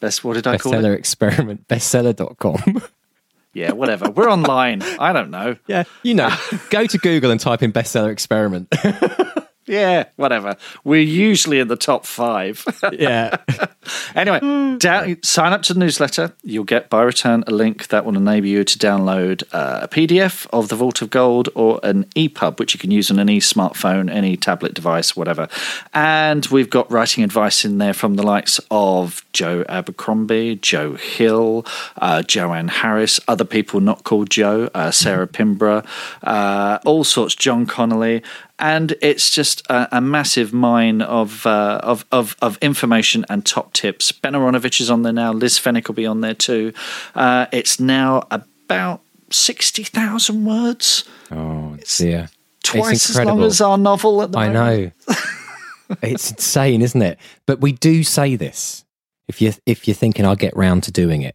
Best, 0.00 0.24
what 0.24 0.34
did 0.34 0.46
I 0.46 0.56
call 0.56 0.72
it? 0.72 0.76
Bestseller 0.78 0.96
experiment, 0.96 1.68
bestseller.com. 1.68 2.82
Yeah, 3.52 3.72
whatever. 3.72 4.08
We're 4.10 4.30
online. 4.30 4.80
I 5.00 5.12
don't 5.12 5.30
know. 5.30 5.56
yeah, 5.66 5.82
you 6.04 6.14
know, 6.14 6.30
go 6.70 6.86
to 6.86 6.98
Google 6.98 7.32
and 7.32 7.40
type 7.40 7.64
in 7.64 7.72
bestseller 7.72 8.12
experiment. 8.12 8.72
Yeah, 9.70 10.06
whatever. 10.16 10.56
We're 10.82 11.00
usually 11.00 11.60
in 11.60 11.68
the 11.68 11.76
top 11.76 12.04
five. 12.04 12.64
yeah. 12.92 13.36
anyway, 14.16 14.40
down, 14.78 15.22
sign 15.22 15.52
up 15.52 15.62
to 15.62 15.74
the 15.74 15.78
newsletter. 15.78 16.34
You'll 16.42 16.64
get 16.64 16.90
by 16.90 17.02
return 17.02 17.44
a 17.46 17.52
link 17.52 17.86
that 17.86 18.04
will 18.04 18.16
enable 18.16 18.48
you 18.48 18.64
to 18.64 18.78
download 18.78 19.44
uh, 19.52 19.78
a 19.82 19.88
PDF 19.88 20.48
of 20.52 20.70
the 20.70 20.74
Vault 20.74 21.02
of 21.02 21.10
Gold 21.10 21.50
or 21.54 21.78
an 21.84 22.04
EPUB, 22.16 22.58
which 22.58 22.74
you 22.74 22.80
can 22.80 22.90
use 22.90 23.12
on 23.12 23.20
any 23.20 23.38
smartphone, 23.38 24.10
any 24.10 24.36
tablet 24.36 24.74
device, 24.74 25.14
whatever. 25.14 25.46
And 25.94 26.44
we've 26.46 26.68
got 26.68 26.90
writing 26.90 27.22
advice 27.22 27.64
in 27.64 27.78
there 27.78 27.94
from 27.94 28.16
the 28.16 28.24
likes 28.24 28.60
of 28.72 29.24
Joe 29.32 29.64
Abercrombie, 29.68 30.56
Joe 30.56 30.94
Hill, 30.94 31.64
uh, 31.98 32.22
Joanne 32.22 32.68
Harris, 32.68 33.20
other 33.28 33.44
people 33.44 33.78
not 33.78 34.02
called 34.02 34.30
Joe, 34.30 34.68
uh, 34.74 34.90
Sarah 34.90 35.28
Pinborough, 35.28 35.84
uh, 36.24 36.80
all 36.84 37.04
sorts, 37.04 37.36
John 37.36 37.66
Connolly 37.66 38.24
and 38.60 38.94
it's 39.02 39.30
just 39.30 39.66
a, 39.70 39.96
a 39.96 40.00
massive 40.00 40.52
mine 40.52 41.02
of, 41.02 41.44
uh, 41.46 41.80
of, 41.82 42.04
of 42.12 42.36
of 42.40 42.58
information 42.62 43.24
and 43.28 43.44
top 43.44 43.72
tips. 43.72 44.12
Ben 44.12 44.34
Aaronovitch 44.34 44.80
is 44.80 44.90
on 44.90 45.02
there 45.02 45.12
now. 45.12 45.32
Liz 45.32 45.58
Fenwick 45.58 45.88
will 45.88 45.94
be 45.94 46.06
on 46.06 46.20
there 46.20 46.34
too. 46.34 46.72
Uh, 47.14 47.46
it's 47.52 47.80
now 47.80 48.26
about 48.30 49.00
sixty 49.30 49.82
thousand 49.84 50.44
words, 50.44 51.04
Oh, 51.30 51.76
dear. 51.98 52.28
twice 52.62 53.10
as 53.10 53.24
long 53.24 53.42
as 53.42 53.60
our 53.60 53.78
novel. 53.78 54.22
At 54.22 54.32
the 54.32 54.38
I 54.38 54.48
moment. 54.52 54.92
know. 55.08 55.14
it's 56.02 56.30
insane, 56.30 56.82
isn't 56.82 57.02
it? 57.02 57.18
But 57.46 57.60
we 57.60 57.72
do 57.72 58.02
say 58.04 58.36
this. 58.36 58.84
If 59.28 59.40
you 59.40 59.52
if 59.66 59.86
you're 59.88 59.94
thinking 59.94 60.26
I'll 60.26 60.36
get 60.36 60.56
round 60.56 60.82
to 60.84 60.92
doing 60.92 61.22
it, 61.22 61.34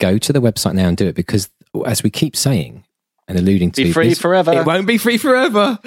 go 0.00 0.18
to 0.18 0.32
the 0.32 0.40
website 0.40 0.74
now 0.74 0.88
and 0.88 0.96
do 0.96 1.06
it 1.06 1.14
because 1.14 1.48
as 1.86 2.02
we 2.02 2.10
keep 2.10 2.34
saying 2.34 2.84
and 3.28 3.38
alluding 3.38 3.70
to 3.72 3.84
Be 3.84 3.92
free 3.92 4.08
this- 4.08 4.18
forever. 4.18 4.52
It 4.52 4.64
won't 4.66 4.86
be 4.86 4.98
free 4.98 5.18
forever. 5.18 5.78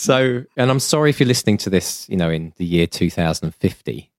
So, 0.00 0.44
and 0.56 0.70
I'm 0.70 0.78
sorry 0.78 1.10
if 1.10 1.18
you're 1.18 1.26
listening 1.26 1.56
to 1.58 1.70
this, 1.70 2.08
you 2.08 2.16
know, 2.16 2.30
in 2.30 2.52
the 2.56 2.64
year 2.64 2.86
2050. 2.86 4.12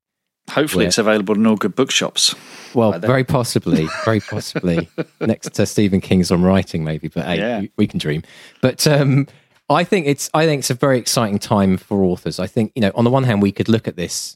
Hopefully, 0.50 0.84
Yeah. 0.84 0.88
it's 0.90 0.98
available 0.98 1.36
in 1.36 1.48
all 1.48 1.56
good 1.56 1.74
bookshops. 1.74 2.36
Well, 2.74 3.00
very 3.00 3.24
possibly, 3.24 3.88
very 4.04 4.20
possibly 4.20 4.90
next 5.22 5.54
to 5.54 5.66
Stephen 5.66 6.02
King's 6.02 6.32
on 6.32 6.42
writing, 6.42 6.84
maybe. 6.84 7.08
But 7.08 7.26
hey, 7.26 7.38
Yeah. 7.38 7.60
we, 7.62 7.72
we 7.78 7.88
can 7.88 7.98
dream. 7.98 8.24
But 8.62 8.86
um, 8.88 9.26
I 9.70 9.86
think 9.86 10.06
it's 10.06 10.30
I 10.34 10.46
think 10.46 10.60
it's 10.60 10.70
a 10.70 10.74
very 10.74 11.00
exciting 11.00 11.40
time 11.40 11.78
for 11.78 12.04
authors. 12.04 12.40
I 12.40 12.48
think 12.48 12.74
you 12.76 12.82
know, 12.82 12.92
on 12.94 13.06
the 13.06 13.10
one 13.10 13.24
hand, 13.24 13.42
we 13.42 13.54
could 13.54 13.70
look 13.70 13.88
at 13.88 13.96
this 13.96 14.36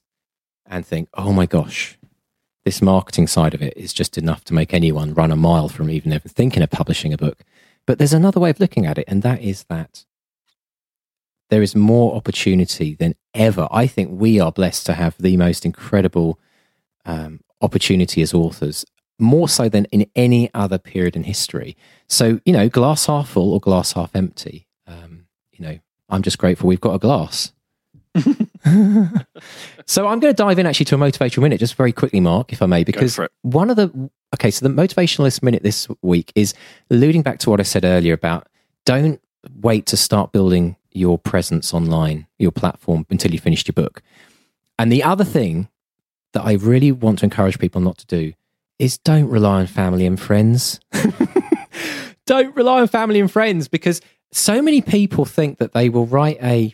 and 0.65 0.85
think, 0.85 1.09
oh 1.15 1.33
my 1.33 1.45
gosh, 1.45 1.97
this 2.63 2.81
marketing 2.81 3.27
side 3.27 3.53
of 3.53 3.61
it 3.61 3.73
is 3.75 3.91
just 3.91 4.17
enough 4.17 4.45
to 4.45 4.53
make 4.53 4.73
anyone 4.73 5.13
run 5.13 5.29
a 5.31 5.35
mile 5.35 5.67
from 5.67 5.89
even 5.89 6.13
ever 6.13 6.29
thinking 6.29 6.63
of 6.63 6.69
publishing 6.69 7.11
a 7.11 7.17
book. 7.17 7.39
But 7.85 7.97
there's 7.97 8.13
another 8.13 8.39
way 8.39 8.49
of 8.49 8.61
looking 8.61 8.85
at 8.85 8.97
it, 8.97 9.03
and 9.09 9.23
that 9.23 9.41
is 9.41 9.65
that 9.65 10.05
there 11.49 11.61
is 11.61 11.75
more 11.75 12.15
opportunity 12.15 12.95
than 12.95 13.15
ever. 13.33 13.67
I 13.71 13.87
think 13.87 14.09
we 14.11 14.39
are 14.39 14.51
blessed 14.51 14.85
to 14.87 14.93
have 14.93 15.15
the 15.19 15.37
most 15.37 15.65
incredible 15.65 16.39
um, 17.05 17.41
opportunity 17.61 18.21
as 18.21 18.33
authors, 18.33 18.85
more 19.19 19.49
so 19.49 19.69
than 19.69 19.85
in 19.85 20.09
any 20.15 20.49
other 20.53 20.77
period 20.77 21.15
in 21.15 21.23
history. 21.23 21.75
So, 22.07 22.39
you 22.45 22.53
know, 22.53 22.69
glass 22.69 23.05
half 23.05 23.29
full 23.29 23.53
or 23.53 23.59
glass 23.59 23.93
half 23.93 24.15
empty. 24.15 24.67
Um, 24.87 25.27
you 25.51 25.65
know, 25.65 25.79
I'm 26.09 26.21
just 26.21 26.37
grateful 26.37 26.67
we've 26.67 26.81
got 26.81 26.95
a 26.95 26.99
glass. 26.99 27.51
so 29.85 30.07
I'm 30.07 30.19
going 30.19 30.21
to 30.21 30.33
dive 30.33 30.59
in 30.59 30.67
actually 30.67 30.85
to 30.85 30.95
a 30.95 30.97
motivational 30.97 31.43
minute 31.43 31.59
just 31.59 31.75
very 31.75 31.91
quickly, 31.91 32.19
Mark, 32.19 32.53
if 32.53 32.61
I 32.61 32.67
may, 32.67 32.83
because 32.83 33.19
one 33.41 33.69
of 33.69 33.75
the 33.75 34.09
okay, 34.35 34.51
so 34.51 34.67
the 34.67 34.73
motivationalist 34.73 35.41
minute 35.41 35.63
this 35.63 35.87
week 36.01 36.31
is 36.35 36.53
alluding 36.91 37.23
back 37.23 37.39
to 37.39 37.49
what 37.49 37.59
I 37.59 37.63
said 37.63 37.83
earlier 37.83 38.13
about 38.13 38.47
don't 38.85 39.19
wait 39.61 39.85
to 39.87 39.97
start 39.97 40.31
building 40.31 40.75
your 40.93 41.17
presence 41.17 41.73
online, 41.73 42.27
your 42.37 42.51
platform 42.51 43.05
until 43.09 43.31
you 43.31 43.39
finished 43.39 43.67
your 43.67 43.73
book. 43.73 44.01
And 44.77 44.91
the 44.91 45.03
other 45.03 45.23
thing 45.23 45.67
that 46.33 46.45
I 46.45 46.53
really 46.53 46.91
want 46.91 47.19
to 47.19 47.25
encourage 47.25 47.59
people 47.59 47.81
not 47.81 47.97
to 47.99 48.05
do 48.05 48.33
is 48.79 48.97
don't 48.97 49.29
rely 49.29 49.59
on 49.59 49.67
family 49.67 50.05
and 50.05 50.19
friends. 50.19 50.79
don't 52.25 52.55
rely 52.55 52.81
on 52.81 52.87
family 52.87 53.19
and 53.19 53.31
friends 53.31 53.67
because 53.67 54.01
so 54.31 54.61
many 54.61 54.81
people 54.81 55.25
think 55.25 55.59
that 55.59 55.73
they 55.73 55.89
will 55.89 56.05
write 56.05 56.37
a 56.41 56.73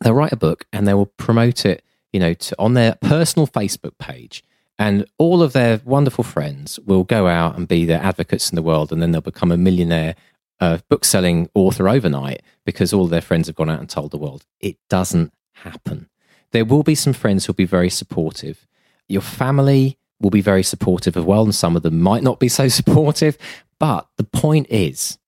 they'll 0.00 0.14
write 0.14 0.32
a 0.32 0.36
book 0.36 0.66
and 0.72 0.86
they 0.86 0.94
will 0.94 1.06
promote 1.06 1.64
it, 1.64 1.82
you 2.12 2.20
know, 2.20 2.34
to, 2.34 2.56
on 2.58 2.74
their 2.74 2.96
personal 3.00 3.46
Facebook 3.46 3.96
page. 3.98 4.44
And 4.78 5.06
all 5.16 5.42
of 5.42 5.54
their 5.54 5.80
wonderful 5.84 6.24
friends 6.24 6.78
will 6.80 7.04
go 7.04 7.28
out 7.28 7.56
and 7.56 7.66
be 7.66 7.86
their 7.86 8.02
advocates 8.02 8.50
in 8.50 8.56
the 8.56 8.62
world, 8.62 8.92
and 8.92 9.00
then 9.00 9.10
they'll 9.10 9.22
become 9.22 9.50
a 9.50 9.56
millionaire 9.56 10.16
uh, 10.60 10.78
book 10.88 11.04
selling 11.04 11.48
author 11.54 11.88
overnight 11.88 12.42
because 12.64 12.92
all 12.92 13.06
their 13.06 13.20
friends 13.20 13.46
have 13.46 13.56
gone 13.56 13.70
out 13.70 13.80
and 13.80 13.88
told 13.88 14.10
the 14.10 14.18
world. 14.18 14.44
It 14.60 14.76
doesn't 14.88 15.32
happen. 15.52 16.08
There 16.52 16.64
will 16.64 16.82
be 16.82 16.94
some 16.94 17.12
friends 17.12 17.44
who'll 17.44 17.54
be 17.54 17.64
very 17.64 17.90
supportive. 17.90 18.66
Your 19.08 19.22
family 19.22 19.98
will 20.20 20.30
be 20.30 20.40
very 20.40 20.62
supportive 20.62 21.16
as 21.16 21.24
well, 21.24 21.44
and 21.44 21.54
some 21.54 21.76
of 21.76 21.82
them 21.82 22.00
might 22.00 22.22
not 22.22 22.40
be 22.40 22.48
so 22.48 22.68
supportive. 22.80 23.36
But 23.78 24.06
the 24.16 24.24
point 24.24 24.66
is, 24.70 25.18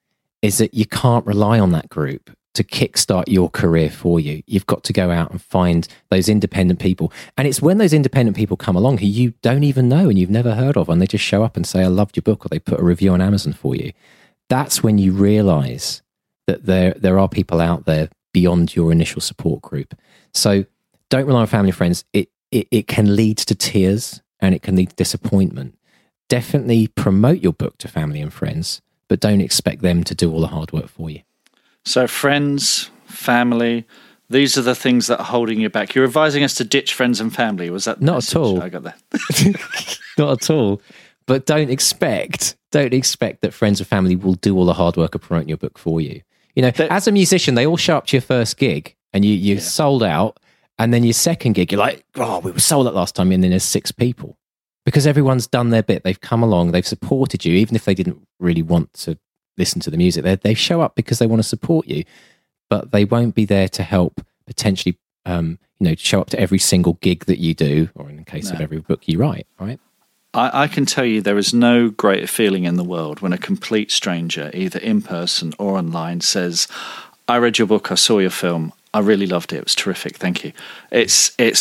is 0.40 0.58
that 0.58 0.74
you 0.74 0.86
can't 0.86 1.26
rely 1.26 1.58
on 1.58 1.72
that 1.72 1.88
group 1.88 2.30
to 2.54 2.64
kickstart 2.64 3.24
your 3.28 3.48
career 3.50 3.90
for 3.90 4.18
you. 4.18 4.42
You've 4.46 4.66
got 4.66 4.82
to 4.84 4.92
go 4.92 5.10
out 5.10 5.30
and 5.30 5.40
find 5.40 5.86
those 6.10 6.28
independent 6.28 6.80
people. 6.80 7.12
And 7.36 7.46
it's 7.46 7.62
when 7.62 7.78
those 7.78 7.92
independent 7.92 8.36
people 8.36 8.56
come 8.56 8.74
along 8.74 8.98
who 8.98 9.06
you 9.06 9.34
don't 9.42 9.62
even 9.62 9.88
know 9.88 10.08
and 10.08 10.18
you've 10.18 10.30
never 10.30 10.54
heard 10.54 10.76
of, 10.76 10.88
and 10.88 11.00
they 11.00 11.06
just 11.06 11.24
show 11.24 11.44
up 11.44 11.56
and 11.56 11.66
say, 11.66 11.82
I 11.82 11.88
loved 11.88 12.16
your 12.16 12.22
book, 12.22 12.44
or 12.44 12.48
they 12.48 12.58
put 12.58 12.80
a 12.80 12.84
review 12.84 13.12
on 13.12 13.20
Amazon 13.20 13.52
for 13.52 13.76
you. 13.76 13.92
That's 14.48 14.82
when 14.82 14.98
you 14.98 15.12
realize 15.12 16.02
that 16.46 16.64
there, 16.64 16.94
there 16.96 17.18
are 17.18 17.28
people 17.28 17.60
out 17.60 17.84
there 17.84 18.08
beyond 18.32 18.74
your 18.74 18.92
initial 18.92 19.20
support 19.20 19.62
group. 19.62 19.94
So 20.32 20.64
don't 21.10 21.26
rely 21.26 21.40
on 21.40 21.46
family 21.46 21.70
and 21.70 21.76
friends. 21.76 22.04
It, 22.12 22.30
it, 22.50 22.68
it 22.70 22.86
can 22.86 23.14
lead 23.14 23.38
to 23.38 23.54
tears 23.54 24.22
and 24.40 24.54
it 24.54 24.62
can 24.62 24.76
lead 24.76 24.90
to 24.90 24.96
disappointment. 24.96 25.78
Definitely 26.28 26.88
promote 26.88 27.40
your 27.40 27.52
book 27.52 27.78
to 27.78 27.88
family 27.88 28.20
and 28.20 28.32
friends, 28.32 28.80
but 29.08 29.20
don't 29.20 29.40
expect 29.40 29.82
them 29.82 30.04
to 30.04 30.14
do 30.14 30.32
all 30.32 30.40
the 30.40 30.48
hard 30.48 30.72
work 30.72 30.88
for 30.88 31.10
you. 31.10 31.22
So, 31.84 32.06
friends, 32.06 32.90
family, 33.06 33.86
these 34.30 34.58
are 34.58 34.62
the 34.62 34.74
things 34.74 35.06
that 35.06 35.20
are 35.20 35.24
holding 35.24 35.60
you 35.60 35.70
back. 35.70 35.94
You're 35.94 36.04
advising 36.04 36.44
us 36.44 36.54
to 36.56 36.64
ditch 36.64 36.92
friends 36.92 37.20
and 37.20 37.34
family. 37.34 37.70
Was 37.70 37.86
that 37.86 38.00
the 38.00 38.06
Not 38.06 38.28
at 38.28 38.36
all. 38.36 38.62
I 38.62 38.68
got 38.68 38.82
that. 38.82 39.98
Not 40.18 40.42
at 40.42 40.50
all. 40.50 40.82
But 41.28 41.46
don't 41.46 41.70
expect, 41.70 42.56
don't 42.72 42.92
expect 42.94 43.42
that 43.42 43.52
friends 43.54 43.78
and 43.80 43.86
family 43.86 44.16
will 44.16 44.34
do 44.34 44.56
all 44.56 44.64
the 44.64 44.72
hard 44.74 44.96
work 44.96 45.14
of 45.14 45.20
promoting 45.20 45.48
your 45.50 45.58
book 45.58 45.78
for 45.78 46.00
you. 46.00 46.22
You 46.56 46.62
know, 46.62 46.70
That- 46.72 46.90
as 46.90 47.06
a 47.06 47.12
musician, 47.12 47.54
they 47.54 47.66
all 47.66 47.76
show 47.76 47.96
up 47.96 48.06
to 48.08 48.16
your 48.16 48.22
first 48.22 48.56
gig 48.56 48.96
and 49.12 49.24
you 49.24 49.32
you 49.34 49.60
sold 49.60 50.02
out, 50.02 50.40
and 50.78 50.92
then 50.92 51.04
your 51.04 51.12
second 51.12 51.52
gig, 51.52 51.70
you're 51.70 51.78
like, 51.78 52.04
oh, 52.16 52.40
we 52.40 52.50
were 52.50 52.58
sold 52.58 52.86
out 52.88 52.94
last 52.94 53.14
time, 53.14 53.30
and 53.30 53.42
then 53.44 53.50
there's 53.50 53.62
six 53.62 53.92
people 53.92 54.36
because 54.84 55.06
everyone's 55.06 55.46
done 55.46 55.70
their 55.70 55.82
bit. 55.82 56.02
They've 56.02 56.20
come 56.20 56.42
along, 56.42 56.72
they've 56.72 56.86
supported 56.86 57.44
you, 57.44 57.54
even 57.54 57.76
if 57.76 57.84
they 57.84 57.94
didn't 57.94 58.26
really 58.40 58.62
want 58.62 58.92
to 58.94 59.18
listen 59.56 59.80
to 59.82 59.90
the 59.90 59.96
music. 59.98 60.24
They 60.24 60.36
they 60.36 60.54
show 60.54 60.80
up 60.80 60.94
because 60.96 61.18
they 61.20 61.26
want 61.26 61.40
to 61.42 61.48
support 61.48 61.86
you, 61.86 62.04
but 62.70 62.90
they 62.92 63.04
won't 63.04 63.34
be 63.34 63.44
there 63.44 63.68
to 63.68 63.82
help 63.82 64.20
potentially. 64.46 64.98
Um, 65.26 65.58
you 65.78 65.86
know, 65.88 65.94
show 65.96 66.20
up 66.20 66.30
to 66.30 66.40
every 66.40 66.58
single 66.58 66.94
gig 66.94 67.26
that 67.26 67.38
you 67.38 67.54
do, 67.54 67.90
or 67.94 68.08
in 68.10 68.16
the 68.16 68.24
case 68.24 68.50
of 68.50 68.60
every 68.62 68.78
book 68.80 69.06
you 69.06 69.18
write, 69.18 69.46
right? 69.60 69.78
I, 70.34 70.64
I 70.64 70.68
can 70.68 70.86
tell 70.86 71.04
you 71.04 71.20
there 71.20 71.38
is 71.38 71.54
no 71.54 71.90
greater 71.90 72.26
feeling 72.26 72.64
in 72.64 72.76
the 72.76 72.84
world 72.84 73.20
when 73.20 73.32
a 73.32 73.38
complete 73.38 73.90
stranger, 73.90 74.50
either 74.54 74.78
in 74.78 75.02
person 75.02 75.54
or 75.58 75.76
online, 75.76 76.20
says, 76.20 76.68
I 77.26 77.38
read 77.38 77.58
your 77.58 77.66
book, 77.66 77.90
I 77.90 77.96
saw 77.96 78.18
your 78.18 78.30
film, 78.30 78.72
I 78.94 79.00
really 79.00 79.26
loved 79.26 79.52
it. 79.52 79.58
It 79.58 79.64
was 79.64 79.74
terrific. 79.74 80.16
Thank 80.16 80.44
you. 80.44 80.52
It's 80.90 81.32
it's 81.38 81.60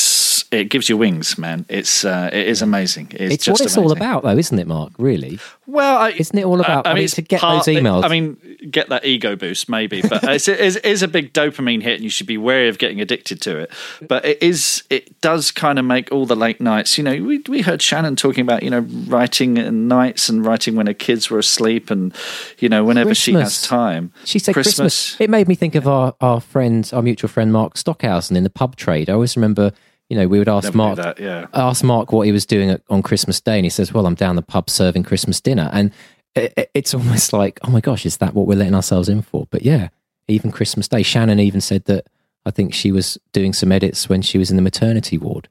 it 0.52 0.66
gives 0.66 0.90
you 0.90 0.98
wings, 0.98 1.38
man. 1.38 1.66
It's 1.70 2.04
uh, 2.06 2.30
it 2.32 2.48
is 2.48 2.62
amazing. 2.62 3.08
It's, 3.12 3.34
It's 3.36 3.46
just 3.46 3.60
what 3.62 3.66
it's 3.66 3.78
all 3.78 3.92
about, 3.92 4.24
though, 4.24 4.38
isn't 4.38 4.58
it, 4.60 4.68
Mark? 4.68 4.94
Really? 4.98 5.40
Well, 5.66 5.98
I, 5.98 6.12
Isn't 6.12 6.38
it 6.40 6.46
all 6.46 6.62
about- 6.62 6.88
I 6.88 6.94
mean, 6.94 7.04
it's 7.04 7.16
to 7.16 7.22
get 7.22 7.42
part- 7.42 7.66
those 7.66 7.76
emails- 7.76 8.06
I 8.06 8.08
mean, 8.08 8.38
get 8.72 8.88
that 8.88 9.04
ego 9.06 9.36
boost, 9.36 9.68
maybe. 9.68 10.02
But 10.02 10.24
it's, 10.24 10.48
it 10.48 10.86
is, 10.86 11.04
a 11.04 11.08
big 11.10 11.34
dopamine 11.34 11.82
hit, 11.82 11.96
and 11.96 12.04
you 12.04 12.10
should 12.10 12.26
be 12.26 12.38
wary 12.38 12.70
of 12.70 12.78
getting 12.78 13.02
addicted 13.02 13.42
to 13.42 13.58
it. 13.58 13.72
But 14.08 14.24
it 14.26 14.42
is, 14.42 14.84
it 14.90 15.20
does 15.20 15.52
kind 15.52 15.78
of 15.78 15.84
make 15.84 16.10
all 16.12 16.26
the 16.26 16.38
late 16.38 16.62
nights. 16.62 16.98
You 16.98 17.04
know, 17.04 17.22
we 17.22 17.44
we 17.50 17.62
heard 17.62 17.82
Shannon 17.82 18.16
talking 18.16 18.42
about 18.44 18.64
you 18.64 18.70
know 18.70 18.80
writing 19.08 19.58
at 19.58 19.74
nights 19.74 20.30
and 20.30 20.46
writing 20.46 20.76
when 20.76 20.88
her 20.88 20.94
kids 20.94 21.30
were 21.30 21.40
asleep, 21.40 21.92
and 21.92 22.16
you 22.60 22.70
know 22.70 22.84
whenever 22.86 23.14
she 23.14 23.34
has 23.34 23.62
time. 23.62 24.14
She 24.24 24.40
said 24.40 24.54
Christmas. 24.54 25.20
It 25.20 25.30
made 25.30 25.48
me 25.50 25.56
think 25.56 25.76
of 25.76 25.88
our, 25.88 26.16
our 26.22 26.40
friend, 26.40 26.90
our 26.94 27.02
mutual 27.02 27.28
friend 27.30 27.52
Mark 27.52 27.78
Stockhausen 27.78 28.38
in 28.38 28.44
the 28.44 28.50
pub 28.50 28.76
trade. 28.78 29.10
I 29.10 29.14
always 29.14 29.36
remember, 29.36 29.74
you 30.10 30.18
know, 30.18 30.28
we 30.28 30.40
would 30.40 30.50
ask 30.50 30.66
Never 30.66 30.78
Mark, 30.78 30.96
that, 30.98 31.20
yeah. 31.20 31.48
ask 31.54 31.84
Mark 31.84 32.12
what 32.12 32.26
he 32.26 32.32
was 32.32 32.46
doing 32.46 32.70
at, 32.70 32.82
on 32.90 33.02
Christmas 33.04 33.42
Day, 33.42 33.58
and 33.58 33.66
he 33.66 33.70
says, 33.70 33.94
"Well, 33.94 34.06
I'm 34.06 34.16
down 34.16 34.36
the 34.36 34.42
pub 34.42 34.70
serving 34.70 35.04
Christmas 35.04 35.42
dinner," 35.42 35.70
and 35.74 35.92
it, 36.36 36.54
it- 36.58 36.72
it's 36.74 36.94
almost 37.00 37.34
like, 37.34 37.60
oh 37.64 37.70
my 37.72 37.82
gosh, 37.82 38.06
is 38.06 38.18
that 38.18 38.34
what 38.34 38.48
we're 38.48 38.56
letting 38.58 38.76
ourselves 38.76 39.10
in 39.10 39.22
for? 39.22 39.48
But 39.50 39.64
yeah, 39.64 39.90
even 40.28 40.52
Christmas 40.52 40.88
Day. 40.88 41.04
Shannon 41.04 41.40
even 41.40 41.62
said 41.62 41.86
that 41.86 42.08
I 42.46 42.52
think 42.52 42.74
she 42.74 42.92
was 42.92 43.18
doing 43.34 43.54
some 43.54 43.72
edits 43.72 44.08
when 44.08 44.22
she 44.22 44.38
was 44.38 44.50
in 44.50 44.56
the 44.56 44.62
maternity 44.62 45.18
ward, 45.18 45.50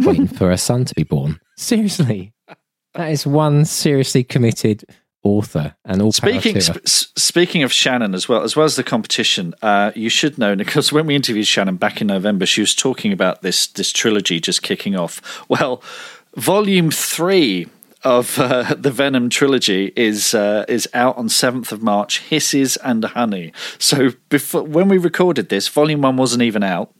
waiting 0.00 0.26
for 0.38 0.50
her 0.50 0.56
son 0.56 0.84
to 0.84 0.94
be 0.94 1.02
born. 1.04 1.40
Seriously, 1.56 2.32
that 2.94 3.10
is 3.10 3.26
one 3.26 3.64
seriously 3.64 4.22
committed 4.22 4.84
author, 5.26 5.74
and 5.84 6.00
all 6.00 6.12
Speaking 6.12 6.60
sp- 6.62 6.80
speaking 6.84 7.62
of 7.62 7.72
Shannon 7.72 8.14
as 8.14 8.28
well, 8.28 8.42
as 8.42 8.56
well 8.56 8.64
as 8.64 8.76
the 8.76 8.84
competition, 8.84 9.54
uh, 9.62 9.92
you 9.94 10.08
should 10.08 10.38
know 10.38 10.56
because 10.56 10.92
when 10.92 11.06
we 11.06 11.14
interviewed 11.14 11.46
Shannon 11.46 11.76
back 11.76 12.00
in 12.00 12.06
November, 12.06 12.46
she 12.46 12.60
was 12.60 12.74
talking 12.74 13.12
about 13.12 13.42
this 13.42 13.66
this 13.66 13.92
trilogy 13.92 14.40
just 14.40 14.62
kicking 14.62 14.96
off. 14.96 15.44
Well, 15.48 15.82
volume 16.36 16.90
three 16.90 17.66
of 18.04 18.38
uh, 18.38 18.74
the 18.78 18.90
Venom 18.90 19.28
trilogy 19.28 19.92
is 19.96 20.34
uh, 20.34 20.64
is 20.68 20.88
out 20.94 21.16
on 21.18 21.28
seventh 21.28 21.72
of 21.72 21.82
March. 21.82 22.20
Hisses 22.20 22.76
and 22.78 23.04
Honey. 23.04 23.52
So 23.78 24.10
before 24.28 24.62
when 24.62 24.88
we 24.88 24.98
recorded 24.98 25.48
this, 25.48 25.68
volume 25.68 26.02
one 26.02 26.16
wasn't 26.16 26.42
even 26.42 26.62
out. 26.62 26.92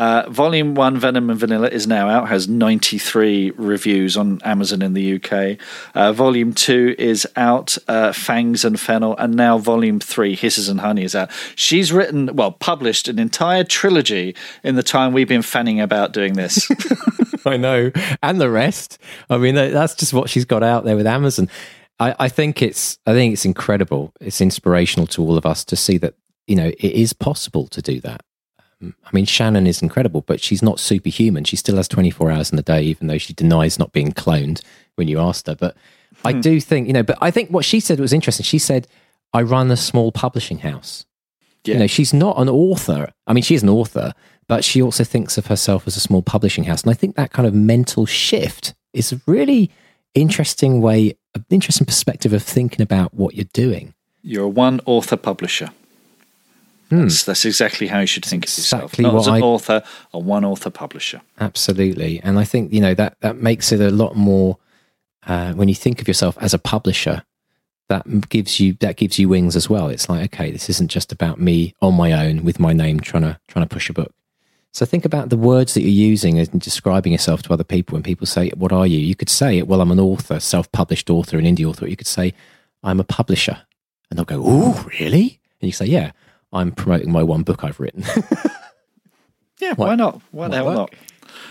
Uh, 0.00 0.24
volume 0.30 0.74
one, 0.74 0.96
Venom 0.96 1.28
and 1.28 1.38
Vanilla, 1.38 1.68
is 1.68 1.86
now 1.86 2.08
out. 2.08 2.28
Has 2.28 2.48
ninety 2.48 2.96
three 2.96 3.50
reviews 3.50 4.16
on 4.16 4.40
Amazon 4.42 4.80
in 4.80 4.94
the 4.94 5.16
UK. 5.16 5.58
Uh, 5.94 6.14
volume 6.14 6.54
two 6.54 6.94
is 6.98 7.28
out. 7.36 7.76
Uh, 7.86 8.10
Fangs 8.10 8.64
and 8.64 8.80
Fennel, 8.80 9.14
and 9.18 9.36
now 9.36 9.58
volume 9.58 10.00
three, 10.00 10.34
Hisses 10.34 10.70
and 10.70 10.80
Honey, 10.80 11.04
is 11.04 11.14
out. 11.14 11.30
She's 11.54 11.92
written, 11.92 12.34
well, 12.34 12.50
published 12.50 13.08
an 13.08 13.18
entire 13.18 13.62
trilogy 13.62 14.34
in 14.64 14.74
the 14.74 14.82
time 14.82 15.12
we've 15.12 15.28
been 15.28 15.42
fanning 15.42 15.82
about 15.82 16.14
doing 16.14 16.32
this. 16.32 16.66
I 17.44 17.58
know, 17.58 17.92
and 18.22 18.40
the 18.40 18.48
rest. 18.48 18.98
I 19.28 19.36
mean, 19.36 19.54
that's 19.54 19.94
just 19.94 20.14
what 20.14 20.30
she's 20.30 20.46
got 20.46 20.62
out 20.62 20.84
there 20.84 20.96
with 20.96 21.06
Amazon. 21.06 21.50
I, 21.98 22.14
I 22.18 22.28
think 22.30 22.62
it's, 22.62 22.98
I 23.04 23.12
think 23.12 23.34
it's 23.34 23.44
incredible. 23.44 24.14
It's 24.18 24.40
inspirational 24.40 25.06
to 25.08 25.22
all 25.22 25.36
of 25.36 25.44
us 25.44 25.62
to 25.66 25.76
see 25.76 25.98
that 25.98 26.14
you 26.46 26.56
know 26.56 26.68
it 26.68 26.82
is 26.82 27.12
possible 27.12 27.68
to 27.68 27.82
do 27.82 28.00
that. 28.00 28.22
I 28.82 29.10
mean, 29.12 29.26
Shannon 29.26 29.66
is 29.66 29.82
incredible, 29.82 30.22
but 30.22 30.40
she's 30.40 30.62
not 30.62 30.80
superhuman. 30.80 31.44
She 31.44 31.56
still 31.56 31.76
has 31.76 31.88
twenty 31.88 32.10
four 32.10 32.30
hours 32.30 32.50
in 32.50 32.56
the 32.56 32.62
day, 32.62 32.82
even 32.82 33.06
though 33.06 33.18
she 33.18 33.32
denies 33.32 33.78
not 33.78 33.92
being 33.92 34.12
cloned 34.12 34.62
when 34.96 35.08
you 35.08 35.18
asked 35.18 35.46
her. 35.46 35.54
But 35.54 35.76
I 36.24 36.32
hmm. 36.32 36.40
do 36.40 36.60
think, 36.60 36.86
you 36.86 36.92
know, 36.92 37.02
but 37.02 37.18
I 37.20 37.30
think 37.30 37.50
what 37.50 37.64
she 37.64 37.80
said 37.80 38.00
was 38.00 38.12
interesting. 38.12 38.44
She 38.44 38.58
said, 38.58 38.86
"I 39.32 39.42
run 39.42 39.70
a 39.70 39.76
small 39.76 40.12
publishing 40.12 40.58
house." 40.58 41.04
Yeah. 41.64 41.74
You 41.74 41.80
know, 41.80 41.86
she's 41.86 42.14
not 42.14 42.38
an 42.38 42.48
author. 42.48 43.12
I 43.26 43.32
mean, 43.34 43.42
she 43.42 43.54
is 43.54 43.62
an 43.62 43.68
author, 43.68 44.14
but 44.48 44.64
she 44.64 44.80
also 44.80 45.04
thinks 45.04 45.36
of 45.36 45.46
herself 45.46 45.86
as 45.86 45.96
a 45.96 46.00
small 46.00 46.22
publishing 46.22 46.64
house. 46.64 46.82
And 46.82 46.90
I 46.90 46.94
think 46.94 47.16
that 47.16 47.32
kind 47.32 47.46
of 47.46 47.54
mental 47.54 48.06
shift 48.06 48.74
is 48.92 49.12
a 49.12 49.20
really 49.26 49.70
interesting 50.14 50.80
way, 50.80 51.14
an 51.34 51.44
interesting 51.50 51.86
perspective 51.86 52.32
of 52.32 52.42
thinking 52.42 52.80
about 52.80 53.12
what 53.14 53.34
you're 53.34 53.44
doing. 53.52 53.94
You're 54.22 54.44
a 54.44 54.48
one 54.48 54.80
author 54.86 55.16
publisher. 55.16 55.70
That's, 56.90 57.24
that's 57.24 57.44
exactly 57.44 57.86
how 57.86 58.00
you 58.00 58.06
should 58.06 58.24
think 58.24 58.44
of 58.44 58.50
yourself. 58.50 58.94
Hmm. 58.94 59.02
Exactly 59.02 59.04
Not 59.04 59.16
as 59.20 59.26
an 59.28 59.34
I- 59.34 59.40
author, 59.40 59.82
a 60.12 60.18
one 60.18 60.44
author 60.44 60.70
publisher. 60.70 61.20
Absolutely. 61.38 62.20
And 62.22 62.38
I 62.38 62.44
think, 62.44 62.72
you 62.72 62.80
know, 62.80 62.94
that, 62.94 63.16
that 63.20 63.36
makes 63.36 63.72
it 63.72 63.80
a 63.80 63.90
lot 63.90 64.16
more, 64.16 64.58
uh, 65.26 65.52
when 65.52 65.68
you 65.68 65.74
think 65.74 66.00
of 66.00 66.08
yourself 66.08 66.36
as 66.40 66.52
a 66.54 66.58
publisher, 66.58 67.22
that 67.88 68.28
gives 68.28 68.60
you 68.60 68.74
that 68.74 68.96
gives 68.96 69.18
you 69.18 69.28
wings 69.28 69.56
as 69.56 69.68
well. 69.68 69.88
It's 69.88 70.08
like, 70.08 70.22
okay, 70.32 70.52
this 70.52 70.70
isn't 70.70 70.92
just 70.92 71.10
about 71.10 71.40
me 71.40 71.74
on 71.82 71.94
my 71.94 72.12
own 72.12 72.44
with 72.44 72.60
my 72.60 72.72
name 72.72 73.00
trying 73.00 73.24
to 73.24 73.38
trying 73.48 73.66
to 73.66 73.68
push 73.74 73.90
a 73.90 73.92
book. 73.92 74.12
So 74.72 74.86
think 74.86 75.04
about 75.04 75.28
the 75.30 75.36
words 75.36 75.74
that 75.74 75.82
you're 75.82 75.90
using 75.90 76.36
in 76.36 76.58
describing 76.60 77.10
yourself 77.10 77.42
to 77.42 77.52
other 77.52 77.64
people. 77.64 77.94
When 77.96 78.04
people 78.04 78.28
say, 78.28 78.50
"What 78.50 78.70
are 78.72 78.86
you?" 78.86 78.98
You 79.00 79.16
could 79.16 79.28
say, 79.28 79.62
"Well, 79.62 79.80
I'm 79.80 79.90
an 79.90 79.98
author, 79.98 80.38
self-published 80.38 81.10
author, 81.10 81.36
an 81.36 81.44
indie 81.44 81.64
author." 81.64 81.88
You 81.88 81.96
could 81.96 82.06
say, 82.06 82.32
"I'm 82.84 83.00
a 83.00 83.04
publisher," 83.04 83.58
and 84.08 84.16
they'll 84.16 84.24
go, 84.24 84.40
"Oh, 84.44 84.86
really?" 85.00 85.40
And 85.60 85.66
you 85.66 85.72
say, 85.72 85.86
"Yeah, 85.86 86.12
I'm 86.52 86.72
promoting 86.72 87.12
my 87.12 87.22
one 87.22 87.42
book 87.42 87.64
I've 87.64 87.80
written." 87.80 88.04
Yeah, 89.60 89.74
why, 89.74 89.94
not? 89.94 90.20
Why 90.30 90.48
the 90.48 90.56
hell 90.56 90.66
work. 90.66 90.74
not? 90.74 90.94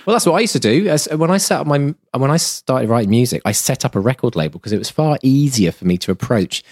Well, 0.06 0.16
that's 0.16 0.26
what 0.26 0.34
I 0.34 0.39
used 0.39 0.54
to 0.54 0.60
do. 0.60 0.88
As 0.88 1.08
when 1.12 1.32
I 1.32 1.38
set 1.38 1.62
up 1.62 1.68
my 1.68 1.93
when 2.18 2.32
I 2.32 2.38
started 2.38 2.89
writing 2.89 3.12
music, 3.12 3.41
I 3.45 3.52
set 3.52 3.86
up 3.86 3.95
a 3.95 4.00
record 4.00 4.36
label 4.36 4.60
because 4.60 4.72
it 4.72 4.80
was 4.80 4.89
far 4.89 5.18
easier 5.22 5.72
for 5.72 5.86
me 5.86 5.97
to 6.00 6.12
approach 6.12 6.64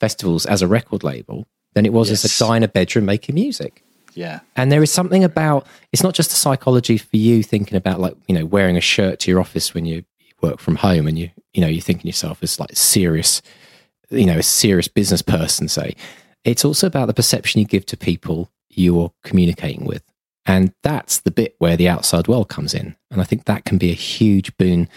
festivals 0.00 0.46
as 0.46 0.62
a 0.62 0.68
record 0.68 1.02
label 1.02 1.46
than 1.74 1.86
it 1.86 1.92
was 1.92 2.10
as 2.10 2.24
a 2.24 2.44
guy 2.44 2.56
in 2.56 2.62
a 2.62 2.68
bedroom 2.68 3.06
making 3.06 3.34
music. 3.34 3.82
Yeah. 4.14 4.40
And 4.56 4.70
there 4.70 4.82
is 4.82 4.92
something 4.92 5.24
about 5.24 5.66
it's 5.92 6.02
not 6.02 6.14
just 6.14 6.30
the 6.30 6.36
psychology 6.36 6.98
for 6.98 7.16
you 7.16 7.42
thinking 7.42 7.76
about 7.76 7.98
like 7.98 8.14
you 8.28 8.34
know 8.34 8.44
wearing 8.44 8.76
a 8.76 8.80
shirt 8.80 9.20
to 9.20 9.30
your 9.30 9.40
office 9.40 9.72
when 9.72 9.86
you 9.86 10.04
work 10.42 10.60
from 10.60 10.76
home 10.76 11.06
and 11.06 11.18
you 11.18 11.30
you 11.54 11.62
know 11.62 11.68
you're 11.68 11.80
thinking 11.80 12.06
yourself 12.06 12.42
as 12.42 12.60
like 12.60 12.76
serious 12.76 13.40
you 14.10 14.26
know 14.26 14.38
a 14.38 14.42
serious 14.42 14.88
business 14.88 15.22
person 15.22 15.68
say 15.68 15.94
it's 16.44 16.64
also 16.64 16.86
about 16.86 17.06
the 17.06 17.14
perception 17.14 17.60
you 17.60 17.66
give 17.66 17.86
to 17.86 17.96
people 17.96 18.50
you're 18.68 19.12
communicating 19.22 19.84
with. 19.84 20.02
And 20.44 20.72
that's 20.82 21.20
the 21.20 21.30
bit 21.30 21.54
where 21.58 21.76
the 21.76 21.88
outside 21.88 22.26
world 22.26 22.48
comes 22.48 22.74
in. 22.74 22.96
And 23.10 23.20
i 23.20 23.24
think 23.24 23.44
that 23.44 23.64
can 23.64 23.78
be 23.78 23.90
a 23.90 23.94
huge 23.94 24.56
boon 24.56 24.88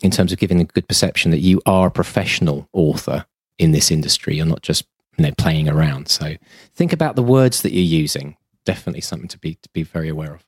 in 0.00 0.10
terms 0.10 0.32
of 0.32 0.38
giving 0.38 0.60
a 0.60 0.64
good 0.64 0.88
perception 0.88 1.30
that 1.30 1.38
you 1.38 1.60
are 1.66 1.88
a 1.88 1.90
professional 1.90 2.68
author 2.72 3.24
in 3.58 3.72
this 3.72 3.90
industry. 3.90 4.36
You're 4.36 4.46
not 4.46 4.62
just 4.62 4.84
you 5.16 5.24
know 5.24 5.32
playing 5.36 5.68
around. 5.68 6.08
So 6.08 6.36
think 6.74 6.92
about 6.92 7.16
the 7.16 7.22
words 7.22 7.62
that 7.62 7.72
you're 7.72 7.82
using. 7.82 8.36
Definitely 8.64 9.00
something 9.00 9.28
to 9.28 9.38
be 9.38 9.54
to 9.54 9.68
be 9.72 9.82
very 9.82 10.08
aware 10.08 10.34
of 10.34 10.44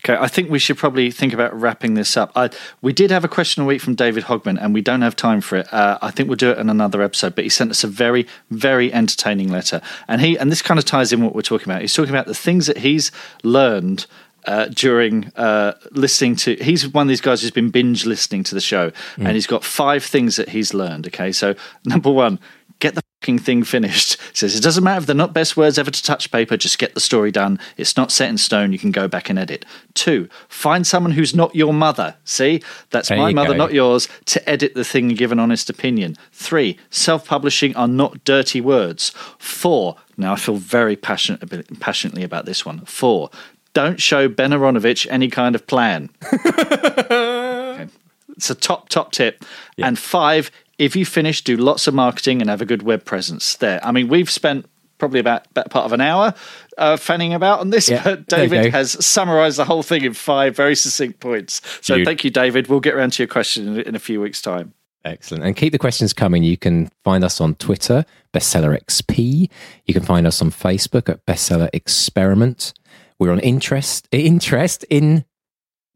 Okay, 0.00 0.16
I 0.18 0.28
think 0.28 0.50
we 0.50 0.58
should 0.58 0.76
probably 0.76 1.10
think 1.10 1.32
about 1.32 1.58
wrapping 1.58 1.94
this 1.94 2.16
up. 2.16 2.32
I, 2.34 2.50
we 2.82 2.92
did 2.92 3.10
have 3.10 3.24
a 3.24 3.28
question 3.28 3.62
a 3.62 3.66
week 3.66 3.80
from 3.80 3.94
David 3.94 4.24
Hogman, 4.24 4.58
and 4.60 4.74
we 4.74 4.80
don't 4.80 5.02
have 5.02 5.16
time 5.16 5.40
for 5.40 5.56
it. 5.56 5.72
Uh, 5.72 5.98
I 6.00 6.10
think 6.10 6.28
we'll 6.28 6.36
do 6.36 6.50
it 6.50 6.58
in 6.58 6.68
another 6.70 7.02
episode. 7.02 7.34
But 7.34 7.44
he 7.44 7.50
sent 7.50 7.70
us 7.70 7.84
a 7.84 7.88
very, 7.88 8.26
very 8.50 8.92
entertaining 8.92 9.50
letter, 9.50 9.80
and 10.06 10.20
he 10.20 10.38
and 10.38 10.50
this 10.50 10.62
kind 10.62 10.78
of 10.78 10.84
ties 10.84 11.12
in 11.12 11.22
what 11.22 11.34
we're 11.34 11.42
talking 11.42 11.68
about. 11.68 11.80
He's 11.80 11.94
talking 11.94 12.14
about 12.14 12.26
the 12.26 12.34
things 12.34 12.66
that 12.66 12.78
he's 12.78 13.10
learned. 13.42 14.06
Uh, 14.46 14.66
during 14.68 15.30
uh, 15.36 15.74
listening 15.90 16.34
to, 16.34 16.54
he's 16.54 16.88
one 16.88 17.02
of 17.02 17.08
these 17.08 17.20
guys 17.20 17.42
who's 17.42 17.50
been 17.50 17.68
binge 17.68 18.06
listening 18.06 18.42
to 18.42 18.54
the 18.54 18.62
show, 18.62 18.90
and 19.18 19.30
he's 19.32 19.48
got 19.48 19.62
five 19.62 20.02
things 20.02 20.36
that 20.36 20.48
he's 20.48 20.72
learned. 20.72 21.06
Okay, 21.08 21.32
so 21.32 21.54
number 21.84 22.10
one, 22.10 22.38
get 22.80 22.94
the 22.94 23.02
fucking 23.20 23.38
thing 23.40 23.64
finished. 23.64 24.20
He 24.20 24.26
says 24.36 24.56
it 24.56 24.62
doesn't 24.62 24.84
matter 24.84 25.00
if 25.00 25.06
they're 25.06 25.14
not 25.16 25.32
best 25.32 25.56
words 25.56 25.78
ever 25.78 25.90
to 25.90 26.02
touch 26.02 26.30
paper, 26.30 26.56
just 26.56 26.78
get 26.78 26.94
the 26.94 27.00
story 27.00 27.30
done. 27.30 27.58
It's 27.76 27.96
not 27.96 28.12
set 28.12 28.28
in 28.28 28.38
stone. 28.38 28.72
You 28.72 28.78
can 28.78 28.90
go 28.92 29.08
back 29.08 29.28
and 29.28 29.38
edit. 29.38 29.64
Two, 29.94 30.28
find 30.48 30.86
someone 30.86 31.12
who's 31.12 31.34
not 31.34 31.54
your 31.54 31.72
mother. 31.72 32.16
See, 32.24 32.62
that's 32.90 33.08
There 33.08 33.18
my 33.18 33.32
mother, 33.32 33.52
go. 33.54 33.56
not 33.58 33.72
yours, 33.72 34.08
to 34.26 34.48
edit 34.48 34.74
the 34.74 34.84
thing 34.84 35.08
and 35.10 35.18
give 35.18 35.32
an 35.32 35.38
honest 35.40 35.68
opinion. 35.68 36.16
Three, 36.32 36.78
self 36.90 37.26
publishing 37.26 37.74
are 37.76 37.88
not 37.88 38.24
dirty 38.24 38.60
words. 38.60 39.10
Four, 39.38 39.96
now 40.16 40.32
I 40.32 40.36
feel 40.36 40.56
very 40.56 40.96
passionate, 40.96 41.80
passionately 41.80 42.22
about 42.22 42.44
this 42.46 42.64
one. 42.64 42.80
Four, 42.84 43.30
don't 43.74 44.00
show 44.00 44.28
Ben 44.28 44.50
Aaronovitch 44.50 45.06
any 45.10 45.28
kind 45.28 45.54
of 45.54 45.66
plan. 45.66 46.10
It's 48.36 48.50
a 48.50 48.54
top, 48.54 48.88
top 48.88 49.10
tip. 49.10 49.44
And 49.78 49.98
five, 49.98 50.52
if 50.78 50.96
you 50.96 51.04
finish, 51.04 51.42
do 51.42 51.56
lots 51.56 51.86
of 51.86 51.94
marketing 51.94 52.40
and 52.40 52.48
have 52.48 52.62
a 52.62 52.66
good 52.66 52.82
web 52.82 53.04
presence. 53.04 53.56
There. 53.56 53.84
I 53.84 53.92
mean, 53.92 54.08
we've 54.08 54.30
spent 54.30 54.66
probably 54.98 55.20
about 55.20 55.52
better 55.54 55.68
part 55.68 55.84
of 55.84 55.92
an 55.92 56.00
hour 56.00 56.34
uh, 56.76 56.96
fanning 56.96 57.32
about 57.32 57.60
on 57.60 57.70
this, 57.70 57.88
Yeah, 57.88 58.02
but 58.02 58.26
David 58.26 58.72
has 58.72 59.04
summarized 59.04 59.58
the 59.58 59.64
whole 59.64 59.82
thing 59.82 60.04
in 60.04 60.12
five 60.12 60.56
very 60.56 60.74
succinct 60.74 61.20
points. 61.20 61.60
So 61.80 61.96
Dude. 61.96 62.04
thank 62.04 62.24
you, 62.24 62.30
David. 62.30 62.66
We'll 62.66 62.80
get 62.80 62.94
around 62.94 63.12
to 63.14 63.22
your 63.22 63.28
question 63.28 63.68
in, 63.68 63.80
in 63.80 63.94
a 63.94 64.00
few 64.00 64.20
weeks' 64.20 64.42
time. 64.42 64.74
Excellent. 65.04 65.44
And 65.44 65.56
keep 65.56 65.72
the 65.72 65.78
questions 65.78 66.12
coming. 66.12 66.42
You 66.42 66.56
can 66.56 66.90
find 67.04 67.24
us 67.24 67.40
on 67.40 67.54
Twitter, 67.54 68.04
Bestseller 68.34 68.78
XP. 68.84 69.48
You 69.86 69.94
can 69.94 70.02
find 70.02 70.26
us 70.26 70.42
on 70.42 70.50
Facebook 70.50 71.08
at 71.08 71.24
Bestseller 71.24 71.70
Experiment. 71.72 72.74
We're 73.18 73.32
on 73.32 73.40
Interest, 73.40 74.08
Interest 74.12 74.84
in 74.90 75.24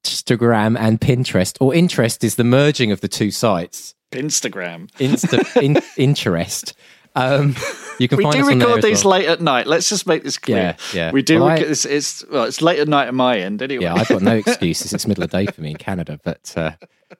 Instagram 0.04 0.78
and 0.78 1.00
Pinterest, 1.00 1.56
or 1.60 1.74
Interest 1.74 2.24
is 2.24 2.36
the 2.36 2.44
merging 2.44 2.90
of 2.92 3.00
the 3.00 3.08
two 3.08 3.30
sites. 3.30 3.94
Instagram. 4.12 4.90
Insta, 4.92 5.60
in, 5.62 5.78
interest. 5.96 6.74
Um, 7.14 7.54
you 7.98 8.08
can 8.08 8.16
We 8.16 8.30
do 8.30 8.46
record 8.46 8.80
these 8.82 9.04
well. 9.04 9.18
late 9.18 9.28
at 9.28 9.42
night. 9.42 9.66
Let's 9.66 9.86
just 9.88 10.06
make 10.06 10.22
this 10.22 10.38
clear. 10.38 10.76
Yeah, 10.94 10.94
yeah. 10.94 11.10
We 11.12 11.20
do. 11.20 11.40
Well, 11.40 11.48
rec- 11.48 11.60
I- 11.60 11.64
it's, 11.64 11.84
it's 11.84 12.24
well, 12.30 12.44
it's 12.44 12.62
late 12.62 12.78
at 12.78 12.88
night 12.88 13.08
at 13.08 13.14
my 13.14 13.38
end 13.38 13.60
anyway. 13.60 13.84
Yeah, 13.84 13.94
I've 13.94 14.08
got 14.08 14.22
no 14.22 14.34
excuses. 14.36 14.94
It's 14.94 15.06
middle 15.06 15.22
of 15.24 15.30
the 15.30 15.44
day 15.44 15.52
for 15.52 15.60
me 15.60 15.72
in 15.72 15.76
Canada, 15.76 16.18
but 16.24 16.54
uh, 16.56 16.70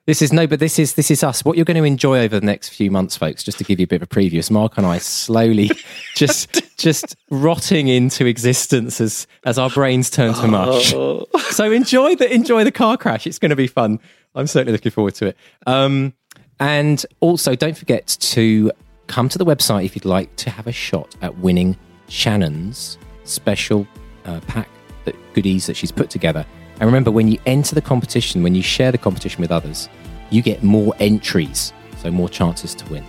this 0.07 0.23
is 0.23 0.33
no. 0.33 0.47
But 0.47 0.59
this 0.59 0.79
is 0.79 0.95
this 0.95 1.11
is 1.11 1.23
us. 1.23 1.45
What 1.45 1.57
you're 1.57 1.65
going 1.65 1.77
to 1.77 1.83
enjoy 1.83 2.21
over 2.23 2.39
the 2.39 2.45
next 2.45 2.69
few 2.69 2.89
months, 2.89 3.15
folks. 3.15 3.43
Just 3.43 3.59
to 3.59 3.63
give 3.63 3.79
you 3.79 3.83
a 3.83 3.87
bit 3.87 3.97
of 3.97 4.01
a 4.01 4.07
preview, 4.07 4.39
is 4.39 4.49
Mark 4.49 4.79
and 4.79 4.87
I 4.87 4.97
slowly 4.97 5.69
just 6.15 6.75
just 6.79 7.15
rotting 7.29 7.87
into 7.87 8.25
existence 8.25 8.99
as 8.99 9.27
as 9.45 9.59
our 9.59 9.69
brains 9.69 10.09
turn 10.09 10.33
to 10.33 10.47
mush. 10.47 10.89
so 10.89 11.71
enjoy 11.71 12.15
the 12.15 12.33
enjoy 12.33 12.63
the 12.63 12.71
car 12.71 12.97
crash. 12.97 13.27
It's 13.27 13.37
going 13.37 13.51
to 13.51 13.55
be 13.55 13.67
fun. 13.67 13.99
I'm 14.33 14.47
certainly 14.47 14.71
looking 14.73 14.91
forward 14.91 15.13
to 15.15 15.27
it. 15.27 15.37
Um, 15.67 16.13
and 16.59 17.05
also, 17.19 17.55
don't 17.55 17.77
forget 17.77 18.07
to 18.19 18.71
come 19.07 19.29
to 19.29 19.37
the 19.37 19.45
website 19.45 19.85
if 19.85 19.95
you'd 19.95 20.05
like 20.05 20.35
to 20.37 20.49
have 20.49 20.67
a 20.67 20.71
shot 20.71 21.15
at 21.21 21.37
winning 21.37 21.77
Shannon's 22.07 22.97
special 23.25 23.87
uh, 24.25 24.39
pack 24.47 24.69
that 25.05 25.15
goodies 25.33 25.65
that 25.67 25.75
she's 25.75 25.91
put 25.91 26.09
together. 26.09 26.45
And 26.79 26.83
remember, 26.87 27.11
when 27.11 27.27
you 27.27 27.37
enter 27.45 27.75
the 27.75 27.81
competition, 27.81 28.43
when 28.43 28.55
you 28.55 28.61
share 28.63 28.91
the 28.91 28.97
competition 28.97 29.41
with 29.41 29.51
others, 29.51 29.89
you 30.29 30.41
get 30.41 30.63
more 30.63 30.93
entries, 30.99 31.73
so 31.97 32.09
more 32.11 32.29
chances 32.29 32.73
to 32.75 32.89
win. 32.91 33.03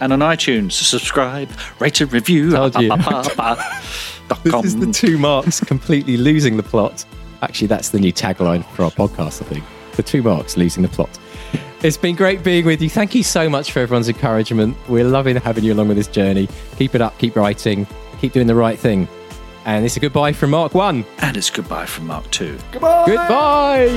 and 0.00 0.12
on 0.12 0.20
iTunes, 0.20 0.72
subscribe, 0.72 1.48
rate 1.80 2.00
and 2.00 2.12
review. 2.12 2.50
Told 2.52 2.74
you. 2.80 2.88
This 4.44 4.64
is 4.64 4.80
the 4.80 4.90
two 4.90 5.18
marks 5.18 5.60
completely 5.60 6.16
losing 6.16 6.56
the 6.56 6.62
plot. 6.62 7.04
Actually, 7.42 7.66
that's 7.66 7.90
the 7.90 7.98
new 7.98 8.12
tagline 8.12 8.64
for 8.70 8.84
our 8.84 8.90
podcast, 8.90 9.42
I 9.42 9.44
think. 9.46 9.64
The 9.96 10.02
two 10.02 10.22
marks 10.22 10.56
losing 10.56 10.82
the 10.82 10.88
plot. 10.88 11.10
It's 11.82 11.96
been 11.96 12.14
great 12.14 12.44
being 12.44 12.64
with 12.64 12.80
you. 12.80 12.88
Thank 12.88 13.14
you 13.14 13.22
so 13.22 13.48
much 13.48 13.72
for 13.72 13.80
everyone's 13.80 14.08
encouragement. 14.08 14.76
We're 14.88 15.04
loving 15.04 15.36
having 15.36 15.64
you 15.64 15.72
along 15.72 15.88
with 15.88 15.96
this 15.96 16.06
journey. 16.06 16.48
Keep 16.76 16.94
it 16.94 17.00
up, 17.00 17.18
keep 17.18 17.34
writing, 17.34 17.86
keep 18.20 18.32
doing 18.32 18.46
the 18.46 18.54
right 18.54 18.78
thing. 18.78 19.08
And 19.64 19.84
it's 19.84 19.96
a 19.96 20.00
goodbye 20.00 20.32
from 20.32 20.50
Mark 20.50 20.74
1. 20.74 21.04
and 21.18 21.36
it's 21.36 21.50
goodbye 21.50 21.86
from 21.86 22.06
Mark 22.08 22.30
Two. 22.30 22.58
Goodbye. 22.72 23.88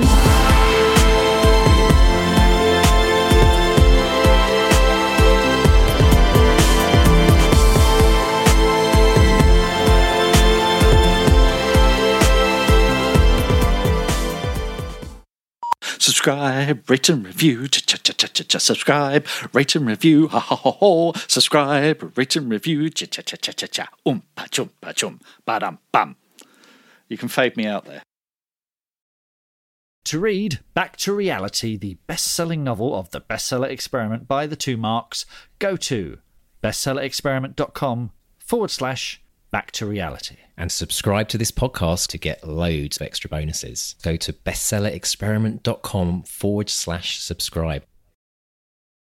Subscribe, 16.06 16.88
rate 16.88 17.10
and 17.10 17.26
review. 17.26 17.68
Ch- 17.68 17.84
ch- 17.84 18.04
ch- 18.04 18.32
ch- 18.32 18.48
ch- 18.48 18.62
Subscribe, 18.62 19.26
rate 19.54 19.76
and 19.76 19.88
review. 19.88 20.28
Ha 20.28 20.40
ha 20.40 20.56
ha 20.56 20.72
ha. 20.72 21.12
Subscribe, 21.28 22.16
rate 22.16 22.36
and 22.36 22.52
review. 22.52 22.92
Ch- 22.92 23.10
ch- 23.10 23.26
ch- 23.26 23.42
ch- 23.42 23.56
ch- 23.56 23.72
ch- 23.72 23.80
Um 24.06 24.22
pa 24.36 24.46
chum 24.52 24.70
pa 24.82 24.92
chum. 24.92 25.20
Ba 25.48 25.60
dum 25.62 25.80
bum. 25.92 26.16
You 27.10 27.18
can 27.18 27.28
fade 27.28 27.58
me 27.58 27.66
out 27.66 27.86
there. 27.86 28.04
To 30.04 30.20
read 30.20 30.60
Back 30.76 30.96
to 30.98 31.12
Reality, 31.12 31.76
the 31.76 31.96
best 32.06 32.28
selling 32.28 32.64
novel 32.64 32.94
of 32.96 33.10
the 33.10 33.22
bestseller 33.22 33.70
experiment 33.72 34.28
by 34.28 34.46
the 34.46 34.56
two 34.56 34.78
marks, 34.78 35.26
go 35.58 35.76
to 35.76 36.20
bestsellerexperiment.com 36.62 38.12
forward 38.38 38.70
slash 38.70 39.24
back 39.50 39.72
to 39.72 39.88
reality. 39.88 40.38
And 40.58 40.72
subscribe 40.72 41.28
to 41.30 41.38
this 41.38 41.52
podcast 41.52 42.08
to 42.08 42.18
get 42.18 42.48
loads 42.48 42.98
of 42.98 43.02
extra 43.02 43.30
bonuses. 43.30 43.96
Go 44.04 44.16
to 44.16 44.32
bestsellerexperiment.com 44.32 46.24
forward 46.24 46.70
slash 46.70 47.20
subscribe. 47.20 47.84